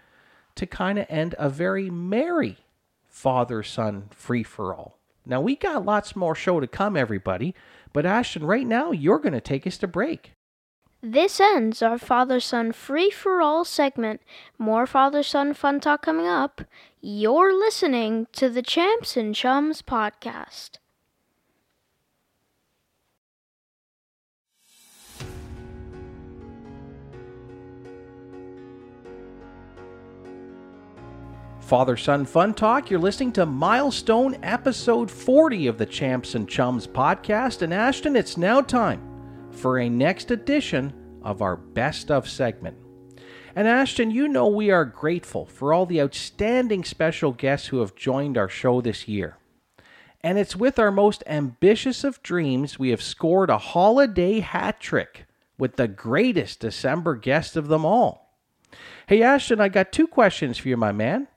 to 0.55 0.67
kind 0.67 0.99
of 0.99 1.07
end 1.09 1.35
a 1.39 1.51
very 1.51 1.91
merry 1.91 2.59
father 3.07 3.63
son 3.63 4.09
free 4.11 4.43
for 4.43 4.75
all. 4.75 4.99
Now, 5.27 5.41
we 5.41 5.57
got 5.57 5.85
lots 5.85 6.17
more 6.17 6.35
show 6.35 6.61
to 6.61 6.67
come, 6.67 6.97
everybody, 6.97 7.55
but 7.93 8.07
Ashton, 8.07 8.45
right 8.45 8.67
now, 8.67 8.91
you're 8.91 9.19
going 9.19 9.33
to 9.33 9.41
take 9.41 9.67
us 9.67 9.79
to 9.79 9.87
break. 9.87 10.34
This 11.07 11.39
ends 11.39 11.83
our 11.83 11.99
father 11.99 12.41
son 12.41 12.73
free 12.73 13.11
for 13.11 13.43
all 13.43 13.63
segment. 13.67 14.23
More 14.57 14.87
father 14.87 15.23
son 15.23 15.53
fun 15.53 15.79
talk 15.79 16.01
coming 16.01 16.27
up. 16.27 16.63
You're 17.03 17.53
listening 17.53 18.27
to 18.33 18.49
the 18.49 18.63
Champs 18.63 19.15
and 19.15 19.35
Chums 19.35 19.83
podcast. 19.83 20.79
Father 31.61 31.99
Son 31.99 32.25
Fun 32.25 32.55
Talk. 32.55 32.91
You're 32.91 32.99
listening 32.99 33.33
to 33.33 33.45
milestone 33.45 34.39
episode 34.43 35.11
40 35.11 35.67
of 35.67 35.77
the 35.77 35.85
Champs 35.85 36.35
and 36.35 36.49
Chums 36.49 36.87
podcast. 36.87 37.61
And 37.61 37.75
Ashton, 37.75 38.17
it's 38.17 38.39
now 38.39 38.63
time 38.63 39.14
for 39.55 39.79
a 39.79 39.89
next 39.89 40.31
edition 40.31 40.93
of 41.23 41.43
our 41.43 41.57
Best 41.57 42.11
of 42.11 42.29
segment. 42.29 42.77
And 43.57 43.69
Ashton, 43.69 44.11
you 44.11 44.27
know 44.29 44.49
we 44.49 44.71
are 44.71 44.85
grateful 44.85 45.47
for 45.47 45.73
all 45.73 45.87
the 45.87 46.01
outstanding 46.01 46.85
special 46.85 47.33
guests 47.33 47.69
who 47.69 47.79
have 47.79 47.95
joined 47.95 48.37
our 48.37 48.49
show 48.49 48.81
this 48.81 49.07
year. 49.07 49.37
And 50.23 50.39
it's 50.39 50.57
with 50.57 50.79
our 50.79 50.91
most 50.91 51.23
ambitious 51.27 52.03
of 52.03 52.23
dreams 52.23 52.79
we 52.79 52.91
have 52.91 53.03
scored 53.03 53.51
a 53.51 53.59
holiday 53.59 54.41
hat 54.41 54.81
trick 54.81 55.27
with 55.59 55.77
the 55.77 55.87
greatest 55.87 56.61
December 56.61 57.15
guest 57.15 57.57
of 57.57 57.69
them 57.69 57.85
all. 57.85 58.39
Hey 59.07 59.23
Ashton, 59.23 59.61
I 59.61 59.69
got 59.69 59.93
two 59.93 60.09
questions 60.09 60.59
for 60.59 60.69
you, 60.69 60.77
my 60.77 60.93
man. 60.93 61.29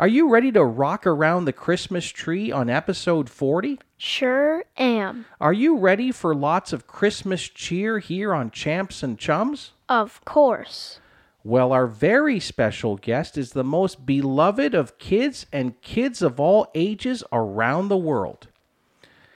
Are 0.00 0.08
you 0.08 0.30
ready 0.30 0.50
to 0.52 0.64
rock 0.64 1.06
around 1.06 1.44
the 1.44 1.52
Christmas 1.52 2.08
tree 2.08 2.50
on 2.50 2.70
episode 2.70 3.28
40? 3.28 3.78
Sure 3.98 4.64
am. 4.78 5.26
Are 5.38 5.52
you 5.52 5.76
ready 5.76 6.10
for 6.10 6.34
lots 6.34 6.72
of 6.72 6.86
Christmas 6.86 7.42
cheer 7.42 7.98
here 7.98 8.32
on 8.32 8.50
Champs 8.50 9.02
and 9.02 9.18
Chums? 9.18 9.72
Of 9.90 10.24
course. 10.24 11.00
Well, 11.44 11.70
our 11.70 11.86
very 11.86 12.40
special 12.40 12.96
guest 12.96 13.36
is 13.36 13.52
the 13.52 13.62
most 13.62 14.06
beloved 14.06 14.72
of 14.74 14.96
kids 14.96 15.44
and 15.52 15.78
kids 15.82 16.22
of 16.22 16.40
all 16.40 16.70
ages 16.74 17.22
around 17.30 17.88
the 17.88 17.98
world. 17.98 18.48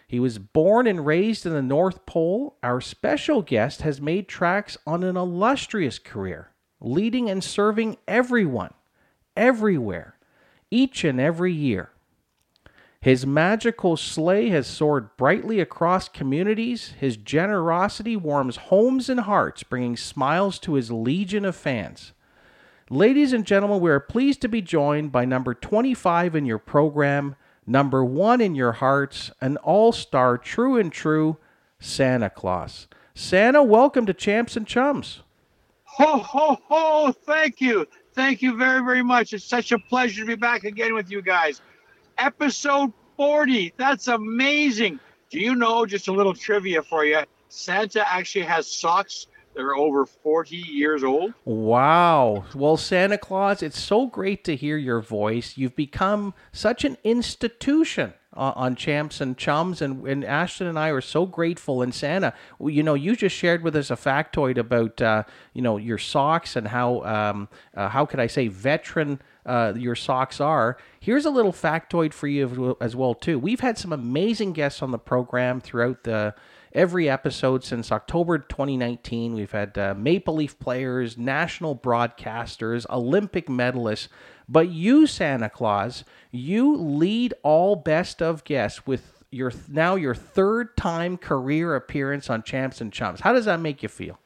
He 0.09 0.19
was 0.19 0.39
born 0.39 0.87
and 0.87 1.05
raised 1.05 1.45
in 1.45 1.53
the 1.53 1.61
North 1.61 2.07
Pole. 2.07 2.57
Our 2.63 2.81
special 2.81 3.43
guest 3.43 3.83
has 3.83 4.01
made 4.01 4.29
tracks 4.29 4.79
on 4.87 5.05
an 5.05 5.19
illustrious 5.19 5.99
career, 5.99 6.53
leading 6.81 7.29
and 7.29 7.45
serving 7.45 7.99
everyone, 8.09 8.73
everywhere, 9.37 10.14
each 10.75 11.05
and 11.05 11.21
every 11.21 11.53
year. 11.53 11.91
His 13.01 13.27
magical 13.27 13.97
sleigh 13.97 14.49
has 14.49 14.67
soared 14.67 15.15
brightly 15.17 15.61
across 15.61 16.09
communities. 16.09 16.95
His 16.99 17.17
generosity 17.17 18.17
warms 18.17 18.57
homes 18.57 19.09
and 19.09 19.21
hearts, 19.21 19.63
bringing 19.63 19.97
smiles 19.97 20.59
to 20.61 20.75
his 20.75 20.91
legion 20.91 21.45
of 21.45 21.55
fans. 21.55 22.13
Ladies 22.91 23.33
and 23.33 23.47
gentlemen, 23.47 23.81
we 23.81 23.91
are 23.91 24.01
pleased 24.01 24.41
to 24.41 24.49
be 24.49 24.63
joined 24.63 25.13
by 25.13 25.25
number 25.25 25.55
25 25.55 26.35
in 26.35 26.47
your 26.47 26.59
program, 26.59 27.37
number 27.67 28.05
one 28.05 28.41
in 28.41 28.55
your 28.55 28.73
hearts, 28.73 29.31
an 29.41 29.59
all 29.59 29.93
star, 29.93 30.39
true 30.39 30.79
and 30.79 30.91
true, 30.91 31.37
Santa 31.79 32.31
Claus. 32.31 32.89
Santa, 33.15 33.63
welcome 33.63 34.07
to 34.07 34.15
Champs 34.15 34.57
and 34.57 34.67
Chums. 34.67 35.21
Ho, 35.85 36.19
ho, 36.19 36.59
ho. 36.69 37.13
Thank 37.27 37.61
you. 37.61 37.87
Thank 38.15 38.43
you 38.43 38.57
very, 38.57 38.81
very 38.85 39.03
much. 39.03 39.33
It's 39.33 39.45
such 39.45 39.73
a 39.73 39.79
pleasure 39.79 40.21
to 40.21 40.27
be 40.27 40.37
back 40.37 40.65
again 40.65 40.95
with 40.95 41.11
you 41.11 41.21
guys. 41.21 41.61
Episode 42.17 42.93
40. 43.17 43.75
That's 43.77 44.07
amazing. 44.07 45.01
Do 45.31 45.41
you 45.41 45.57
know, 45.57 45.85
just 45.85 46.07
a 46.07 46.13
little 46.13 46.35
trivia 46.35 46.83
for 46.83 47.05
you, 47.05 47.23
Santa 47.49 48.09
actually 48.09 48.45
has 48.45 48.71
socks 48.71 49.27
that 49.55 49.63
are 49.63 49.77
over 49.77 50.07
40 50.07 50.57
years 50.57 51.03
old? 51.03 51.35
Wow. 51.45 52.45
Well, 52.55 52.77
Santa 52.77 53.19
Claus, 53.19 53.63
it's 53.63 53.81
so 53.81 54.07
great 54.07 54.45
to 54.45 54.55
hear 54.55 54.77
your 54.77 55.01
voice. 55.01 55.57
You've 55.57 55.77
become 55.77 56.35
such 56.53 56.85
an 56.85 56.97
institution 57.03 58.15
uh, 58.37 58.53
on 58.57 58.77
Champs 58.77 59.21
and 59.21 59.37
Chums, 59.37 59.81
and, 59.81 60.07
and 60.07 60.25
Ashton 60.25 60.67
and 60.67 60.79
I 60.79 60.89
are 60.89 61.01
so 61.01 61.27
grateful. 61.27 61.83
And 61.83 61.95
Santa, 61.95 62.35
you 62.61 62.83
know, 62.83 62.95
you 62.95 63.17
just 63.17 63.37
shared 63.37 63.63
with 63.63 63.77
us 63.77 63.91
a 63.91 63.97
factoid 63.97 64.59
about, 64.59 65.01
uh, 65.01 65.25
you 65.53 65.63
know, 65.63 65.77
your 65.77 65.99
socks 65.99 66.57
and 66.57 66.69
how, 66.69 67.03
um, 67.03 67.49
uh, 67.77 67.89
how 67.89 68.07
could 68.07 68.21
I 68.21 68.27
say, 68.27 68.49
veteran 68.49 69.21
uh, 69.47 69.75
your 69.77 69.95
socks 69.95 70.41
are. 70.41 70.77
Here's 71.01 71.27
a 71.27 71.31
little 71.31 71.53
factoid 71.53 72.13
for 72.13 72.27
you 72.27 72.77
as 72.81 72.97
well 72.97 73.15
too. 73.15 73.39
We've 73.39 73.61
had 73.61 73.79
some 73.79 73.93
amazing 73.93 74.53
guests 74.53 74.83
on 74.83 74.91
the 74.91 74.99
program 74.99 75.61
throughout 75.61 76.05
the 76.05 76.35
every 76.75 77.09
episode 77.09 77.65
since 77.65 77.93
October 77.93 78.39
2019. 78.39 79.35
We've 79.35 79.51
had 79.51 79.79
uh, 79.79 79.95
Maple 79.97 80.35
Leaf 80.35 80.59
players, 80.59 81.17
national 81.17 81.77
broadcasters, 81.77 82.85
Olympic 82.91 83.47
medalists. 83.47 84.09
But 84.49 84.69
you, 84.69 85.07
Santa 85.07 85.49
Claus, 85.49 86.05
you 86.31 86.77
lead 86.77 87.33
all 87.43 87.77
best 87.77 88.21
of 88.21 88.45
guests 88.45 88.87
with 88.87 89.25
your 89.31 89.53
now 89.69 89.95
your 89.95 90.15
third 90.15 90.77
time 90.77 91.17
career 91.17 91.75
appearance 91.75 92.29
on 92.31 92.43
Champs 92.43 92.81
and 92.81 92.93
Chums. 92.93 93.21
How 93.21 93.33
does 93.33 93.47
that 93.47 93.61
make 93.61 93.83
you 93.83 93.89
feel? 93.89 94.19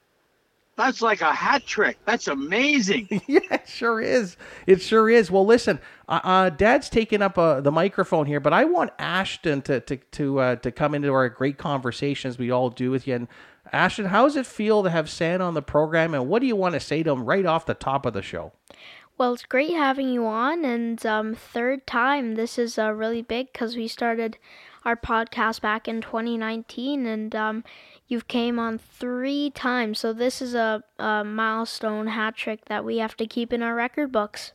That's 0.78 1.02
like 1.02 1.22
a 1.22 1.32
hat 1.32 1.66
trick. 1.66 1.98
That's 2.04 2.28
amazing. 2.28 3.08
yeah, 3.26 3.40
it 3.50 3.68
sure 3.68 4.00
is. 4.00 4.36
It 4.64 4.80
sure 4.80 5.10
is. 5.10 5.28
Well, 5.28 5.44
listen, 5.44 5.80
uh, 6.08 6.20
uh, 6.22 6.50
Dad's 6.50 6.88
taking 6.88 7.20
up 7.20 7.36
uh, 7.36 7.60
the 7.60 7.72
microphone 7.72 8.26
here, 8.26 8.38
but 8.38 8.52
I 8.52 8.64
want 8.64 8.92
Ashton 8.96 9.60
to 9.62 9.80
to 9.80 9.96
to 9.96 10.38
uh, 10.38 10.56
to 10.56 10.70
come 10.70 10.94
into 10.94 11.12
our 11.12 11.28
great 11.30 11.58
conversations 11.58 12.38
we 12.38 12.52
all 12.52 12.70
do 12.70 12.92
with 12.92 13.08
you. 13.08 13.16
And 13.16 13.28
Ashton, 13.72 14.04
how 14.04 14.22
does 14.22 14.36
it 14.36 14.46
feel 14.46 14.84
to 14.84 14.90
have 14.90 15.10
Santa 15.10 15.42
on 15.42 15.54
the 15.54 15.62
program, 15.62 16.14
and 16.14 16.28
what 16.28 16.38
do 16.42 16.46
you 16.46 16.54
want 16.54 16.74
to 16.74 16.80
say 16.80 17.02
to 17.02 17.10
him 17.10 17.24
right 17.24 17.44
off 17.44 17.66
the 17.66 17.74
top 17.74 18.06
of 18.06 18.12
the 18.12 18.22
show? 18.22 18.52
Well, 19.18 19.32
it's 19.34 19.44
great 19.46 19.72
having 19.72 20.08
you 20.10 20.26
on, 20.26 20.64
and 20.64 21.04
um, 21.04 21.34
third 21.34 21.88
time. 21.88 22.36
This 22.36 22.56
is 22.56 22.78
uh, 22.78 22.92
really 22.92 23.20
big 23.20 23.52
because 23.52 23.74
we 23.74 23.88
started 23.88 24.38
our 24.84 24.94
podcast 24.94 25.60
back 25.60 25.88
in 25.88 26.00
2019, 26.00 27.04
and 27.04 27.34
um, 27.34 27.64
you've 28.08 28.26
came 28.26 28.58
on 28.58 28.78
three 28.78 29.50
times. 29.50 30.00
So 30.00 30.12
this 30.12 30.42
is 30.42 30.54
a, 30.54 30.82
a 30.98 31.22
milestone 31.24 32.08
hat 32.08 32.36
trick 32.36 32.64
that 32.66 32.84
we 32.84 32.98
have 32.98 33.16
to 33.18 33.26
keep 33.26 33.52
in 33.52 33.62
our 33.62 33.74
record 33.74 34.10
books. 34.10 34.52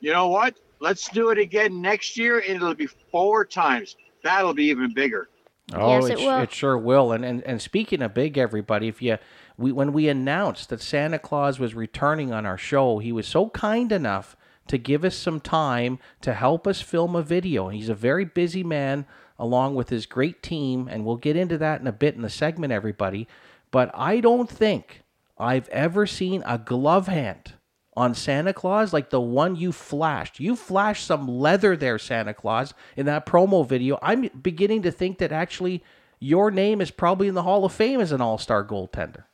You 0.00 0.12
know 0.12 0.28
what? 0.28 0.54
Let's 0.78 1.08
do 1.08 1.30
it 1.30 1.38
again 1.38 1.80
next 1.80 2.18
year, 2.18 2.38
and 2.38 2.56
it'll 2.56 2.74
be 2.74 2.88
four 3.10 3.44
times. 3.44 3.96
That'll 4.22 4.54
be 4.54 4.64
even 4.66 4.92
bigger. 4.92 5.28
Oh, 5.72 5.94
Yes, 5.94 6.04
it, 6.04 6.12
it 6.12 6.18
sh- 6.18 6.22
will. 6.22 6.40
it 6.42 6.52
sure 6.52 6.78
will. 6.78 7.12
And, 7.12 7.24
and 7.24 7.42
and 7.44 7.60
speaking 7.62 8.02
of 8.02 8.12
big, 8.14 8.36
everybody, 8.38 8.88
if 8.88 9.00
you 9.00 9.18
we 9.56 9.72
when 9.72 9.92
we 9.92 10.08
announced 10.08 10.68
that 10.68 10.82
Santa 10.82 11.18
Claus 11.18 11.58
was 11.58 11.74
returning 11.74 12.32
on 12.32 12.44
our 12.44 12.58
show, 12.58 12.98
he 12.98 13.10
was 13.10 13.26
so 13.26 13.48
kind 13.50 13.90
enough 13.90 14.36
to 14.68 14.78
give 14.78 15.04
us 15.04 15.16
some 15.16 15.40
time 15.40 15.98
to 16.20 16.34
help 16.34 16.66
us 16.66 16.80
film 16.82 17.16
a 17.16 17.22
video. 17.22 17.68
He's 17.68 17.88
a 17.88 17.94
very 17.94 18.24
busy 18.24 18.62
man, 18.62 19.06
along 19.38 19.74
with 19.74 19.88
his 19.88 20.06
great 20.06 20.42
team, 20.42 20.88
and 20.88 21.04
we'll 21.04 21.16
get 21.16 21.36
into 21.36 21.58
that 21.58 21.80
in 21.80 21.86
a 21.86 21.92
bit 21.92 22.14
in 22.14 22.22
the 22.22 22.30
segment, 22.30 22.72
everybody. 22.72 23.28
But 23.70 23.90
I 23.94 24.20
don't 24.20 24.48
think 24.48 25.02
I've 25.38 25.68
ever 25.68 26.06
seen 26.06 26.42
a 26.46 26.58
glove 26.58 27.08
hand 27.08 27.54
on 27.96 28.14
Santa 28.14 28.52
Claus 28.52 28.92
like 28.92 29.10
the 29.10 29.20
one 29.20 29.56
you 29.56 29.72
flashed. 29.72 30.40
You 30.40 30.56
flashed 30.56 31.06
some 31.06 31.28
leather 31.28 31.76
there, 31.76 31.98
Santa 31.98 32.34
Claus, 32.34 32.74
in 32.96 33.06
that 33.06 33.26
promo 33.26 33.66
video. 33.66 33.98
I'm 34.02 34.28
beginning 34.42 34.82
to 34.82 34.90
think 34.90 35.18
that 35.18 35.32
actually 35.32 35.82
your 36.18 36.50
name 36.50 36.80
is 36.80 36.90
probably 36.90 37.28
in 37.28 37.34
the 37.34 37.42
Hall 37.42 37.64
of 37.64 37.72
Fame 37.72 38.00
as 38.00 38.12
an 38.12 38.20
all 38.20 38.38
star 38.38 38.64
goaltender. 38.64 39.24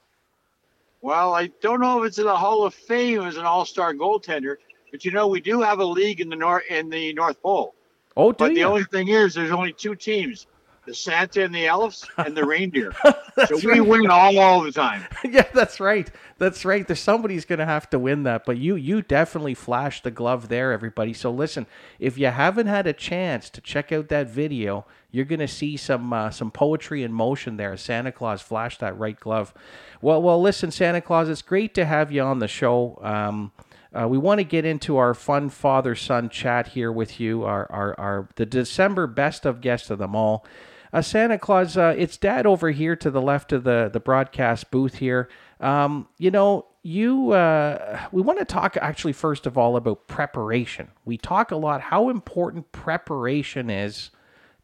Well, 1.03 1.35
I 1.35 1.49
don't 1.61 1.81
know 1.81 2.01
if 2.03 2.09
it's 2.09 2.19
in 2.19 2.27
the 2.27 2.37
Hall 2.37 2.65
of 2.65 2.75
Fame 2.75 3.23
as 3.23 3.37
an 3.37 3.45
All-Star 3.45 3.93
goaltender, 3.93 4.57
but 4.93 5.05
you 5.05 5.11
know 5.11 5.27
we 5.27 5.41
do 5.41 5.61
have 5.61 5.81
a 5.81 5.85
league 5.85 6.21
in 6.21 6.29
the 6.29 6.37
North 6.37 6.63
in 6.71 6.89
the 6.91 7.13
North 7.15 7.43
Pole. 7.43 7.75
Oh, 8.17 8.33
But 8.33 8.55
the 8.55 8.65
only 8.65 8.85
thing 8.85 9.09
is, 9.09 9.35
there's 9.35 9.51
only 9.51 9.73
two 9.73 9.95
teams: 9.95 10.47
the 10.87 10.95
Santa 10.95 11.45
and 11.45 11.55
the 11.55 11.67
Elves, 11.67 12.07
and 12.19 12.37
the 12.37 12.45
reindeer. 12.45 12.93
So 13.47 13.57
we 13.57 13.67
right. 13.67 13.87
win 13.87 14.11
all 14.11 14.39
all 14.39 14.63
the 14.63 14.71
time. 14.71 15.07
yeah, 15.25 15.47
that's 15.55 15.81
right. 15.81 16.11
That's 16.37 16.67
right. 16.67 16.87
There's 16.87 17.01
somebody's 17.01 17.47
going 17.47 17.61
to 17.61 17.65
have 17.65 17.89
to 17.89 17.99
win 17.99 18.25
that, 18.25 18.45
but 18.45 18.59
you 18.59 18.75
you 18.77 19.01
definitely 19.01 19.55
flashed 19.55 20.05
the 20.05 20.11
glove 20.11 20.49
there, 20.49 20.71
everybody. 20.71 21.15
So 21.15 21.31
listen, 21.31 21.67
if 21.99 22.19
you 22.19 22.27
haven't 22.27 22.67
had 22.67 22.87
a 22.87 22.93
chance 22.93 23.49
to 23.49 23.63
check 23.63 23.91
out 23.91 24.09
that 24.09 24.29
video, 24.29 24.85
you're 25.11 25.25
going 25.25 25.39
to 25.41 25.49
see 25.49 25.79
some 25.79 26.13
uh, 26.13 26.31
some 26.31 26.51
poetry 26.51 27.03
in 27.03 27.11
motion 27.13 27.57
there. 27.57 27.75
Santa 27.79 28.13
Claus 28.13 28.43
flashed 28.43 28.81
that 28.81 28.99
right 28.99 29.19
glove. 29.19 29.55
Well, 30.03 30.21
well, 30.21 30.41
listen, 30.41 30.71
Santa 30.71 31.01
Claus, 31.01 31.31
it's 31.31 31.41
great 31.41 31.73
to 31.75 31.87
have 31.87 32.13
you 32.13 32.21
on 32.21 32.39
the 32.39 32.49
show. 32.49 32.99
Um, 33.03 33.53
uh, 33.95 34.09
we 34.09 34.19
want 34.19 34.39
to 34.39 34.45
get 34.45 34.65
into 34.65 34.97
our 34.97 35.15
fun 35.15 35.49
father 35.49 35.95
son 35.95 36.29
chat 36.29 36.69
here 36.69 36.91
with 36.91 37.21
you. 37.21 37.45
Our, 37.45 37.71
our, 37.71 38.01
our 38.01 38.29
the 38.37 38.47
December 38.47 39.07
best 39.07 39.45
of 39.45 39.61
guest 39.61 39.91
of 39.91 39.99
them 39.99 40.17
all. 40.17 40.47
Uh, 40.93 41.01
Santa 41.01 41.39
Claus, 41.39 41.77
uh, 41.77 41.95
it's 41.97 42.17
Dad 42.17 42.47
over 42.47 42.71
here 42.71 42.97
to 42.97 43.11
the 43.11 43.23
left 43.23 43.53
of 43.53 43.65
the 43.65 43.91
the 43.93 44.01
broadcast 44.01 44.71
booth 44.71 44.97
here. 44.97 45.29
Um, 45.61 46.09
you 46.19 46.31
know, 46.31 46.67
you 46.83 47.33
uh, 47.33 48.07
we 48.13 48.23
want 48.23 48.39
to 48.39 48.45
talk 48.45 48.77
actually 48.77 49.13
first 49.15 49.47
of 49.47 49.57
all 49.57 49.77
about 49.77 50.07
preparation. 50.07 50.89
We 51.05 51.17
talk 51.17 51.51
a 51.51 51.57
lot 51.57 51.81
how 51.81 52.09
important 52.09 52.73
preparation 52.73 53.71
is 53.71 54.11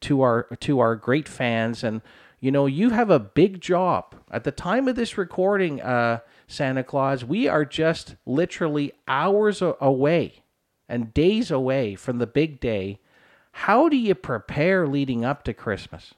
to 0.01 0.21
our 0.23 0.45
to 0.61 0.81
our 0.81 0.97
great 0.97 1.29
fans, 1.29 1.83
and 1.83 2.03
you 2.41 2.51
know, 2.51 2.67
you 2.67 2.91
have 2.91 3.11
a 3.11 3.19
big 3.19 3.61
job 3.61 4.15
at 4.31 4.45
the 4.45 4.53
time 4.53 4.87
of 4.87 4.97
this 4.97 5.17
recording. 5.19 5.81
Uh, 5.81 6.21
Santa 6.49 6.83
Claus, 6.83 7.25
we 7.25 7.47
are 7.47 7.67
just 7.67 8.17
literally 8.25 8.93
hours 9.07 9.63
away 9.63 10.43
and 10.89 11.13
days 11.13 11.51
away 11.51 11.95
from 11.95 12.19
the 12.19 12.27
big 12.27 12.59
day. 12.59 12.99
How 13.53 13.89
do 13.89 13.97
you 13.97 14.15
prepare 14.15 14.87
leading 14.89 15.25
up 15.25 15.45
to 15.45 15.53
Christmas? 15.53 16.15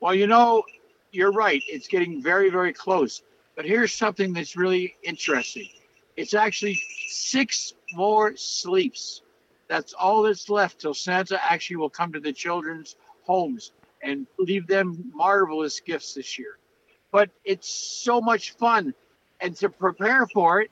Well, 0.00 0.14
you 0.14 0.26
know, 0.26 0.64
you're 1.12 1.32
right. 1.32 1.62
It's 1.68 1.86
getting 1.86 2.20
very, 2.20 2.50
very 2.50 2.72
close. 2.72 3.22
But 3.54 3.64
here's 3.64 3.92
something 3.92 4.32
that's 4.32 4.56
really 4.56 4.96
interesting. 5.02 5.68
It's 6.16 6.34
actually 6.34 6.82
six 7.08 7.74
more 7.92 8.36
sleeps. 8.36 9.22
That's 9.68 9.92
all 9.92 10.22
that's 10.22 10.48
left 10.48 10.80
till 10.80 10.94
Santa 10.94 11.40
actually 11.42 11.76
will 11.76 11.90
come 11.90 12.12
to 12.12 12.20
the 12.20 12.32
children's 12.32 12.96
homes 13.22 13.72
and 14.02 14.26
leave 14.38 14.66
them 14.66 15.12
marvelous 15.14 15.78
gifts 15.80 16.14
this 16.14 16.38
year. 16.38 16.58
But 17.10 17.30
it's 17.44 17.68
so 17.68 18.20
much 18.20 18.52
fun. 18.52 18.94
And 19.40 19.56
to 19.56 19.68
prepare 19.68 20.26
for 20.26 20.60
it, 20.60 20.70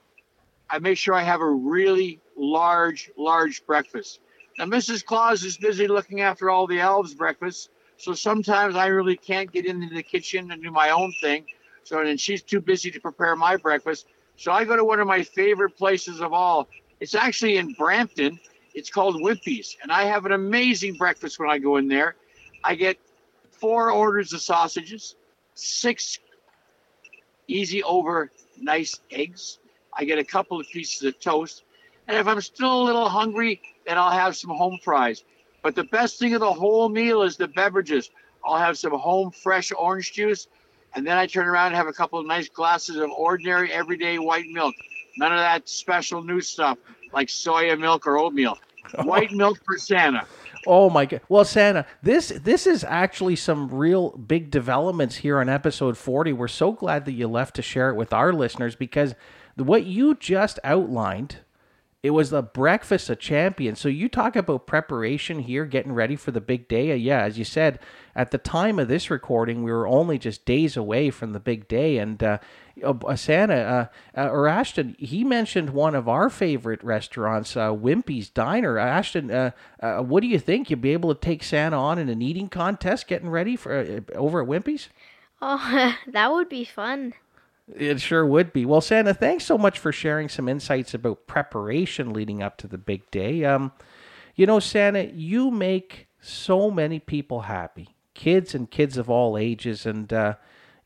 I 0.68 0.78
make 0.78 0.98
sure 0.98 1.14
I 1.14 1.22
have 1.22 1.40
a 1.40 1.48
really 1.48 2.20
large, 2.36 3.10
large 3.16 3.64
breakfast. 3.66 4.20
Now, 4.58 4.64
Mrs. 4.64 5.04
Claus 5.04 5.44
is 5.44 5.56
busy 5.56 5.86
looking 5.86 6.22
after 6.22 6.50
all 6.50 6.66
the 6.66 6.80
elves' 6.80 7.14
breakfasts. 7.14 7.68
So 7.98 8.14
sometimes 8.14 8.76
I 8.76 8.86
really 8.86 9.16
can't 9.16 9.50
get 9.50 9.66
into 9.66 9.94
the 9.94 10.02
kitchen 10.02 10.50
and 10.50 10.62
do 10.62 10.70
my 10.70 10.90
own 10.90 11.12
thing. 11.20 11.46
So 11.84 12.02
then 12.02 12.16
she's 12.16 12.42
too 12.42 12.60
busy 12.60 12.90
to 12.90 13.00
prepare 13.00 13.36
my 13.36 13.56
breakfast. 13.56 14.06
So 14.36 14.52
I 14.52 14.64
go 14.64 14.76
to 14.76 14.84
one 14.84 15.00
of 15.00 15.06
my 15.06 15.22
favorite 15.22 15.76
places 15.76 16.20
of 16.20 16.32
all. 16.32 16.68
It's 17.00 17.14
actually 17.14 17.56
in 17.56 17.72
Brampton. 17.74 18.38
It's 18.74 18.90
called 18.90 19.16
Wimpy's. 19.16 19.76
And 19.82 19.92
I 19.92 20.04
have 20.04 20.26
an 20.26 20.32
amazing 20.32 20.94
breakfast 20.94 21.38
when 21.38 21.48
I 21.48 21.58
go 21.58 21.76
in 21.76 21.88
there. 21.88 22.16
I 22.64 22.74
get 22.74 22.98
four 23.50 23.90
orders 23.90 24.32
of 24.32 24.42
sausages, 24.42 25.14
six 25.54 26.18
easy 27.48 27.82
over 27.82 28.30
nice 28.60 29.00
eggs. 29.10 29.58
I 29.92 30.04
get 30.04 30.18
a 30.18 30.24
couple 30.24 30.60
of 30.60 30.66
pieces 30.68 31.02
of 31.02 31.18
toast. 31.20 31.64
And 32.08 32.16
if 32.16 32.26
I'm 32.26 32.40
still 32.40 32.82
a 32.82 32.84
little 32.84 33.08
hungry, 33.08 33.60
then 33.86 33.98
I'll 33.98 34.10
have 34.10 34.36
some 34.36 34.50
home 34.50 34.78
fries. 34.82 35.24
But 35.62 35.74
the 35.74 35.84
best 35.84 36.18
thing 36.18 36.34
of 36.34 36.40
the 36.40 36.52
whole 36.52 36.88
meal 36.88 37.22
is 37.22 37.36
the 37.36 37.48
beverages. 37.48 38.10
I'll 38.44 38.58
have 38.58 38.78
some 38.78 38.92
home 38.92 39.32
fresh 39.32 39.72
orange 39.76 40.12
juice, 40.12 40.46
and 40.94 41.04
then 41.04 41.18
I 41.18 41.26
turn 41.26 41.48
around 41.48 41.68
and 41.68 41.76
have 41.76 41.88
a 41.88 41.92
couple 41.92 42.18
of 42.20 42.26
nice 42.26 42.48
glasses 42.48 42.96
of 42.96 43.10
ordinary 43.10 43.72
everyday 43.72 44.18
white 44.18 44.46
milk. 44.46 44.74
None 45.18 45.32
of 45.32 45.38
that 45.38 45.68
special 45.68 46.22
new 46.22 46.40
stuff 46.40 46.78
like 47.12 47.28
soya 47.28 47.78
milk 47.78 48.06
or 48.06 48.18
oatmeal. 48.18 48.58
Oh. 48.98 49.04
White 49.04 49.32
milk 49.32 49.58
for 49.64 49.78
Santa. 49.78 50.26
Oh 50.66 50.90
my 50.90 51.06
god! 51.06 51.20
Well, 51.28 51.44
Santa, 51.44 51.86
this 52.02 52.28
this 52.42 52.66
is 52.66 52.82
actually 52.84 53.36
some 53.36 53.68
real 53.68 54.10
big 54.12 54.50
developments 54.50 55.16
here 55.16 55.38
on 55.38 55.48
episode 55.48 55.96
forty. 55.96 56.32
We're 56.32 56.48
so 56.48 56.72
glad 56.72 57.04
that 57.04 57.12
you 57.12 57.28
left 57.28 57.54
to 57.56 57.62
share 57.62 57.90
it 57.90 57.94
with 57.96 58.12
our 58.12 58.32
listeners 58.32 58.74
because 58.74 59.14
what 59.56 59.84
you 59.84 60.14
just 60.16 60.58
outlined, 60.64 61.38
it 62.06 62.10
was 62.10 62.30
the 62.30 62.40
breakfast 62.42 63.10
of 63.10 63.18
champions. 63.18 63.80
So 63.80 63.88
you 63.88 64.08
talk 64.08 64.36
about 64.36 64.68
preparation 64.68 65.40
here, 65.40 65.64
getting 65.64 65.92
ready 65.92 66.14
for 66.14 66.30
the 66.30 66.40
big 66.40 66.68
day. 66.68 66.92
Uh, 66.92 66.94
Yeah, 66.94 67.22
as 67.22 67.36
you 67.36 67.44
said, 67.44 67.80
at 68.14 68.30
the 68.30 68.38
time 68.38 68.78
of 68.78 68.86
this 68.86 69.10
recording, 69.10 69.64
we 69.64 69.72
were 69.72 69.88
only 69.88 70.16
just 70.16 70.44
days 70.44 70.76
away 70.76 71.10
from 71.10 71.32
the 71.32 71.40
big 71.40 71.66
day, 71.66 71.98
and 71.98 72.22
uh, 72.22 72.38
uh, 72.84 73.16
Santa 73.16 73.90
uh, 74.16 74.20
uh, 74.20 74.30
or 74.30 74.46
Ashton, 74.46 74.94
he 75.00 75.24
mentioned 75.24 75.70
one 75.70 75.96
of 75.96 76.08
our 76.08 76.30
favorite 76.30 76.84
restaurants, 76.84 77.56
uh, 77.56 77.70
Wimpy's 77.70 78.30
Diner. 78.30 78.78
Ashton, 78.78 79.52
what 79.80 80.20
do 80.20 80.28
you 80.28 80.38
think? 80.38 80.70
You'll 80.70 80.78
be 80.78 80.92
able 80.92 81.12
to 81.12 81.20
take 81.20 81.42
Santa 81.42 81.76
on 81.76 81.98
in 81.98 82.08
an 82.08 82.22
eating 82.22 82.48
contest, 82.48 83.08
getting 83.08 83.30
ready 83.30 83.56
for 83.56 84.04
over 84.14 84.42
at 84.42 84.48
Wimpy's? 84.48 84.90
Oh, 85.42 85.96
that 86.06 86.30
would 86.30 86.48
be 86.48 86.64
fun. 86.64 87.14
It 87.74 88.00
sure 88.00 88.24
would 88.24 88.52
be. 88.52 88.64
Well, 88.64 88.80
Santa, 88.80 89.12
thanks 89.12 89.44
so 89.44 89.58
much 89.58 89.78
for 89.78 89.90
sharing 89.90 90.28
some 90.28 90.48
insights 90.48 90.94
about 90.94 91.26
preparation 91.26 92.12
leading 92.12 92.42
up 92.42 92.56
to 92.58 92.68
the 92.68 92.78
big 92.78 93.10
day. 93.10 93.44
Um, 93.44 93.72
you 94.36 94.46
know, 94.46 94.60
Santa, 94.60 95.04
you 95.12 95.50
make 95.50 96.06
so 96.20 96.70
many 96.70 97.00
people 97.00 97.42
happy, 97.42 97.96
kids 98.14 98.54
and 98.54 98.70
kids 98.70 98.96
of 98.96 99.10
all 99.10 99.36
ages, 99.36 99.84
and 99.84 100.12
uh, 100.12 100.34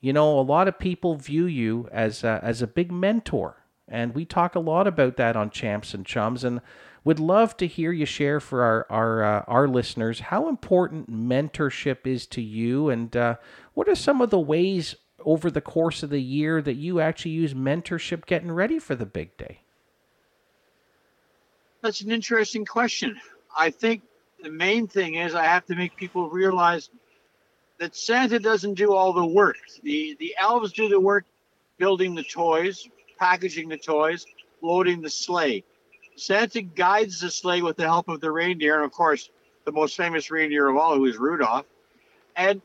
you 0.01 0.13
know, 0.15 0.39
a 0.39 0.41
lot 0.41 0.69
of 0.69 0.79
people 0.79 1.17
view 1.17 1.45
you 1.45 1.87
as 1.93 2.25
a, 2.25 2.41
as 2.43 2.63
a 2.63 2.67
big 2.67 2.91
mentor, 2.91 3.63
and 3.87 4.15
we 4.15 4.25
talk 4.25 4.55
a 4.55 4.61
lot 4.61 4.87
about 4.87 5.17
that 5.17 5.37
on 5.37 5.51
Champs 5.51 5.93
and 5.93 6.07
Chums, 6.07 6.45
and 6.45 6.63
would 7.05 7.21
love 7.21 7.57
to 7.59 7.67
hear 7.67 7.93
you 7.93 8.07
share 8.07 8.41
for 8.41 8.63
our 8.63 8.87
our 8.89 9.23
uh, 9.23 9.45
our 9.47 9.69
listeners 9.69 10.21
how 10.21 10.49
important 10.49 11.11
mentorship 11.11 12.07
is 12.07 12.27
to 12.29 12.41
you, 12.41 12.89
and 12.89 13.15
uh, 13.17 13.37
what 13.75 13.89
are 13.89 13.95
some 13.95 14.23
of 14.23 14.31
the 14.31 14.41
ways 14.41 14.95
over 15.25 15.51
the 15.51 15.61
course 15.61 16.03
of 16.03 16.11
the 16.11 16.21
year 16.21 16.61
that 16.63 16.75
you 16.75 17.01
actually 17.01 17.33
use 17.33 17.55
mentorship 17.55 18.27
getting 18.27 18.51
ready 18.51 18.79
for 18.79 18.95
the 18.95 19.07
big 19.07 19.37
day? 19.37 19.61
That's 21.83 22.01
an 22.03 22.11
interesting 22.11 22.65
question. 22.65 23.19
I 23.57 23.71
think 23.71 24.03
the 24.43 24.51
main 24.51 24.87
thing 24.87 25.15
is 25.15 25.35
I 25.35 25.45
have 25.45 25.67
to 25.67 25.75
make 25.75 25.97
people 25.97 26.29
realize 26.29 26.91
that 27.79 27.97
Santa 27.97 28.39
doesn't 28.39 28.75
do 28.75 28.93
all 28.93 29.13
the 29.13 29.25
work. 29.25 29.57
The 29.83 30.17
the 30.21 30.35
elves 30.39 30.73
do 30.73 30.89
the 30.89 31.01
work 31.01 31.25
building 31.79 32.15
the 32.15 32.23
toys, 32.23 32.87
packaging 33.19 33.69
the 33.69 33.79
toys, 33.79 34.27
loading 34.61 35.01
the 35.01 35.11
sleigh. 35.11 35.65
Santa 36.17 36.61
guides 36.61 37.21
the 37.21 37.31
sleigh 37.31 37.63
with 37.63 37.77
the 37.77 37.85
help 37.85 38.09
of 38.09 38.21
the 38.21 38.31
reindeer, 38.31 38.77
and 38.77 38.85
of 38.85 38.93
course, 38.93 39.31
the 39.65 39.73
most 39.73 39.97
famous 39.97 40.31
reindeer 40.31 40.69
of 40.69 40.77
all, 40.77 40.95
who 40.95 41.07
is 41.07 41.17
Rudolph. 41.17 41.65
And 42.37 42.61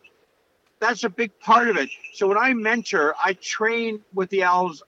that's 0.85 1.03
a 1.03 1.09
big 1.09 1.37
part 1.39 1.67
of 1.67 1.77
it. 1.77 1.89
So 2.13 2.27
when 2.27 2.37
I 2.37 2.53
mentor, 2.53 3.15
I 3.21 3.33
train 3.33 4.01
with 4.13 4.29
the 4.29 4.43
elves 4.43 4.83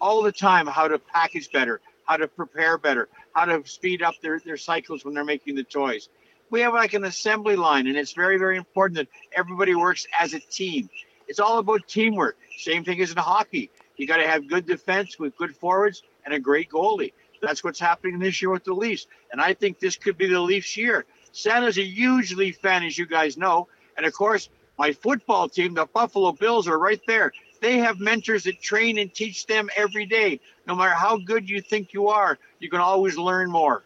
all 0.00 0.22
the 0.22 0.32
time 0.32 0.66
how 0.66 0.88
to 0.88 0.98
package 0.98 1.52
better, 1.52 1.80
how 2.04 2.16
to 2.16 2.26
prepare 2.26 2.78
better, 2.78 3.08
how 3.32 3.44
to 3.44 3.66
speed 3.66 4.02
up 4.02 4.14
their, 4.22 4.40
their 4.40 4.56
cycles 4.56 5.04
when 5.04 5.14
they're 5.14 5.24
making 5.24 5.54
the 5.54 5.62
toys. 5.62 6.08
We 6.50 6.60
have 6.60 6.74
like 6.74 6.94
an 6.94 7.04
assembly 7.04 7.56
line, 7.56 7.86
and 7.86 7.96
it's 7.96 8.12
very, 8.12 8.38
very 8.38 8.56
important 8.56 8.96
that 8.98 9.08
everybody 9.32 9.74
works 9.74 10.06
as 10.18 10.34
a 10.34 10.40
team. 10.40 10.90
It's 11.28 11.40
all 11.40 11.58
about 11.58 11.86
teamwork. 11.86 12.36
Same 12.58 12.84
thing 12.84 13.00
as 13.00 13.10
in 13.12 13.16
hockey. 13.16 13.70
You 13.96 14.06
got 14.06 14.18
to 14.18 14.28
have 14.28 14.48
good 14.48 14.66
defense 14.66 15.18
with 15.18 15.36
good 15.36 15.56
forwards 15.56 16.02
and 16.24 16.34
a 16.34 16.40
great 16.40 16.70
goalie. 16.70 17.12
That's 17.40 17.62
what's 17.62 17.80
happening 17.80 18.18
this 18.18 18.42
year 18.42 18.50
with 18.50 18.64
the 18.64 18.74
Leafs. 18.74 19.06
And 19.30 19.40
I 19.40 19.54
think 19.54 19.78
this 19.78 19.96
could 19.96 20.18
be 20.18 20.26
the 20.26 20.40
Leafs 20.40 20.76
year. 20.76 21.04
Santa's 21.32 21.78
a 21.78 21.84
huge 21.84 22.32
Leaf 22.32 22.58
fan, 22.58 22.82
as 22.82 22.96
you 22.98 23.06
guys 23.06 23.36
know. 23.36 23.68
And 23.96 24.06
of 24.06 24.12
course, 24.12 24.48
my 24.78 24.92
football 24.92 25.48
team, 25.48 25.74
the 25.74 25.86
Buffalo 25.86 26.32
Bills, 26.32 26.68
are 26.68 26.78
right 26.78 27.00
there. 27.06 27.32
They 27.60 27.78
have 27.78 27.98
mentors 27.98 28.44
that 28.44 28.60
train 28.60 28.98
and 28.98 29.12
teach 29.12 29.46
them 29.46 29.70
every 29.76 30.06
day. 30.06 30.40
No 30.66 30.74
matter 30.74 30.94
how 30.94 31.16
good 31.16 31.48
you 31.48 31.60
think 31.60 31.92
you 31.92 32.08
are, 32.08 32.38
you 32.60 32.68
can 32.68 32.80
always 32.80 33.16
learn 33.16 33.50
more. 33.50 33.82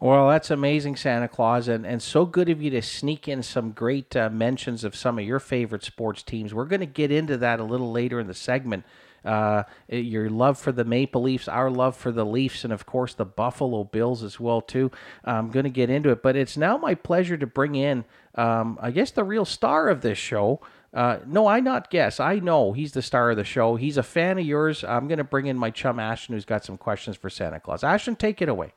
Well, 0.00 0.28
that's 0.28 0.50
amazing, 0.50 0.96
Santa 0.96 1.28
Claus, 1.28 1.68
and, 1.68 1.86
and 1.86 2.02
so 2.02 2.26
good 2.26 2.48
of 2.48 2.62
you 2.62 2.70
to 2.70 2.82
sneak 2.82 3.28
in 3.28 3.42
some 3.42 3.72
great 3.72 4.14
uh, 4.14 4.28
mentions 4.30 4.84
of 4.84 4.94
some 4.94 5.18
of 5.18 5.24
your 5.24 5.38
favorite 5.38 5.84
sports 5.84 6.22
teams. 6.22 6.52
We're 6.52 6.66
going 6.66 6.80
to 6.80 6.86
get 6.86 7.10
into 7.10 7.36
that 7.38 7.60
a 7.60 7.64
little 7.64 7.92
later 7.92 8.20
in 8.20 8.26
the 8.26 8.34
segment. 8.34 8.84
Uh, 9.26 9.64
your 9.88 10.30
love 10.30 10.58
for 10.58 10.72
the 10.72 10.84
Maple 10.84 11.22
Leafs, 11.22 11.48
our 11.48 11.70
love 11.70 11.96
for 11.96 12.12
the 12.12 12.24
Leafs, 12.24 12.64
and 12.64 12.72
of 12.72 12.86
course 12.86 13.14
the 13.14 13.24
Buffalo 13.24 13.84
Bills 13.84 14.22
as 14.22 14.38
well 14.38 14.60
too. 14.60 14.90
I'm 15.24 15.50
going 15.50 15.64
to 15.64 15.70
get 15.70 15.90
into 15.90 16.10
it, 16.10 16.22
but 16.22 16.36
it's 16.36 16.56
now 16.56 16.76
my 16.78 16.94
pleasure 16.94 17.36
to 17.36 17.46
bring 17.46 17.74
in, 17.74 18.04
um, 18.34 18.78
I 18.80 18.90
guess, 18.90 19.10
the 19.10 19.24
real 19.24 19.44
star 19.44 19.88
of 19.88 20.00
this 20.00 20.18
show. 20.18 20.60
Uh, 20.94 21.18
no, 21.26 21.46
I 21.46 21.60
not 21.60 21.90
guess. 21.90 22.20
I 22.20 22.36
know 22.36 22.72
he's 22.72 22.92
the 22.92 23.02
star 23.02 23.30
of 23.30 23.36
the 23.36 23.44
show. 23.44 23.76
He's 23.76 23.98
a 23.98 24.02
fan 24.02 24.38
of 24.38 24.46
yours. 24.46 24.82
I'm 24.82 25.08
going 25.08 25.18
to 25.18 25.24
bring 25.24 25.46
in 25.46 25.58
my 25.58 25.70
chum 25.70 25.98
Ashton, 25.98 26.34
who's 26.34 26.46
got 26.46 26.64
some 26.64 26.78
questions 26.78 27.16
for 27.16 27.28
Santa 27.28 27.60
Claus. 27.60 27.84
Ashton, 27.84 28.16
take 28.16 28.40
it 28.40 28.48
away. 28.48 28.72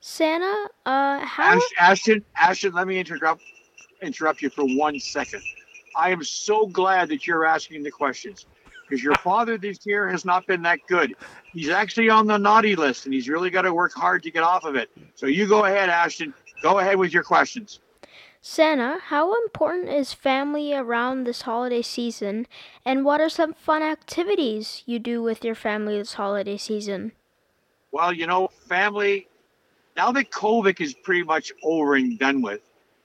Santa, 0.00 0.68
uh, 0.84 1.18
how? 1.20 1.56
Ash, 1.56 1.62
Ashton, 1.78 2.24
Ashton, 2.36 2.72
let 2.72 2.88
me 2.88 2.98
interrupt 2.98 3.42
interrupt 4.02 4.42
you 4.42 4.50
for 4.50 4.64
one 4.64 4.98
second. 5.00 5.42
I 5.96 6.10
am 6.10 6.22
so 6.22 6.66
glad 6.66 7.08
that 7.08 7.26
you're 7.26 7.46
asking 7.46 7.82
the 7.82 7.90
questions 7.90 8.46
because 8.86 9.02
your 9.02 9.14
father 9.16 9.58
this 9.58 9.84
year 9.84 10.08
has 10.08 10.24
not 10.24 10.46
been 10.46 10.62
that 10.62 10.80
good. 10.86 11.14
He's 11.52 11.68
actually 11.68 12.08
on 12.10 12.26
the 12.26 12.38
naughty 12.38 12.76
list, 12.76 13.04
and 13.04 13.14
he's 13.14 13.28
really 13.28 13.50
got 13.50 13.62
to 13.62 13.74
work 13.74 13.92
hard 13.92 14.22
to 14.22 14.30
get 14.30 14.42
off 14.42 14.64
of 14.64 14.76
it. 14.76 14.90
So 15.14 15.26
you 15.26 15.46
go 15.46 15.64
ahead, 15.64 15.88
Ashton. 15.88 16.32
Go 16.62 16.78
ahead 16.78 16.96
with 16.96 17.12
your 17.12 17.22
questions. 17.22 17.80
Santa, 18.40 18.98
how 19.06 19.34
important 19.42 19.88
is 19.88 20.12
family 20.12 20.72
around 20.72 21.24
this 21.24 21.42
holiday 21.42 21.82
season, 21.82 22.46
and 22.84 23.04
what 23.04 23.20
are 23.20 23.28
some 23.28 23.52
fun 23.52 23.82
activities 23.82 24.84
you 24.86 25.00
do 25.00 25.20
with 25.20 25.44
your 25.44 25.56
family 25.56 25.98
this 25.98 26.14
holiday 26.14 26.56
season? 26.56 27.10
Well, 27.90 28.12
you 28.12 28.26
know, 28.26 28.48
family, 28.68 29.26
now 29.96 30.12
that 30.12 30.30
COVID 30.30 30.80
is 30.80 30.94
pretty 30.94 31.24
much 31.24 31.52
over 31.64 31.96
and 31.96 32.18
done 32.18 32.40
with, 32.40 32.60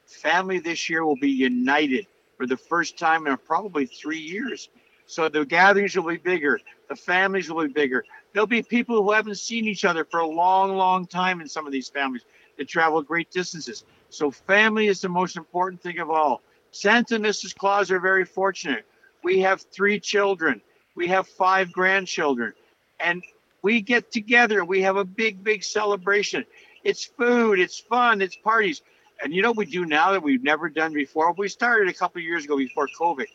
family 0.05 0.59
this 0.59 0.89
year 0.89 1.05
will 1.05 1.15
be 1.15 1.31
united 1.31 2.05
for 2.37 2.45
the 2.45 2.57
first 2.57 2.99
time 2.99 3.25
in 3.25 3.35
probably 3.37 3.85
three 3.85 4.19
years. 4.19 4.69
So 5.11 5.27
the 5.27 5.45
gatherings 5.45 5.93
will 5.93 6.07
be 6.07 6.15
bigger, 6.15 6.57
the 6.87 6.95
families 6.95 7.51
will 7.51 7.67
be 7.67 7.73
bigger. 7.73 8.05
There'll 8.31 8.47
be 8.47 8.63
people 8.63 9.03
who 9.03 9.11
haven't 9.11 9.35
seen 9.35 9.67
each 9.67 9.83
other 9.83 10.05
for 10.05 10.21
a 10.21 10.25
long, 10.25 10.77
long 10.77 11.05
time 11.05 11.41
in 11.41 11.49
some 11.49 11.65
of 11.65 11.73
these 11.73 11.89
families 11.89 12.23
that 12.57 12.69
travel 12.69 13.01
great 13.01 13.29
distances. 13.29 13.83
So 14.09 14.31
family 14.31 14.87
is 14.87 15.01
the 15.01 15.09
most 15.09 15.35
important 15.35 15.81
thing 15.81 15.99
of 15.99 16.09
all. 16.09 16.41
Santa 16.71 17.15
and 17.15 17.25
Mrs. 17.25 17.53
Claus 17.53 17.91
are 17.91 17.99
very 17.99 18.23
fortunate. 18.23 18.85
We 19.21 19.41
have 19.41 19.59
three 19.63 19.99
children. 19.99 20.61
We 20.95 21.07
have 21.07 21.27
five 21.27 21.73
grandchildren. 21.73 22.53
And 23.01 23.21
we 23.63 23.81
get 23.81 24.13
together. 24.13 24.63
We 24.63 24.81
have 24.83 24.95
a 24.95 25.03
big, 25.03 25.43
big 25.43 25.65
celebration. 25.65 26.45
It's 26.85 27.03
food, 27.03 27.59
it's 27.59 27.79
fun, 27.79 28.21
it's 28.21 28.37
parties. 28.37 28.81
And 29.21 29.33
you 29.33 29.41
know 29.41 29.49
what 29.49 29.57
we 29.57 29.65
do 29.65 29.83
now 29.83 30.13
that 30.13 30.23
we've 30.23 30.41
never 30.41 30.69
done 30.69 30.93
before? 30.93 31.33
We 31.33 31.49
started 31.49 31.89
a 31.89 31.93
couple 31.93 32.21
years 32.21 32.45
ago 32.45 32.57
before 32.57 32.87
COVID 32.97 33.25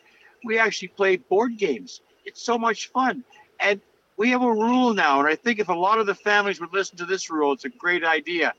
we 0.47 0.57
actually 0.57 0.89
play 0.89 1.17
board 1.17 1.57
games. 1.57 2.01
It's 2.25 2.41
so 2.41 2.57
much 2.57 2.89
fun. 2.89 3.23
And 3.59 3.81
we 4.17 4.29
have 4.31 4.41
a 4.41 4.51
rule 4.51 4.93
now, 4.93 5.19
and 5.19 5.27
I 5.27 5.35
think 5.35 5.59
if 5.59 5.69
a 5.69 5.73
lot 5.73 5.99
of 5.99 6.07
the 6.07 6.15
families 6.15 6.59
would 6.59 6.73
listen 6.73 6.97
to 6.97 7.05
this 7.05 7.29
rule, 7.29 7.53
it's 7.53 7.65
a 7.65 7.69
great 7.69 8.03
idea. 8.03 8.53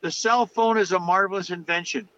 The 0.00 0.10
cell 0.10 0.46
phone 0.46 0.76
is 0.78 0.92
a 0.92 0.98
marvelous 0.98 1.50
invention. 1.50 2.08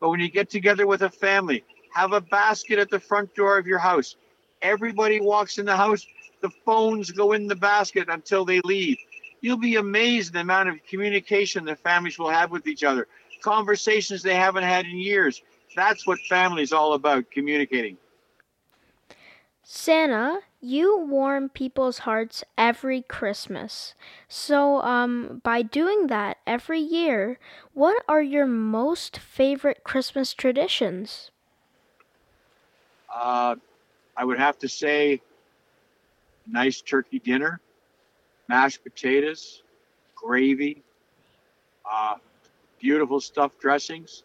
But 0.00 0.08
when 0.08 0.20
you 0.20 0.28
get 0.28 0.50
together 0.50 0.86
with 0.86 1.02
a 1.02 1.10
family, 1.10 1.64
have 1.94 2.12
a 2.12 2.20
basket 2.20 2.78
at 2.78 2.90
the 2.90 2.98
front 2.98 3.34
door 3.34 3.58
of 3.58 3.66
your 3.66 3.78
house. 3.78 4.16
Everybody 4.60 5.20
walks 5.20 5.58
in 5.58 5.66
the 5.66 5.76
house, 5.76 6.06
the 6.40 6.50
phones 6.64 7.10
go 7.10 7.32
in 7.32 7.46
the 7.46 7.54
basket 7.56 8.08
until 8.08 8.44
they 8.44 8.60
leave. 8.62 8.98
You'll 9.40 9.58
be 9.58 9.76
amazed 9.76 10.32
the 10.32 10.40
amount 10.40 10.70
of 10.70 10.84
communication 10.88 11.64
the 11.64 11.76
families 11.76 12.18
will 12.18 12.30
have 12.30 12.50
with 12.50 12.66
each 12.66 12.84
other, 12.84 13.06
conversations 13.42 14.22
they 14.22 14.34
haven't 14.34 14.64
had 14.64 14.86
in 14.86 14.98
years. 14.98 15.42
That's 15.76 16.06
what 16.06 16.18
family 16.28 16.62
is 16.62 16.72
all 16.72 16.94
about 16.94 17.30
communicating. 17.30 17.96
Santa, 19.64 20.42
you 20.60 20.96
warm 20.98 21.48
people's 21.48 21.98
hearts 21.98 22.44
every 22.56 23.02
Christmas. 23.02 23.94
So, 24.28 24.80
um, 24.82 25.40
by 25.42 25.62
doing 25.62 26.06
that 26.08 26.38
every 26.46 26.80
year, 26.80 27.38
what 27.72 28.04
are 28.08 28.22
your 28.22 28.46
most 28.46 29.18
favorite 29.18 29.82
Christmas 29.84 30.32
traditions? 30.34 31.30
Uh, 33.12 33.56
I 34.16 34.24
would 34.24 34.38
have 34.38 34.58
to 34.60 34.68
say 34.68 35.20
nice 36.46 36.80
turkey 36.80 37.18
dinner, 37.18 37.60
mashed 38.48 38.82
potatoes, 38.82 39.62
gravy, 40.14 40.82
uh, 41.90 42.16
beautiful 42.80 43.20
stuffed 43.20 43.60
dressings. 43.60 44.24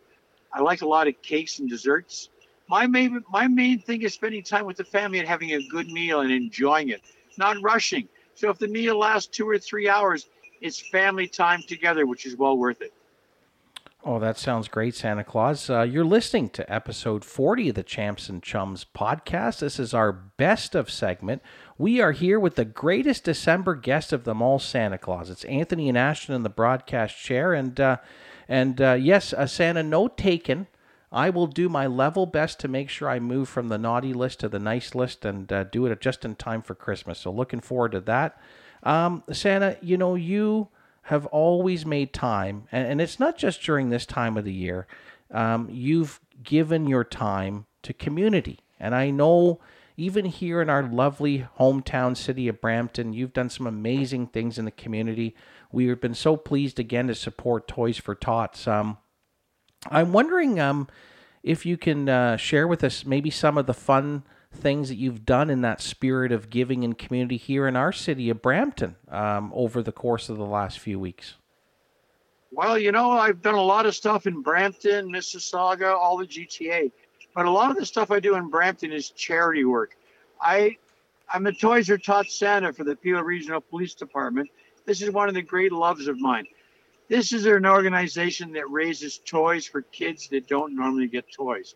I 0.53 0.61
like 0.61 0.81
a 0.81 0.87
lot 0.87 1.07
of 1.07 1.21
cakes 1.21 1.59
and 1.59 1.69
desserts 1.69 2.29
my 2.67 2.87
main 2.87 3.23
my 3.31 3.47
main 3.47 3.79
thing 3.79 4.01
is 4.01 4.13
spending 4.13 4.43
time 4.43 4.65
with 4.65 4.77
the 4.77 4.83
family 4.83 5.19
and 5.19 5.27
having 5.27 5.51
a 5.53 5.67
good 5.67 5.87
meal 5.87 6.21
and 6.21 6.31
enjoying 6.31 6.89
it, 6.89 7.01
not 7.37 7.57
rushing. 7.61 8.07
So 8.35 8.49
if 8.49 8.59
the 8.59 8.67
meal 8.67 8.97
lasts 8.97 9.27
two 9.27 9.49
or 9.49 9.57
three 9.57 9.89
hours, 9.89 10.27
it's 10.61 10.79
family 10.79 11.27
time 11.27 11.63
together, 11.67 12.05
which 12.05 12.25
is 12.25 12.35
well 12.35 12.57
worth 12.57 12.81
it. 12.81 12.93
Oh, 14.03 14.19
that 14.19 14.37
sounds 14.37 14.67
great, 14.67 14.95
Santa 14.95 15.23
Claus. 15.23 15.69
Uh, 15.69 15.81
you're 15.81 16.05
listening 16.05 16.49
to 16.51 16.71
episode 16.71 17.25
40 17.25 17.69
of 17.69 17.75
the 17.75 17.83
Champs 17.83 18.29
and 18.29 18.41
Chums 18.41 18.85
podcast. 18.95 19.59
This 19.59 19.79
is 19.79 19.93
our 19.93 20.13
best 20.13 20.75
of 20.75 20.89
segment. 20.89 21.41
We 21.77 21.99
are 21.99 22.13
here 22.13 22.39
with 22.39 22.55
the 22.55 22.63
greatest 22.63 23.25
December 23.25 23.75
guest 23.75 24.13
of 24.13 24.23
them 24.23 24.41
all, 24.41 24.59
Santa 24.59 24.97
Claus. 24.97 25.29
It's 25.29 25.43
Anthony 25.45 25.89
and 25.89 25.97
Ashton 25.97 26.35
in 26.35 26.43
the 26.43 26.49
broadcast 26.49 27.17
chair. 27.17 27.53
And, 27.53 27.77
uh, 27.81 27.97
and 28.47 28.79
uh, 28.79 28.93
yes, 28.93 29.33
uh, 29.33 29.45
Santa, 29.45 29.83
no 29.83 30.07
taken. 30.07 30.67
I 31.11 31.29
will 31.29 31.47
do 31.47 31.69
my 31.69 31.87
level 31.87 32.25
best 32.25 32.59
to 32.61 32.67
make 32.67 32.89
sure 32.89 33.09
I 33.09 33.19
move 33.19 33.47
from 33.47 33.69
the 33.69 33.77
naughty 33.77 34.13
list 34.13 34.41
to 34.41 34.49
the 34.49 34.59
nice 34.59 34.93
list 34.93 35.23
and 35.23 35.51
uh, 35.51 35.63
do 35.63 35.85
it 35.85 36.01
just 36.01 36.25
in 36.25 36.35
time 36.35 36.61
for 36.61 36.75
Christmas. 36.75 37.19
So 37.19 37.31
looking 37.31 37.61
forward 37.61 37.93
to 37.93 38.01
that. 38.01 38.39
Um, 38.83 39.23
Santa, 39.31 39.77
you 39.81 39.97
know, 39.97 40.15
you 40.15 40.67
have 41.03 41.25
always 41.27 41.85
made 41.85 42.13
time, 42.13 42.67
and, 42.71 42.85
and, 42.85 43.01
it's 43.01 43.19
not 43.19 43.37
just 43.37 43.63
during 43.63 43.89
this 43.89 44.05
time 44.05 44.35
of 44.35 44.43
the 44.43 44.53
year. 44.53 44.87
Um, 45.31 45.69
you've 45.71 46.19
given 46.43 46.85
your 46.85 47.05
time 47.05 47.65
to 47.83 47.93
community. 47.93 48.59
And 48.79 48.93
I 48.93 49.09
know 49.09 49.59
even 49.95 50.25
here 50.25 50.61
in 50.61 50.69
our 50.69 50.83
lovely 50.83 51.47
hometown 51.59 52.15
city 52.15 52.47
of 52.47 52.61
Brampton, 52.61 53.13
you've 53.13 53.33
done 53.33 53.49
some 53.49 53.65
amazing 53.65 54.27
things 54.27 54.59
in 54.59 54.65
the 54.65 54.71
community. 54.71 55.35
We've 55.71 55.99
been 55.99 56.13
so 56.13 56.37
pleased 56.37 56.79
again 56.79 57.07
to 57.07 57.15
support 57.15 57.67
Toys 57.67 57.97
for 57.97 58.13
Tots. 58.13 58.67
Um, 58.67 58.97
I'm 59.89 60.11
wondering 60.13 60.59
um, 60.59 60.87
if 61.43 61.65
you 61.65 61.77
can 61.77 62.09
uh, 62.09 62.37
share 62.37 62.67
with 62.67 62.83
us 62.83 63.05
maybe 63.05 63.29
some 63.29 63.57
of 63.57 63.65
the 63.67 63.73
fun 63.73 64.23
things 64.51 64.89
that 64.89 64.95
you've 64.95 65.25
done 65.25 65.49
in 65.49 65.61
that 65.61 65.81
spirit 65.81 66.31
of 66.31 66.49
giving 66.49 66.83
and 66.83 66.97
community 66.97 67.37
here 67.37 67.67
in 67.67 67.75
our 67.75 67.91
city 67.91 68.29
of 68.29 68.41
Brampton 68.41 68.95
um, 69.09 69.51
over 69.53 69.83
the 69.83 69.91
course 69.91 70.29
of 70.29 70.37
the 70.37 70.45
last 70.45 70.79
few 70.79 70.99
weeks. 70.99 71.35
Well, 72.51 72.77
you 72.77 72.91
know, 72.91 73.11
I've 73.11 73.41
done 73.41 73.55
a 73.55 73.61
lot 73.61 73.85
of 73.85 73.95
stuff 73.95 74.25
in 74.25 74.41
Brampton, 74.41 75.11
Mississauga, 75.11 75.93
all 75.93 76.17
the 76.17 76.25
GTA, 76.25 76.91
but 77.35 77.45
a 77.45 77.51
lot 77.51 77.71
of 77.71 77.77
the 77.77 77.85
stuff 77.85 78.09
I 78.09 78.19
do 78.19 78.35
in 78.35 78.49
Brampton 78.49 78.91
is 78.91 79.09
charity 79.11 79.65
work. 79.65 79.97
I, 80.41 80.77
I'm 81.31 81.43
the 81.43 81.51
Toys 81.51 81.89
Are 81.89 81.97
Tots 81.97 82.37
Santa 82.37 82.71
for 82.71 82.83
the 82.83 82.95
Peel 82.95 83.21
Regional 83.21 83.61
Police 83.61 83.93
Department. 83.93 84.49
This 84.85 85.01
is 85.01 85.11
one 85.11 85.27
of 85.27 85.35
the 85.35 85.41
great 85.41 85.73
loves 85.73 86.07
of 86.07 86.19
mine. 86.19 86.45
This 87.09 87.31
is 87.31 87.45
an 87.45 87.65
organization 87.65 88.51
that 88.53 88.69
raises 88.69 89.19
toys 89.19 89.65
for 89.65 89.81
kids 89.81 90.27
that 90.29 90.47
don't 90.47 90.75
normally 90.75 91.07
get 91.07 91.31
toys. 91.31 91.75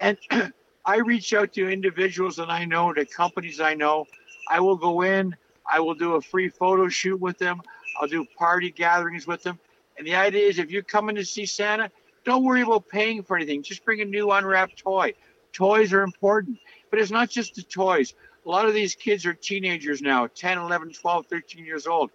And 0.00 0.16
I 0.86 0.96
reach 0.98 1.34
out 1.34 1.52
to 1.54 1.68
individuals 1.68 2.36
that 2.36 2.48
I 2.48 2.64
know, 2.64 2.92
to 2.92 3.04
companies 3.04 3.60
I 3.60 3.74
know. 3.74 4.06
I 4.48 4.60
will 4.60 4.76
go 4.76 5.02
in, 5.02 5.36
I 5.70 5.80
will 5.80 5.94
do 5.94 6.14
a 6.14 6.20
free 6.22 6.48
photo 6.48 6.88
shoot 6.88 7.20
with 7.20 7.36
them, 7.38 7.60
I'll 8.00 8.08
do 8.08 8.24
party 8.38 8.70
gatherings 8.70 9.26
with 9.26 9.42
them. 9.42 9.58
And 9.98 10.06
the 10.06 10.14
idea 10.14 10.48
is 10.48 10.58
if 10.58 10.70
you're 10.70 10.82
coming 10.82 11.16
to 11.16 11.24
see 11.24 11.44
Santa, 11.44 11.90
don't 12.24 12.44
worry 12.44 12.62
about 12.62 12.88
paying 12.88 13.22
for 13.22 13.36
anything. 13.36 13.62
Just 13.62 13.84
bring 13.84 14.00
a 14.00 14.04
new 14.04 14.30
unwrapped 14.30 14.78
toy. 14.78 15.12
Toys 15.52 15.92
are 15.92 16.02
important, 16.02 16.58
but 16.90 16.98
it's 16.98 17.10
not 17.10 17.28
just 17.28 17.54
the 17.54 17.62
toys. 17.62 18.14
A 18.46 18.48
lot 18.48 18.66
of 18.66 18.72
these 18.72 18.94
kids 18.94 19.26
are 19.26 19.34
teenagers 19.34 20.00
now 20.00 20.26
10, 20.26 20.56
11, 20.56 20.92
12, 20.92 21.26
13 21.26 21.66
years 21.66 21.86
old. 21.86 22.10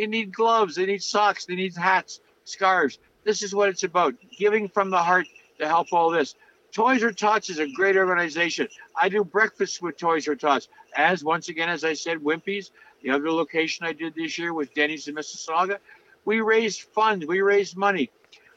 They 0.00 0.06
need 0.06 0.32
gloves, 0.32 0.76
they 0.76 0.86
need 0.86 1.02
socks, 1.02 1.44
they 1.44 1.56
need 1.56 1.76
hats, 1.76 2.20
scarves. 2.44 2.98
This 3.22 3.42
is 3.42 3.54
what 3.54 3.68
it's 3.68 3.82
about 3.82 4.14
giving 4.38 4.66
from 4.66 4.88
the 4.88 4.96
heart 4.96 5.26
to 5.58 5.68
help 5.68 5.92
all 5.92 6.08
this. 6.08 6.36
Toys 6.72 7.02
or 7.02 7.12
Tots 7.12 7.50
is 7.50 7.58
a 7.58 7.70
great 7.70 7.98
organization. 7.98 8.66
I 8.96 9.10
do 9.10 9.22
breakfast 9.22 9.82
with 9.82 9.98
Toys 9.98 10.26
or 10.26 10.36
Tots. 10.36 10.68
As 10.96 11.22
once 11.22 11.50
again, 11.50 11.68
as 11.68 11.84
I 11.84 11.92
said, 11.92 12.16
Wimpy's, 12.16 12.70
the 13.02 13.10
other 13.10 13.30
location 13.30 13.84
I 13.84 13.92
did 13.92 14.14
this 14.14 14.38
year 14.38 14.54
was 14.54 14.70
Denny's 14.70 15.06
in 15.06 15.16
Mississauga. 15.16 15.76
We 16.24 16.40
raised 16.40 16.80
funds, 16.80 17.26
we 17.26 17.42
raised 17.42 17.76
money. 17.76 18.10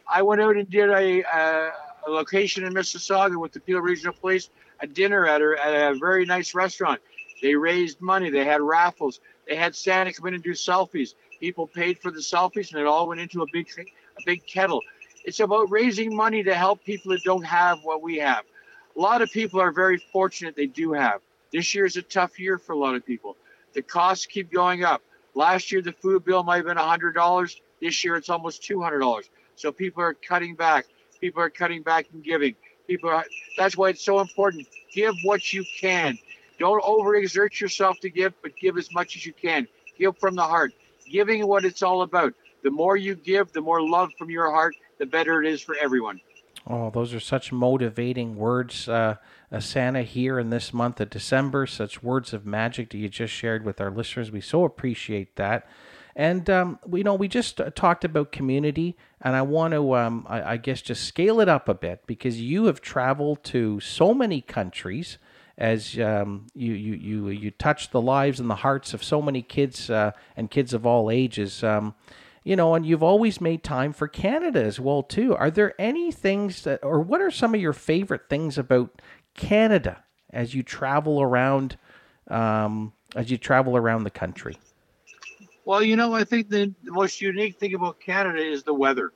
I 0.07 0.21
went 0.21 0.39
out 0.39 0.55
and 0.55 0.69
did 0.69 0.89
a, 0.89 1.23
a, 1.23 1.71
location 2.07 2.63
in 2.63 2.73
Mississauga 2.73 3.35
with 3.35 3.51
the 3.51 3.59
Peel 3.59 3.79
Regional 3.79 4.13
Police, 4.13 4.49
a 4.79 4.87
dinner 4.87 5.25
at 5.25 5.41
a, 5.41 5.55
at 5.61 5.91
a 5.91 5.99
very 5.99 6.25
nice 6.25 6.55
restaurant. 6.55 7.01
They 7.41 7.55
raised 7.55 7.99
money, 7.99 8.29
they 8.29 8.45
had 8.45 8.61
raffles, 8.61 9.19
they 9.45 9.57
had 9.57 9.75
Santa 9.75 10.13
come 10.13 10.27
in 10.27 10.35
and 10.35 10.43
do 10.43 10.51
selfies. 10.51 11.15
People 11.43 11.67
paid 11.67 11.99
for 11.99 12.09
the 12.09 12.21
selfies, 12.21 12.71
and 12.71 12.79
it 12.79 12.87
all 12.87 13.05
went 13.05 13.19
into 13.19 13.41
a 13.41 13.45
big, 13.51 13.67
a 13.77 14.21
big 14.25 14.47
kettle. 14.47 14.79
It's 15.25 15.41
about 15.41 15.69
raising 15.69 16.15
money 16.15 16.41
to 16.41 16.55
help 16.55 16.85
people 16.85 17.11
that 17.11 17.21
don't 17.25 17.43
have 17.43 17.79
what 17.83 18.01
we 18.01 18.15
have. 18.19 18.45
A 18.95 19.01
lot 19.01 19.21
of 19.21 19.29
people 19.29 19.59
are 19.59 19.73
very 19.73 19.97
fortunate 19.97 20.55
they 20.55 20.67
do 20.67 20.93
have. 20.93 21.19
This 21.51 21.75
year 21.75 21.85
is 21.85 21.97
a 21.97 22.01
tough 22.01 22.39
year 22.39 22.57
for 22.57 22.71
a 22.71 22.77
lot 22.77 22.95
of 22.95 23.05
people. 23.05 23.35
The 23.73 23.81
costs 23.81 24.25
keep 24.25 24.53
going 24.53 24.85
up. 24.85 25.01
Last 25.35 25.69
year, 25.69 25.81
the 25.81 25.91
food 25.91 26.23
bill 26.23 26.43
might 26.43 26.65
have 26.65 26.65
been 26.65 26.77
$100. 26.77 27.55
This 27.81 28.05
year, 28.05 28.15
it's 28.15 28.29
almost 28.29 28.61
$200. 28.61 29.23
So 29.57 29.73
people 29.73 30.01
are 30.01 30.13
cutting 30.13 30.55
back. 30.55 30.85
People 31.19 31.41
are 31.41 31.49
cutting 31.49 31.83
back 31.83 32.05
and 32.13 32.23
giving. 32.23 32.55
People 32.87 33.09
are, 33.09 33.25
that's 33.57 33.75
why 33.75 33.89
it's 33.89 34.05
so 34.05 34.21
important. 34.21 34.65
Give 34.93 35.13
what 35.25 35.51
you 35.51 35.65
can. 35.77 36.17
Don't 36.57 36.81
overexert 36.81 37.59
yourself 37.59 37.99
to 37.99 38.09
give, 38.09 38.33
but 38.41 38.55
give 38.55 38.77
as 38.77 38.93
much 38.93 39.17
as 39.17 39.25
you 39.25 39.33
can. 39.33 39.67
Give 39.99 40.17
from 40.17 40.35
the 40.35 40.43
heart. 40.43 40.71
Giving 41.09 41.47
what 41.47 41.65
it's 41.65 41.83
all 41.83 42.01
about. 42.01 42.33
The 42.63 42.71
more 42.71 42.95
you 42.95 43.15
give, 43.15 43.51
the 43.51 43.61
more 43.61 43.81
love 43.81 44.11
from 44.17 44.29
your 44.29 44.49
heart, 44.49 44.75
the 44.97 45.05
better 45.05 45.43
it 45.43 45.49
is 45.49 45.61
for 45.61 45.75
everyone. 45.75 46.21
Oh, 46.65 46.89
those 46.89 47.13
are 47.13 47.19
such 47.19 47.51
motivating 47.51 48.37
words, 48.37 48.87
uh, 48.87 49.15
uh, 49.51 49.59
Santa, 49.59 50.03
here 50.03 50.39
in 50.39 50.49
this 50.49 50.73
month 50.73 51.01
of 51.01 51.09
December. 51.09 51.65
Such 51.67 52.01
words 52.01 52.31
of 52.31 52.45
magic 52.45 52.91
that 52.91 52.97
you 52.97 53.09
just 53.09 53.33
shared 53.33 53.65
with 53.65 53.81
our 53.81 53.91
listeners. 53.91 54.31
We 54.31 54.39
so 54.39 54.63
appreciate 54.63 55.35
that. 55.35 55.67
And 56.15 56.49
um, 56.49 56.79
we 56.85 56.99
you 56.99 57.03
know 57.03 57.15
we 57.15 57.27
just 57.27 57.59
uh, 57.59 57.71
talked 57.71 58.05
about 58.05 58.31
community, 58.31 58.95
and 59.19 59.35
I 59.35 59.41
want 59.41 59.73
to, 59.73 59.95
um, 59.95 60.25
I, 60.29 60.53
I, 60.53 60.57
guess, 60.57 60.81
just 60.81 61.05
scale 61.05 61.39
it 61.39 61.49
up 61.49 61.67
a 61.67 61.73
bit 61.73 62.05
because 62.05 62.39
you 62.39 62.65
have 62.65 62.81
traveled 62.81 63.43
to 63.45 63.79
so 63.79 64.13
many 64.13 64.39
countries 64.39 65.17
as 65.57 65.99
um, 65.99 66.47
you, 66.55 66.73
you 66.73 66.93
you 66.93 67.29
you 67.29 67.51
touch 67.51 67.91
the 67.91 68.01
lives 68.01 68.39
and 68.39 68.49
the 68.49 68.55
hearts 68.55 68.93
of 68.93 69.03
so 69.03 69.21
many 69.21 69.41
kids 69.41 69.89
uh, 69.89 70.11
and 70.35 70.49
kids 70.49 70.73
of 70.73 70.85
all 70.85 71.11
ages. 71.11 71.63
Um, 71.63 71.93
you 72.43 72.55
know, 72.55 72.75
and 72.75 72.85
you've 72.85 73.03
always 73.03 73.39
made 73.39 73.63
time 73.63 73.93
for 73.93 74.07
Canada 74.07 74.63
as 74.63 74.79
well 74.79 75.01
too. 75.01 75.35
Are 75.35 75.49
there 75.49 75.79
any 75.79 76.11
things 76.11 76.63
that, 76.63 76.83
or 76.83 76.99
what 76.99 77.21
are 77.21 77.31
some 77.31 77.55
of 77.55 77.61
your 77.61 77.73
favorite 77.73 78.27
things 78.29 78.57
about 78.57 79.01
Canada 79.33 80.03
as 80.31 80.53
you 80.53 80.61
travel 80.61 81.21
around, 81.21 81.77
um, 82.27 82.91
as 83.15 83.31
you 83.31 83.37
travel 83.37 83.77
around 83.77 84.03
the 84.03 84.09
country? 84.09 84.57
Well, 85.65 85.81
you 85.81 85.95
know, 85.95 86.13
I 86.13 86.25
think 86.25 86.49
the, 86.49 86.73
the 86.83 86.91
most 86.91 87.21
unique 87.21 87.57
thing 87.57 87.73
about 87.75 87.99
Canada 88.01 88.41
is 88.41 88.63
the 88.63 88.73
weather. 88.73 89.13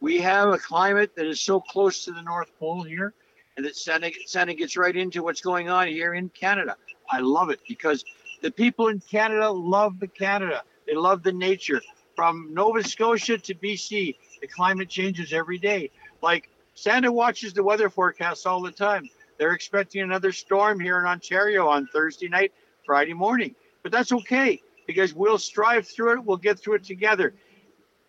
We 0.00 0.18
have 0.20 0.50
a 0.50 0.58
climate 0.58 1.16
that 1.16 1.26
is 1.26 1.40
so 1.40 1.60
close 1.60 2.04
to 2.04 2.12
the 2.12 2.22
North 2.22 2.50
Pole 2.58 2.82
here, 2.82 3.14
and 3.58 3.66
that 3.66 3.76
Santa, 3.76 4.12
Santa 4.24 4.54
gets 4.54 4.76
right 4.76 4.94
into 4.94 5.24
what's 5.24 5.40
going 5.40 5.68
on 5.68 5.88
here 5.88 6.14
in 6.14 6.28
Canada. 6.28 6.76
I 7.10 7.18
love 7.18 7.50
it 7.50 7.58
because 7.66 8.04
the 8.40 8.52
people 8.52 8.86
in 8.86 9.00
Canada 9.00 9.50
love 9.50 9.98
the 9.98 10.06
Canada. 10.06 10.62
They 10.86 10.94
love 10.94 11.24
the 11.24 11.32
nature. 11.32 11.82
From 12.14 12.54
Nova 12.54 12.84
Scotia 12.84 13.36
to 13.36 13.54
BC, 13.56 14.14
the 14.40 14.46
climate 14.46 14.88
changes 14.88 15.32
every 15.32 15.58
day. 15.58 15.90
Like 16.22 16.48
Santa 16.74 17.10
watches 17.10 17.52
the 17.52 17.64
weather 17.64 17.90
forecasts 17.90 18.46
all 18.46 18.62
the 18.62 18.70
time. 18.70 19.10
They're 19.38 19.54
expecting 19.54 20.02
another 20.02 20.30
storm 20.30 20.78
here 20.78 21.00
in 21.00 21.06
Ontario 21.06 21.66
on 21.66 21.88
Thursday 21.88 22.28
night, 22.28 22.52
Friday 22.86 23.12
morning. 23.12 23.56
But 23.82 23.90
that's 23.90 24.12
okay 24.12 24.62
because 24.86 25.14
we'll 25.14 25.36
strive 25.36 25.88
through 25.88 26.12
it. 26.12 26.24
We'll 26.24 26.36
get 26.36 26.60
through 26.60 26.74
it 26.74 26.84
together. 26.84 27.34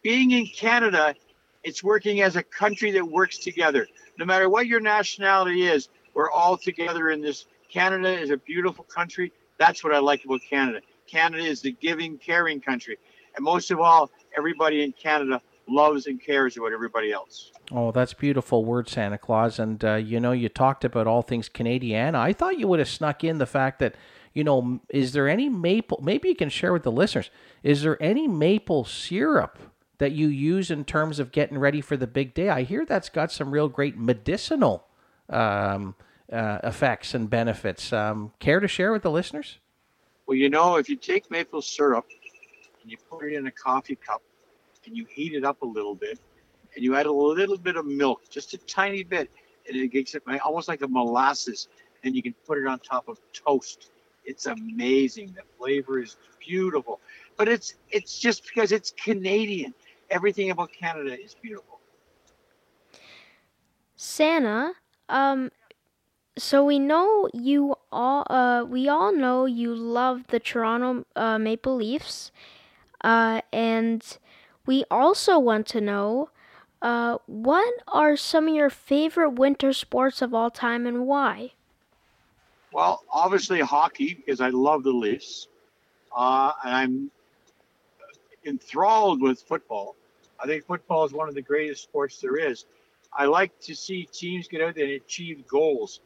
Being 0.03 0.29
in 0.29 0.45
Canada, 0.45 1.15
it's 1.64 1.84
working 1.84 2.22
as 2.22 2.36
a 2.36 2.43
country 2.43 2.91
that 2.91 3.05
works 3.05 3.38
together. 3.38 3.88
No 4.18 4.26
matter 4.26 4.49
what 4.49 4.68
your 4.68 4.80
nationality 4.80 5.68
is, 5.68 5.89
we're 6.14 6.32
all 6.32 6.57
together 6.57 7.10
in 7.12 7.22
this. 7.22 7.45
Canada 7.72 8.10
is 8.10 8.32
a 8.32 8.38
beautiful 8.38 8.84
country. 8.86 9.32
That's 9.57 9.84
what 9.84 9.93
I 9.93 9.99
like 9.99 10.26
about 10.26 10.41
Canada. 10.49 10.82
Canada 11.07 11.43
is 11.43 11.62
the 11.62 11.72
giving, 11.74 12.18
caring 12.18 12.62
country. 12.62 12.97
And 13.36 13.43
most 13.43 13.72
of 13.72 13.80
all, 13.80 14.10
everybody 14.38 14.84
in 14.84 14.91
Canada 14.93 15.41
loves 15.68 16.07
and 16.07 16.22
cares 16.22 16.57
about 16.57 16.74
everybody 16.74 17.12
else. 17.12 17.51
Oh, 17.72 17.91
that's 17.91 18.14
beautiful 18.14 18.66
word, 18.66 18.89
Santa 18.89 19.18
Claus. 19.18 19.60
And 19.60 19.84
uh, 19.86 19.95
you 19.95 20.20
know, 20.20 20.32
you 20.32 20.49
talked 20.49 20.84
about 20.84 21.07
all 21.07 21.22
things 21.22 21.49
Canadian. 21.49 22.16
I 22.16 22.34
thought 22.34 22.57
you 22.57 22.68
would 22.68 22.80
have 22.80 22.89
snuck 22.89 23.24
in 23.24 23.38
the 23.38 23.45
fact 23.45 23.80
that 23.80 23.95
you 24.34 24.43
know, 24.43 24.80
is 24.89 25.14
there 25.14 25.28
any 25.28 25.49
maple? 25.49 25.99
Maybe 26.03 26.30
you 26.30 26.36
can 26.36 26.49
share 26.49 26.72
with 26.72 26.84
the 26.84 26.91
listeners. 26.91 27.30
Is 27.64 27.82
there 27.82 28.01
any 28.01 28.28
maple 28.28 28.86
syrup 28.86 29.57
that 29.99 30.11
you 30.11 30.27
use 30.27 30.71
in 30.71 30.83
terms 30.83 31.19
of 31.19 31.31
getting 31.31 31.57
ready 31.57 31.81
for 31.81 31.95
the 31.95 32.07
big 32.07 32.33
day? 32.33 32.49
I 32.49 32.63
hear 32.63 32.85
that's 32.85 33.09
got 33.09 33.31
some 33.31 33.51
real 33.51 33.69
great 33.69 33.97
medicinal 33.97 34.85
um, 35.29 35.95
uh, 36.31 36.59
effects 36.63 37.13
and 37.13 37.29
benefits. 37.29 37.93
Um, 37.93 38.33
care 38.39 38.59
to 38.59 38.67
share 38.67 38.91
with 38.91 39.03
the 39.03 39.11
listeners? 39.11 39.59
Well, 40.25 40.37
you 40.37 40.49
know, 40.49 40.75
if 40.75 40.89
you 40.89 40.95
take 40.95 41.29
maple 41.31 41.61
syrup 41.61 42.05
and 42.81 42.91
you 42.91 42.97
put 43.09 43.25
it 43.25 43.33
in 43.33 43.47
a 43.47 43.51
coffee 43.51 43.95
cup 43.95 44.21
and 44.85 44.97
you 44.97 45.05
heat 45.05 45.33
it 45.33 45.45
up 45.45 45.61
a 45.61 45.65
little 45.65 45.95
bit 45.95 46.19
and 46.75 46.83
you 46.83 46.95
add 46.95 47.05
a 47.05 47.11
little 47.11 47.57
bit 47.57 47.75
of 47.75 47.85
milk, 47.85 48.29
just 48.29 48.53
a 48.53 48.57
tiny 48.59 49.03
bit, 49.03 49.29
and 49.67 49.77
it 49.77 49.89
gets 49.89 50.15
it 50.15 50.23
almost 50.43 50.67
like 50.67 50.81
a 50.81 50.87
molasses, 50.87 51.67
and 52.03 52.15
you 52.15 52.21
can 52.21 52.33
put 52.45 52.57
it 52.57 52.67
on 52.67 52.79
top 52.79 53.07
of 53.07 53.19
toast 53.33 53.89
it's 54.29 54.45
amazing. 54.45 55.33
The 55.35 55.41
flavor 55.57 55.99
is 55.99 56.17
beautiful, 56.39 56.99
but 57.35 57.47
it's 57.47 57.73
it's 57.89 58.19
just 58.19 58.43
because 58.43 58.71
it's 58.71 58.91
Canadian. 58.91 59.73
Everything 60.12 60.51
about 60.51 60.72
Canada 60.72 61.20
is 61.20 61.36
beautiful. 61.36 61.80
Santa, 63.95 64.74
um, 65.10 65.51
so 66.38 66.64
we 66.64 66.80
know 66.80 67.30
you 67.34 67.76
all. 67.91 68.26
Uh, 68.30 68.64
we 68.64 68.88
all 68.88 69.14
know 69.14 69.45
you 69.45 69.76
love 69.76 70.28
the 70.28 70.39
Toronto 70.39 71.05
uh, 71.16 71.38
Maple 71.38 71.76
Leafs, 71.76 72.32
uh, 73.03 73.41
and 73.51 74.18
we 74.66 74.84
also 74.89 75.38
want 75.38 75.68
to 75.68 75.82
know. 75.82 76.30
Uh, 76.82 77.18
what 77.26 77.74
are 77.89 78.16
some 78.16 78.47
of 78.47 78.55
your 78.55 78.70
favorite 78.70 79.32
winter 79.32 79.74
sports 79.74 80.22
of 80.22 80.34
all 80.34 80.49
time 80.49 80.88
and 80.88 81.05
why? 81.05 81.51
Well, 82.72 83.03
obviously 83.12 83.60
hockey 83.60 84.14
because 84.14 84.39
I 84.39 84.49
love 84.49 84.84
the 84.84 84.91
Leafs. 84.91 85.49
Uh, 86.16 86.53
and 86.64 86.74
I'm 86.74 87.12
enthralled 88.45 89.22
with 89.22 89.41
football. 89.41 89.95
I 90.41 90.47
think 90.47 90.65
football 90.65 91.05
is 91.05 91.13
one 91.13 91.29
of 91.29 91.35
the 91.35 91.41
greatest 91.41 91.83
sports 91.83 92.19
there 92.19 92.37
is. 92.37 92.65
I 93.11 93.25
like 93.25 93.59
to 93.61 93.75
see 93.75 94.07
teams 94.11 94.47
get 94.47 94.61
out 94.61 94.75
there 94.75 94.85
and 94.85 94.93
achieve 94.93 95.47
goals. 95.47 95.99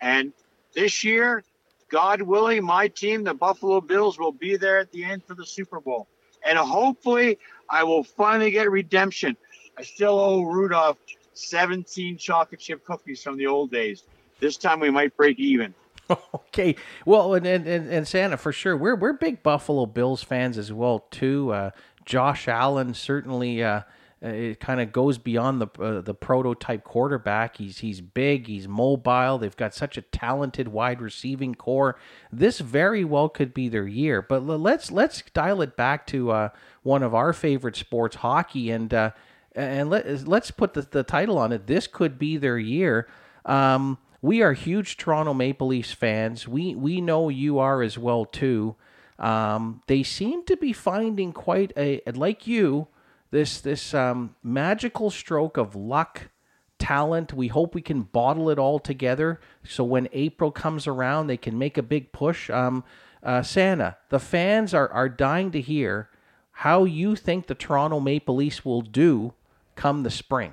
And 0.00 0.32
this 0.74 1.04
year, 1.04 1.42
God 1.88 2.22
willing, 2.22 2.64
my 2.64 2.88
team, 2.88 3.24
the 3.24 3.34
Buffalo 3.34 3.80
Bills, 3.80 4.18
will 4.18 4.32
be 4.32 4.56
there 4.56 4.78
at 4.78 4.90
the 4.92 5.04
end 5.04 5.24
for 5.24 5.34
the 5.34 5.46
Super 5.46 5.80
Bowl. 5.80 6.08
And 6.44 6.58
hopefully, 6.58 7.38
I 7.68 7.84
will 7.84 8.04
finally 8.04 8.50
get 8.50 8.70
redemption. 8.70 9.36
I 9.78 9.82
still 9.82 10.18
owe 10.18 10.42
Rudolph 10.42 10.98
17 11.34 12.16
chocolate 12.18 12.60
chip 12.60 12.84
cookies 12.84 13.22
from 13.22 13.36
the 13.36 13.46
old 13.46 13.70
days. 13.70 14.04
This 14.40 14.56
time 14.56 14.80
we 14.80 14.90
might 14.90 15.16
break 15.16 15.38
even. 15.38 15.74
okay. 16.34 16.76
Well, 17.06 17.34
and, 17.34 17.46
and, 17.46 17.66
and 17.66 18.06
Santa, 18.06 18.36
for 18.36 18.52
sure. 18.52 18.76
We're, 18.76 18.96
we're 18.96 19.14
big 19.14 19.42
Buffalo 19.42 19.86
Bills 19.86 20.22
fans 20.22 20.58
as 20.58 20.72
well, 20.72 21.06
too. 21.10 21.52
Uh, 21.52 21.70
Josh 22.04 22.48
Allen 22.48 22.94
certainly 22.94 23.62
uh, 23.62 23.82
uh 24.22 24.28
it 24.28 24.60
kind 24.60 24.80
of 24.80 24.92
goes 24.92 25.18
beyond 25.18 25.60
the 25.60 25.68
uh, 25.82 26.00
the 26.00 26.14
prototype 26.14 26.84
quarterback. 26.84 27.56
He's 27.56 27.78
he's 27.78 28.00
big, 28.00 28.46
he's 28.46 28.68
mobile. 28.68 29.38
They've 29.38 29.56
got 29.56 29.74
such 29.74 29.96
a 29.96 30.02
talented 30.02 30.68
wide 30.68 31.00
receiving 31.00 31.54
core. 31.54 31.98
This 32.32 32.60
very 32.60 33.04
well 33.04 33.28
could 33.28 33.54
be 33.54 33.68
their 33.68 33.86
year. 33.86 34.22
But 34.22 34.46
let's 34.46 34.90
let's 34.90 35.22
dial 35.32 35.62
it 35.62 35.76
back 35.76 36.06
to 36.08 36.30
uh, 36.30 36.48
one 36.82 37.02
of 37.02 37.14
our 37.14 37.32
favorite 37.32 37.76
sports, 37.76 38.16
hockey, 38.16 38.70
and 38.70 38.92
uh, 38.92 39.10
and 39.54 39.90
let 39.90 40.26
let's 40.26 40.50
put 40.50 40.74
the, 40.74 40.82
the 40.82 41.02
title 41.02 41.38
on 41.38 41.52
it. 41.52 41.66
This 41.66 41.86
could 41.86 42.18
be 42.18 42.36
their 42.36 42.58
year. 42.58 43.08
Um, 43.44 43.98
we 44.20 44.42
are 44.42 44.54
huge 44.54 44.96
Toronto 44.96 45.34
Maple 45.34 45.66
Leafs 45.66 45.92
fans. 45.92 46.48
We 46.48 46.74
we 46.74 47.00
know 47.00 47.28
you 47.28 47.58
are 47.58 47.82
as 47.82 47.98
well 47.98 48.24
too. 48.24 48.74
Um, 49.18 49.82
they 49.86 50.02
seem 50.02 50.44
to 50.46 50.56
be 50.56 50.72
finding 50.72 51.32
quite 51.32 51.72
a 51.76 52.00
like 52.14 52.46
you 52.46 52.88
this 53.30 53.60
this 53.60 53.94
um, 53.94 54.34
magical 54.42 55.10
stroke 55.10 55.56
of 55.56 55.74
luck, 55.76 56.30
talent. 56.78 57.32
We 57.32 57.48
hope 57.48 57.74
we 57.74 57.82
can 57.82 58.02
bottle 58.02 58.50
it 58.50 58.58
all 58.58 58.78
together 58.78 59.40
so 59.64 59.84
when 59.84 60.08
April 60.12 60.50
comes 60.50 60.86
around, 60.86 61.26
they 61.26 61.36
can 61.36 61.58
make 61.58 61.78
a 61.78 61.82
big 61.82 62.12
push. 62.12 62.50
Um, 62.50 62.84
uh, 63.22 63.42
Santa, 63.42 63.96
the 64.10 64.18
fans 64.18 64.74
are, 64.74 64.88
are 64.90 65.08
dying 65.08 65.50
to 65.52 65.60
hear 65.60 66.10
how 66.50 66.84
you 66.84 67.16
think 67.16 67.46
the 67.46 67.54
Toronto 67.54 68.00
Maple 68.00 68.36
Leafs 68.36 68.64
will 68.64 68.82
do 68.82 69.32
come 69.74 70.02
the 70.02 70.10
spring. 70.10 70.52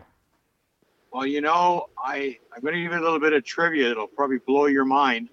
Well, 1.12 1.26
you 1.26 1.42
know, 1.42 1.90
I, 2.02 2.38
I'm 2.56 2.62
going 2.62 2.74
to 2.74 2.82
give 2.82 2.94
you 2.94 3.00
a 3.00 3.04
little 3.04 3.20
bit 3.20 3.34
of 3.34 3.44
trivia. 3.44 3.92
It'll 3.92 4.08
probably 4.08 4.40
blow 4.40 4.68
your 4.68 4.86
mind. 4.86 5.30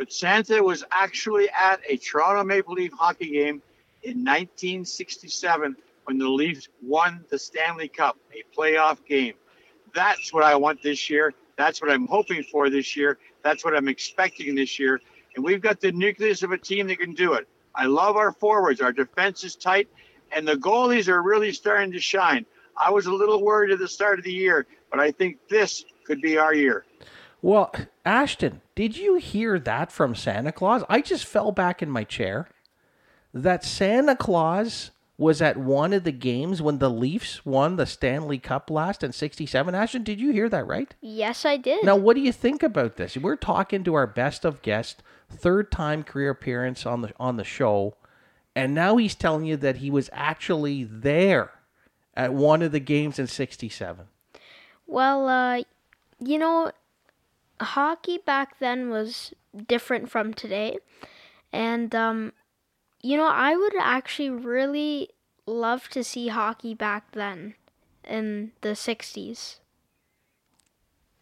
But 0.00 0.14
Santa 0.14 0.62
was 0.62 0.82
actually 0.90 1.50
at 1.50 1.82
a 1.86 1.98
Toronto 1.98 2.42
Maple 2.42 2.72
Leaf 2.72 2.90
hockey 2.90 3.32
game 3.32 3.60
in 4.02 4.24
1967 4.24 5.76
when 6.04 6.16
the 6.16 6.26
Leafs 6.26 6.68
won 6.82 7.22
the 7.28 7.38
Stanley 7.38 7.88
Cup, 7.88 8.16
a 8.32 8.42
playoff 8.58 9.04
game. 9.04 9.34
That's 9.94 10.32
what 10.32 10.42
I 10.42 10.56
want 10.56 10.82
this 10.82 11.10
year. 11.10 11.34
That's 11.58 11.82
what 11.82 11.90
I'm 11.90 12.06
hoping 12.06 12.42
for 12.44 12.70
this 12.70 12.96
year. 12.96 13.18
That's 13.42 13.62
what 13.62 13.76
I'm 13.76 13.88
expecting 13.88 14.54
this 14.54 14.78
year. 14.78 15.02
And 15.36 15.44
we've 15.44 15.60
got 15.60 15.82
the 15.82 15.92
nucleus 15.92 16.42
of 16.42 16.52
a 16.52 16.58
team 16.58 16.86
that 16.86 16.98
can 16.98 17.12
do 17.12 17.34
it. 17.34 17.46
I 17.74 17.84
love 17.84 18.16
our 18.16 18.32
forwards. 18.32 18.80
Our 18.80 18.92
defense 18.92 19.44
is 19.44 19.54
tight, 19.54 19.88
and 20.32 20.48
the 20.48 20.54
goalies 20.54 21.08
are 21.08 21.22
really 21.22 21.52
starting 21.52 21.92
to 21.92 22.00
shine. 22.00 22.46
I 22.74 22.88
was 22.88 23.04
a 23.04 23.12
little 23.12 23.44
worried 23.44 23.70
at 23.70 23.78
the 23.78 23.86
start 23.86 24.18
of 24.18 24.24
the 24.24 24.32
year, 24.32 24.66
but 24.90 24.98
I 24.98 25.10
think 25.10 25.46
this 25.50 25.84
could 26.04 26.22
be 26.22 26.38
our 26.38 26.54
year. 26.54 26.86
Well, 27.42 27.72
Ashton, 28.04 28.60
did 28.74 28.96
you 28.96 29.16
hear 29.16 29.58
that 29.58 29.90
from 29.90 30.14
Santa 30.14 30.52
Claus? 30.52 30.84
I 30.88 31.00
just 31.00 31.24
fell 31.24 31.52
back 31.52 31.82
in 31.82 31.90
my 31.90 32.04
chair. 32.04 32.48
That 33.32 33.64
Santa 33.64 34.16
Claus 34.16 34.90
was 35.20 35.42
at 35.42 35.56
one 35.56 35.92
of 35.92 36.04
the 36.04 36.12
games 36.12 36.62
when 36.62 36.78
the 36.78 36.88
Leafs 36.90 37.44
won 37.44 37.76
the 37.76 37.84
Stanley 37.84 38.38
Cup 38.38 38.70
last 38.70 39.04
in 39.04 39.12
67. 39.12 39.74
Ashton, 39.74 40.02
did 40.02 40.18
you 40.18 40.32
hear 40.32 40.48
that 40.48 40.66
right? 40.66 40.94
Yes, 41.00 41.44
I 41.44 41.58
did. 41.58 41.84
Now, 41.84 41.96
what 41.96 42.16
do 42.16 42.22
you 42.22 42.32
think 42.32 42.62
about 42.62 42.96
this? 42.96 43.16
We're 43.18 43.36
talking 43.36 43.84
to 43.84 43.94
our 43.94 44.06
best 44.06 44.46
of 44.46 44.62
guest, 44.62 45.02
third 45.30 45.70
time 45.70 46.04
career 46.04 46.30
appearance 46.30 46.86
on 46.86 47.02
the 47.02 47.12
on 47.20 47.36
the 47.36 47.44
show, 47.44 47.96
and 48.56 48.74
now 48.74 48.96
he's 48.96 49.14
telling 49.14 49.44
you 49.44 49.58
that 49.58 49.76
he 49.76 49.90
was 49.90 50.08
actually 50.12 50.84
there 50.84 51.50
at 52.14 52.32
one 52.32 52.62
of 52.62 52.72
the 52.72 52.80
games 52.80 53.18
in 53.18 53.26
67. 53.26 54.06
Well, 54.86 55.28
uh, 55.28 55.62
you 56.18 56.38
know, 56.38 56.72
hockey 57.60 58.18
back 58.18 58.58
then 58.58 58.90
was 58.90 59.32
different 59.66 60.10
from 60.10 60.34
today. 60.34 60.78
And, 61.52 61.94
um, 61.94 62.32
you 63.02 63.16
know, 63.16 63.28
I 63.28 63.56
would 63.56 63.74
actually 63.78 64.30
really 64.30 65.10
love 65.46 65.88
to 65.90 66.04
see 66.04 66.28
hockey 66.28 66.74
back 66.74 67.12
then 67.12 67.54
in 68.04 68.52
the 68.60 68.70
60s. 68.70 69.56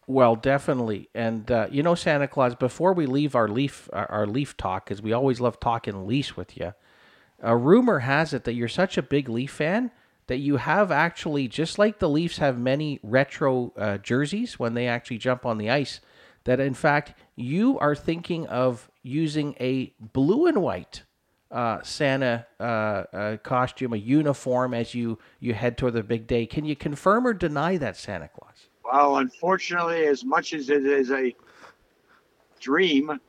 Well, 0.08 0.36
definitely, 0.36 1.10
and 1.14 1.50
uh, 1.50 1.66
you 1.70 1.82
know, 1.82 1.94
Santa 1.94 2.26
Claus. 2.26 2.54
Before 2.54 2.94
we 2.94 3.04
leave 3.04 3.34
our 3.34 3.46
leaf, 3.46 3.90
our, 3.92 4.26
leaf 4.26 4.56
talk, 4.56 4.86
because 4.86 5.02
we 5.02 5.12
always 5.12 5.38
love 5.38 5.60
talking 5.60 6.06
Leafs 6.06 6.34
with 6.34 6.56
you. 6.56 6.72
A 7.42 7.54
rumor 7.54 7.98
has 7.98 8.32
it 8.32 8.44
that 8.44 8.54
you're 8.54 8.68
such 8.68 8.96
a 8.96 9.02
big 9.02 9.28
Leaf 9.28 9.50
fan 9.50 9.90
that 10.26 10.38
you 10.38 10.56
have 10.56 10.90
actually, 10.90 11.46
just 11.46 11.78
like 11.78 11.98
the 11.98 12.08
Leafs 12.08 12.38
have 12.38 12.58
many 12.58 13.00
retro 13.02 13.74
uh, 13.76 13.98
jerseys 13.98 14.58
when 14.58 14.72
they 14.72 14.88
actually 14.88 15.18
jump 15.18 15.44
on 15.44 15.58
the 15.58 15.68
ice. 15.68 16.00
That 16.48 16.60
in 16.60 16.72
fact 16.72 17.12
you 17.36 17.78
are 17.78 17.94
thinking 17.94 18.46
of 18.46 18.90
using 19.02 19.54
a 19.60 19.92
blue 20.00 20.46
and 20.46 20.62
white 20.62 21.02
uh, 21.50 21.82
Santa 21.82 22.46
uh, 22.58 22.62
uh, 22.62 23.36
costume, 23.36 23.92
a 23.92 23.98
uniform 23.98 24.72
as 24.72 24.94
you 24.94 25.18
you 25.40 25.52
head 25.52 25.76
toward 25.76 25.92
the 25.92 26.02
big 26.02 26.26
day. 26.26 26.46
Can 26.46 26.64
you 26.64 26.74
confirm 26.74 27.26
or 27.26 27.34
deny 27.34 27.76
that, 27.76 27.98
Santa 27.98 28.28
Claus? 28.28 28.70
Well, 28.82 29.18
unfortunately, 29.18 30.06
as 30.06 30.24
much 30.24 30.54
as 30.54 30.70
it 30.70 30.86
is 30.86 31.10
a 31.10 31.36
dream, 32.58 33.20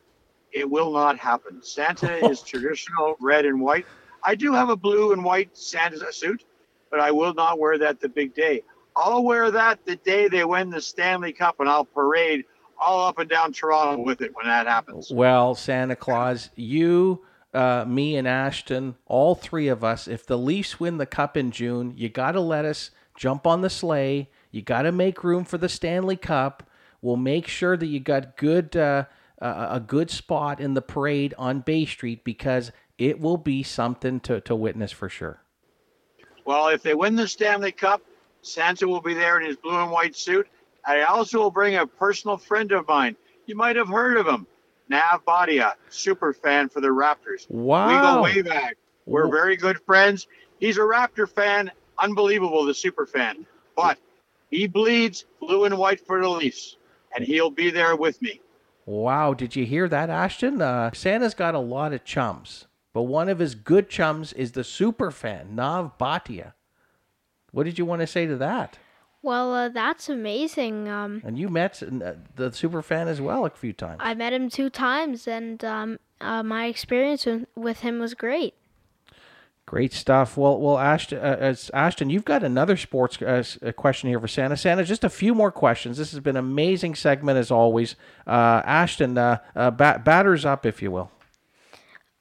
it 0.53 0.69
will 0.69 0.93
not 0.93 1.17
happen. 1.17 1.61
Santa 1.61 2.25
is 2.29 2.41
traditional 2.41 3.17
red 3.19 3.45
and 3.45 3.59
white. 3.59 3.85
I 4.23 4.33
do 4.33 4.53
have 4.53 4.69
a 4.69 4.77
blue 4.77 5.11
and 5.11 5.25
white 5.25 5.57
Santa 5.57 6.13
suit, 6.13 6.45
but 6.89 7.01
I 7.01 7.11
will 7.11 7.33
not 7.33 7.59
wear 7.59 7.77
that 7.79 7.99
the 7.99 8.07
big 8.07 8.33
day. 8.33 8.63
I'll 8.95 9.25
wear 9.25 9.51
that 9.51 9.83
the 9.83 9.97
day 9.97 10.29
they 10.29 10.45
win 10.45 10.69
the 10.69 10.79
Stanley 10.79 11.33
Cup, 11.33 11.59
and 11.59 11.67
I'll 11.67 11.83
parade 11.83 12.45
all 12.79 13.07
up 13.07 13.19
and 13.19 13.29
down 13.29 13.51
Toronto 13.51 14.01
with 14.03 14.21
it 14.21 14.35
when 14.35 14.45
that 14.45 14.67
happens. 14.67 15.11
Well, 15.11 15.55
Santa 15.55 15.95
Claus, 15.95 16.49
you, 16.55 17.25
uh, 17.53 17.85
me, 17.87 18.15
and 18.17 18.27
Ashton, 18.27 18.95
all 19.05 19.35
three 19.35 19.67
of 19.67 19.83
us, 19.83 20.07
if 20.07 20.25
the 20.25 20.37
Leafs 20.37 20.79
win 20.79 20.97
the 20.97 21.05
Cup 21.05 21.37
in 21.37 21.51
June, 21.51 21.93
you 21.95 22.09
got 22.09 22.33
to 22.33 22.41
let 22.41 22.65
us 22.65 22.91
jump 23.15 23.45
on 23.45 23.61
the 23.61 23.69
sleigh. 23.69 24.29
You 24.51 24.61
got 24.61 24.83
to 24.83 24.91
make 24.91 25.23
room 25.23 25.43
for 25.43 25.57
the 25.57 25.69
Stanley 25.69 26.17
Cup. 26.17 26.63
We'll 27.01 27.17
make 27.17 27.47
sure 27.47 27.77
that 27.77 27.87
you 27.87 27.99
got 27.99 28.37
good 28.37 28.75
uh, 28.75 29.05
uh, 29.41 29.67
a 29.71 29.79
good 29.79 30.09
spot 30.09 30.59
in 30.59 30.73
the 30.73 30.81
parade 30.81 31.33
on 31.37 31.61
Bay 31.61 31.85
Street 31.85 32.23
because 32.23 32.71
it 32.97 33.19
will 33.19 33.37
be 33.37 33.63
something 33.63 34.19
to, 34.21 34.41
to 34.41 34.55
witness 34.55 34.91
for 34.91 35.07
sure. 35.07 35.41
Well, 36.45 36.67
if 36.69 36.83
they 36.83 36.93
win 36.93 37.15
the 37.15 37.27
Stanley 37.27 37.71
Cup, 37.71 38.01
Santa 38.41 38.87
will 38.87 39.01
be 39.01 39.13
there 39.13 39.39
in 39.39 39.45
his 39.45 39.55
blue 39.55 39.77
and 39.77 39.91
white 39.91 40.15
suit. 40.15 40.47
I 40.89 41.03
also 41.03 41.37
will 41.37 41.51
bring 41.51 41.75
a 41.75 41.85
personal 41.85 42.35
friend 42.37 42.71
of 42.71 42.87
mine. 42.87 43.15
You 43.45 43.55
might 43.55 43.75
have 43.75 43.89
heard 43.89 44.17
of 44.17 44.25
him, 44.25 44.47
Nav 44.89 45.23
Bhatia, 45.23 45.73
super 45.89 46.33
fan 46.33 46.67
for 46.67 46.81
the 46.81 46.87
Raptors. 46.87 47.47
Wow. 47.47 47.87
We 47.87 47.93
go 48.01 48.23
way 48.23 48.41
back. 48.41 48.75
We're 49.05 49.27
Wh- 49.27 49.31
very 49.31 49.55
good 49.55 49.79
friends. 49.85 50.27
He's 50.59 50.77
a 50.77 50.81
Raptor 50.81 51.29
fan, 51.29 51.69
unbelievable, 51.99 52.65
the 52.65 52.73
super 52.73 53.05
fan. 53.05 53.45
But 53.75 53.99
he 54.49 54.65
bleeds 54.65 55.25
blue 55.39 55.65
and 55.65 55.77
white 55.77 56.05
for 56.07 56.19
the 56.19 56.27
Leafs, 56.27 56.77
and 57.15 57.23
he'll 57.23 57.51
be 57.51 57.69
there 57.69 57.95
with 57.95 58.19
me. 58.19 58.41
Wow, 58.87 59.35
did 59.35 59.55
you 59.55 59.67
hear 59.67 59.87
that, 59.89 60.09
Ashton? 60.09 60.59
Uh, 60.59 60.89
Santa's 60.93 61.35
got 61.35 61.53
a 61.53 61.59
lot 61.59 61.93
of 61.93 62.03
chums, 62.03 62.65
but 62.93 63.03
one 63.03 63.29
of 63.29 63.37
his 63.37 63.53
good 63.53 63.89
chums 63.89 64.33
is 64.33 64.53
the 64.53 64.63
super 64.63 65.11
fan, 65.11 65.55
Nav 65.55 65.99
Bhatia. 65.99 66.53
What 67.51 67.65
did 67.65 67.77
you 67.77 67.85
want 67.85 68.01
to 68.01 68.07
say 68.07 68.25
to 68.25 68.37
that? 68.37 68.79
Well, 69.21 69.53
uh, 69.53 69.69
that's 69.69 70.07
amazing. 70.07 70.87
Um, 70.87 71.21
And 71.25 71.37
you 71.37 71.49
met 71.49 71.83
uh, 71.83 72.13
the 72.35 72.53
super 72.53 72.81
fan 72.81 73.07
as 73.07 73.19
well 73.19 73.45
a 73.45 73.49
few 73.49 73.73
times. 73.73 73.97
I 73.99 74.13
met 74.13 74.31
him 74.31 74.49
two 74.49 74.69
times, 74.69 75.27
and 75.27 75.63
um, 75.65 75.99
uh, 76.21 76.41
my 76.43 76.65
experience 76.67 77.27
with, 77.55 77.81
him 77.81 77.99
was 77.99 78.13
great. 78.13 78.53
Great 79.65 79.93
stuff. 79.93 80.37
Well, 80.37 80.59
well, 80.59 80.79
Ashton, 80.79 81.19
uh, 81.19 81.53
Ashton, 81.73 82.09
you've 82.09 82.25
got 82.25 82.43
another 82.43 82.77
sports 82.77 83.21
uh, 83.21 83.43
uh, 83.61 83.71
question 83.73 84.09
here 84.09 84.19
for 84.19 84.27
Santa. 84.27 84.57
Santa, 84.57 84.83
just 84.83 85.03
a 85.03 85.09
few 85.09 85.35
more 85.35 85.51
questions. 85.51 85.97
This 85.97 86.11
has 86.11 86.21
been 86.21 86.37
an 86.37 86.43
amazing 86.45 86.95
segment 86.95 87.37
as 87.37 87.51
always. 87.51 87.95
Uh, 88.25 88.61
Ashton, 88.65 89.17
uh, 89.17 89.39
uh, 89.55 89.69
bat- 89.69 90.03
batters 90.05 90.45
up, 90.45 90.65
if 90.65 90.81
you 90.81 90.91
will. 90.91 91.11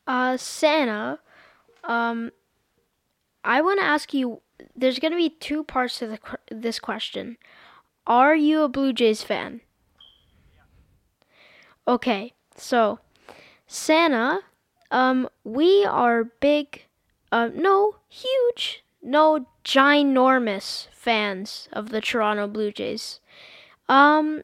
Uh, 0.06 0.36
Santa, 0.36 1.20
um, 1.84 2.32
I 3.44 3.62
want 3.62 3.78
to 3.78 3.86
ask 3.86 4.12
you. 4.12 4.42
There's 4.76 4.98
going 4.98 5.12
to 5.12 5.16
be 5.16 5.30
two 5.30 5.64
parts 5.64 5.98
to 5.98 6.06
the, 6.06 6.18
this 6.50 6.78
question. 6.78 7.36
Are 8.06 8.34
you 8.34 8.62
a 8.62 8.68
Blue 8.68 8.92
Jays 8.92 9.22
fan? 9.22 9.60
Okay, 11.86 12.34
so 12.56 12.98
Santa, 13.66 14.40
um, 14.90 15.28
we 15.44 15.84
are 15.84 16.24
big, 16.24 16.84
uh, 17.32 17.48
no, 17.54 17.96
huge, 18.08 18.84
no, 19.02 19.46
ginormous 19.64 20.88
fans 20.92 21.68
of 21.72 21.90
the 21.90 22.00
Toronto 22.00 22.46
Blue 22.46 22.72
Jays. 22.72 23.20
Um, 23.88 24.42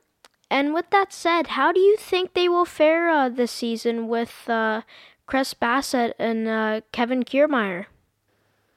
and 0.51 0.73
with 0.73 0.91
that 0.91 1.13
said, 1.13 1.49
how 1.49 1.73
do 1.73 1.81
you 1.81 1.97
think 1.97 2.33
they 2.33 2.49
will 2.49 2.65
fare 2.65 3.09
uh, 3.09 3.29
this 3.29 3.51
season 3.51 4.09
with 4.09 4.49
uh, 4.49 4.83
Chris 5.27 5.55
Bassitt 5.55 6.13
and 6.19 6.47
uh, 6.47 6.81
Kevin 6.93 7.25
Kiermaier? 7.25 7.87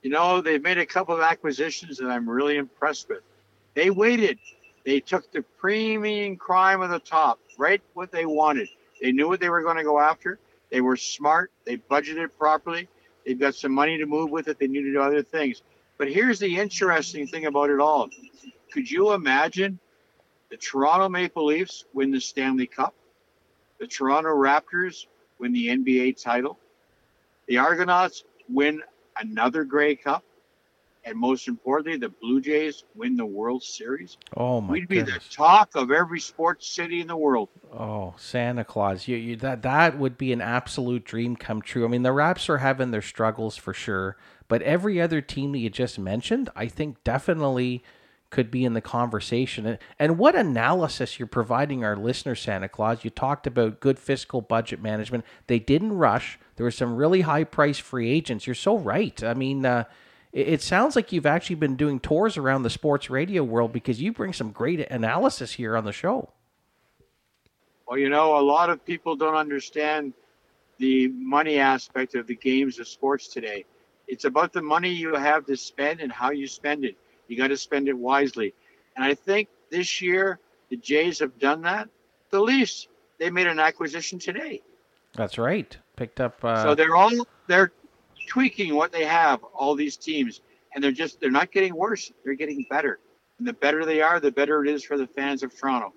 You 0.08 0.14
know, 0.14 0.40
they've 0.40 0.64
made 0.64 0.78
a 0.78 0.86
couple 0.86 1.16
of 1.16 1.20
acquisitions 1.20 1.98
that 1.98 2.10
I'm 2.10 2.30
really 2.30 2.56
impressed 2.56 3.10
with. 3.10 3.24
They 3.74 3.90
waited. 3.90 4.40
They 4.86 5.02
took 5.02 5.30
the 5.34 5.42
premium 5.42 6.38
crime 6.38 6.82
of 6.82 6.90
the 6.90 7.00
top, 7.00 7.42
right? 7.58 7.82
What 7.94 8.14
they 8.14 8.26
wanted. 8.26 8.70
They 9.02 9.12
knew 9.12 9.28
what 9.28 9.42
they 9.42 9.50
were 9.50 9.64
going 9.64 9.76
to 9.76 9.84
go 9.84 10.00
after. 10.00 10.40
They 10.70 10.80
were 10.80 10.96
smart. 10.96 11.52
They 11.66 11.76
budgeted 11.76 12.30
properly. 12.40 12.88
They've 13.26 13.38
got 13.38 13.56
some 13.56 13.74
money 13.74 13.98
to 13.98 14.06
move 14.06 14.30
with 14.30 14.48
it. 14.48 14.58
They 14.60 14.68
need 14.68 14.84
to 14.84 14.94
do 14.94 15.02
other 15.02 15.24
things. 15.24 15.62
But 15.98 16.10
here's 16.10 16.40
the 16.40 16.58
interesting 16.58 17.28
thing 17.28 17.46
about 17.46 17.70
it 17.70 17.82
all. 17.82 18.08
Could 18.72 18.90
you 18.90 19.12
imagine 19.12 19.78
the 20.50 20.56
Toronto 20.56 21.10
Maple 21.10 21.48
Leafs 21.48 21.84
win 21.94 22.12
the 22.12 22.22
Stanley 22.22 22.68
Cup? 22.68 22.94
The 23.78 23.88
Toronto 23.88 24.30
Raptors 24.30 25.06
win 25.38 25.52
the 25.52 25.68
NBA 25.68 26.24
title? 26.24 26.58
The 27.48 27.58
Argonauts 27.58 28.24
win 28.48 28.82
another 29.22 29.64
Grey 29.64 29.96
Cup, 29.96 30.24
and 31.04 31.18
most 31.18 31.48
importantly, 31.48 31.98
the 31.98 32.10
Blue 32.10 32.42
Jays 32.42 32.84
win 32.96 33.16
the 33.16 33.26
World 33.26 33.64
Series. 33.64 34.18
Oh 34.36 34.60
my 34.62 34.74
We'd 34.74 34.88
be 34.88 34.98
goodness. 34.98 35.28
the 35.30 35.36
talk 35.36 35.76
of 35.76 35.92
every 35.92 36.20
sports 36.20 36.68
city 36.68 37.00
in 37.02 37.08
the 37.08 37.16
world. 37.16 37.50
Oh, 37.72 38.14
Santa 38.18 38.64
Claus! 38.64 39.08
You, 39.08 39.16
you 39.18 39.36
that 39.38 39.62
that 39.62 39.98
would 39.98 40.18
be 40.18 40.34
an 40.34 40.42
absolute 40.42 41.06
dream 41.06 41.36
come 41.36 41.62
true. 41.62 41.86
I 41.86 41.88
mean, 41.88 42.04
the 42.04 42.12
Raps 42.12 42.50
are 42.50 42.58
having 42.58 42.92
their 42.92 43.02
struggles 43.02 43.56
for 43.56 43.74
sure, 43.74 44.18
but 44.48 44.62
every 44.64 45.00
other 45.00 45.22
team 45.22 45.52
that 45.54 45.60
you 45.60 45.70
just 45.70 45.98
mentioned, 45.98 46.50
I 46.56 46.68
think 46.68 47.04
definitely 47.04 47.84
could 48.30 48.52
be 48.52 48.66
in 48.66 48.74
the 48.74 48.82
conversation. 48.82 49.66
And, 49.66 49.78
and 49.98 50.18
what 50.18 50.36
analysis 50.36 51.18
you're 51.18 51.28
providing 51.28 51.86
our 51.86 51.96
listeners, 51.96 52.42
Santa 52.42 52.68
Claus. 52.68 53.06
You 53.06 53.10
talked 53.10 53.48
about 53.48 53.80
good 53.80 53.98
fiscal 53.98 54.42
budget 54.42 54.82
management. 54.82 55.24
They 55.48 55.60
didn't 55.60 55.94
rush. 55.94 56.38
There 56.58 56.64
were 56.64 56.72
some 56.72 56.96
really 56.96 57.22
high 57.22 57.44
price 57.44 57.78
free 57.78 58.10
agents. 58.10 58.46
You're 58.46 58.56
so 58.56 58.78
right. 58.78 59.24
I 59.24 59.34
mean, 59.36 59.66
uh, 59.66 59.86
it, 60.34 60.48
it 60.50 60.62
sounds 60.62 60.96
like 60.96 61.12
you've 61.12 61.26
actually 61.26 61.56
been 61.56 61.76
doing 61.76 62.00
tours 62.00 62.36
around 62.36 62.64
the 62.64 62.70
sports 62.70 63.10
radio 63.10 63.44
world 63.44 63.72
because 63.72 64.02
you 64.02 64.12
bring 64.12 64.34
some 64.34 64.52
great 64.52 64.80
analysis 64.92 65.54
here 65.54 65.78
on 65.78 65.86
the 65.86 65.94
show. 65.94 66.34
Well, 67.88 68.00
you 68.00 68.10
know, 68.10 68.38
a 68.38 68.42
lot 68.42 68.70
of 68.70 68.84
people 68.84 69.16
don't 69.16 69.36
understand 69.36 70.14
the 70.80 71.08
money 71.10 71.60
aspect 71.60 72.16
of 72.16 72.28
the 72.28 72.36
games 72.36 72.80
of 72.80 72.88
sports 72.88 73.28
today. 73.28 73.66
It's 74.08 74.26
about 74.26 74.52
the 74.52 74.62
money 74.62 74.90
you 74.90 75.14
have 75.14 75.46
to 75.46 75.56
spend 75.56 76.02
and 76.02 76.12
how 76.12 76.32
you 76.32 76.48
spend 76.48 76.86
it. 76.86 76.98
You 77.28 77.38
got 77.38 77.48
to 77.48 77.58
spend 77.58 77.88
it 77.88 77.98
wisely. 77.98 78.54
And 78.96 79.06
I 79.06 79.14
think 79.14 79.48
this 79.70 80.02
year 80.02 80.40
the 80.70 80.78
Jays 80.78 81.20
have 81.20 81.38
done 81.40 81.62
that. 81.62 81.88
The 82.32 82.42
Leafs, 82.42 82.88
they 83.20 83.30
made 83.30 83.48
an 83.48 83.60
acquisition 83.60 84.18
today. 84.18 84.62
That's 85.14 85.38
right. 85.38 85.78
Picked 85.98 86.22
up. 86.22 86.42
Uh... 86.44 86.64
So 86.64 86.76
they're 86.76 86.96
all 86.96 87.12
they're 87.48 87.74
tweaking 88.28 88.76
what 88.76 88.94
they 88.94 89.04
have. 89.04 89.44
All 89.44 89.76
these 89.76 89.98
teams, 89.98 90.40
and 90.74 90.82
they're 90.82 90.92
just 90.94 91.20
they're 91.20 91.30
not 91.30 91.52
getting 91.52 91.76
worse. 91.76 92.12
They're 92.24 92.36
getting 92.36 92.66
better. 92.70 93.00
And 93.40 93.48
the 93.48 93.54
better 93.54 93.84
they 93.84 94.02
are, 94.02 94.20
the 94.20 94.32
better 94.32 94.64
it 94.64 94.70
is 94.70 94.84
for 94.84 94.98
the 94.98 95.08
fans 95.08 95.44
of 95.44 95.54
Toronto. 95.58 95.94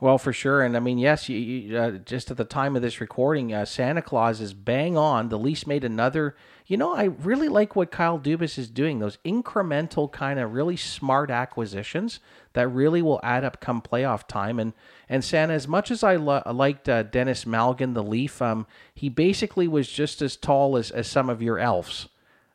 Well, 0.00 0.18
for 0.18 0.32
sure, 0.32 0.62
and 0.62 0.76
I 0.76 0.80
mean, 0.80 0.98
yes, 0.98 1.28
you, 1.28 1.36
you, 1.38 1.76
uh, 1.78 1.90
just 1.92 2.30
at 2.30 2.36
the 2.36 2.44
time 2.44 2.76
of 2.76 2.82
this 2.82 3.00
recording, 3.00 3.52
uh, 3.52 3.64
Santa 3.64 4.00
Claus 4.00 4.40
is 4.40 4.54
bang 4.54 4.96
on. 4.96 5.28
The 5.28 5.38
Leafs 5.38 5.66
made 5.66 5.82
another. 5.82 6.36
You 6.66 6.76
know, 6.76 6.94
I 6.94 7.04
really 7.04 7.48
like 7.48 7.74
what 7.74 7.90
Kyle 7.90 8.18
Dubas 8.18 8.58
is 8.58 8.68
doing. 8.68 8.98
Those 8.98 9.18
incremental 9.24 10.10
kind 10.10 10.38
of 10.38 10.52
really 10.52 10.76
smart 10.76 11.30
acquisitions 11.30 12.20
that 12.56 12.68
really 12.68 13.02
will 13.02 13.20
add 13.22 13.44
up 13.44 13.60
come 13.60 13.82
playoff 13.82 14.26
time. 14.26 14.58
And 14.58 14.72
and 15.10 15.22
Santa, 15.22 15.52
as 15.52 15.68
much 15.68 15.90
as 15.90 16.02
I 16.02 16.16
lo- 16.16 16.42
liked 16.50 16.88
uh, 16.88 17.02
Denis 17.02 17.44
Malgin, 17.44 17.92
the 17.92 18.02
Leaf, 18.02 18.40
um, 18.40 18.66
he 18.94 19.10
basically 19.10 19.68
was 19.68 19.88
just 19.88 20.22
as 20.22 20.36
tall 20.36 20.78
as 20.78 20.90
as 20.90 21.06
some 21.06 21.28
of 21.28 21.42
your 21.42 21.58
elves. 21.58 22.08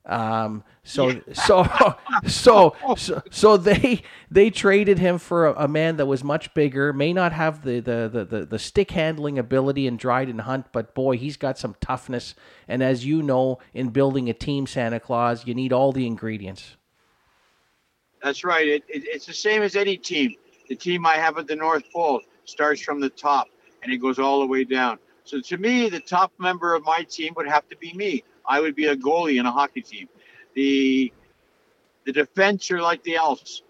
Um, 0.03 0.63
so, 0.83 1.09
yeah. 1.09 1.19
so, 1.33 1.67
so, 2.25 2.75
so, 2.97 3.21
so 3.29 3.57
they 3.57 4.01
they 4.31 4.49
traded 4.49 4.97
him 4.97 5.19
for 5.19 5.45
a, 5.45 5.65
a, 5.65 5.67
man 5.67 5.97
that 5.97 6.07
was 6.07 6.23
much 6.23 6.51
bigger, 6.55 6.91
may 6.91 7.13
not 7.13 7.31
have 7.33 7.63
the, 7.63 7.79
the 7.79 8.09
the, 8.11 8.25
the 8.25 8.45
the 8.47 8.59
stick 8.59 8.89
handling 8.89 9.37
ability 9.37 9.85
in 9.85 9.97
Dryden 9.97 10.39
Hunt, 10.39 10.65
but 10.71 10.95
boy, 10.95 11.17
he's 11.17 11.37
got 11.37 11.59
some 11.59 11.75
toughness. 11.79 12.33
And 12.67 12.81
as 12.81 13.05
you 13.05 13.21
know, 13.21 13.59
in 13.75 13.89
building 13.89 14.31
a 14.31 14.33
team, 14.33 14.65
Santa 14.65 14.99
Claus, 14.99 15.45
you 15.45 15.53
need 15.53 15.71
all 15.71 15.91
the 15.91 16.07
ingredients. 16.07 16.75
That's 18.23 18.43
right. 18.43 18.67
It, 18.67 18.83
it, 18.87 19.03
it's 19.05 19.25
the 19.25 19.33
same 19.33 19.61
as 19.61 19.75
any 19.75 19.97
team. 19.97 20.35
The 20.69 20.75
team 20.75 21.05
I 21.05 21.15
have 21.15 21.37
at 21.37 21.47
the 21.47 21.55
North 21.55 21.83
Pole 21.91 22.21
starts 22.45 22.81
from 22.81 22.99
the 22.99 23.09
top 23.09 23.47
and 23.83 23.91
it 23.91 23.97
goes 23.97 24.19
all 24.19 24.39
the 24.39 24.47
way 24.47 24.63
down. 24.63 24.99
So 25.23 25.39
to 25.39 25.57
me, 25.57 25.89
the 25.89 25.99
top 25.99 26.31
member 26.39 26.75
of 26.75 26.83
my 26.83 27.03
team 27.03 27.33
would 27.35 27.47
have 27.47 27.67
to 27.69 27.77
be 27.77 27.93
me. 27.93 28.23
I 28.45 28.59
would 28.59 28.75
be 28.75 28.85
a 28.87 28.95
goalie 28.95 29.39
in 29.39 29.45
a 29.45 29.51
hockey 29.51 29.81
team. 29.81 30.09
The 30.55 31.11
the 32.05 32.11
defense 32.11 32.71
are 32.71 32.81
like 32.81 33.03
the 33.03 33.15
elves. 33.15 33.63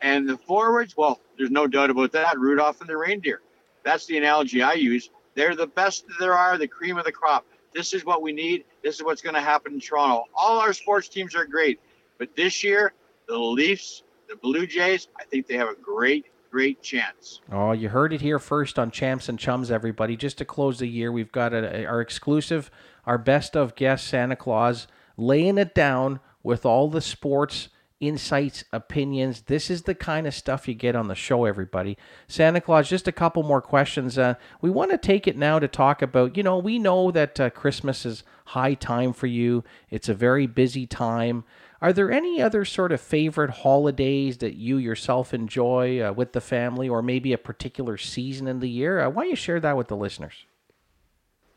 And 0.00 0.28
the 0.28 0.36
forwards, 0.36 0.96
well, 0.96 1.20
there's 1.36 1.50
no 1.50 1.66
doubt 1.66 1.90
about 1.90 2.12
that. 2.12 2.38
Rudolph 2.38 2.80
and 2.80 2.88
the 2.88 2.96
reindeer. 2.96 3.40
That's 3.84 4.06
the 4.06 4.18
analogy 4.18 4.62
I 4.62 4.74
use. 4.74 5.10
They're 5.34 5.54
the 5.54 5.66
best 5.66 6.06
there 6.18 6.34
are, 6.34 6.58
the 6.58 6.68
cream 6.68 6.96
of 6.96 7.04
the 7.04 7.12
crop. 7.12 7.46
This 7.74 7.92
is 7.92 8.04
what 8.04 8.22
we 8.22 8.32
need. 8.32 8.64
This 8.82 8.96
is 8.96 9.04
what's 9.04 9.20
going 9.22 9.34
to 9.34 9.40
happen 9.40 9.74
in 9.74 9.80
Toronto. 9.80 10.24
All 10.34 10.58
our 10.60 10.72
sports 10.72 11.08
teams 11.08 11.34
are 11.34 11.44
great. 11.44 11.78
But 12.18 12.34
this 12.34 12.64
year, 12.64 12.94
the 13.28 13.38
Leafs, 13.38 14.02
the 14.28 14.36
Blue 14.36 14.66
Jays, 14.66 15.08
I 15.18 15.24
think 15.24 15.46
they 15.46 15.56
have 15.56 15.68
a 15.68 15.74
great, 15.74 16.26
great 16.50 16.82
chance. 16.82 17.40
Oh, 17.50 17.72
you 17.72 17.88
heard 17.88 18.12
it 18.12 18.20
here 18.20 18.38
first 18.38 18.78
on 18.78 18.90
Champs 18.90 19.28
and 19.28 19.38
Chums, 19.38 19.70
everybody. 19.70 20.16
Just 20.16 20.38
to 20.38 20.44
close 20.44 20.78
the 20.78 20.88
year, 20.88 21.12
we've 21.12 21.32
got 21.32 21.52
a, 21.52 21.84
our 21.84 22.00
exclusive 22.00 22.70
our 23.04 23.18
best 23.18 23.56
of 23.56 23.76
guest 23.76 24.06
Santa 24.08 24.36
Claus, 24.36 24.88
laying 25.16 25.58
it 25.58 25.74
down 25.74 26.20
with 26.42 26.66
all 26.66 26.88
the 26.90 27.00
sports 27.00 27.68
insights, 27.98 28.64
opinions. 28.72 29.42
This 29.42 29.70
is 29.70 29.82
the 29.82 29.94
kind 29.94 30.26
of 30.26 30.34
stuff 30.34 30.68
you 30.68 30.74
get 30.74 30.94
on 30.94 31.08
the 31.08 31.14
show, 31.14 31.44
everybody. 31.44 31.96
Santa 32.28 32.60
Claus, 32.60 32.88
just 32.88 33.08
a 33.08 33.12
couple 33.12 33.42
more 33.42 33.62
questions. 33.62 34.18
Uh, 34.18 34.34
we 34.60 34.68
want 34.68 34.90
to 34.90 34.98
take 34.98 35.26
it 35.26 35.36
now 35.36 35.58
to 35.58 35.68
talk 35.68 36.02
about, 36.02 36.36
you 36.36 36.42
know, 36.42 36.58
we 36.58 36.78
know 36.78 37.10
that 37.10 37.40
uh, 37.40 37.48
Christmas 37.50 38.04
is 38.04 38.22
high 38.46 38.74
time 38.74 39.12
for 39.12 39.26
you, 39.26 39.64
it's 39.88 40.08
a 40.08 40.14
very 40.14 40.46
busy 40.46 40.86
time. 40.86 41.44
Are 41.86 41.92
there 41.92 42.10
any 42.10 42.42
other 42.42 42.64
sort 42.64 42.90
of 42.90 43.00
favorite 43.00 43.50
holidays 43.50 44.38
that 44.38 44.56
you 44.56 44.76
yourself 44.76 45.32
enjoy 45.32 46.00
uh, 46.00 46.12
with 46.12 46.32
the 46.32 46.40
family, 46.40 46.88
or 46.88 47.00
maybe 47.00 47.32
a 47.32 47.38
particular 47.38 47.96
season 47.96 48.48
in 48.48 48.58
the 48.58 48.68
year? 48.68 48.98
Uh, 48.98 49.08
why 49.08 49.22
don't 49.22 49.30
you 49.30 49.36
share 49.36 49.60
that 49.60 49.76
with 49.76 49.86
the 49.86 49.94
listeners? 49.94 50.34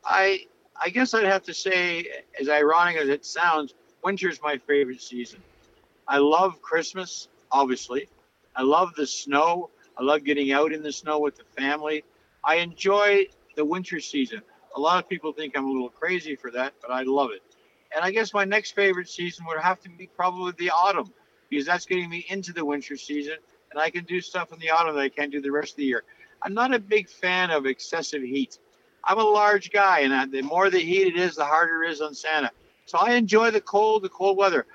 I 0.06 0.46
I 0.80 0.90
guess 0.90 1.16
I'd 1.16 1.26
have 1.26 1.42
to 1.46 1.54
say, 1.56 2.06
as 2.40 2.48
ironic 2.48 2.98
as 2.98 3.10
it 3.10 3.26
sounds, 3.26 3.74
winter's 4.04 4.40
my 4.44 4.60
favorite 4.68 5.02
season. 5.02 5.42
I 6.08 6.20
love 6.20 6.62
Christmas, 6.62 7.28
obviously. 7.52 8.08
I 8.56 8.62
love 8.62 8.94
the 8.94 9.08
snow. 9.08 9.72
I 9.98 10.04
love 10.04 10.26
getting 10.26 10.52
out 10.52 10.72
in 10.72 10.84
the 10.84 10.92
snow 10.92 11.18
with 11.18 11.38
the 11.38 11.44
family. 11.60 12.04
I 12.44 12.58
enjoy 12.58 13.26
the 13.56 13.66
winter 13.66 14.00
season. 14.00 14.44
A 14.76 14.80
lot 14.80 15.04
of 15.04 15.10
people 15.10 15.34
think 15.34 15.58
I'm 15.58 15.66
a 15.66 15.72
little 15.72 15.90
crazy 15.90 16.36
for 16.36 16.52
that, 16.52 16.76
but 16.84 16.92
I 16.92 17.02
love 17.02 17.32
it. 17.32 17.42
And 17.96 18.04
I 18.04 18.12
guess 18.12 18.34
my 18.34 18.46
next 18.46 18.72
favorite 18.72 19.10
season 19.10 19.46
would 19.48 19.60
have 19.60 19.80
to 19.82 19.90
be 19.90 20.08
probably 20.08 20.54
the 20.58 20.70
autumn, 20.70 21.12
because 21.50 21.66
that's 21.66 21.86
getting 21.86 22.10
me 22.10 22.26
into 22.30 22.54
the 22.54 22.64
winter 22.64 22.96
season, 22.96 23.38
and 23.72 23.80
I 23.80 23.90
can 23.90 24.04
do 24.04 24.22
stuff 24.22 24.52
in 24.54 24.60
the 24.60 24.70
autumn 24.70 24.96
that 24.96 25.02
I 25.02 25.10
can't 25.10 25.32
do 25.32 25.42
the 25.42 25.52
rest 25.52 25.72
of 25.72 25.78
the 25.78 25.86
year. 25.86 26.04
I'm 26.42 26.54
not 26.54 26.74
a 26.74 26.80
big 26.80 27.10
fan 27.10 27.52
of 27.52 27.66
excessive 27.66 28.22
heat. 28.22 28.60
I'm 29.04 29.18
a 29.18 29.24
large 29.24 29.72
guy, 29.72 30.02
and 30.02 30.32
the 30.32 30.42
more 30.42 30.70
the 30.70 30.80
heat 30.80 31.08
it 31.08 31.18
is, 31.18 31.36
the 31.36 31.46
harder 31.46 31.84
it 31.84 31.92
is 31.92 32.02
on 32.02 32.14
Santa. 32.14 32.52
So 32.86 32.98
I 32.98 33.14
enjoy 33.14 33.52
the 33.52 33.62
cold, 33.62 34.04
the 34.04 34.10
cold 34.10 34.38
weather. 34.38 34.66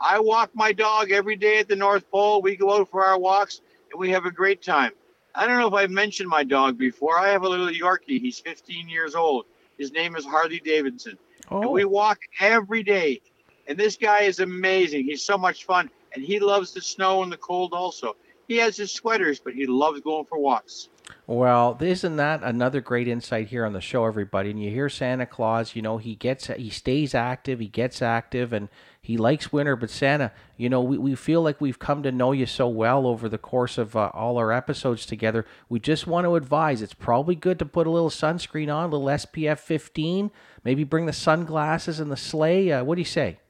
I 0.00 0.20
walk 0.20 0.50
my 0.54 0.72
dog 0.72 1.10
every 1.12 1.36
day 1.36 1.58
at 1.58 1.68
the 1.68 1.76
North 1.76 2.10
Pole. 2.10 2.42
We 2.42 2.56
go 2.56 2.80
out 2.80 2.88
for 2.88 3.04
our 3.04 3.18
walks, 3.18 3.60
and 3.90 4.00
we 4.00 4.10
have 4.10 4.26
a 4.26 4.30
great 4.30 4.62
time. 4.62 4.92
I 5.34 5.46
don't 5.46 5.58
know 5.58 5.66
if 5.66 5.74
I've 5.74 5.90
mentioned 5.90 6.28
my 6.28 6.44
dog 6.44 6.78
before. 6.78 7.18
I 7.18 7.28
have 7.28 7.42
a 7.42 7.48
little 7.48 7.68
Yorkie. 7.68 8.20
He's 8.20 8.38
15 8.38 8.88
years 8.88 9.14
old. 9.14 9.46
His 9.78 9.92
name 9.92 10.14
is 10.14 10.24
Harley 10.24 10.60
Davidson. 10.60 11.18
Oh. 11.50 11.62
And 11.62 11.70
we 11.70 11.84
walk 11.84 12.20
every 12.40 12.82
day. 12.82 13.20
And 13.66 13.78
this 13.78 13.96
guy 13.96 14.22
is 14.22 14.40
amazing. 14.40 15.04
He's 15.04 15.22
so 15.22 15.38
much 15.38 15.64
fun. 15.64 15.90
And 16.14 16.24
he 16.24 16.38
loves 16.38 16.72
the 16.72 16.80
snow 16.80 17.22
and 17.22 17.32
the 17.32 17.36
cold 17.36 17.72
also. 17.72 18.16
He 18.46 18.58
has 18.58 18.76
his 18.76 18.92
sweaters, 18.92 19.40
but 19.40 19.54
he 19.54 19.66
loves 19.66 20.00
going 20.00 20.26
for 20.26 20.38
walks. 20.38 20.88
Well, 21.26 21.76
isn't 21.80 22.16
that 22.16 22.42
another 22.42 22.80
great 22.80 23.08
insight 23.08 23.48
here 23.48 23.64
on 23.64 23.72
the 23.72 23.80
show, 23.80 24.04
everybody? 24.04 24.50
And 24.50 24.62
you 24.62 24.70
hear 24.70 24.88
Santa 24.88 25.26
Claus, 25.26 25.74
you 25.74 25.82
know, 25.82 25.96
he 25.96 26.14
gets, 26.14 26.46
he 26.48 26.70
stays 26.70 27.14
active, 27.14 27.60
he 27.60 27.68
gets 27.68 28.02
active, 28.02 28.52
and 28.52 28.68
he 29.04 29.18
likes 29.18 29.52
winter. 29.52 29.76
But 29.76 29.90
Santa, 29.90 30.32
you 30.56 30.70
know, 30.70 30.80
we, 30.80 30.96
we 30.96 31.14
feel 31.14 31.42
like 31.42 31.60
we've 31.60 31.78
come 31.78 32.02
to 32.04 32.10
know 32.10 32.32
you 32.32 32.46
so 32.46 32.66
well 32.66 33.06
over 33.06 33.28
the 33.28 33.36
course 33.36 33.76
of 33.76 33.94
uh, 33.94 34.10
all 34.14 34.38
our 34.38 34.50
episodes 34.50 35.04
together. 35.04 35.44
We 35.68 35.78
just 35.78 36.06
want 36.06 36.24
to 36.24 36.36
advise 36.36 36.80
it's 36.80 36.94
probably 36.94 37.34
good 37.34 37.58
to 37.58 37.66
put 37.66 37.86
a 37.86 37.90
little 37.90 38.08
sunscreen 38.08 38.74
on, 38.74 38.84
a 38.90 38.96
little 38.96 39.06
SPF 39.06 39.58
15, 39.58 40.30
maybe 40.64 40.84
bring 40.84 41.04
the 41.04 41.12
sunglasses 41.12 42.00
and 42.00 42.10
the 42.10 42.16
sleigh. 42.16 42.72
Uh, 42.72 42.82
what 42.82 42.94
do 42.94 43.02
you 43.02 43.04
say? 43.04 43.40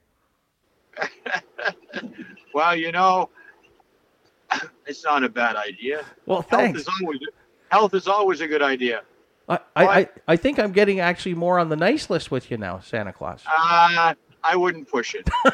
well, 2.53 2.75
you 2.75 2.91
know, 2.91 3.29
it's 4.85 5.05
not 5.05 5.23
a 5.23 5.29
bad 5.29 5.55
idea. 5.55 6.03
Well, 6.25 6.41
thanks. 6.41 6.79
Health 6.79 6.87
is 6.89 7.01
always, 7.01 7.19
health 7.69 7.93
is 7.93 8.07
always 8.09 8.41
a 8.41 8.47
good 8.47 8.61
idea. 8.61 9.03
I, 9.47 9.59
I, 9.75 10.09
I 10.27 10.35
think 10.35 10.59
I'm 10.59 10.73
getting 10.73 10.99
actually 10.99 11.35
more 11.35 11.59
on 11.59 11.69
the 11.69 11.75
nice 11.75 12.09
list 12.09 12.29
with 12.29 12.51
you 12.51 12.57
now, 12.57 12.79
Santa 12.79 13.13
Claus. 13.13 13.43
Uh, 13.45 14.15
I 14.45 14.55
wouldn't 14.55 14.87
push 14.87 15.15
it. 15.15 15.27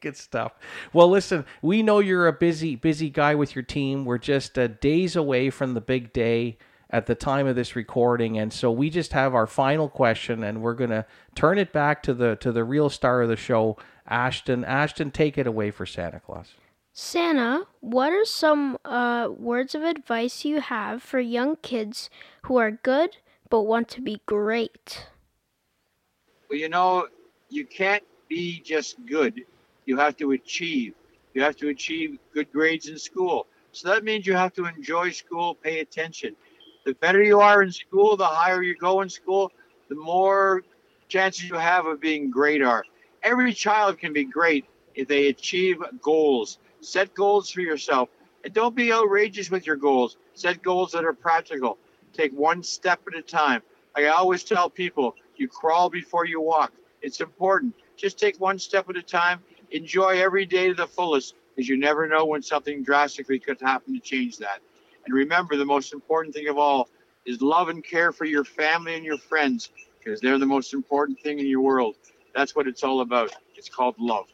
Good 0.00 0.16
stuff. 0.16 0.52
Well, 0.92 1.08
listen, 1.08 1.44
we 1.60 1.82
know 1.82 1.98
you're 1.98 2.28
a 2.28 2.32
busy, 2.32 2.76
busy 2.76 3.10
guy 3.10 3.34
with 3.34 3.56
your 3.56 3.64
team. 3.64 4.04
We're 4.04 4.18
just 4.18 4.58
uh, 4.58 4.68
days 4.68 5.16
away 5.16 5.50
from 5.50 5.74
the 5.74 5.80
big 5.80 6.12
day 6.12 6.58
at 6.90 7.06
the 7.06 7.14
time 7.14 7.46
of 7.46 7.56
this 7.56 7.74
recording, 7.74 8.38
and 8.38 8.52
so 8.52 8.70
we 8.70 8.90
just 8.90 9.14
have 9.14 9.34
our 9.34 9.46
final 9.46 9.88
question, 9.88 10.44
and 10.44 10.62
we're 10.62 10.74
gonna 10.74 11.06
turn 11.34 11.58
it 11.58 11.72
back 11.72 12.02
to 12.02 12.12
the 12.12 12.36
to 12.36 12.52
the 12.52 12.64
real 12.64 12.90
star 12.90 13.22
of 13.22 13.30
the 13.30 13.36
show, 13.36 13.78
Ashton. 14.06 14.62
Ashton, 14.62 15.10
take 15.10 15.38
it 15.38 15.46
away 15.46 15.70
for 15.70 15.86
Santa 15.86 16.20
Claus. 16.20 16.52
Santa, 16.92 17.62
what 17.80 18.12
are 18.12 18.26
some 18.26 18.76
uh, 18.84 19.30
words 19.34 19.74
of 19.74 19.82
advice 19.82 20.44
you 20.44 20.60
have 20.60 21.02
for 21.02 21.18
young 21.18 21.56
kids 21.56 22.10
who 22.42 22.58
are 22.58 22.70
good 22.70 23.16
but 23.48 23.62
want 23.62 23.88
to 23.88 24.02
be 24.02 24.20
great? 24.26 25.06
Well, 26.52 26.60
you 26.60 26.68
know, 26.68 27.08
you 27.48 27.66
can't 27.66 28.04
be 28.28 28.60
just 28.60 28.96
good. 29.06 29.42
You 29.86 29.96
have 29.98 30.18
to 30.18 30.32
achieve. 30.32 30.94
You 31.34 31.42
have 31.42 31.56
to 31.56 31.70
achieve 31.70 32.18
good 32.34 32.52
grades 32.52 32.88
in 32.88 32.98
school. 32.98 33.46
So 33.72 33.88
that 33.88 34.04
means 34.04 34.26
you 34.26 34.34
have 34.34 34.52
to 34.54 34.66
enjoy 34.66 35.12
school, 35.12 35.54
pay 35.54 35.80
attention. 35.80 36.36
The 36.84 36.94
better 36.94 37.22
you 37.22 37.40
are 37.40 37.62
in 37.62 37.72
school, 37.72 38.18
the 38.18 38.26
higher 38.26 38.62
you 38.62 38.76
go 38.76 39.00
in 39.00 39.08
school, 39.08 39.50
the 39.88 39.96
more 39.96 40.62
chances 41.08 41.48
you 41.48 41.56
have 41.56 41.86
of 41.86 42.00
being 42.02 42.30
great 42.30 42.62
are. 42.62 42.84
Every 43.22 43.54
child 43.54 43.98
can 43.98 44.12
be 44.12 44.24
great 44.24 44.66
if 44.94 45.08
they 45.08 45.28
achieve 45.28 45.78
goals 46.02 46.58
Set 46.82 47.14
goals 47.14 47.50
for 47.50 47.62
yourself. 47.62 48.10
And 48.44 48.52
don't 48.54 48.76
be 48.76 48.92
outrageous 48.92 49.50
with 49.50 49.66
your 49.66 49.76
goals. 49.76 50.18
Set 50.34 50.62
goals 50.62 50.92
that 50.92 51.04
are 51.04 51.14
practical. 51.14 51.78
Take 52.12 52.32
one 52.32 52.62
step 52.62 53.00
at 53.08 53.18
a 53.18 53.22
time. 53.22 53.62
I 53.96 54.06
always 54.08 54.44
tell 54.44 54.70
people, 54.70 55.14
you 55.42 55.48
crawl 55.48 55.90
before 55.90 56.24
you 56.24 56.40
walk. 56.40 56.72
It's 57.02 57.20
important. 57.20 57.74
Just 57.96 58.18
take 58.18 58.40
one 58.40 58.58
step 58.58 58.88
at 58.88 58.96
a 58.96 59.02
time. 59.02 59.40
Enjoy 59.72 60.22
every 60.22 60.46
day 60.46 60.68
to 60.68 60.74
the 60.74 60.86
fullest 60.86 61.34
because 61.54 61.68
you 61.68 61.76
never 61.76 62.06
know 62.06 62.24
when 62.24 62.42
something 62.42 62.82
drastically 62.82 63.38
could 63.38 63.60
happen 63.60 63.92
to 63.92 64.00
change 64.00 64.38
that. 64.38 64.60
And 65.04 65.14
remember, 65.14 65.56
the 65.56 65.64
most 65.64 65.92
important 65.92 66.34
thing 66.34 66.48
of 66.48 66.56
all 66.56 66.88
is 67.26 67.42
love 67.42 67.68
and 67.68 67.84
care 67.84 68.12
for 68.12 68.24
your 68.24 68.44
family 68.44 68.94
and 68.94 69.04
your 69.04 69.18
friends 69.18 69.70
because 69.98 70.20
they're 70.20 70.38
the 70.38 70.46
most 70.46 70.72
important 70.74 71.20
thing 71.20 71.40
in 71.40 71.46
your 71.46 71.60
world. 71.60 71.96
That's 72.34 72.54
what 72.54 72.66
it's 72.66 72.84
all 72.84 73.00
about. 73.00 73.30
It's 73.56 73.68
called 73.68 73.96
love. 73.98 74.26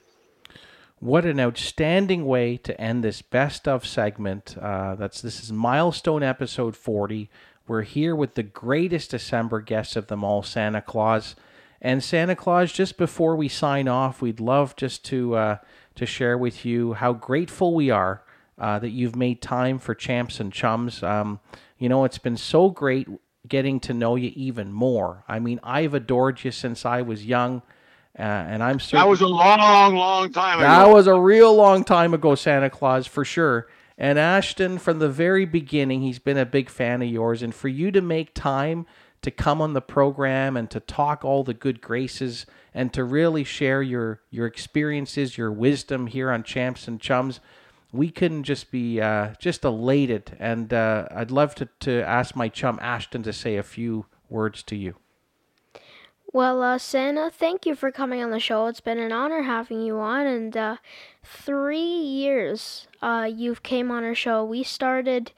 What 1.00 1.24
an 1.24 1.38
outstanding 1.38 2.26
way 2.26 2.56
to 2.58 2.78
end 2.80 3.04
this 3.04 3.22
best 3.22 3.68
of 3.68 3.86
segment. 3.86 4.56
Uh, 4.60 4.96
that's 4.96 5.20
this 5.20 5.42
is 5.42 5.52
milestone 5.52 6.22
episode 6.22 6.76
40. 6.76 7.30
We're 7.68 7.82
here 7.82 8.16
with 8.16 8.34
the 8.34 8.42
greatest 8.42 9.10
December 9.10 9.60
guest 9.60 9.94
of 9.94 10.06
them 10.06 10.24
all, 10.24 10.42
Santa 10.42 10.80
Claus. 10.80 11.36
And 11.80 12.02
Santa 12.02 12.34
Claus, 12.34 12.72
just 12.72 12.96
before 12.96 13.36
we 13.36 13.48
sign 13.48 13.86
off, 13.86 14.22
we'd 14.22 14.40
love 14.40 14.74
just 14.74 15.04
to 15.06 15.36
uh, 15.36 15.56
to 15.94 16.06
share 16.06 16.38
with 16.38 16.64
you 16.64 16.94
how 16.94 17.12
grateful 17.12 17.74
we 17.74 17.90
are 17.90 18.22
uh, 18.58 18.78
that 18.78 18.90
you've 18.90 19.14
made 19.14 19.42
time 19.42 19.78
for 19.78 19.94
Champs 19.94 20.40
and 20.40 20.52
Chums. 20.52 21.02
Um, 21.02 21.40
you 21.78 21.88
know, 21.88 22.04
it's 22.04 22.18
been 22.18 22.36
so 22.36 22.70
great 22.70 23.06
getting 23.46 23.80
to 23.80 23.94
know 23.94 24.16
you 24.16 24.32
even 24.34 24.72
more. 24.72 25.24
I 25.28 25.38
mean, 25.38 25.60
I've 25.62 25.94
adored 25.94 26.42
you 26.44 26.50
since 26.50 26.84
I 26.84 27.02
was 27.02 27.24
young. 27.26 27.62
Uh, 28.18 28.22
and 28.22 28.64
I'm 28.64 28.80
certain 28.80 29.04
that 29.04 29.08
was 29.08 29.20
a 29.20 29.28
long, 29.28 29.94
long 29.94 30.32
time 30.32 30.58
ago. 30.58 30.66
That 30.66 30.88
was 30.88 31.06
a 31.06 31.14
real 31.14 31.54
long 31.54 31.84
time 31.84 32.14
ago, 32.14 32.34
Santa 32.34 32.68
Claus, 32.68 33.06
for 33.06 33.24
sure. 33.24 33.68
And 34.00 34.16
Ashton, 34.16 34.78
from 34.78 35.00
the 35.00 35.08
very 35.08 35.44
beginning, 35.44 36.02
he's 36.02 36.20
been 36.20 36.38
a 36.38 36.46
big 36.46 36.70
fan 36.70 37.02
of 37.02 37.08
yours. 37.08 37.42
And 37.42 37.52
for 37.52 37.66
you 37.66 37.90
to 37.90 38.00
make 38.00 38.32
time 38.32 38.86
to 39.22 39.32
come 39.32 39.60
on 39.60 39.72
the 39.72 39.80
program 39.80 40.56
and 40.56 40.70
to 40.70 40.78
talk 40.78 41.24
all 41.24 41.42
the 41.42 41.52
good 41.52 41.80
graces 41.80 42.46
and 42.72 42.92
to 42.92 43.02
really 43.02 43.42
share 43.42 43.82
your 43.82 44.20
your 44.30 44.46
experiences, 44.46 45.36
your 45.36 45.50
wisdom 45.50 46.06
here 46.06 46.30
on 46.30 46.44
Champs 46.44 46.86
and 46.86 47.00
Chums, 47.00 47.40
we 47.90 48.10
couldn't 48.10 48.44
just 48.44 48.70
be 48.70 49.00
uh, 49.00 49.34
just 49.40 49.64
elated. 49.64 50.36
And 50.38 50.72
uh, 50.72 51.08
I'd 51.10 51.32
love 51.32 51.56
to, 51.56 51.68
to 51.80 52.02
ask 52.02 52.36
my 52.36 52.48
chum 52.48 52.78
Ashton 52.80 53.24
to 53.24 53.32
say 53.32 53.56
a 53.56 53.64
few 53.64 54.06
words 54.28 54.62
to 54.64 54.76
you. 54.76 54.94
Well, 56.30 56.62
uh, 56.62 56.76
Santa, 56.76 57.30
thank 57.30 57.64
you 57.64 57.74
for 57.74 57.90
coming 57.90 58.22
on 58.22 58.30
the 58.30 58.38
show. 58.38 58.66
It's 58.66 58.82
been 58.82 58.98
an 58.98 59.12
honor 59.12 59.42
having 59.42 59.80
you 59.80 59.98
on, 59.98 60.26
and 60.26 60.54
uh, 60.54 60.76
three 61.24 61.78
years 61.78 62.86
uh, 63.00 63.30
you've 63.34 63.62
came 63.62 63.90
on 63.90 64.04
our 64.04 64.14
show. 64.14 64.44
We 64.44 64.62
started 64.62 65.32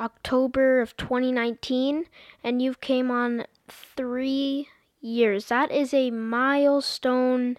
October 0.00 0.80
of 0.80 0.96
2019, 0.96 2.06
and 2.42 2.62
you've 2.62 2.80
came 2.80 3.10
on 3.10 3.44
three 3.68 4.68
years. 5.02 5.46
That 5.46 5.70
is 5.70 5.92
a 5.92 6.10
milestone, 6.10 7.58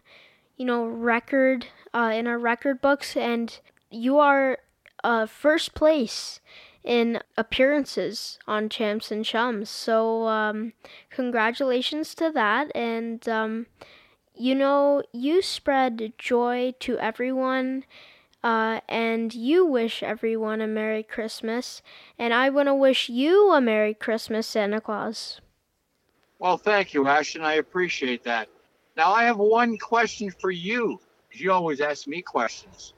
you 0.57 0.65
know, 0.65 0.83
record 0.87 1.67
uh, 1.93 2.11
in 2.15 2.25
our 2.25 2.39
record 2.39 2.81
books, 2.81 3.15
and 3.15 3.55
you 3.91 4.17
are 4.17 4.57
uh, 5.03 5.27
first 5.27 5.75
place 5.75 6.39
in 6.83 7.19
appearances 7.37 8.39
on 8.47 8.69
Champs 8.69 9.11
and 9.11 9.23
Chums. 9.23 9.69
So, 9.69 10.27
um, 10.27 10.73
congratulations 11.09 12.13
to 12.15 12.31
that. 12.31 12.75
And, 12.75 13.27
um, 13.29 13.67
you 14.35 14.55
know, 14.55 15.03
you 15.13 15.41
spread 15.41 16.13
joy 16.17 16.73
to 16.79 16.97
everyone. 16.99 17.85
Uh, 18.43 18.81
and 18.89 19.33
you 19.33 19.65
wish 19.65 20.03
everyone 20.03 20.59
a 20.59 20.67
Merry 20.67 21.01
Christmas. 21.01 21.81
And 22.19 22.33
I 22.33 22.49
want 22.49 22.67
to 22.67 22.75
wish 22.75 23.07
you 23.07 23.53
a 23.53 23.61
Merry 23.61 23.93
Christmas, 23.93 24.45
Santa 24.45 24.81
Claus. 24.81 25.39
Well, 26.39 26.57
thank 26.57 26.93
you, 26.93 27.07
Ashton. 27.07 27.41
I 27.41 27.53
appreciate 27.53 28.23
that. 28.25 28.49
Now, 28.97 29.13
I 29.13 29.23
have 29.23 29.37
one 29.37 29.77
question 29.77 30.29
for 30.29 30.51
you. 30.51 30.99
You 31.31 31.53
always 31.53 31.79
ask 31.79 32.05
me 32.05 32.21
questions. 32.21 32.93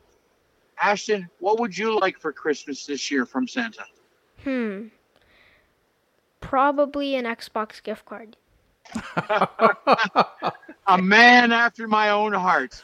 Ashton, 0.82 1.30
what 1.40 1.60
would 1.60 1.78
you 1.78 2.00
like 2.00 2.20
for 2.20 2.32
Christmas 2.32 2.86
this 2.86 3.10
year 3.10 3.26
from 3.26 3.48
Santa? 3.48 3.86
Hmm. 4.44 4.88
Probably 6.40 7.16
an 7.16 7.26
Xbox 7.26 7.82
gift 7.82 8.06
card. 8.06 8.38
a 10.88 10.98
man 11.02 11.52
after 11.52 11.88
my 11.88 12.10
own 12.10 12.34
heart. 12.34 12.84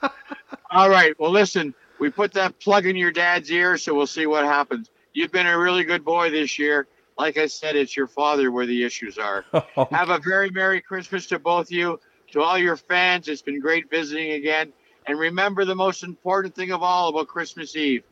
All 0.70 0.88
right. 0.88 1.18
Well, 1.18 1.30
listen, 1.30 1.74
we 1.98 2.10
put 2.10 2.32
that 2.32 2.58
plug 2.58 2.86
in 2.86 2.96
your 2.96 3.12
dad's 3.12 3.50
ear, 3.50 3.76
so 3.76 3.94
we'll 3.94 4.06
see 4.06 4.26
what 4.26 4.44
happens. 4.44 4.90
You've 5.12 5.32
been 5.32 5.46
a 5.46 5.58
really 5.58 5.84
good 5.84 6.04
boy 6.04 6.30
this 6.30 6.58
year. 6.58 6.86
Like 7.18 7.36
I 7.36 7.46
said, 7.46 7.76
it's 7.76 7.96
your 7.96 8.06
father 8.06 8.50
where 8.50 8.64
the 8.64 8.82
issues 8.82 9.18
are. 9.18 9.44
Have 9.90 10.10
a 10.10 10.18
very 10.18 10.50
Merry 10.50 10.80
Christmas 10.80 11.26
to 11.26 11.38
both 11.38 11.70
you. 11.70 12.00
To 12.32 12.40
all 12.40 12.56
your 12.56 12.78
fans, 12.78 13.28
it's 13.28 13.42
been 13.42 13.60
great 13.60 13.90
visiting 13.90 14.32
again. 14.32 14.72
And 15.06 15.18
remember 15.18 15.64
the 15.64 15.74
most 15.74 16.04
important 16.04 16.54
thing 16.54 16.70
of 16.70 16.82
all 16.82 17.08
about 17.08 17.28
Christmas 17.28 17.76
Eve 17.76 18.04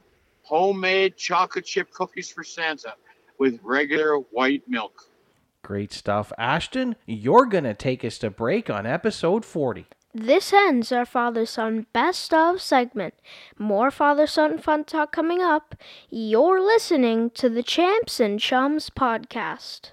homemade 0.43 1.17
chocolate 1.17 1.65
chip 1.65 1.91
cookies 1.93 2.31
for 2.31 2.43
Santa 2.43 2.95
with 3.39 3.61
regular 3.63 4.17
white 4.17 4.63
milk. 4.67 5.05
Great 5.63 5.93
stuff. 5.93 6.33
Ashton, 6.39 6.97
you're 7.07 7.47
going 7.47 7.65
to 7.65 7.75
take 7.75 8.05
us 8.05 8.19
to 8.19 8.31
break 8.31 8.69
on 8.69 8.87
episode 8.87 9.45
40. 9.45 9.87
This 10.13 10.53
ends 10.53 10.91
our 10.91 11.07
Father 11.07 11.47
Son 11.47 11.87
Best 11.93 12.35
of 12.35 12.61
segment. 12.61 13.15
More 13.59 13.93
Father 13.93 14.27
Son 14.27 14.59
fun 14.59 14.83
talk 14.83 15.13
coming 15.13 15.41
up. 15.41 15.77
You're 16.09 16.61
listening 16.61 17.31
to 17.31 17.49
the 17.49 17.63
Champs 17.63 18.19
and 18.19 18.41
Chums 18.41 18.91
podcast. 18.91 19.93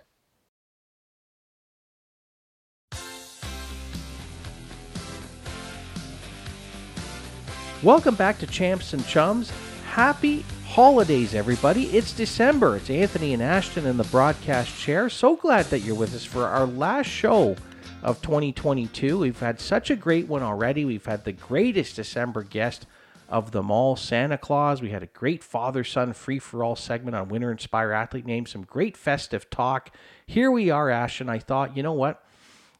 Welcome 7.83 8.15
back 8.15 8.39
to 8.39 8.47
Champs 8.47 8.93
and 8.93 9.05
Chums. 9.05 9.51
Happy 9.85 10.43
holidays, 10.65 11.35
everybody. 11.35 11.85
It's 11.95 12.11
December. 12.11 12.77
It's 12.77 12.89
Anthony 12.89 13.35
and 13.35 13.43
Ashton 13.43 13.85
in 13.85 13.97
the 13.97 14.03
broadcast 14.05 14.75
chair. 14.75 15.09
So 15.09 15.35
glad 15.35 15.67
that 15.67 15.81
you're 15.81 15.93
with 15.93 16.15
us 16.15 16.25
for 16.25 16.45
our 16.45 16.65
last 16.65 17.05
show 17.05 17.55
of 18.01 18.19
2022. 18.23 19.19
We've 19.19 19.39
had 19.39 19.59
such 19.59 19.91
a 19.91 19.95
great 19.95 20.27
one 20.27 20.41
already. 20.41 20.85
We've 20.85 21.05
had 21.05 21.23
the 21.23 21.33
greatest 21.33 21.97
December 21.97 22.41
guest 22.41 22.87
of 23.29 23.51
them 23.51 23.69
all, 23.69 23.95
Santa 23.95 24.39
Claus. 24.39 24.81
We 24.81 24.89
had 24.89 25.03
a 25.03 25.07
great 25.07 25.43
father 25.43 25.83
son 25.83 26.13
free 26.13 26.39
for 26.39 26.63
all 26.63 26.75
segment 26.75 27.15
on 27.15 27.29
Winter 27.29 27.51
Inspire 27.51 27.91
Athlete 27.91 28.25
Name, 28.25 28.47
some 28.47 28.63
great 28.63 28.97
festive 28.97 29.51
talk. 29.51 29.95
Here 30.25 30.49
we 30.49 30.71
are, 30.71 30.89
Ashton. 30.89 31.29
I 31.29 31.37
thought, 31.37 31.77
you 31.77 31.83
know 31.83 31.93
what? 31.93 32.23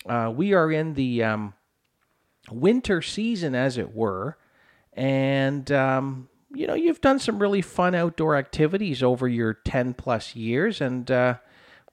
Uh, 0.08 0.34
we 0.36 0.54
are 0.54 0.72
in 0.72 0.96
the 0.96 1.24
um, 1.24 1.54
winter 2.50 3.04
season, 3.04 3.54
as 3.54 3.78
it 3.78 3.94
were. 3.94 4.38
And, 4.98 5.72
um, 5.72 6.28
you 6.54 6.66
know, 6.66 6.74
you've 6.74 7.02
done 7.02 7.20
some 7.20 7.40
really 7.40 7.62
fun 7.62 7.94
outdoor 7.94 8.36
activities 8.36 9.04
over 9.04 9.28
your 9.28 9.54
10 9.54 9.94
plus 9.94 10.36
years. 10.36 10.82
And, 10.82 11.10
uh, 11.12 11.36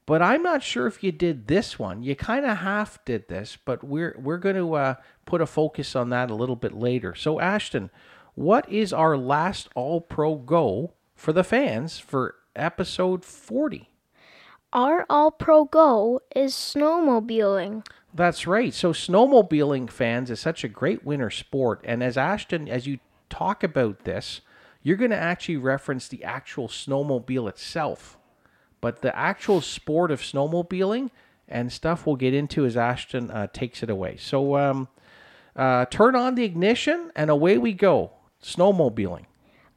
but 0.06 0.22
I'm 0.22 0.42
not 0.42 0.62
sure 0.62 0.86
if 0.86 1.04
you 1.04 1.12
did 1.12 1.46
this 1.46 1.78
one. 1.78 2.02
You 2.02 2.16
kind 2.16 2.46
of 2.46 2.58
half 2.58 3.04
did 3.04 3.28
this, 3.28 3.58
but 3.62 3.84
we're, 3.84 4.16
we're 4.18 4.38
going 4.38 4.56
to 4.56 4.74
uh, 4.74 4.94
put 5.26 5.42
a 5.42 5.46
focus 5.46 5.94
on 5.94 6.08
that 6.10 6.30
a 6.30 6.34
little 6.34 6.56
bit 6.56 6.72
later. 6.72 7.14
So, 7.14 7.40
Ashton, 7.40 7.90
what 8.34 8.68
is 8.70 8.92
our 8.92 9.18
last 9.18 9.68
All 9.74 10.00
Pro 10.00 10.36
Go 10.36 10.94
for 11.14 11.32
the 11.32 11.44
fans 11.44 11.98
for 11.98 12.36
episode 12.56 13.22
40? 13.22 13.90
Our 14.72 15.04
All 15.10 15.30
Pro 15.30 15.66
Go 15.66 16.20
is 16.34 16.54
snowmobiling. 16.54 17.86
That's 18.14 18.46
right. 18.46 18.72
So 18.72 18.92
snowmobiling 18.92 19.90
fans 19.90 20.30
is 20.30 20.38
such 20.38 20.62
a 20.62 20.68
great 20.68 21.04
winter 21.04 21.30
sport, 21.30 21.80
and 21.84 22.02
as 22.02 22.16
Ashton, 22.16 22.68
as 22.68 22.86
you 22.86 23.00
talk 23.28 23.64
about 23.64 24.04
this, 24.04 24.40
you're 24.82 24.96
going 24.96 25.10
to 25.10 25.16
actually 25.16 25.56
reference 25.56 26.06
the 26.06 26.22
actual 26.22 26.68
snowmobile 26.68 27.48
itself, 27.48 28.16
but 28.80 29.02
the 29.02 29.16
actual 29.16 29.60
sport 29.60 30.12
of 30.12 30.20
snowmobiling 30.20 31.10
and 31.48 31.72
stuff 31.72 32.06
we'll 32.06 32.16
get 32.16 32.34
into 32.34 32.64
as 32.64 32.76
Ashton 32.76 33.30
uh, 33.30 33.48
takes 33.52 33.82
it 33.82 33.90
away. 33.90 34.16
So 34.16 34.56
um, 34.56 34.88
uh, 35.56 35.86
turn 35.86 36.14
on 36.14 36.36
the 36.36 36.44
ignition, 36.44 37.10
and 37.16 37.30
away 37.30 37.58
we 37.58 37.72
go. 37.72 38.12
Snowmobiling. 38.42 39.24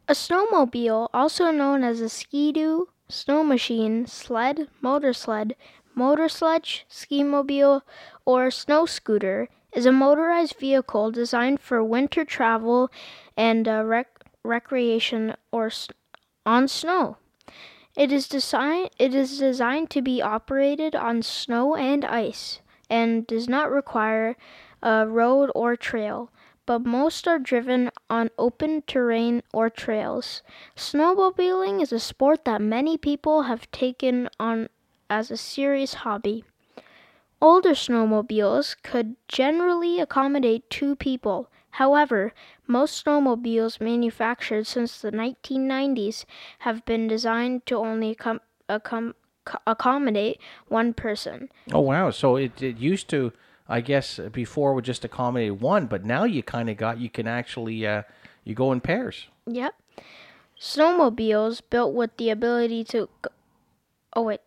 A 0.08 0.14
snowmobile, 0.14 1.10
also 1.14 1.52
known 1.52 1.84
as 1.84 2.02
a 2.02 2.10
ski-doo, 2.10 2.90
snow 3.10 3.44
machine, 3.44 4.06
sled, 4.06 4.68
motor 4.82 5.14
sled, 5.14 5.56
motor 5.98 6.30
sledge, 6.30 6.86
ski 6.88 7.24
mobile, 7.24 7.84
or 8.26 8.52
snow 8.52 8.86
scooter 8.86 9.50
is 9.74 9.86
a 9.86 9.92
motorized 9.92 10.56
vehicle 10.58 11.12
designed 11.12 11.60
for 11.60 11.84
winter 11.84 12.24
travel 12.24 12.90
and 13.36 13.68
uh, 13.68 13.84
rec- 13.84 14.24
recreation 14.44 15.36
or 15.52 15.68
s- 15.68 15.90
on 16.46 16.68
snow. 16.70 17.18
It 17.98 18.12
is 18.14 18.30
designed 18.30 18.92
it 18.98 19.14
is 19.14 19.40
designed 19.40 19.90
to 19.90 20.02
be 20.02 20.22
operated 20.22 20.96
on 20.96 21.22
snow 21.22 21.76
and 21.76 22.06
ice 22.06 22.62
and 22.90 23.28
does 23.28 23.50
not 23.50 23.70
require 23.72 24.38
a 24.82 25.08
road 25.08 25.52
or 25.56 25.76
trail, 25.76 26.32
but 26.66 26.86
most 26.86 27.28
are 27.28 27.40
driven 27.40 27.92
on 28.10 28.30
open 28.38 28.84
terrain 28.88 29.44
or 29.54 29.70
trails. 29.70 30.44
Snowmobiling 30.76 31.82
is 31.82 31.92
a 31.92 32.00
sport 32.00 32.46
that 32.46 32.62
many 32.62 32.98
people 32.98 33.44
have 33.44 33.70
taken 33.72 34.30
on 34.40 34.70
as 35.10 35.32
a 35.32 35.38
serious 35.38 35.96
hobby. 35.96 36.44
Older 37.42 37.72
snowmobiles 37.72 38.76
could 38.82 39.16
generally 39.28 40.00
accommodate 40.00 40.70
two 40.70 40.96
people. 40.96 41.50
However, 41.72 42.34
most 42.66 43.06
snowmobiles 43.06 43.80
manufactured 43.80 44.66
since 44.66 45.00
the 45.00 45.12
1990s 45.12 46.26
have 46.60 46.84
been 46.86 47.08
designed 47.08 47.68
to 47.68 47.78
only 47.78 48.16
accom- 48.16 48.40
accom- 48.68 49.14
accommodate 49.68 50.40
one 50.68 50.94
person. 50.94 51.50
Oh 51.72 51.82
wow! 51.82 52.10
So 52.10 52.36
it, 52.36 52.62
it 52.62 52.78
used 52.78 53.08
to, 53.10 53.32
I 53.70 53.82
guess, 53.82 54.20
before 54.32 54.74
would 54.74 54.86
just 54.86 55.06
accommodate 55.06 55.62
one, 55.62 55.86
but 55.86 56.04
now 56.04 56.24
you 56.24 56.42
kind 56.42 56.70
of 56.70 56.78
got 56.78 57.00
you 57.00 57.10
can 57.10 57.28
actually 57.28 57.86
uh, 57.86 58.02
you 58.44 58.56
go 58.56 58.72
in 58.72 58.82
pairs. 58.82 59.28
Yep. 59.46 59.76
Snowmobiles 60.60 61.62
built 61.70 61.94
with 61.94 62.18
the 62.18 62.32
ability 62.32 62.84
to. 62.86 63.08
Oh 64.16 64.24
wait. 64.24 64.42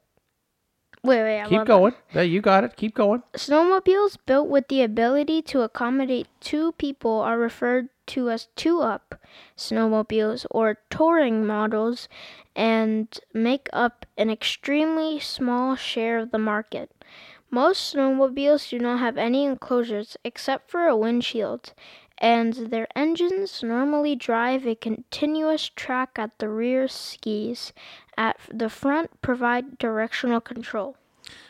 Wait, 1.03 1.23
wait. 1.23 1.41
I 1.41 1.49
Keep 1.49 1.65
going. 1.65 1.95
Yeah, 2.13 2.23
you 2.23 2.41
got 2.41 2.65
it. 2.65 2.77
Keep 2.77 2.95
going. 2.95 3.23
Snowmobiles 3.35 4.19
built 4.27 4.49
with 4.49 4.69
the 4.69 4.83
ability 4.83 5.41
to 5.43 5.63
accommodate 5.63 6.29
two 6.41 6.73
people 6.73 7.21
are 7.21 7.39
referred 7.39 7.89
to 8.09 8.29
as 8.29 8.49
two 8.57 8.81
up 8.81 9.15
snowmobiles 9.57 10.45
or 10.51 10.79
touring 10.91 11.47
models 11.47 12.09
and 12.57 13.19
make 13.33 13.69
up 13.73 14.05
an 14.19 14.29
extremely 14.29 15.21
small 15.21 15.77
share 15.77 16.19
of 16.19 16.31
the 16.33 16.39
market. 16.39 16.91
Most 17.51 17.95
snowmobiles 17.95 18.69
do 18.69 18.79
not 18.79 18.99
have 18.99 19.17
any 19.17 19.45
enclosures 19.45 20.17
except 20.25 20.71
for 20.71 20.87
a 20.87 20.97
windshield, 20.97 21.73
and 22.21 22.53
their 22.53 22.87
engines 22.95 23.63
normally 23.63 24.15
drive 24.15 24.67
a 24.67 24.75
continuous 24.75 25.71
track 25.75 26.11
at 26.17 26.39
the 26.39 26.49
rear 26.49 26.87
skis. 26.87 27.73
At 28.17 28.39
the 28.53 28.69
front, 28.69 29.23
provide 29.23 29.79
directional 29.79 30.41
control. 30.41 30.97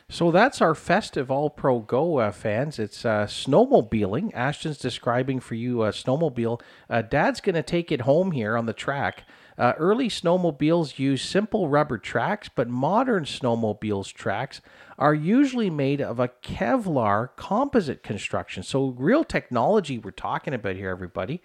So 0.09 0.31
that's 0.31 0.61
our 0.61 0.75
festive 0.75 1.31
All 1.31 1.51
Pro 1.51 1.81
Go 1.81 2.19
uh, 2.19 2.33
fans. 2.33 2.79
It's 2.79 3.05
uh, 3.05 3.27
snowmobiling. 3.27 4.33
Ashton's 4.35 4.79
describing 4.79 5.41
for 5.41 5.55
you 5.55 5.85
a 5.85 5.91
snowmobile. 5.91 6.61
Uh, 6.89 7.03
Dad's 7.03 7.41
going 7.41 7.55
to 7.55 7.63
take 7.63 7.93
it 7.93 8.03
home 8.03 8.33
here 8.33 8.57
on 8.57 8.67
the 8.67 8.73
track. 8.73 9.25
Uh, 9.59 9.73
early 9.77 10.09
snowmobiles 10.09 10.99
used 10.99 11.29
simple 11.29 11.69
rubber 11.69 11.99
tracks, 11.99 12.49
but 12.55 12.69
modern 12.69 13.25
snowmobiles 13.25 14.13
tracks 14.13 14.61
are 14.99 15.15
usually 15.15 15.71
made 15.71 16.01
of 16.01 16.19
a 16.19 16.29
Kevlar 16.29 17.31
composite 17.37 18.03
construction. 18.03 18.63
So, 18.63 18.95
real 18.99 19.25
technology 19.25 19.99
we're 19.99 20.13
talking 20.13 20.55
about 20.55 20.77
here, 20.77 20.91
everybody. 20.91 21.43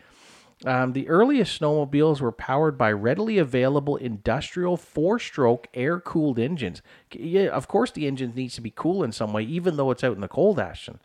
Um, 0.64 0.94
the 0.94 1.10
earliest 1.10 1.60
snowmobiles 1.60 2.22
were 2.22 2.32
powered 2.32 2.78
by 2.78 2.92
readily 2.92 3.38
available 3.38 3.98
industrial 3.98 4.78
four-stroke 4.78 5.68
air-cooled 5.74 6.40
engines. 6.40 6.82
Yeah, 7.12 7.48
of 7.48 7.68
course, 7.68 7.92
the 7.92 8.08
engine 8.08 8.34
needs 8.34 8.56
to 8.56 8.62
be 8.62 8.72
cool 8.74 9.04
in 9.04 9.12
some 9.12 9.34
way, 9.34 9.44
even 9.44 9.76
though 9.76 9.92
it's 9.92 10.04
out 10.04 10.16
in 10.16 10.22
the 10.22 10.30
cold, 10.30 10.58
Ashton. 10.60 11.00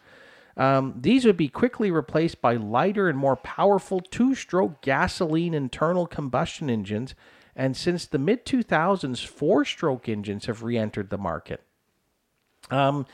Um, 0.57 0.95
these 1.01 1.25
would 1.25 1.37
be 1.37 1.49
quickly 1.49 1.91
replaced 1.91 2.41
by 2.41 2.57
lighter 2.57 3.09
and 3.09 3.19
more 3.19 3.37
powerful 3.37 4.01
two-stroke 4.01 4.83
gasoline 4.83 5.55
internal 5.55 6.07
combustion 6.07 6.69
engines. 6.69 7.15
And 7.55 7.77
since 7.77 8.07
the 8.07 8.19
mid 8.19 8.45
2000s, 8.45 9.25
four-stroke 9.25 10.09
engines 10.09 10.47
have 10.47 10.63
re-entered 10.63 11.11
the 11.11 11.19
market. 11.19 11.63
Um, 12.71 13.07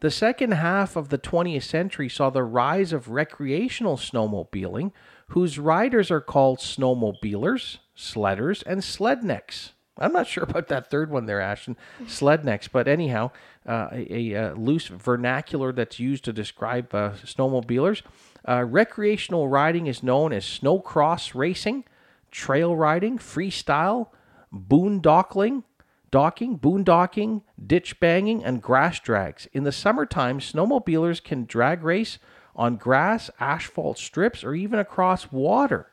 the 0.00 0.10
second 0.10 0.52
half 0.54 0.96
of 0.96 1.10
the 1.10 1.18
20th 1.18 1.62
century 1.62 2.08
saw 2.08 2.28
the 2.28 2.42
rise 2.42 2.92
of 2.92 3.08
recreational 3.08 3.96
snowmobiling, 3.96 4.90
whose 5.28 5.60
riders 5.60 6.10
are 6.10 6.20
called 6.20 6.58
snowmobilers, 6.58 7.78
sledders, 7.96 8.64
and 8.66 8.80
slednecks. 8.80 9.70
I'm 9.98 10.12
not 10.12 10.26
sure 10.26 10.42
about 10.42 10.68
that 10.68 10.90
third 10.90 11.10
one 11.10 11.26
there, 11.26 11.40
Ashton, 11.40 11.76
slednecks, 12.06 12.68
but 12.70 12.88
anyhow, 12.88 13.30
uh, 13.66 13.88
a, 13.92 14.32
a, 14.32 14.54
loose 14.54 14.88
vernacular 14.88 15.72
that's 15.72 16.00
used 16.00 16.24
to 16.24 16.32
describe 16.32 16.94
uh, 16.94 17.12
snowmobilers. 17.24 18.02
Uh, 18.46 18.64
recreational 18.64 19.48
riding 19.48 19.86
is 19.86 20.02
known 20.02 20.32
as 20.32 20.44
snowcross 20.44 21.34
racing, 21.34 21.84
trail 22.30 22.74
riding, 22.74 23.18
freestyle, 23.18 24.08
boondocking, 24.52 25.62
docking, 26.10 26.58
boondocking, 26.58 27.42
ditch 27.64 28.00
banging, 28.00 28.44
and 28.44 28.62
grass 28.62 28.98
drags. 28.98 29.46
In 29.52 29.64
the 29.64 29.72
summertime, 29.72 30.40
snowmobilers 30.40 31.22
can 31.22 31.44
drag 31.44 31.82
race 31.82 32.18
on 32.54 32.76
grass, 32.76 33.30
asphalt 33.40 33.98
strips, 33.98 34.44
or 34.44 34.54
even 34.54 34.78
across 34.78 35.32
water. 35.32 35.88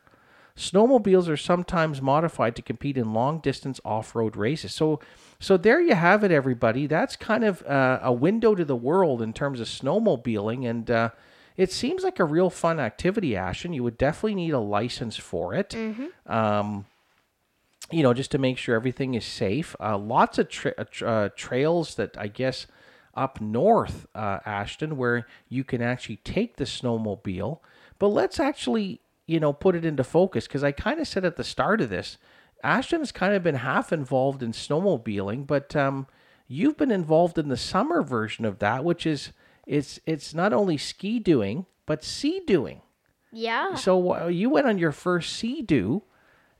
Snowmobiles 0.56 1.26
are 1.28 1.38
sometimes 1.38 2.02
modified 2.02 2.54
to 2.56 2.62
compete 2.62 2.98
in 2.98 3.14
long 3.14 3.38
distance 3.38 3.80
off 3.82 4.14
road 4.14 4.36
races. 4.36 4.74
So, 4.74 5.00
so 5.40 5.56
there 5.56 5.80
you 5.80 5.94
have 5.94 6.22
it, 6.22 6.30
everybody. 6.30 6.86
That's 6.86 7.16
kind 7.16 7.44
of 7.44 7.62
uh, 7.62 7.98
a 8.02 8.12
window 8.12 8.54
to 8.54 8.64
the 8.64 8.76
world 8.76 9.22
in 9.22 9.32
terms 9.32 9.58
of 9.58 9.66
snowmobiling, 9.66 10.68
and 10.68 10.90
uh, 10.90 11.10
it 11.56 11.72
seems 11.72 12.04
like 12.04 12.20
a 12.20 12.24
real 12.24 12.50
fun 12.50 12.78
activity. 12.78 13.34
Ashton, 13.34 13.72
you 13.72 13.82
would 13.82 13.98
definitely 13.98 14.34
need 14.36 14.52
a 14.52 14.60
license 14.60 15.16
for 15.16 15.54
it. 15.54 15.74
Um, 16.26 16.84
you 17.90 18.02
know, 18.02 18.14
just 18.14 18.30
to 18.32 18.38
make 18.38 18.58
sure 18.58 18.74
everything 18.76 19.14
is 19.14 19.24
safe. 19.24 19.74
Uh, 19.80 19.98
lots 19.98 20.38
of 20.38 20.48
tra- 20.48 20.74
uh, 20.78 20.84
tra- 20.90 21.08
uh, 21.10 21.28
trails 21.34 21.96
that 21.96 22.16
I 22.16 22.28
guess 22.28 22.66
up 23.14 23.40
north, 23.40 24.06
uh, 24.14 24.38
Ashton, 24.46 24.96
where 24.96 25.26
you 25.48 25.64
can 25.64 25.82
actually 25.82 26.16
take 26.16 26.56
the 26.56 26.64
snowmobile. 26.64 27.58
But 27.98 28.08
let's 28.08 28.38
actually, 28.38 29.00
you 29.26 29.40
know, 29.40 29.52
put 29.52 29.74
it 29.74 29.84
into 29.84 30.04
focus 30.04 30.46
because 30.46 30.62
I 30.62 30.72
kind 30.72 31.00
of 31.00 31.08
said 31.08 31.24
at 31.24 31.36
the 31.36 31.44
start 31.44 31.80
of 31.80 31.90
this, 31.90 32.18
Ashton 32.62 33.00
has 33.00 33.12
kind 33.12 33.34
of 33.34 33.42
been 33.42 33.56
half 33.56 33.92
involved 33.92 34.42
in 34.42 34.52
snowmobiling, 34.52 35.46
but 35.46 35.74
um, 35.74 36.06
you've 36.46 36.76
been 36.76 36.90
involved 36.90 37.38
in 37.38 37.48
the 37.48 37.56
summer 37.56 38.02
version 38.02 38.44
of 38.44 38.58
that, 38.58 38.84
which 38.84 39.06
is 39.06 39.32
it's 39.66 40.00
it's 40.06 40.34
not 40.34 40.52
only 40.52 40.76
ski 40.76 41.18
doing 41.18 41.66
but 41.86 42.04
sea 42.04 42.40
doing. 42.46 42.82
Yeah. 43.32 43.74
So 43.74 44.14
uh, 44.14 44.26
you 44.26 44.48
went 44.48 44.68
on 44.68 44.78
your 44.78 44.92
first 44.92 45.32
Sea-Doo. 45.34 46.02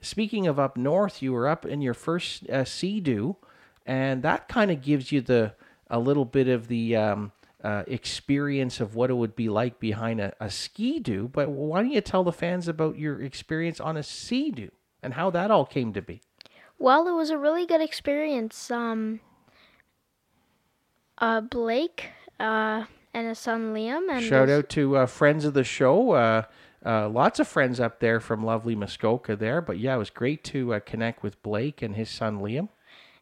Speaking 0.00 0.46
of 0.46 0.58
up 0.58 0.76
north, 0.76 1.22
you 1.22 1.32
were 1.32 1.46
up 1.46 1.66
in 1.66 1.82
your 1.82 1.94
first 1.94 2.48
uh, 2.48 2.64
Sea-Doo, 2.64 3.36
and 3.84 4.22
that 4.22 4.48
kind 4.48 4.70
of 4.70 4.80
gives 4.80 5.12
you 5.12 5.20
the 5.20 5.54
a 5.88 5.98
little 5.98 6.24
bit 6.24 6.48
of 6.48 6.68
the 6.68 6.96
um, 6.96 7.32
uh, 7.62 7.84
experience 7.86 8.80
of 8.80 8.94
what 8.94 9.10
it 9.10 9.14
would 9.14 9.36
be 9.36 9.48
like 9.48 9.78
behind 9.78 10.20
a, 10.20 10.32
a 10.40 10.48
ski-doo. 10.50 11.28
But 11.32 11.50
why 11.50 11.82
don't 11.82 11.92
you 11.92 12.00
tell 12.00 12.24
the 12.24 12.32
fans 12.32 12.68
about 12.68 12.98
your 12.98 13.20
experience 13.20 13.80
on 13.80 13.96
a 13.96 14.02
Sea-Doo 14.02 14.70
and 15.02 15.14
how 15.14 15.30
that 15.30 15.50
all 15.50 15.64
came 15.66 15.92
to 15.92 16.02
be? 16.02 16.20
Well, 16.78 17.06
it 17.08 17.12
was 17.12 17.30
a 17.30 17.38
really 17.38 17.66
good 17.66 17.80
experience. 17.82 18.70
Um, 18.70 19.20
uh, 21.18 21.40
Blake, 21.40 22.06
uh, 22.38 22.84
and 23.12 23.26
his 23.28 23.38
son 23.38 23.74
Liam, 23.74 24.10
and 24.10 24.24
Shout 24.24 24.48
his- 24.48 24.58
out 24.58 24.68
to 24.70 24.96
uh, 24.96 25.06
friends 25.06 25.44
of 25.44 25.54
the 25.54 25.64
show. 25.64 26.12
Uh, 26.12 26.42
uh, 26.84 27.08
lots 27.08 27.38
of 27.38 27.46
friends 27.46 27.78
up 27.78 28.00
there 28.00 28.20
from 28.20 28.42
lovely 28.44 28.74
Muskoka 28.74 29.36
there. 29.36 29.60
But 29.60 29.78
yeah, 29.78 29.94
it 29.94 29.98
was 29.98 30.08
great 30.10 30.42
to 30.44 30.74
uh, 30.74 30.80
connect 30.80 31.22
with 31.22 31.42
Blake 31.42 31.82
and 31.82 31.94
his 31.96 32.08
son 32.08 32.38
Liam. 32.40 32.68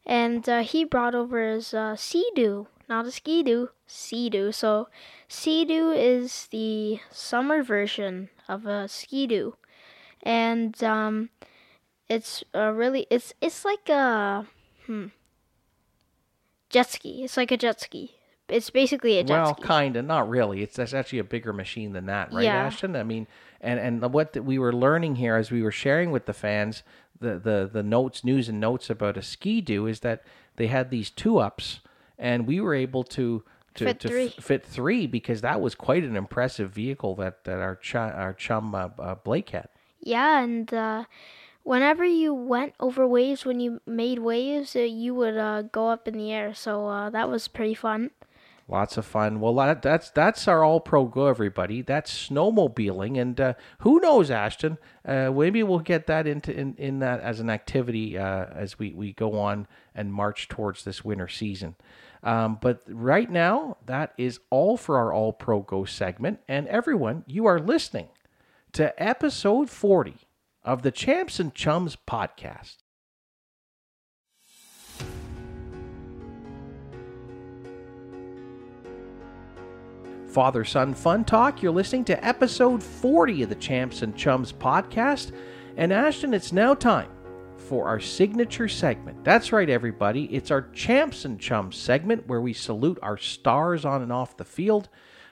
and 0.06 0.48
uh, 0.48 0.62
he 0.62 0.84
brought 0.84 1.14
over 1.16 1.42
his 1.52 1.74
uh, 1.74 1.96
Sea-Doo, 1.96 2.68
not 2.88 3.06
a 3.06 3.10
ski-doo, 3.10 3.70
Sea-Doo. 3.86 4.52
So, 4.52 4.88
Sea-Doo 5.26 5.90
is 5.90 6.46
the 6.52 7.00
summer 7.10 7.62
version 7.64 8.28
of 8.48 8.64
a 8.66 8.86
ski-doo, 8.86 9.56
and 10.22 10.80
um, 10.84 11.30
it's 12.08 12.44
uh, 12.54 12.72
really 12.72 13.06
it's 13.10 13.34
it's 13.40 13.64
like 13.64 13.88
a 13.88 14.46
hmm, 14.86 15.06
jet 16.70 16.90
ski. 16.90 17.24
It's 17.24 17.36
like 17.36 17.50
a 17.50 17.56
jet 17.56 17.80
ski. 17.80 18.14
It's 18.48 18.70
basically 18.70 19.18
a 19.18 19.24
jet 19.24 19.42
well, 19.42 19.54
ski. 19.54 19.62
kind 19.62 19.96
of, 19.96 20.06
not 20.06 20.28
really. 20.28 20.62
It's 20.62 20.76
that's 20.76 20.94
actually 20.94 21.18
a 21.18 21.24
bigger 21.24 21.52
machine 21.52 21.92
than 21.92 22.06
that, 22.06 22.32
right, 22.32 22.44
Yeah. 22.44 22.56
Ashton? 22.64 22.96
I 22.96 23.02
mean, 23.02 23.26
and 23.60 23.78
and 23.78 24.12
what 24.12 24.32
that 24.32 24.42
we 24.42 24.58
were 24.58 24.72
learning 24.72 25.16
here 25.16 25.36
as 25.36 25.50
we 25.50 25.62
were 25.62 25.70
sharing 25.70 26.10
with 26.10 26.24
the 26.26 26.32
fans, 26.32 26.82
the 27.20 27.38
the 27.38 27.68
the 27.70 27.82
notes, 27.82 28.24
news 28.24 28.48
and 28.48 28.58
notes 28.58 28.88
about 28.88 29.16
a 29.18 29.22
ski-doo 29.22 29.86
is 29.86 30.00
that 30.00 30.22
they 30.56 30.68
had 30.68 30.90
these 30.90 31.10
two 31.10 31.38
ups, 31.38 31.80
and 32.18 32.46
we 32.46 32.60
were 32.60 32.74
able 32.74 33.04
to. 33.04 33.44
To, 33.74 33.84
Fit 33.84 34.00
to 34.00 34.08
three. 34.08 34.26
f- 34.26 34.44
fit 34.44 34.66
three 34.66 35.06
because 35.06 35.40
that 35.42 35.60
was 35.60 35.76
quite 35.76 36.02
an 36.02 36.16
impressive 36.16 36.70
vehicle 36.72 37.14
that, 37.16 37.44
that 37.44 37.60
our 37.60 37.76
ch- 37.76 37.94
our 37.94 38.32
chum 38.32 38.74
uh, 38.74 38.88
uh, 38.98 39.14
Blake 39.14 39.50
had. 39.50 39.68
Yeah, 40.00 40.40
and 40.42 40.74
uh, 40.74 41.04
whenever 41.68 42.02
you 42.02 42.32
went 42.32 42.72
over 42.80 43.06
waves, 43.06 43.44
when 43.44 43.60
you 43.60 43.78
made 43.86 44.18
waves, 44.18 44.74
uh, 44.74 44.78
you 44.78 45.14
would 45.14 45.36
uh, 45.36 45.60
go 45.60 45.88
up 45.88 46.08
in 46.08 46.16
the 46.16 46.32
air. 46.32 46.54
So 46.54 46.86
uh, 46.86 47.10
that 47.10 47.28
was 47.28 47.46
pretty 47.46 47.74
fun. 47.74 48.10
Lots 48.70 48.96
of 48.96 49.04
fun. 49.04 49.40
Well, 49.40 49.54
that, 49.54 49.82
that's 49.82 50.10
that's 50.10 50.48
our 50.48 50.64
all 50.64 50.80
pro 50.80 51.04
go, 51.04 51.26
everybody. 51.26 51.80
That's 51.80 52.28
snowmobiling, 52.28 53.18
and 53.18 53.40
uh, 53.40 53.54
who 53.78 53.98
knows, 54.00 54.30
Ashton? 54.30 54.76
Uh, 55.06 55.30
maybe 55.30 55.62
we'll 55.62 55.78
get 55.78 56.06
that 56.06 56.26
into 56.26 56.54
in, 56.54 56.74
in 56.76 56.98
that 56.98 57.20
as 57.20 57.40
an 57.40 57.48
activity 57.48 58.18
uh, 58.18 58.44
as 58.54 58.78
we, 58.78 58.92
we 58.92 59.14
go 59.14 59.38
on 59.38 59.66
and 59.94 60.12
march 60.12 60.48
towards 60.48 60.84
this 60.84 61.02
winter 61.02 61.28
season. 61.28 61.76
Um, 62.22 62.58
but 62.60 62.82
right 62.86 63.30
now, 63.30 63.78
that 63.86 64.12
is 64.18 64.40
all 64.50 64.76
for 64.76 64.98
our 64.98 65.14
all 65.14 65.32
pro 65.32 65.60
go 65.60 65.86
segment, 65.86 66.40
and 66.46 66.66
everyone, 66.68 67.24
you 67.26 67.46
are 67.46 67.58
listening 67.58 68.08
to 68.72 69.02
episode 69.02 69.70
40 69.70 70.27
of 70.68 70.82
the 70.82 70.90
Champs 70.90 71.40
and 71.40 71.54
Chums 71.54 71.96
podcast. 71.96 72.76
Father 80.26 80.64
Son 80.66 80.92
Fun 80.92 81.24
Talk. 81.24 81.62
You're 81.62 81.72
listening 81.72 82.04
to 82.04 82.22
episode 82.22 82.82
40 82.82 83.44
of 83.44 83.48
the 83.48 83.54
Champs 83.54 84.02
and 84.02 84.14
Chums 84.14 84.52
podcast. 84.52 85.32
And 85.78 85.90
Ashton, 85.90 86.34
it's 86.34 86.52
now 86.52 86.74
time 86.74 87.08
for 87.56 87.86
our 87.86 87.98
signature 87.98 88.68
segment. 88.68 89.24
That's 89.24 89.52
right, 89.52 89.70
everybody. 89.70 90.24
It's 90.26 90.50
our 90.50 90.68
Champs 90.72 91.24
and 91.24 91.40
Chums 91.40 91.76
segment 91.76 92.26
where 92.26 92.42
we 92.42 92.52
salute 92.52 92.98
our 93.00 93.16
stars 93.16 93.86
on 93.86 94.02
and 94.02 94.12
off 94.12 94.36
the 94.36 94.44
field. 94.44 94.90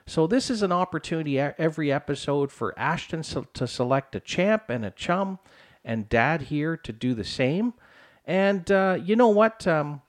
So, 0.08 0.28
this 0.28 0.50
is 0.50 0.62
an 0.62 0.70
opportunity 0.70 1.40
every 1.40 1.90
episode 1.90 2.52
for 2.52 2.78
Ashton 2.78 3.22
to 3.22 3.66
select 3.66 4.14
a 4.14 4.20
champ 4.20 4.70
and 4.70 4.84
a 4.84 4.92
chum, 4.92 5.40
and 5.84 6.08
Dad 6.08 6.42
here 6.42 6.76
to 6.76 6.92
do 6.92 7.12
the 7.12 7.24
same. 7.24 7.74
And 8.24 8.70
uh, 8.70 8.98
you 9.02 9.16
know 9.16 9.28
what? 9.28 9.66
Um, 9.66 10.02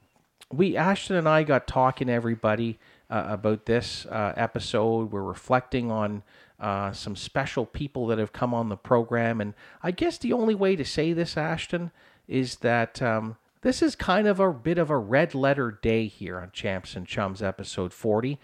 we, 0.52 0.78
Ashton 0.78 1.16
and 1.16 1.28
I, 1.28 1.42
got 1.42 1.66
talking, 1.66 2.10
everybody 2.10 2.78
uh, 3.10 3.26
about 3.28 3.66
this 3.66 4.06
uh, 4.06 4.34
episode. 4.38 5.12
We're 5.12 5.24
reflecting 5.24 5.90
on 5.90 6.22
uh, 6.60 6.92
some 6.92 7.16
special 7.16 7.66
people 7.66 8.06
that 8.08 8.20
have 8.20 8.34
come 8.34 8.54
on 8.54 8.70
the 8.70 8.78
program. 8.78 9.42
And 9.42 9.56
I 9.82 9.90
guess 9.90 10.20
the 10.20 10.34
only 10.34 10.56
way 10.56 10.76
to 10.76 10.86
say 10.86 11.12
this, 11.12 11.38
Ashton, 11.38 11.92
is 12.28 12.58
that 12.58 13.02
um, 13.02 13.38
this 13.62 13.82
is 13.82 13.96
kind 13.96 14.28
of 14.28 14.40
a 14.40 14.54
bit 14.54 14.78
of 14.78 14.92
a 14.92 14.98
red 14.98 15.34
letter 15.34 15.72
day 15.72 16.06
here 16.06 16.40
on 16.40 16.52
Champs 16.52 16.96
and 16.96 17.08
Chums 17.08 17.42
episode 17.42 17.94
40 17.94 18.40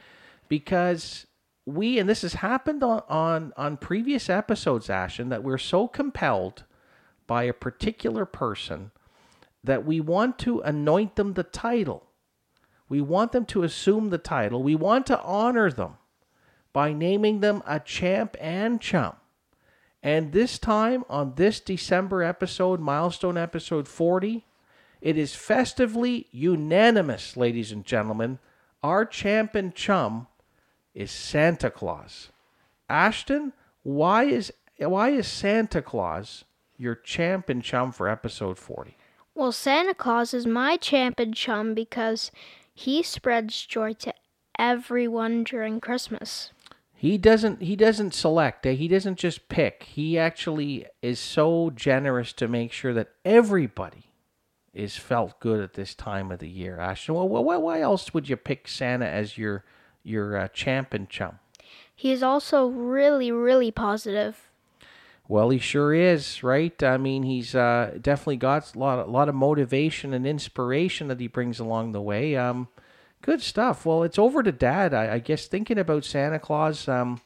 because 0.49 1.25
we, 1.65 1.99
and 1.99 2.10
this 2.10 2.23
has 2.23 2.35
happened 2.35 2.84
on, 2.84 3.03
on, 3.07 3.53
on 3.56 3.77
previous 3.77 4.30
episodes, 4.30 4.90
Ashton, 4.90 5.30
that 5.30 5.44
we're 5.44 5.57
so 5.57 5.88
compelled 5.88 6.64
by 7.27 7.44
a 7.44 7.53
particular 7.53 8.26
person 8.26 8.91
that 9.64 9.85
we 9.85 10.02
want 10.02 10.38
to 10.40 10.60
anoint 10.60 11.15
them 11.15 11.34
the 11.34 11.44
title 11.44 12.07
we 12.94 13.02
want 13.02 13.31
them 13.31 13.45
to 13.45 13.64
assume 13.64 14.11
the 14.11 14.19
title. 14.19 14.61
We 14.61 14.76
want 14.76 15.07
to 15.07 15.19
honor 15.23 15.72
them 15.72 15.95
by 16.73 16.94
naming 16.94 17.40
them 17.40 17.64
a 17.65 17.80
champ 17.80 18.38
and 18.40 18.80
chum. 18.80 19.15
And 20.03 20.31
this 20.31 20.60
time, 20.60 21.03
on 21.10 21.34
this 21.35 21.60
December 21.60 22.22
episode, 22.22 22.80
milestone 22.80 23.35
episode 23.35 23.88
40, 23.88 24.45
it 25.02 25.18
is 25.18 25.34
festively 25.34 26.27
unanimous, 26.31 27.35
ladies 27.35 27.72
and 27.72 27.84
gentlemen. 27.84 28.38
Our 28.84 29.06
champ 29.06 29.56
and 29.56 29.73
chum 29.73 30.27
is 30.94 31.11
Santa 31.11 31.70
Claus. 31.70 32.30
Ashton, 32.90 33.53
why 33.84 34.26
is 34.26 34.52
why 34.78 35.10
is 35.10 35.28
Santa 35.28 35.82
Claus 35.82 36.45
your 36.78 36.95
champ 36.95 37.49
and 37.49 37.64
chum 37.64 37.91
for 37.91 38.07
episode 38.07 38.57
40? 38.57 38.98
Well, 39.36 39.52
Santa 39.52 39.94
Claus 39.94 40.34
is 40.34 40.45
my 40.45 40.78
champ 40.78 41.20
and 41.20 41.34
chum 41.34 41.74
because 41.74 42.32
he 42.74 43.02
spreads 43.02 43.65
joy 43.65 43.94
to 43.94 44.14
everyone 44.60 45.44
during 45.44 45.80
Christmas. 45.80 46.52
He 46.94 47.18
doesn't 47.18 47.61
he 47.61 47.76
doesn't 47.76 48.14
select, 48.14 48.65
eh? 48.65 48.74
he 48.74 48.88
doesn't 48.88 49.18
just 49.18 49.49
pick. 49.49 49.84
He 49.84 50.18
actually 50.18 50.86
is 51.02 51.20
so 51.20 51.72
generous 51.72 52.32
to 52.34 52.48
make 52.48 52.72
sure 52.72 52.94
that 52.94 53.10
everybody 53.26 54.06
is 54.74 54.98
felt 54.98 55.40
good 55.40 55.60
at 55.60 55.74
this 55.74 55.94
time 55.94 56.32
of 56.32 56.40
the 56.40 56.49
year. 56.49 56.80
Ashton, 56.80 57.15
well, 57.15 57.28
why, 57.28 57.57
why 57.57 57.82
else 57.82 58.14
would 58.14 58.30
you 58.30 58.38
pick 58.38 58.68
Santa 58.68 59.07
as 59.07 59.38
your 59.38 59.64
your 60.03 60.38
uh, 60.38 60.47
champ 60.49 60.93
and 60.93 61.09
chum? 61.09 61.39
He 61.95 62.11
is 62.11 62.23
also 62.23 62.67
really, 62.67 63.31
really 63.31 63.71
positive. 63.71 64.49
Well, 65.27 65.49
he 65.49 65.57
sure 65.57 65.93
is, 65.93 66.43
right? 66.43 66.81
I 66.84 66.97
mean, 66.97 67.23
he's 67.23 67.55
uh, 67.55 67.97
definitely 68.01 68.38
got 68.38 68.75
a 68.75 68.80
lot, 68.80 68.99
a 68.99 69.09
lot 69.09 69.30
of 69.30 69.35
motivation 69.35 70.13
and 70.13 70.27
inspiration 70.27 71.07
that 71.07 71.19
he 71.19 71.27
brings 71.27 71.59
along 71.59 71.93
the 71.93 72.01
way. 72.01 72.35
Um, 72.35 72.67
good 73.21 73.41
stuff. 73.41 73.85
Well, 73.85 74.03
it's 74.03 74.19
over 74.19 74.43
to 74.43 74.51
Dad. 74.51 74.93
I, 74.93 75.13
I 75.13 75.19
guess 75.19 75.47
thinking 75.47 75.77
about 75.77 76.03
Santa 76.03 76.39
Claus. 76.39 76.88
Um, 76.89 77.21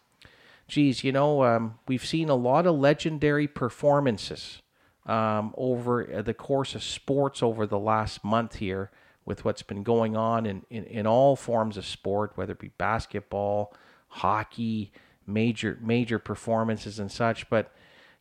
geez, 0.67 1.03
you 1.03 1.11
know, 1.11 1.43
um, 1.43 1.79
we've 1.87 2.05
seen 2.05 2.29
a 2.29 2.35
lot 2.35 2.67
of 2.67 2.75
legendary 2.75 3.47
performances 3.47 4.61
um, 5.07 5.55
over 5.57 6.21
the 6.23 6.33
course 6.35 6.75
of 6.75 6.83
sports 6.83 7.41
over 7.41 7.65
the 7.65 7.79
last 7.79 8.23
month 8.23 8.55
here 8.55 8.91
with 9.27 9.45
what's 9.45 9.61
been 9.61 9.83
going 9.83 10.17
on 10.17 10.47
in, 10.47 10.63
in, 10.71 10.85
in 10.85 11.05
all 11.05 11.35
forms 11.35 11.77
of 11.77 11.85
sport, 11.85 12.31
whether 12.35 12.53
it 12.53 12.59
be 12.59 12.71
basketball, 12.79 13.75
hockey, 14.07 14.91
major 15.27 15.77
major 15.81 16.17
performances 16.17 16.97
and 16.97 17.11
such. 17.11 17.49
But 17.49 17.71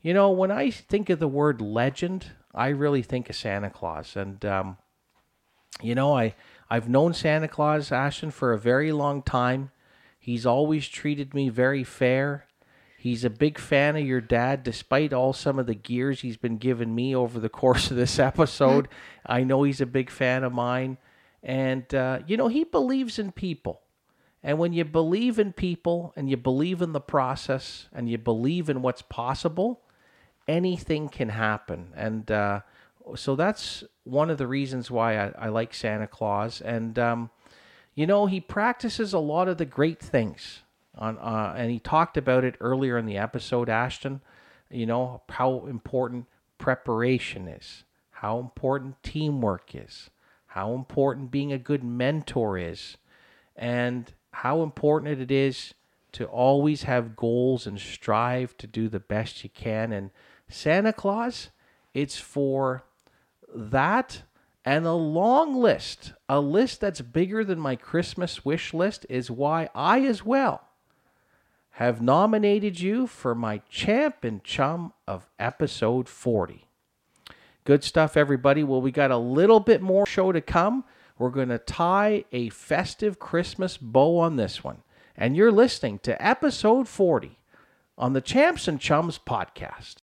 you 0.02 0.12
know, 0.12 0.30
when 0.30 0.50
I 0.50 0.70
think 0.70 1.08
of 1.10 1.18
the 1.18 1.28
word 1.28 1.60
legend, 1.60 2.32
I 2.54 2.68
really 2.68 3.02
think 3.02 3.28
of 3.28 3.36
Santa 3.36 3.70
Claus. 3.70 4.16
And, 4.16 4.44
um, 4.44 4.78
you 5.82 5.94
know, 5.94 6.16
I, 6.16 6.34
I've 6.70 6.88
known 6.88 7.12
Santa 7.12 7.48
Claus, 7.48 7.92
Ashton, 7.92 8.30
for 8.30 8.52
a 8.52 8.58
very 8.58 8.92
long 8.92 9.22
time. 9.22 9.70
He's 10.18 10.46
always 10.46 10.88
treated 10.88 11.34
me 11.34 11.48
very 11.48 11.84
fair. 11.84 12.45
He's 13.06 13.24
a 13.24 13.30
big 13.30 13.56
fan 13.56 13.94
of 13.94 14.04
your 14.04 14.20
dad, 14.20 14.64
despite 14.64 15.12
all 15.12 15.32
some 15.32 15.60
of 15.60 15.66
the 15.66 15.76
gears 15.76 16.22
he's 16.22 16.36
been 16.36 16.56
giving 16.56 16.92
me 16.92 17.14
over 17.14 17.38
the 17.38 17.48
course 17.62 17.88
of 17.92 17.96
this 17.96 18.18
episode. 18.18 18.88
I 19.24 19.44
know 19.44 19.62
he's 19.62 19.80
a 19.80 19.86
big 19.86 20.10
fan 20.10 20.42
of 20.42 20.52
mine. 20.52 20.98
And, 21.40 21.94
uh, 21.94 22.18
you 22.26 22.36
know, 22.36 22.48
he 22.48 22.64
believes 22.64 23.20
in 23.20 23.30
people. 23.30 23.80
And 24.42 24.58
when 24.58 24.72
you 24.72 24.84
believe 24.84 25.38
in 25.38 25.52
people 25.52 26.14
and 26.16 26.28
you 26.28 26.36
believe 26.36 26.82
in 26.82 26.90
the 26.90 27.00
process 27.00 27.88
and 27.92 28.10
you 28.10 28.18
believe 28.18 28.68
in 28.68 28.82
what's 28.82 29.02
possible, 29.02 29.82
anything 30.48 31.08
can 31.08 31.28
happen. 31.28 31.92
And 31.94 32.28
uh, 32.28 32.62
so 33.14 33.36
that's 33.36 33.84
one 34.02 34.30
of 34.30 34.38
the 34.38 34.48
reasons 34.48 34.90
why 34.90 35.16
I, 35.16 35.32
I 35.38 35.48
like 35.50 35.74
Santa 35.74 36.08
Claus. 36.08 36.60
And, 36.60 36.98
um, 36.98 37.30
you 37.94 38.04
know, 38.04 38.26
he 38.26 38.40
practices 38.40 39.12
a 39.12 39.20
lot 39.20 39.46
of 39.46 39.58
the 39.58 39.64
great 39.64 40.00
things. 40.00 40.62
On, 40.98 41.18
uh, 41.18 41.54
and 41.56 41.70
he 41.70 41.78
talked 41.78 42.16
about 42.16 42.44
it 42.44 42.56
earlier 42.60 42.96
in 42.96 43.06
the 43.06 43.18
episode, 43.18 43.68
Ashton. 43.68 44.20
You 44.70 44.86
know, 44.86 45.22
how 45.28 45.66
important 45.66 46.26
preparation 46.58 47.48
is, 47.48 47.84
how 48.10 48.38
important 48.38 49.02
teamwork 49.02 49.74
is, 49.74 50.10
how 50.48 50.74
important 50.74 51.30
being 51.30 51.52
a 51.52 51.58
good 51.58 51.84
mentor 51.84 52.58
is, 52.58 52.96
and 53.54 54.12
how 54.32 54.62
important 54.62 55.20
it 55.20 55.30
is 55.30 55.74
to 56.12 56.24
always 56.24 56.84
have 56.84 57.14
goals 57.14 57.66
and 57.66 57.78
strive 57.78 58.56
to 58.56 58.66
do 58.66 58.88
the 58.88 59.00
best 59.00 59.44
you 59.44 59.50
can. 59.50 59.92
And 59.92 60.10
Santa 60.48 60.92
Claus, 60.92 61.50
it's 61.92 62.18
for 62.18 62.84
that 63.54 64.22
and 64.64 64.84
a 64.84 64.92
long 64.92 65.54
list, 65.54 66.12
a 66.28 66.40
list 66.40 66.80
that's 66.80 67.00
bigger 67.00 67.44
than 67.44 67.60
my 67.60 67.76
Christmas 67.76 68.44
wish 68.44 68.74
list, 68.74 69.06
is 69.08 69.30
why 69.30 69.68
I 69.74 70.00
as 70.00 70.24
well 70.24 70.65
have 71.76 72.00
nominated 72.00 72.80
you 72.80 73.06
for 73.06 73.34
my 73.34 73.58
champ 73.68 74.24
and 74.24 74.42
chum 74.42 74.94
of 75.06 75.28
episode 75.38 76.08
40. 76.08 76.64
Good 77.64 77.84
stuff, 77.84 78.16
everybody. 78.16 78.64
Well, 78.64 78.80
we 78.80 78.90
got 78.90 79.10
a 79.10 79.18
little 79.18 79.60
bit 79.60 79.82
more 79.82 80.06
show 80.06 80.32
to 80.32 80.40
come. 80.40 80.84
We're 81.18 81.28
going 81.28 81.50
to 81.50 81.58
tie 81.58 82.24
a 82.32 82.48
festive 82.48 83.18
Christmas 83.18 83.76
bow 83.76 84.16
on 84.20 84.36
this 84.36 84.64
one. 84.64 84.84
And 85.18 85.36
you're 85.36 85.52
listening 85.52 85.98
to 86.04 86.26
episode 86.26 86.88
40 86.88 87.38
on 87.98 88.14
the 88.14 88.22
Champs 88.22 88.66
and 88.66 88.80
Chums 88.80 89.18
podcast. 89.18 89.96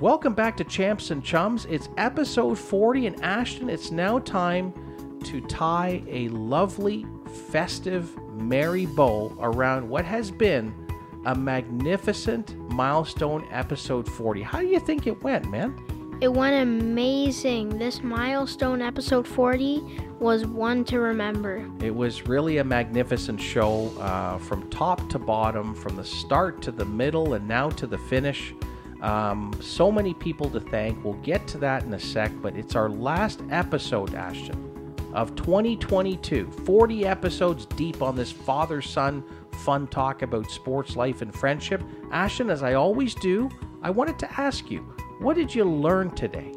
Welcome 0.00 0.32
back 0.32 0.56
to 0.56 0.64
Champs 0.64 1.10
and 1.10 1.22
Chums. 1.22 1.66
It's 1.66 1.90
episode 1.98 2.58
40, 2.58 3.08
and 3.08 3.22
Ashton, 3.22 3.68
it's 3.68 3.90
now 3.90 4.18
time 4.18 4.72
to 5.24 5.42
tie 5.42 6.02
a 6.08 6.28
lovely, 6.28 7.04
festive, 7.50 8.16
merry 8.32 8.86
bow 8.86 9.36
around 9.40 9.86
what 9.86 10.06
has 10.06 10.30
been 10.30 10.74
a 11.26 11.34
magnificent 11.34 12.58
milestone 12.70 13.46
episode 13.50 14.08
40. 14.08 14.40
How 14.40 14.60
do 14.60 14.68
you 14.68 14.80
think 14.80 15.06
it 15.06 15.22
went, 15.22 15.50
man? 15.50 15.78
It 16.22 16.32
went 16.32 16.54
amazing. 16.62 17.76
This 17.76 18.02
milestone 18.02 18.80
episode 18.80 19.28
40 19.28 20.00
was 20.18 20.46
one 20.46 20.82
to 20.86 20.98
remember. 20.98 21.70
It 21.82 21.94
was 21.94 22.26
really 22.26 22.56
a 22.56 22.64
magnificent 22.64 23.38
show 23.38 23.90
uh, 23.98 24.38
from 24.38 24.66
top 24.70 25.10
to 25.10 25.18
bottom, 25.18 25.74
from 25.74 25.96
the 25.96 26.04
start 26.06 26.62
to 26.62 26.72
the 26.72 26.86
middle, 26.86 27.34
and 27.34 27.46
now 27.46 27.68
to 27.68 27.86
the 27.86 27.98
finish. 27.98 28.54
Um, 29.02 29.52
so 29.60 29.90
many 29.90 30.14
people 30.14 30.50
to 30.50 30.60
thank. 30.60 31.02
We'll 31.04 31.14
get 31.14 31.46
to 31.48 31.58
that 31.58 31.84
in 31.84 31.94
a 31.94 32.00
sec, 32.00 32.32
but 32.42 32.56
it's 32.56 32.76
our 32.76 32.90
last 32.90 33.40
episode, 33.50 34.14
Ashton, 34.14 34.94
of 35.14 35.34
2022. 35.36 36.50
40 36.64 37.06
episodes 37.06 37.66
deep 37.66 38.02
on 38.02 38.14
this 38.14 38.30
father 38.30 38.82
son 38.82 39.24
fun 39.60 39.86
talk 39.88 40.22
about 40.22 40.50
sports, 40.50 40.96
life, 40.96 41.22
and 41.22 41.34
friendship. 41.34 41.82
Ashton, 42.10 42.50
as 42.50 42.62
I 42.62 42.74
always 42.74 43.14
do, 43.14 43.50
I 43.82 43.90
wanted 43.90 44.18
to 44.20 44.40
ask 44.40 44.70
you, 44.70 44.80
what 45.18 45.36
did 45.36 45.54
you 45.54 45.64
learn 45.64 46.10
today? 46.12 46.54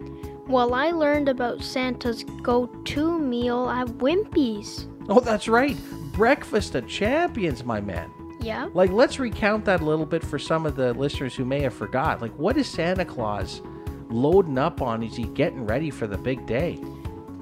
Well, 0.47 0.73
I 0.73 0.91
learned 0.91 1.29
about 1.29 1.63
Santa's 1.63 2.23
go 2.41 2.67
to 2.67 3.19
meal 3.19 3.69
at 3.69 3.87
Wimpy's. 3.87 4.87
Oh, 5.09 5.19
that's 5.19 5.47
right. 5.47 5.77
Breakfast 6.13 6.75
of 6.75 6.87
Champions, 6.87 7.63
my 7.63 7.81
man. 7.81 8.11
Yeah. 8.43 8.69
Like, 8.73 8.91
let's 8.91 9.19
recount 9.19 9.65
that 9.65 9.81
a 9.81 9.85
little 9.85 10.05
bit 10.05 10.23
for 10.23 10.37
some 10.37 10.65
of 10.65 10.75
the 10.75 10.93
listeners 10.93 11.33
who 11.35 11.45
may 11.45 11.61
have 11.61 11.73
forgot. 11.73 12.21
Like, 12.21 12.37
what 12.37 12.57
is 12.57 12.67
Santa 12.67 13.05
Claus 13.05 13.61
loading 14.09 14.57
up 14.57 14.81
on? 14.81 15.01
Is 15.01 15.15
he 15.15 15.23
getting 15.23 15.65
ready 15.65 15.89
for 15.89 16.07
the 16.07 16.17
big 16.17 16.45
day? 16.45 16.79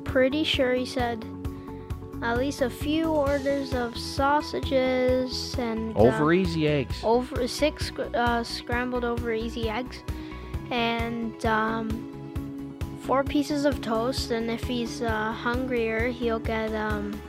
Pretty 0.04 0.44
sure 0.44 0.74
he 0.74 0.86
said 0.86 1.26
at 2.22 2.38
least 2.38 2.62
a 2.62 2.70
few 2.70 3.10
orders 3.10 3.74
of 3.74 3.98
sausages 3.98 5.56
and 5.58 5.96
uh, 5.98 6.02
Over 6.02 6.34
easy 6.34 6.68
eggs. 6.68 7.00
over 7.04 7.48
six 7.48 7.92
uh, 8.14 8.44
scrambled 8.44 9.04
over 9.04 9.34
easy 9.34 9.70
eggs 9.70 10.04
and 10.70 11.44
um, 11.48 12.78
four 13.02 13.24
pieces 13.24 13.66
of 13.66 13.82
toast 13.82 14.30
and 14.30 14.52
if 14.52 14.64
he's 14.66 15.02
uh, 15.02 15.32
hungrier 15.32 16.10
he'll 16.10 16.38
get 16.40 16.72
um, 16.76 17.20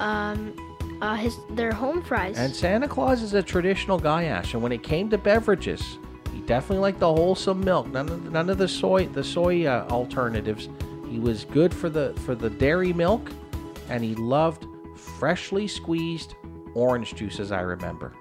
um, 0.00 0.54
uh, 1.00 1.16
his 1.16 1.38
their 1.50 1.72
home 1.72 2.02
fries 2.02 2.38
And 2.38 2.54
Santa 2.54 2.88
Claus 2.88 3.22
is 3.22 3.34
a 3.34 3.42
traditional 3.42 3.98
guy, 3.98 4.24
Ash. 4.24 4.54
And 4.54 4.62
when 4.62 4.72
it 4.72 4.82
came 4.82 5.10
to 5.10 5.18
beverages, 5.18 5.98
he 6.32 6.40
definitely 6.40 6.78
liked 6.78 7.00
the 7.00 7.12
wholesome 7.12 7.60
milk. 7.64 7.86
None 7.88 8.08
of 8.08 8.30
none 8.32 8.50
of 8.50 8.58
the 8.58 8.68
soy 8.68 9.06
the 9.06 9.24
soy 9.24 9.66
uh, 9.66 9.86
alternatives. 9.90 10.68
He 11.08 11.18
was 11.18 11.44
good 11.44 11.72
for 11.72 11.88
the 11.88 12.14
for 12.24 12.34
the 12.34 12.50
dairy 12.50 12.92
milk, 12.92 13.30
and 13.88 14.02
he 14.02 14.14
loved 14.14 14.66
freshly 14.96 15.68
squeezed 15.68 16.34
orange 16.74 17.14
juice, 17.14 17.38
as 17.38 17.52
I 17.52 17.60
remember. 17.60 18.14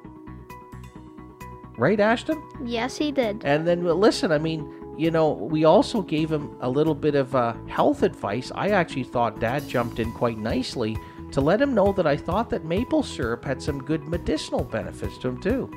Right, 1.75 1.99
Ashton? 1.99 2.41
yes 2.63 2.97
he 2.97 3.11
did 3.11 3.43
And 3.43 3.67
then 3.67 3.83
listen, 3.83 4.31
I 4.31 4.37
mean, 4.37 4.71
you 4.95 5.09
know, 5.09 5.31
we 5.31 5.65
also 5.65 6.03
gave 6.03 6.31
him 6.31 6.55
a 6.61 6.69
little 6.69 6.93
bit 6.93 7.15
of 7.15 7.35
uh, 7.35 7.53
health 7.67 8.03
advice. 8.03 8.51
I 8.53 8.69
actually 8.69 9.05
thought 9.05 9.39
Dad 9.39 9.67
jumped 9.67 9.99
in 9.99 10.11
quite 10.11 10.37
nicely 10.37 10.95
to 11.33 11.41
let 11.41 11.61
him 11.61 11.73
know 11.73 11.91
that 11.93 12.07
I 12.07 12.15
thought 12.17 12.49
that 12.51 12.63
maple 12.65 13.03
syrup 13.03 13.43
had 13.43 13.61
some 13.61 13.83
good 13.83 14.07
medicinal 14.07 14.63
benefits 14.63 15.17
to 15.19 15.27
him 15.29 15.37
too. 15.41 15.69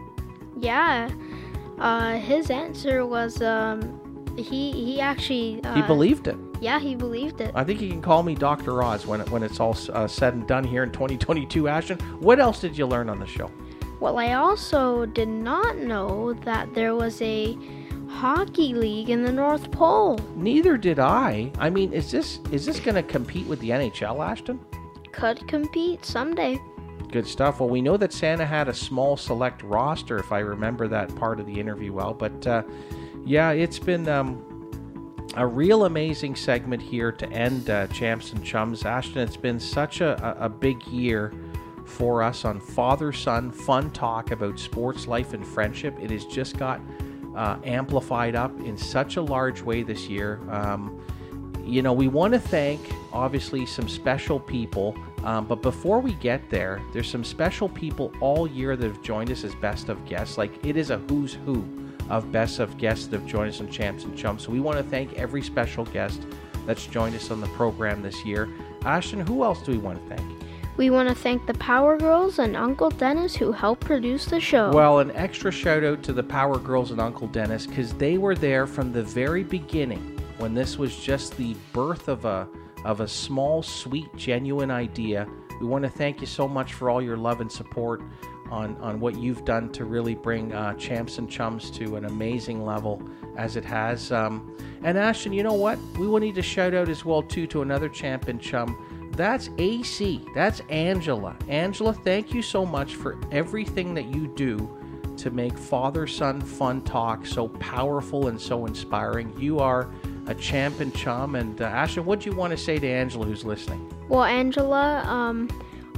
yeah 0.58 1.10
uh, 1.78 2.14
his 2.18 2.50
answer 2.50 3.04
was 3.06 3.42
um, 3.42 3.78
he 4.36 4.72
he 4.72 5.00
actually 5.00 5.62
uh, 5.64 5.74
He 5.74 5.82
believed 5.82 6.26
it. 6.28 6.36
yeah 6.60 6.78
he 6.78 6.94
believed 6.94 7.40
it 7.40 7.52
I 7.54 7.64
think 7.64 7.80
you 7.80 7.90
can 7.90 8.00
call 8.02 8.22
me 8.22 8.34
Dr. 8.34 8.82
Oz 8.82 9.06
when 9.06 9.20
it, 9.22 9.30
when 9.30 9.42
it's 9.42 9.60
all 9.60 9.76
uh, 9.92 10.06
said 10.06 10.32
and 10.34 10.46
done 10.46 10.64
here 10.64 10.82
in 10.82 10.90
2022. 10.92 11.68
Ashton, 11.68 11.98
what 12.20 12.38
else 12.40 12.60
did 12.60 12.76
you 12.78 12.86
learn 12.86 13.08
on 13.10 13.18
the 13.18 13.26
show? 13.26 13.50
Well, 14.00 14.18
I 14.18 14.32
also 14.34 15.06
did 15.06 15.28
not 15.28 15.78
know 15.78 16.34
that 16.44 16.74
there 16.74 16.94
was 16.94 17.20
a 17.22 17.56
hockey 18.08 18.74
league 18.74 19.08
in 19.10 19.22
the 19.22 19.32
North 19.32 19.70
Pole. 19.70 20.18
Neither 20.36 20.76
did 20.76 20.98
I. 20.98 21.50
I 21.58 21.68
mean, 21.70 21.92
is 21.92 22.10
this 22.10 22.40
is 22.52 22.64
this 22.66 22.78
going 22.80 22.94
to 22.94 23.02
compete 23.02 23.46
with 23.46 23.60
the 23.60 23.70
NHL, 23.70 24.16
Ashton? 24.26 24.60
Could 25.16 25.48
compete 25.48 26.04
someday. 26.04 26.60
Good 27.10 27.26
stuff. 27.26 27.60
Well, 27.60 27.70
we 27.70 27.80
know 27.80 27.96
that 27.96 28.12
Santa 28.12 28.44
had 28.44 28.68
a 28.68 28.74
small 28.74 29.16
select 29.16 29.62
roster, 29.62 30.18
if 30.18 30.30
I 30.30 30.40
remember 30.40 30.88
that 30.88 31.14
part 31.16 31.40
of 31.40 31.46
the 31.46 31.58
interview 31.58 31.92
well. 31.92 32.12
But 32.12 32.46
uh, 32.46 32.62
yeah, 33.24 33.52
it's 33.52 33.78
been 33.78 34.06
um, 34.08 34.44
a 35.36 35.46
real 35.46 35.86
amazing 35.86 36.36
segment 36.36 36.82
here 36.82 37.12
to 37.12 37.26
end 37.30 37.70
uh, 37.70 37.86
Champs 37.88 38.32
and 38.32 38.44
Chums. 38.44 38.84
Ashton, 38.84 39.22
it's 39.22 39.38
been 39.38 39.58
such 39.58 40.02
a, 40.02 40.36
a, 40.38 40.50
big 40.50 40.86
year 40.86 41.32
for 41.86 42.22
us 42.22 42.44
on 42.44 42.60
father 42.60 43.12
son 43.12 43.50
fun 43.50 43.90
talk 43.92 44.32
about 44.32 44.58
sports, 44.58 45.06
life, 45.06 45.32
and 45.32 45.46
friendship. 45.46 45.96
It 45.98 46.10
has 46.10 46.26
just 46.26 46.58
got 46.58 46.80
uh, 47.34 47.56
amplified 47.64 48.34
up 48.34 48.58
in 48.60 48.76
such 48.76 49.16
a 49.16 49.22
large 49.22 49.62
way 49.62 49.82
this 49.82 50.08
year. 50.08 50.40
Um, 50.50 51.00
you 51.66 51.82
know, 51.82 51.92
we 51.92 52.08
want 52.08 52.32
to 52.32 52.38
thank 52.38 52.80
obviously 53.12 53.66
some 53.66 53.88
special 53.88 54.38
people, 54.38 54.96
um, 55.24 55.46
but 55.46 55.62
before 55.62 56.00
we 56.00 56.14
get 56.14 56.48
there, 56.48 56.80
there's 56.92 57.10
some 57.10 57.24
special 57.24 57.68
people 57.68 58.12
all 58.20 58.46
year 58.46 58.76
that 58.76 58.86
have 58.86 59.02
joined 59.02 59.30
us 59.30 59.42
as 59.42 59.54
best 59.56 59.88
of 59.88 60.04
guests. 60.06 60.38
Like 60.38 60.64
it 60.64 60.76
is 60.76 60.90
a 60.90 60.98
who's 60.98 61.34
who 61.34 61.66
of 62.08 62.30
best 62.30 62.60
of 62.60 62.78
guests 62.78 63.08
that 63.08 63.20
have 63.20 63.28
joined 63.28 63.48
us 63.48 63.60
on 63.60 63.68
Champs 63.68 64.04
and 64.04 64.16
Chums. 64.16 64.44
So 64.44 64.52
we 64.52 64.60
want 64.60 64.78
to 64.78 64.84
thank 64.84 65.14
every 65.14 65.42
special 65.42 65.84
guest 65.86 66.22
that's 66.66 66.86
joined 66.86 67.16
us 67.16 67.32
on 67.32 67.40
the 67.40 67.48
program 67.48 68.00
this 68.00 68.24
year. 68.24 68.48
Ashton, 68.84 69.26
who 69.26 69.42
else 69.42 69.60
do 69.62 69.72
we 69.72 69.78
want 69.78 70.00
to 70.00 70.16
thank? 70.16 70.42
We 70.76 70.90
want 70.90 71.08
to 71.08 71.14
thank 71.14 71.46
the 71.46 71.54
Power 71.54 71.96
Girls 71.96 72.38
and 72.38 72.54
Uncle 72.54 72.90
Dennis 72.90 73.34
who 73.34 73.50
helped 73.50 73.80
produce 73.80 74.26
the 74.26 74.38
show. 74.38 74.70
Well, 74.72 74.98
an 75.00 75.10
extra 75.12 75.50
shout 75.50 75.82
out 75.82 76.02
to 76.04 76.12
the 76.12 76.22
Power 76.22 76.58
Girls 76.58 76.90
and 76.90 77.00
Uncle 77.00 77.26
Dennis 77.28 77.66
because 77.66 77.94
they 77.94 78.18
were 78.18 78.34
there 78.34 78.66
from 78.66 78.92
the 78.92 79.02
very 79.02 79.42
beginning 79.42 80.15
when 80.38 80.54
this 80.54 80.78
was 80.78 80.96
just 80.96 81.36
the 81.36 81.54
birth 81.72 82.08
of 82.08 82.24
a 82.24 82.48
of 82.84 83.00
a 83.00 83.08
small, 83.08 83.62
sweet, 83.62 84.14
genuine 84.16 84.70
idea. 84.70 85.26
We 85.60 85.66
want 85.66 85.82
to 85.84 85.90
thank 85.90 86.20
you 86.20 86.26
so 86.26 86.46
much 86.46 86.74
for 86.74 86.88
all 86.88 87.02
your 87.02 87.16
love 87.16 87.40
and 87.40 87.50
support 87.50 88.02
on 88.50 88.76
on 88.76 89.00
what 89.00 89.18
you've 89.18 89.44
done 89.44 89.70
to 89.72 89.84
really 89.84 90.14
bring 90.14 90.52
uh, 90.52 90.74
Champs 90.74 91.18
and 91.18 91.28
Chums 91.28 91.70
to 91.72 91.96
an 91.96 92.04
amazing 92.04 92.64
level 92.64 93.02
as 93.36 93.56
it 93.56 93.64
has. 93.64 94.12
Um, 94.12 94.56
and 94.82 94.96
Ashton, 94.96 95.32
you 95.32 95.42
know 95.42 95.54
what? 95.54 95.78
We 95.98 96.06
will 96.06 96.20
need 96.20 96.34
to 96.36 96.42
shout 96.42 96.74
out 96.74 96.88
as 96.88 97.04
well 97.04 97.22
too 97.22 97.46
to 97.48 97.62
another 97.62 97.88
champ 97.88 98.28
and 98.28 98.40
chum. 98.40 99.10
That's 99.16 99.48
AC. 99.58 100.24
That's 100.34 100.60
Angela. 100.68 101.36
Angela, 101.48 101.92
thank 101.92 102.34
you 102.34 102.42
so 102.42 102.66
much 102.66 102.94
for 102.94 103.18
everything 103.32 103.94
that 103.94 104.14
you 104.14 104.26
do 104.28 104.78
to 105.16 105.30
make 105.30 105.56
father 105.56 106.06
son 106.06 106.40
fun 106.40 106.82
talk 106.82 107.24
so 107.24 107.48
powerful 107.48 108.28
and 108.28 108.40
so 108.40 108.66
inspiring. 108.66 109.34
You 109.40 109.58
are 109.58 109.90
a 110.26 110.34
champ 110.34 110.80
and 110.80 110.94
chum. 110.94 111.34
And 111.34 111.60
uh, 111.60 111.64
Ashton, 111.64 112.04
what 112.04 112.20
do 112.20 112.30
you 112.30 112.36
want 112.36 112.50
to 112.52 112.56
say 112.56 112.78
to 112.78 112.86
Angela 112.86 113.26
who's 113.26 113.44
listening? 113.44 113.92
Well, 114.08 114.24
Angela, 114.24 115.02
um, 115.06 115.48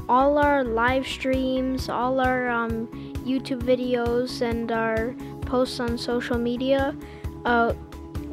all 0.09 0.39
our 0.39 0.65
live 0.65 1.07
streams, 1.07 1.89
all 1.89 2.21
our 2.21 2.49
um, 2.49 2.87
YouTube 3.25 3.63
videos, 3.63 4.43
and 4.43 4.73
our 4.73 5.15
posts 5.43 5.81
on 5.81 5.99
social 5.99 6.39
media, 6.39 6.97
uh, 7.45 7.75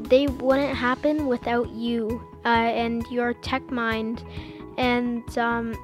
they 0.09 0.27
wouldn't 0.27 0.75
happen 0.75 1.27
without 1.27 1.69
you 1.71 2.23
uh, 2.45 2.49
and 2.49 3.05
your 3.09 3.33
tech 3.33 3.69
mind. 3.71 4.23
And 4.77 5.37
um, 5.37 5.75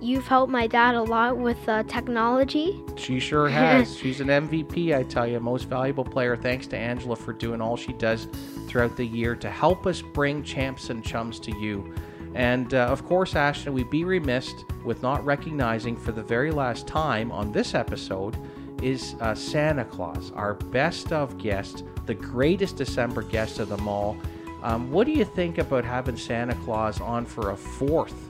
you've 0.00 0.26
helped 0.26 0.50
my 0.50 0.66
dad 0.66 0.94
a 0.94 1.02
lot 1.02 1.36
with 1.36 1.68
uh, 1.68 1.82
technology. 1.84 2.82
She 2.96 3.20
sure 3.20 3.48
has. 3.48 3.96
She's 3.98 4.20
an 4.20 4.28
MVP, 4.28 4.96
I 4.96 5.02
tell 5.02 5.26
you, 5.26 5.40
most 5.40 5.64
valuable 5.64 6.04
player. 6.04 6.36
Thanks 6.36 6.66
to 6.68 6.76
Angela 6.76 7.16
for 7.16 7.32
doing 7.32 7.60
all 7.60 7.76
she 7.76 7.92
does 7.94 8.28
throughout 8.68 8.96
the 8.96 9.06
year 9.06 9.34
to 9.36 9.50
help 9.50 9.86
us 9.86 10.02
bring 10.02 10.42
champs 10.42 10.90
and 10.90 11.04
chums 11.04 11.40
to 11.40 11.56
you. 11.58 11.94
And 12.34 12.74
uh, 12.74 12.86
of 12.86 13.04
course, 13.06 13.34
Ashton, 13.34 13.72
we'd 13.72 13.90
be 13.90 14.04
remiss 14.04 14.52
with 14.84 15.02
not 15.02 15.24
recognizing 15.24 15.96
for 15.96 16.12
the 16.12 16.22
very 16.22 16.50
last 16.50 16.86
time 16.86 17.32
on 17.32 17.50
this 17.50 17.74
episode 17.74 18.36
is 18.82 19.14
uh, 19.20 19.34
Santa 19.34 19.84
Claus, 19.84 20.32
our 20.34 20.54
best 20.54 21.12
of 21.12 21.38
guest, 21.38 21.84
the 22.04 22.14
greatest 22.14 22.76
December 22.76 23.22
guest 23.22 23.58
of 23.58 23.70
them 23.70 23.88
all. 23.88 24.16
Um, 24.62 24.90
what 24.90 25.06
do 25.06 25.12
you 25.12 25.24
think 25.24 25.58
about 25.58 25.84
having 25.84 26.16
Santa 26.16 26.54
Claus 26.56 27.00
on 27.00 27.24
for 27.24 27.50
a 27.50 27.56
fourth 27.56 28.25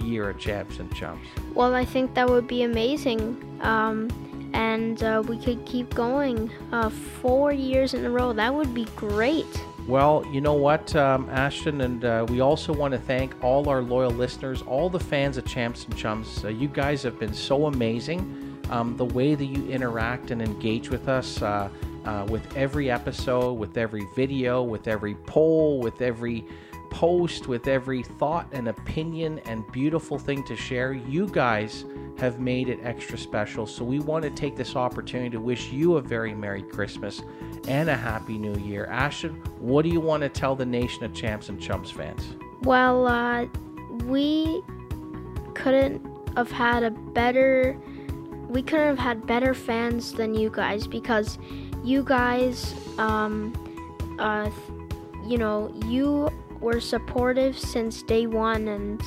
year 0.00 0.30
at 0.30 0.38
Champs 0.38 0.78
and 0.78 0.92
Chums? 0.94 1.26
Well, 1.54 1.74
I 1.74 1.84
think 1.84 2.14
that 2.14 2.28
would 2.28 2.46
be 2.46 2.62
amazing. 2.62 3.42
Um, 3.62 4.08
and 4.54 5.02
uh, 5.02 5.22
we 5.26 5.38
could 5.38 5.64
keep 5.66 5.94
going 5.94 6.50
uh, 6.72 6.88
four 6.88 7.52
years 7.52 7.94
in 7.94 8.04
a 8.04 8.10
row. 8.10 8.32
That 8.32 8.54
would 8.54 8.74
be 8.74 8.86
great. 8.96 9.46
Well, 9.86 10.24
you 10.30 10.42
know 10.42 10.52
what, 10.52 10.94
um, 10.96 11.30
Ashton, 11.30 11.80
and 11.80 12.04
uh, 12.04 12.26
we 12.28 12.40
also 12.40 12.74
want 12.74 12.92
to 12.92 12.98
thank 12.98 13.34
all 13.42 13.70
our 13.70 13.80
loyal 13.80 14.10
listeners, 14.10 14.60
all 14.60 14.90
the 14.90 15.00
fans 15.00 15.38
of 15.38 15.46
Champs 15.46 15.86
and 15.86 15.96
Chums. 15.96 16.44
Uh, 16.44 16.48
you 16.48 16.68
guys 16.68 17.02
have 17.02 17.18
been 17.18 17.32
so 17.32 17.66
amazing. 17.66 18.60
Um, 18.68 18.98
the 18.98 19.06
way 19.06 19.34
that 19.34 19.46
you 19.46 19.66
interact 19.70 20.30
and 20.30 20.42
engage 20.42 20.90
with 20.90 21.08
us 21.08 21.40
uh, 21.40 21.70
uh, 22.04 22.26
with 22.28 22.54
every 22.54 22.90
episode, 22.90 23.54
with 23.54 23.78
every 23.78 24.06
video, 24.14 24.62
with 24.62 24.88
every 24.88 25.14
poll, 25.14 25.80
with 25.80 26.02
every 26.02 26.44
post, 26.90 27.48
with 27.48 27.68
every 27.68 28.02
thought 28.02 28.48
and 28.52 28.68
opinion 28.68 29.40
and 29.40 29.70
beautiful 29.72 30.18
thing 30.18 30.42
to 30.44 30.56
share, 30.56 30.92
you 30.92 31.26
guys 31.28 31.84
have 32.18 32.40
made 32.40 32.68
it 32.68 32.80
extra 32.82 33.16
special. 33.16 33.66
So 33.66 33.84
we 33.84 34.00
want 34.00 34.24
to 34.24 34.30
take 34.30 34.56
this 34.56 34.74
opportunity 34.74 35.30
to 35.30 35.40
wish 35.40 35.70
you 35.70 35.96
a 35.96 36.00
very 36.00 36.34
Merry 36.34 36.62
Christmas 36.62 37.22
and 37.68 37.88
a 37.88 37.96
Happy 37.96 38.38
New 38.38 38.56
Year. 38.60 38.86
Ashton, 38.86 39.34
what 39.60 39.82
do 39.82 39.88
you 39.88 40.00
want 40.00 40.22
to 40.22 40.28
tell 40.28 40.56
the 40.56 40.66
nation 40.66 41.04
of 41.04 41.14
Champs 41.14 41.48
and 41.48 41.60
Chums 41.60 41.90
fans? 41.90 42.34
Well, 42.62 43.06
uh, 43.06 43.46
we 44.04 44.62
couldn't 45.54 46.04
have 46.36 46.50
had 46.50 46.82
a 46.82 46.90
better. 46.90 47.78
We 48.48 48.62
couldn't 48.62 48.86
have 48.86 48.98
had 48.98 49.26
better 49.26 49.54
fans 49.54 50.12
than 50.12 50.34
you 50.34 50.50
guys 50.50 50.86
because 50.86 51.38
you 51.84 52.02
guys, 52.02 52.74
um, 52.98 53.52
uh, 54.18 54.50
you 55.26 55.38
know, 55.38 55.72
you 55.86 56.30
were 56.60 56.80
supportive 56.80 57.58
since 57.58 58.02
day 58.02 58.26
one, 58.26 58.68
and 58.68 59.02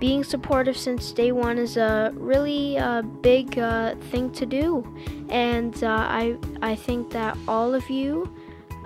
being 0.00 0.24
supportive 0.24 0.76
since 0.76 1.12
day 1.12 1.32
one 1.32 1.58
is 1.58 1.76
a 1.76 2.12
really 2.16 2.76
uh, 2.78 3.02
big 3.02 3.58
uh, 3.58 3.94
thing 4.10 4.30
to 4.32 4.44
do. 4.44 4.84
And 5.28 5.82
uh, 5.82 5.88
I, 5.88 6.36
I 6.62 6.74
think 6.74 7.10
that 7.10 7.38
all 7.46 7.74
of 7.74 7.88
you 7.88 8.32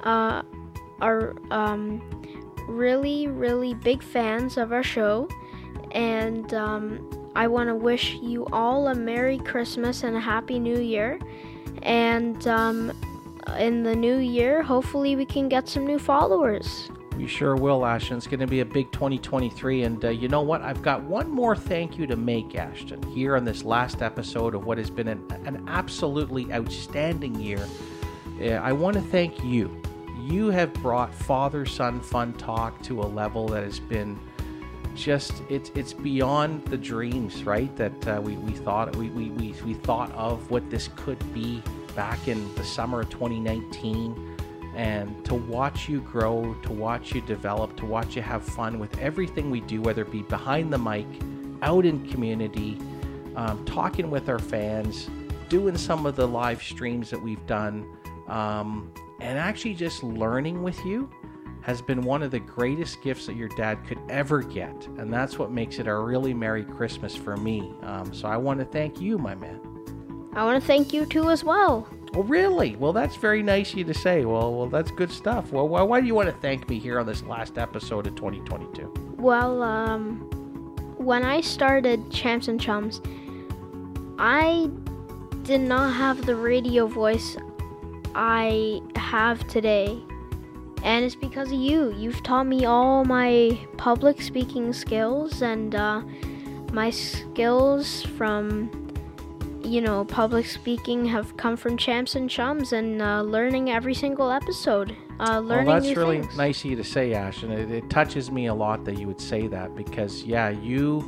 uh, 0.05 0.43
are 1.01 1.35
um, 1.51 2.01
really, 2.69 3.27
really 3.27 3.75
big 3.75 4.03
fans 4.03 4.59
of 4.59 4.73
our 4.73 4.83
show. 4.83 5.29
and 5.93 6.53
um, 6.55 7.31
I 7.35 7.47
want 7.47 7.69
to 7.69 7.75
wish 7.75 8.15
you 8.15 8.47
all 8.53 8.89
a 8.89 8.95
Merry 8.95 9.39
Christmas 9.39 10.03
and 10.03 10.17
a 10.17 10.21
Happy 10.21 10.59
New 10.59 10.81
Year. 10.81 11.19
And 11.83 12.47
um, 12.49 12.93
in 13.59 13.83
the 13.83 13.95
new 13.95 14.19
year, 14.19 14.63
hopefully, 14.63 15.17
we 15.17 15.25
can 15.25 15.49
get 15.49 15.69
some 15.69 15.87
new 15.87 15.99
followers. 15.99 16.91
We 17.19 17.27
sure 17.27 17.57
will, 17.57 17.85
Ashton. 17.85 18.17
It's 18.17 18.29
going 18.29 18.39
to 18.39 18.47
be 18.47 18.61
a 18.61 18.65
big 18.65 18.93
2023. 18.93 19.83
And 19.83 20.05
uh, 20.05 20.11
you 20.11 20.29
know 20.29 20.43
what? 20.43 20.63
I've 20.63 20.83
got 20.83 21.03
one 21.03 21.29
more 21.29 21.57
thank 21.57 21.99
you 21.99 22.07
to 22.07 22.15
make, 22.15 22.55
Ashton, 22.55 23.03
here 23.03 23.35
on 23.35 23.45
this 23.45 23.65
last 23.65 24.03
episode 24.03 24.55
of 24.55 24.67
what 24.67 24.79
has 24.79 24.89
been 24.89 25.09
an, 25.09 25.27
an 25.45 25.65
absolutely 25.67 26.53
outstanding 26.53 27.35
year. 27.41 27.67
Uh, 28.41 28.51
I 28.51 28.71
want 28.71 28.95
to 28.95 29.03
thank 29.03 29.43
you. 29.43 29.83
You 30.21 30.51
have 30.51 30.73
brought 30.75 31.13
father 31.13 31.67
son 31.67 32.01
fun 32.01 32.35
talk 32.35 32.81
to 32.85 33.01
a 33.01 33.09
level 33.09 33.49
that 33.49 33.65
has 33.65 33.81
been 33.81 34.17
just 34.95 35.43
it's 35.49 35.73
it's 35.75 35.93
beyond 35.93 36.65
the 36.67 36.77
dreams 36.77 37.45
right 37.45 37.75
that 37.77 38.09
uh, 38.09 38.21
we, 38.21 38.37
we 38.37 38.53
thought 38.53 38.95
we, 38.97 39.11
we, 39.11 39.31
we, 39.31 39.55
we 39.65 39.75
thought 39.75 40.13
of 40.13 40.51
what 40.51 40.69
this 40.71 40.89
could 40.95 41.19
be 41.33 41.63
back 41.97 42.29
in 42.29 42.55
the 42.55 42.65
summer 42.65 43.01
of 43.01 43.11
2019 43.11 44.28
and 44.79 45.25
to 45.25 45.35
watch 45.35 45.89
you 45.89 46.01
grow, 46.01 46.55
to 46.63 46.73
watch 46.73 47.13
you 47.13 47.21
develop, 47.23 47.77
to 47.77 47.85
watch 47.85 48.15
you 48.15 48.23
have 48.23 48.45
fun 48.45 48.79
with 48.79 48.97
everything 49.01 49.51
we 49.51 49.61
do, 49.61 49.83
whether 49.83 50.03
it 50.03 50.13
be 50.13 50.23
behind 50.23 50.73
the 50.73 50.79
mic, 50.79 51.05
out 51.63 51.85
in 51.85 52.09
community, 52.09 52.79
um, 53.35 53.63
talking 53.65 54.09
with 54.09 54.29
our 54.29 54.39
fans, 54.39 55.11
doing 55.49 55.77
some 55.77 56.07
of 56.07 56.15
the 56.15 56.27
live 56.27 56.63
streams 56.63 57.11
that 57.11 57.21
we've 57.21 57.45
done, 57.49 57.85
um, 58.29 58.93
and 59.19 59.37
actually 59.37 59.75
just 59.75 60.05
learning 60.05 60.63
with 60.63 60.79
you 60.85 61.11
has 61.63 61.83
been 61.83 62.03
one 62.03 62.23
of 62.23 62.31
the 62.31 62.39
greatest 62.39 63.03
gifts 63.03 63.27
that 63.27 63.35
your 63.35 63.49
dad 63.49 63.85
could 63.85 63.99
ever 64.09 64.43
get. 64.43 64.87
And 64.97 65.13
that's 65.13 65.41
what 65.41 65.51
makes 65.51 65.81
it 65.81 65.89
a 65.89 65.95
really 65.95 66.33
Merry 66.33 66.63
Christmas 66.63 67.17
for 67.17 67.37
me. 67.37 67.75
Um, 67.83 68.15
so 68.15 68.29
I 68.29 68.37
want 68.37 68.61
to 68.61 68.65
thank 68.65 69.01
you, 69.01 69.19
my 69.19 69.35
man. 69.35 69.61
I 70.35 70.45
want 70.45 70.63
to 70.63 70.65
thank 70.65 70.93
you 70.93 71.05
too 71.05 71.31
as 71.31 71.43
well. 71.43 71.89
Well, 72.13 72.25
really? 72.25 72.77
Well, 72.77 72.93
that's 72.93 73.17
very 73.17 73.43
nice 73.43 73.73
of 73.73 73.79
you 73.79 73.85
to 73.85 73.95
say. 73.95 74.25
Well, 74.25 74.55
well, 74.55 74.69
that's 74.69 74.91
good 74.91 75.11
stuff. 75.11 75.53
Well, 75.53 75.69
why, 75.69 75.83
why 75.83 76.01
do 76.01 76.07
you 76.07 76.15
want 76.15 76.29
to 76.29 76.35
thank 76.41 76.69
me 76.69 76.79
here 76.79 76.99
on 76.99 77.07
this 77.07 77.23
last 77.23 77.59
episode 77.59 78.07
of 78.07 78.15
2022? 78.15 79.17
Well, 79.19 79.63
um, 79.63 80.21
when 80.97 81.25
I 81.25 81.41
started 81.41 82.11
Champs 82.11 82.49
and 82.49 82.61
Chums, 82.61 83.01
I 84.19 84.71
did 85.43 85.61
not 85.61 85.95
have 85.95 86.27
the 86.27 86.35
radio 86.35 86.87
voice 86.87 87.37
I 88.15 88.81
have 88.97 89.47
today. 89.49 90.03
And 90.83 91.05
it's 91.05 91.15
because 91.15 91.49
of 91.49 91.59
you. 91.59 91.95
You've 91.97 92.23
taught 92.23 92.47
me 92.47 92.65
all 92.65 93.05
my 93.05 93.59
public 93.77 94.23
speaking 94.23 94.73
skills 94.73 95.43
and 95.43 95.75
uh, 95.75 96.03
my 96.73 96.91
skills 96.91 98.03
from 98.03 98.88
you 99.69 99.81
know, 99.81 100.05
public 100.05 100.47
speaking 100.47 101.05
have 101.05 101.37
come 101.37 101.57
from 101.57 101.77
champs 101.77 102.15
and 102.17 102.29
chums 102.29 102.73
and 102.73 103.03
uh, 103.03 103.23
learning 103.23 103.71
every 103.71 103.95
single 103.95 104.31
episode. 104.31 104.97
Uh, 105.21 105.39
learning 105.41 105.67
well, 105.67 105.81
that's 105.81 105.97
really 105.97 106.23
things. 106.23 106.37
nice 106.37 106.65
of 106.65 106.71
you 106.71 106.77
to 106.77 106.85
say, 106.85 107.13
Ash, 107.13 107.43
and 107.43 107.53
it, 107.53 107.71
it 107.71 107.91
touches 107.91 108.31
me 108.31 108.47
a 108.47 108.55
lot 108.55 108.85
that 108.85 108.99
you 108.99 109.07
would 109.07 109.21
say 109.21 109.47
that 109.49 109.75
because, 109.75 110.23
yeah, 110.25 110.49
you 110.49 111.05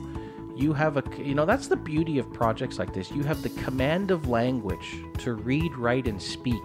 you 0.54 0.74
have 0.74 0.96
a 0.98 1.02
you 1.16 1.34
know 1.34 1.46
that's 1.46 1.68
the 1.68 1.76
beauty 1.76 2.18
of 2.18 2.30
projects 2.32 2.78
like 2.78 2.92
this. 2.92 3.10
You 3.10 3.22
have 3.22 3.42
the 3.42 3.48
command 3.50 4.10
of 4.10 4.28
language 4.28 4.98
to 5.18 5.34
read, 5.34 5.74
write, 5.76 6.06
and 6.06 6.20
speak. 6.20 6.62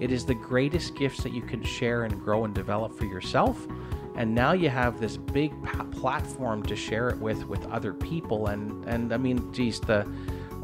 It 0.00 0.10
is 0.10 0.26
the 0.26 0.34
greatest 0.34 0.96
gifts 0.96 1.22
that 1.22 1.32
you 1.32 1.42
can 1.42 1.62
share 1.62 2.04
and 2.04 2.20
grow 2.22 2.44
and 2.44 2.54
develop 2.54 2.92
for 2.92 3.04
yourself. 3.04 3.66
And 4.16 4.34
now 4.34 4.52
you 4.52 4.70
have 4.70 4.98
this 4.98 5.16
big 5.16 5.52
platform 5.92 6.62
to 6.64 6.74
share 6.74 7.08
it 7.10 7.18
with 7.18 7.46
with 7.46 7.64
other 7.66 7.92
people. 7.92 8.48
And 8.48 8.84
and 8.86 9.12
I 9.12 9.16
mean, 9.16 9.52
geez, 9.52 9.78
the 9.80 10.10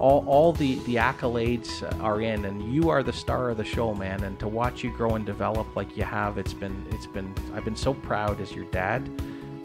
all, 0.03 0.25
all 0.27 0.53
the, 0.53 0.75
the 0.81 0.97
accolades 0.97 1.81
are 2.03 2.21
in 2.21 2.45
and 2.45 2.75
you 2.75 2.91
are 2.91 3.05
the 3.05 3.13
star 3.13 3.51
of 3.51 3.57
the 3.57 3.65
show 3.65 3.95
man. 3.95 4.25
And 4.25 4.37
to 4.41 4.49
watch 4.49 4.83
you 4.83 4.91
grow 4.91 5.15
and 5.15 5.25
develop 5.25 5.77
like 5.77 5.97
you 5.97 6.03
have 6.03 6.39
it's 6.39 6.53
been 6.53 6.85
it's 6.91 7.07
been 7.07 7.33
i've 7.55 7.65
been 7.65 7.77
so 7.77 7.95
proud 7.95 8.41
as 8.41 8.53
your 8.53 8.65
dad 8.67 9.09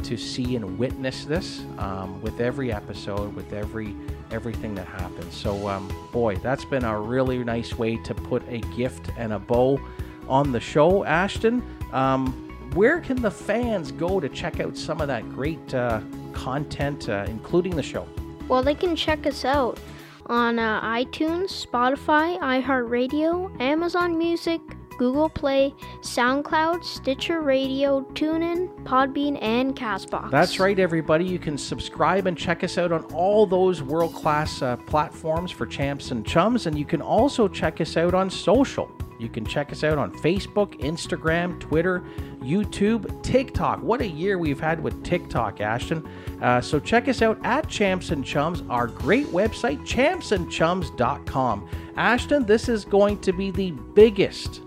to 0.04 0.16
see 0.16 0.56
and 0.56 0.78
witness 0.78 1.26
this 1.26 1.64
um, 1.80 2.22
with 2.22 2.40
every 2.40 2.72
episode 2.72 3.36
with 3.36 3.52
every 3.52 3.96
everything 4.30 4.76
that 4.76 4.86
happens. 4.86 5.34
So 5.34 5.68
um, 5.68 5.92
boy 6.12 6.36
that's 6.36 6.66
been 6.66 6.84
a 6.84 7.00
really 7.00 7.44
nice 7.44 7.76
way 7.76 7.98
to 7.98 8.14
put 8.14 8.44
a 8.48 8.60
gift 8.76 9.10
and 9.18 9.34
a 9.34 9.40
bow 9.40 9.82
on 10.30 10.52
the 10.52 10.60
show 10.60 11.04
ashton. 11.04 11.64
Um, 11.92 12.32
where 12.76 13.00
can 13.00 13.20
the 13.20 13.32
fans 13.32 13.92
go 13.92 14.20
to 14.20 14.30
check 14.30 14.60
out 14.60 14.78
some 14.78 15.02
of 15.02 15.08
that 15.08 15.28
great 15.30 15.74
uh, 15.74 16.02
content 16.32 17.10
uh, 17.10 17.26
including 17.28 17.76
the 17.76 17.82
show? 17.82 18.08
Well, 18.48 18.62
they 18.62 18.76
can 18.76 18.96
check 18.96 19.26
us 19.26 19.44
out 19.44 19.80
on 20.28 20.60
uh, 20.60 20.82
iTunes, 20.82 21.66
Spotify, 21.66 22.40
iHeartRadio, 22.40 23.60
Amazon 23.62 24.18
Music, 24.18 24.62
Google 24.98 25.30
Play, 25.30 25.74
SoundCloud, 26.02 26.84
Stitcher 26.84 27.42
Radio, 27.42 28.02
TuneIn, 28.14 28.84
Podbean, 28.84 29.38
and 29.42 29.76
Castbox. 29.76 30.32
That's 30.32 30.60
right, 30.60 30.78
everybody. 30.80 31.26
You 31.26 31.40
can 31.40 31.58
subscribe 31.58 32.28
and 32.28 32.38
check 32.38 32.64
us 32.64 32.78
out 32.78 32.92
on 32.92 33.04
all 33.14 33.46
those 33.46 33.82
world 33.84 34.14
class 34.14 34.62
uh, 34.62 34.76
platforms 34.78 35.52
for 35.52 35.66
champs 35.66 36.12
and 36.12 36.26
chums, 36.26 36.66
and 36.66 36.78
you 36.78 36.86
can 36.86 37.02
also 37.02 37.48
check 37.48 37.80
us 37.80 37.96
out 37.96 38.14
on 38.14 38.30
social. 38.30 38.92
You 39.20 39.30
can 39.30 39.46
check 39.46 39.72
us 39.72 39.84
out 39.84 39.98
on 39.98 40.12
Facebook, 40.12 40.80
Instagram, 40.80 41.60
Twitter, 41.60 42.04
YouTube, 42.42 43.24
TikTok. 43.24 43.82
What 43.82 44.02
a 44.02 44.08
year 44.08 44.38
we've 44.38 44.60
had 44.60 44.82
with 44.82 45.04
TikTok, 45.04 45.62
Ashton. 45.62 46.08
Uh, 46.42 46.62
so 46.62 46.80
check 46.80 47.08
us 47.08 47.22
out 47.22 47.40
at 47.44 47.68
Champs 47.68 48.12
and 48.12 48.24
Chums, 48.24 48.64
our 48.70 48.88
great 48.88 49.28
website, 49.28 49.80
champsandchums.com. 49.80 51.70
Ashton, 51.96 52.46
this 52.46 52.70
is 52.70 52.86
going 52.86 53.20
to 53.22 53.34
be 53.34 53.52
the 53.52 53.72
biggest 53.72 54.62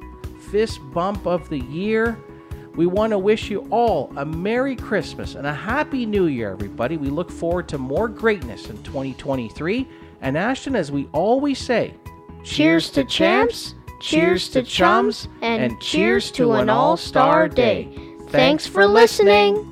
fist 0.51 0.81
bump 0.93 1.27
of 1.27 1.49
the 1.49 1.61
year. 1.61 2.19
We 2.75 2.87
want 2.87 3.11
to 3.13 3.19
wish 3.19 3.51
you 3.51 3.67
all 3.71 4.13
a 4.17 4.25
Merry 4.25 4.75
Christmas 4.75 5.35
and 5.35 5.47
a 5.47 5.55
Happy 5.55 6.07
New 6.07 6.27
Year, 6.27 6.51
everybody. 6.53 6.97
We 6.97 7.09
look 7.09 7.31
forward 7.31 7.69
to 7.69 7.79
more 7.79 8.09
greatness 8.09 8.69
in 8.69 8.83
2023. 8.83 9.89
And 10.23 10.37
Ashton, 10.37 10.77
as 10.77 10.93
we 10.93 11.09
always 11.13 11.59
say, 11.59 11.95
Cheers 12.43 12.91
to 12.91 13.05
champs, 13.05 13.75
cheers 14.01 14.49
to 14.51 14.63
chums, 14.63 15.29
and 15.43 15.81
cheers 15.81 16.31
to 16.33 16.53
an 16.53 16.69
all 16.69 16.97
star 16.97 17.49
day. 17.49 17.89
Thanks 18.29 18.67
for 18.67 18.87
listening. 18.87 19.70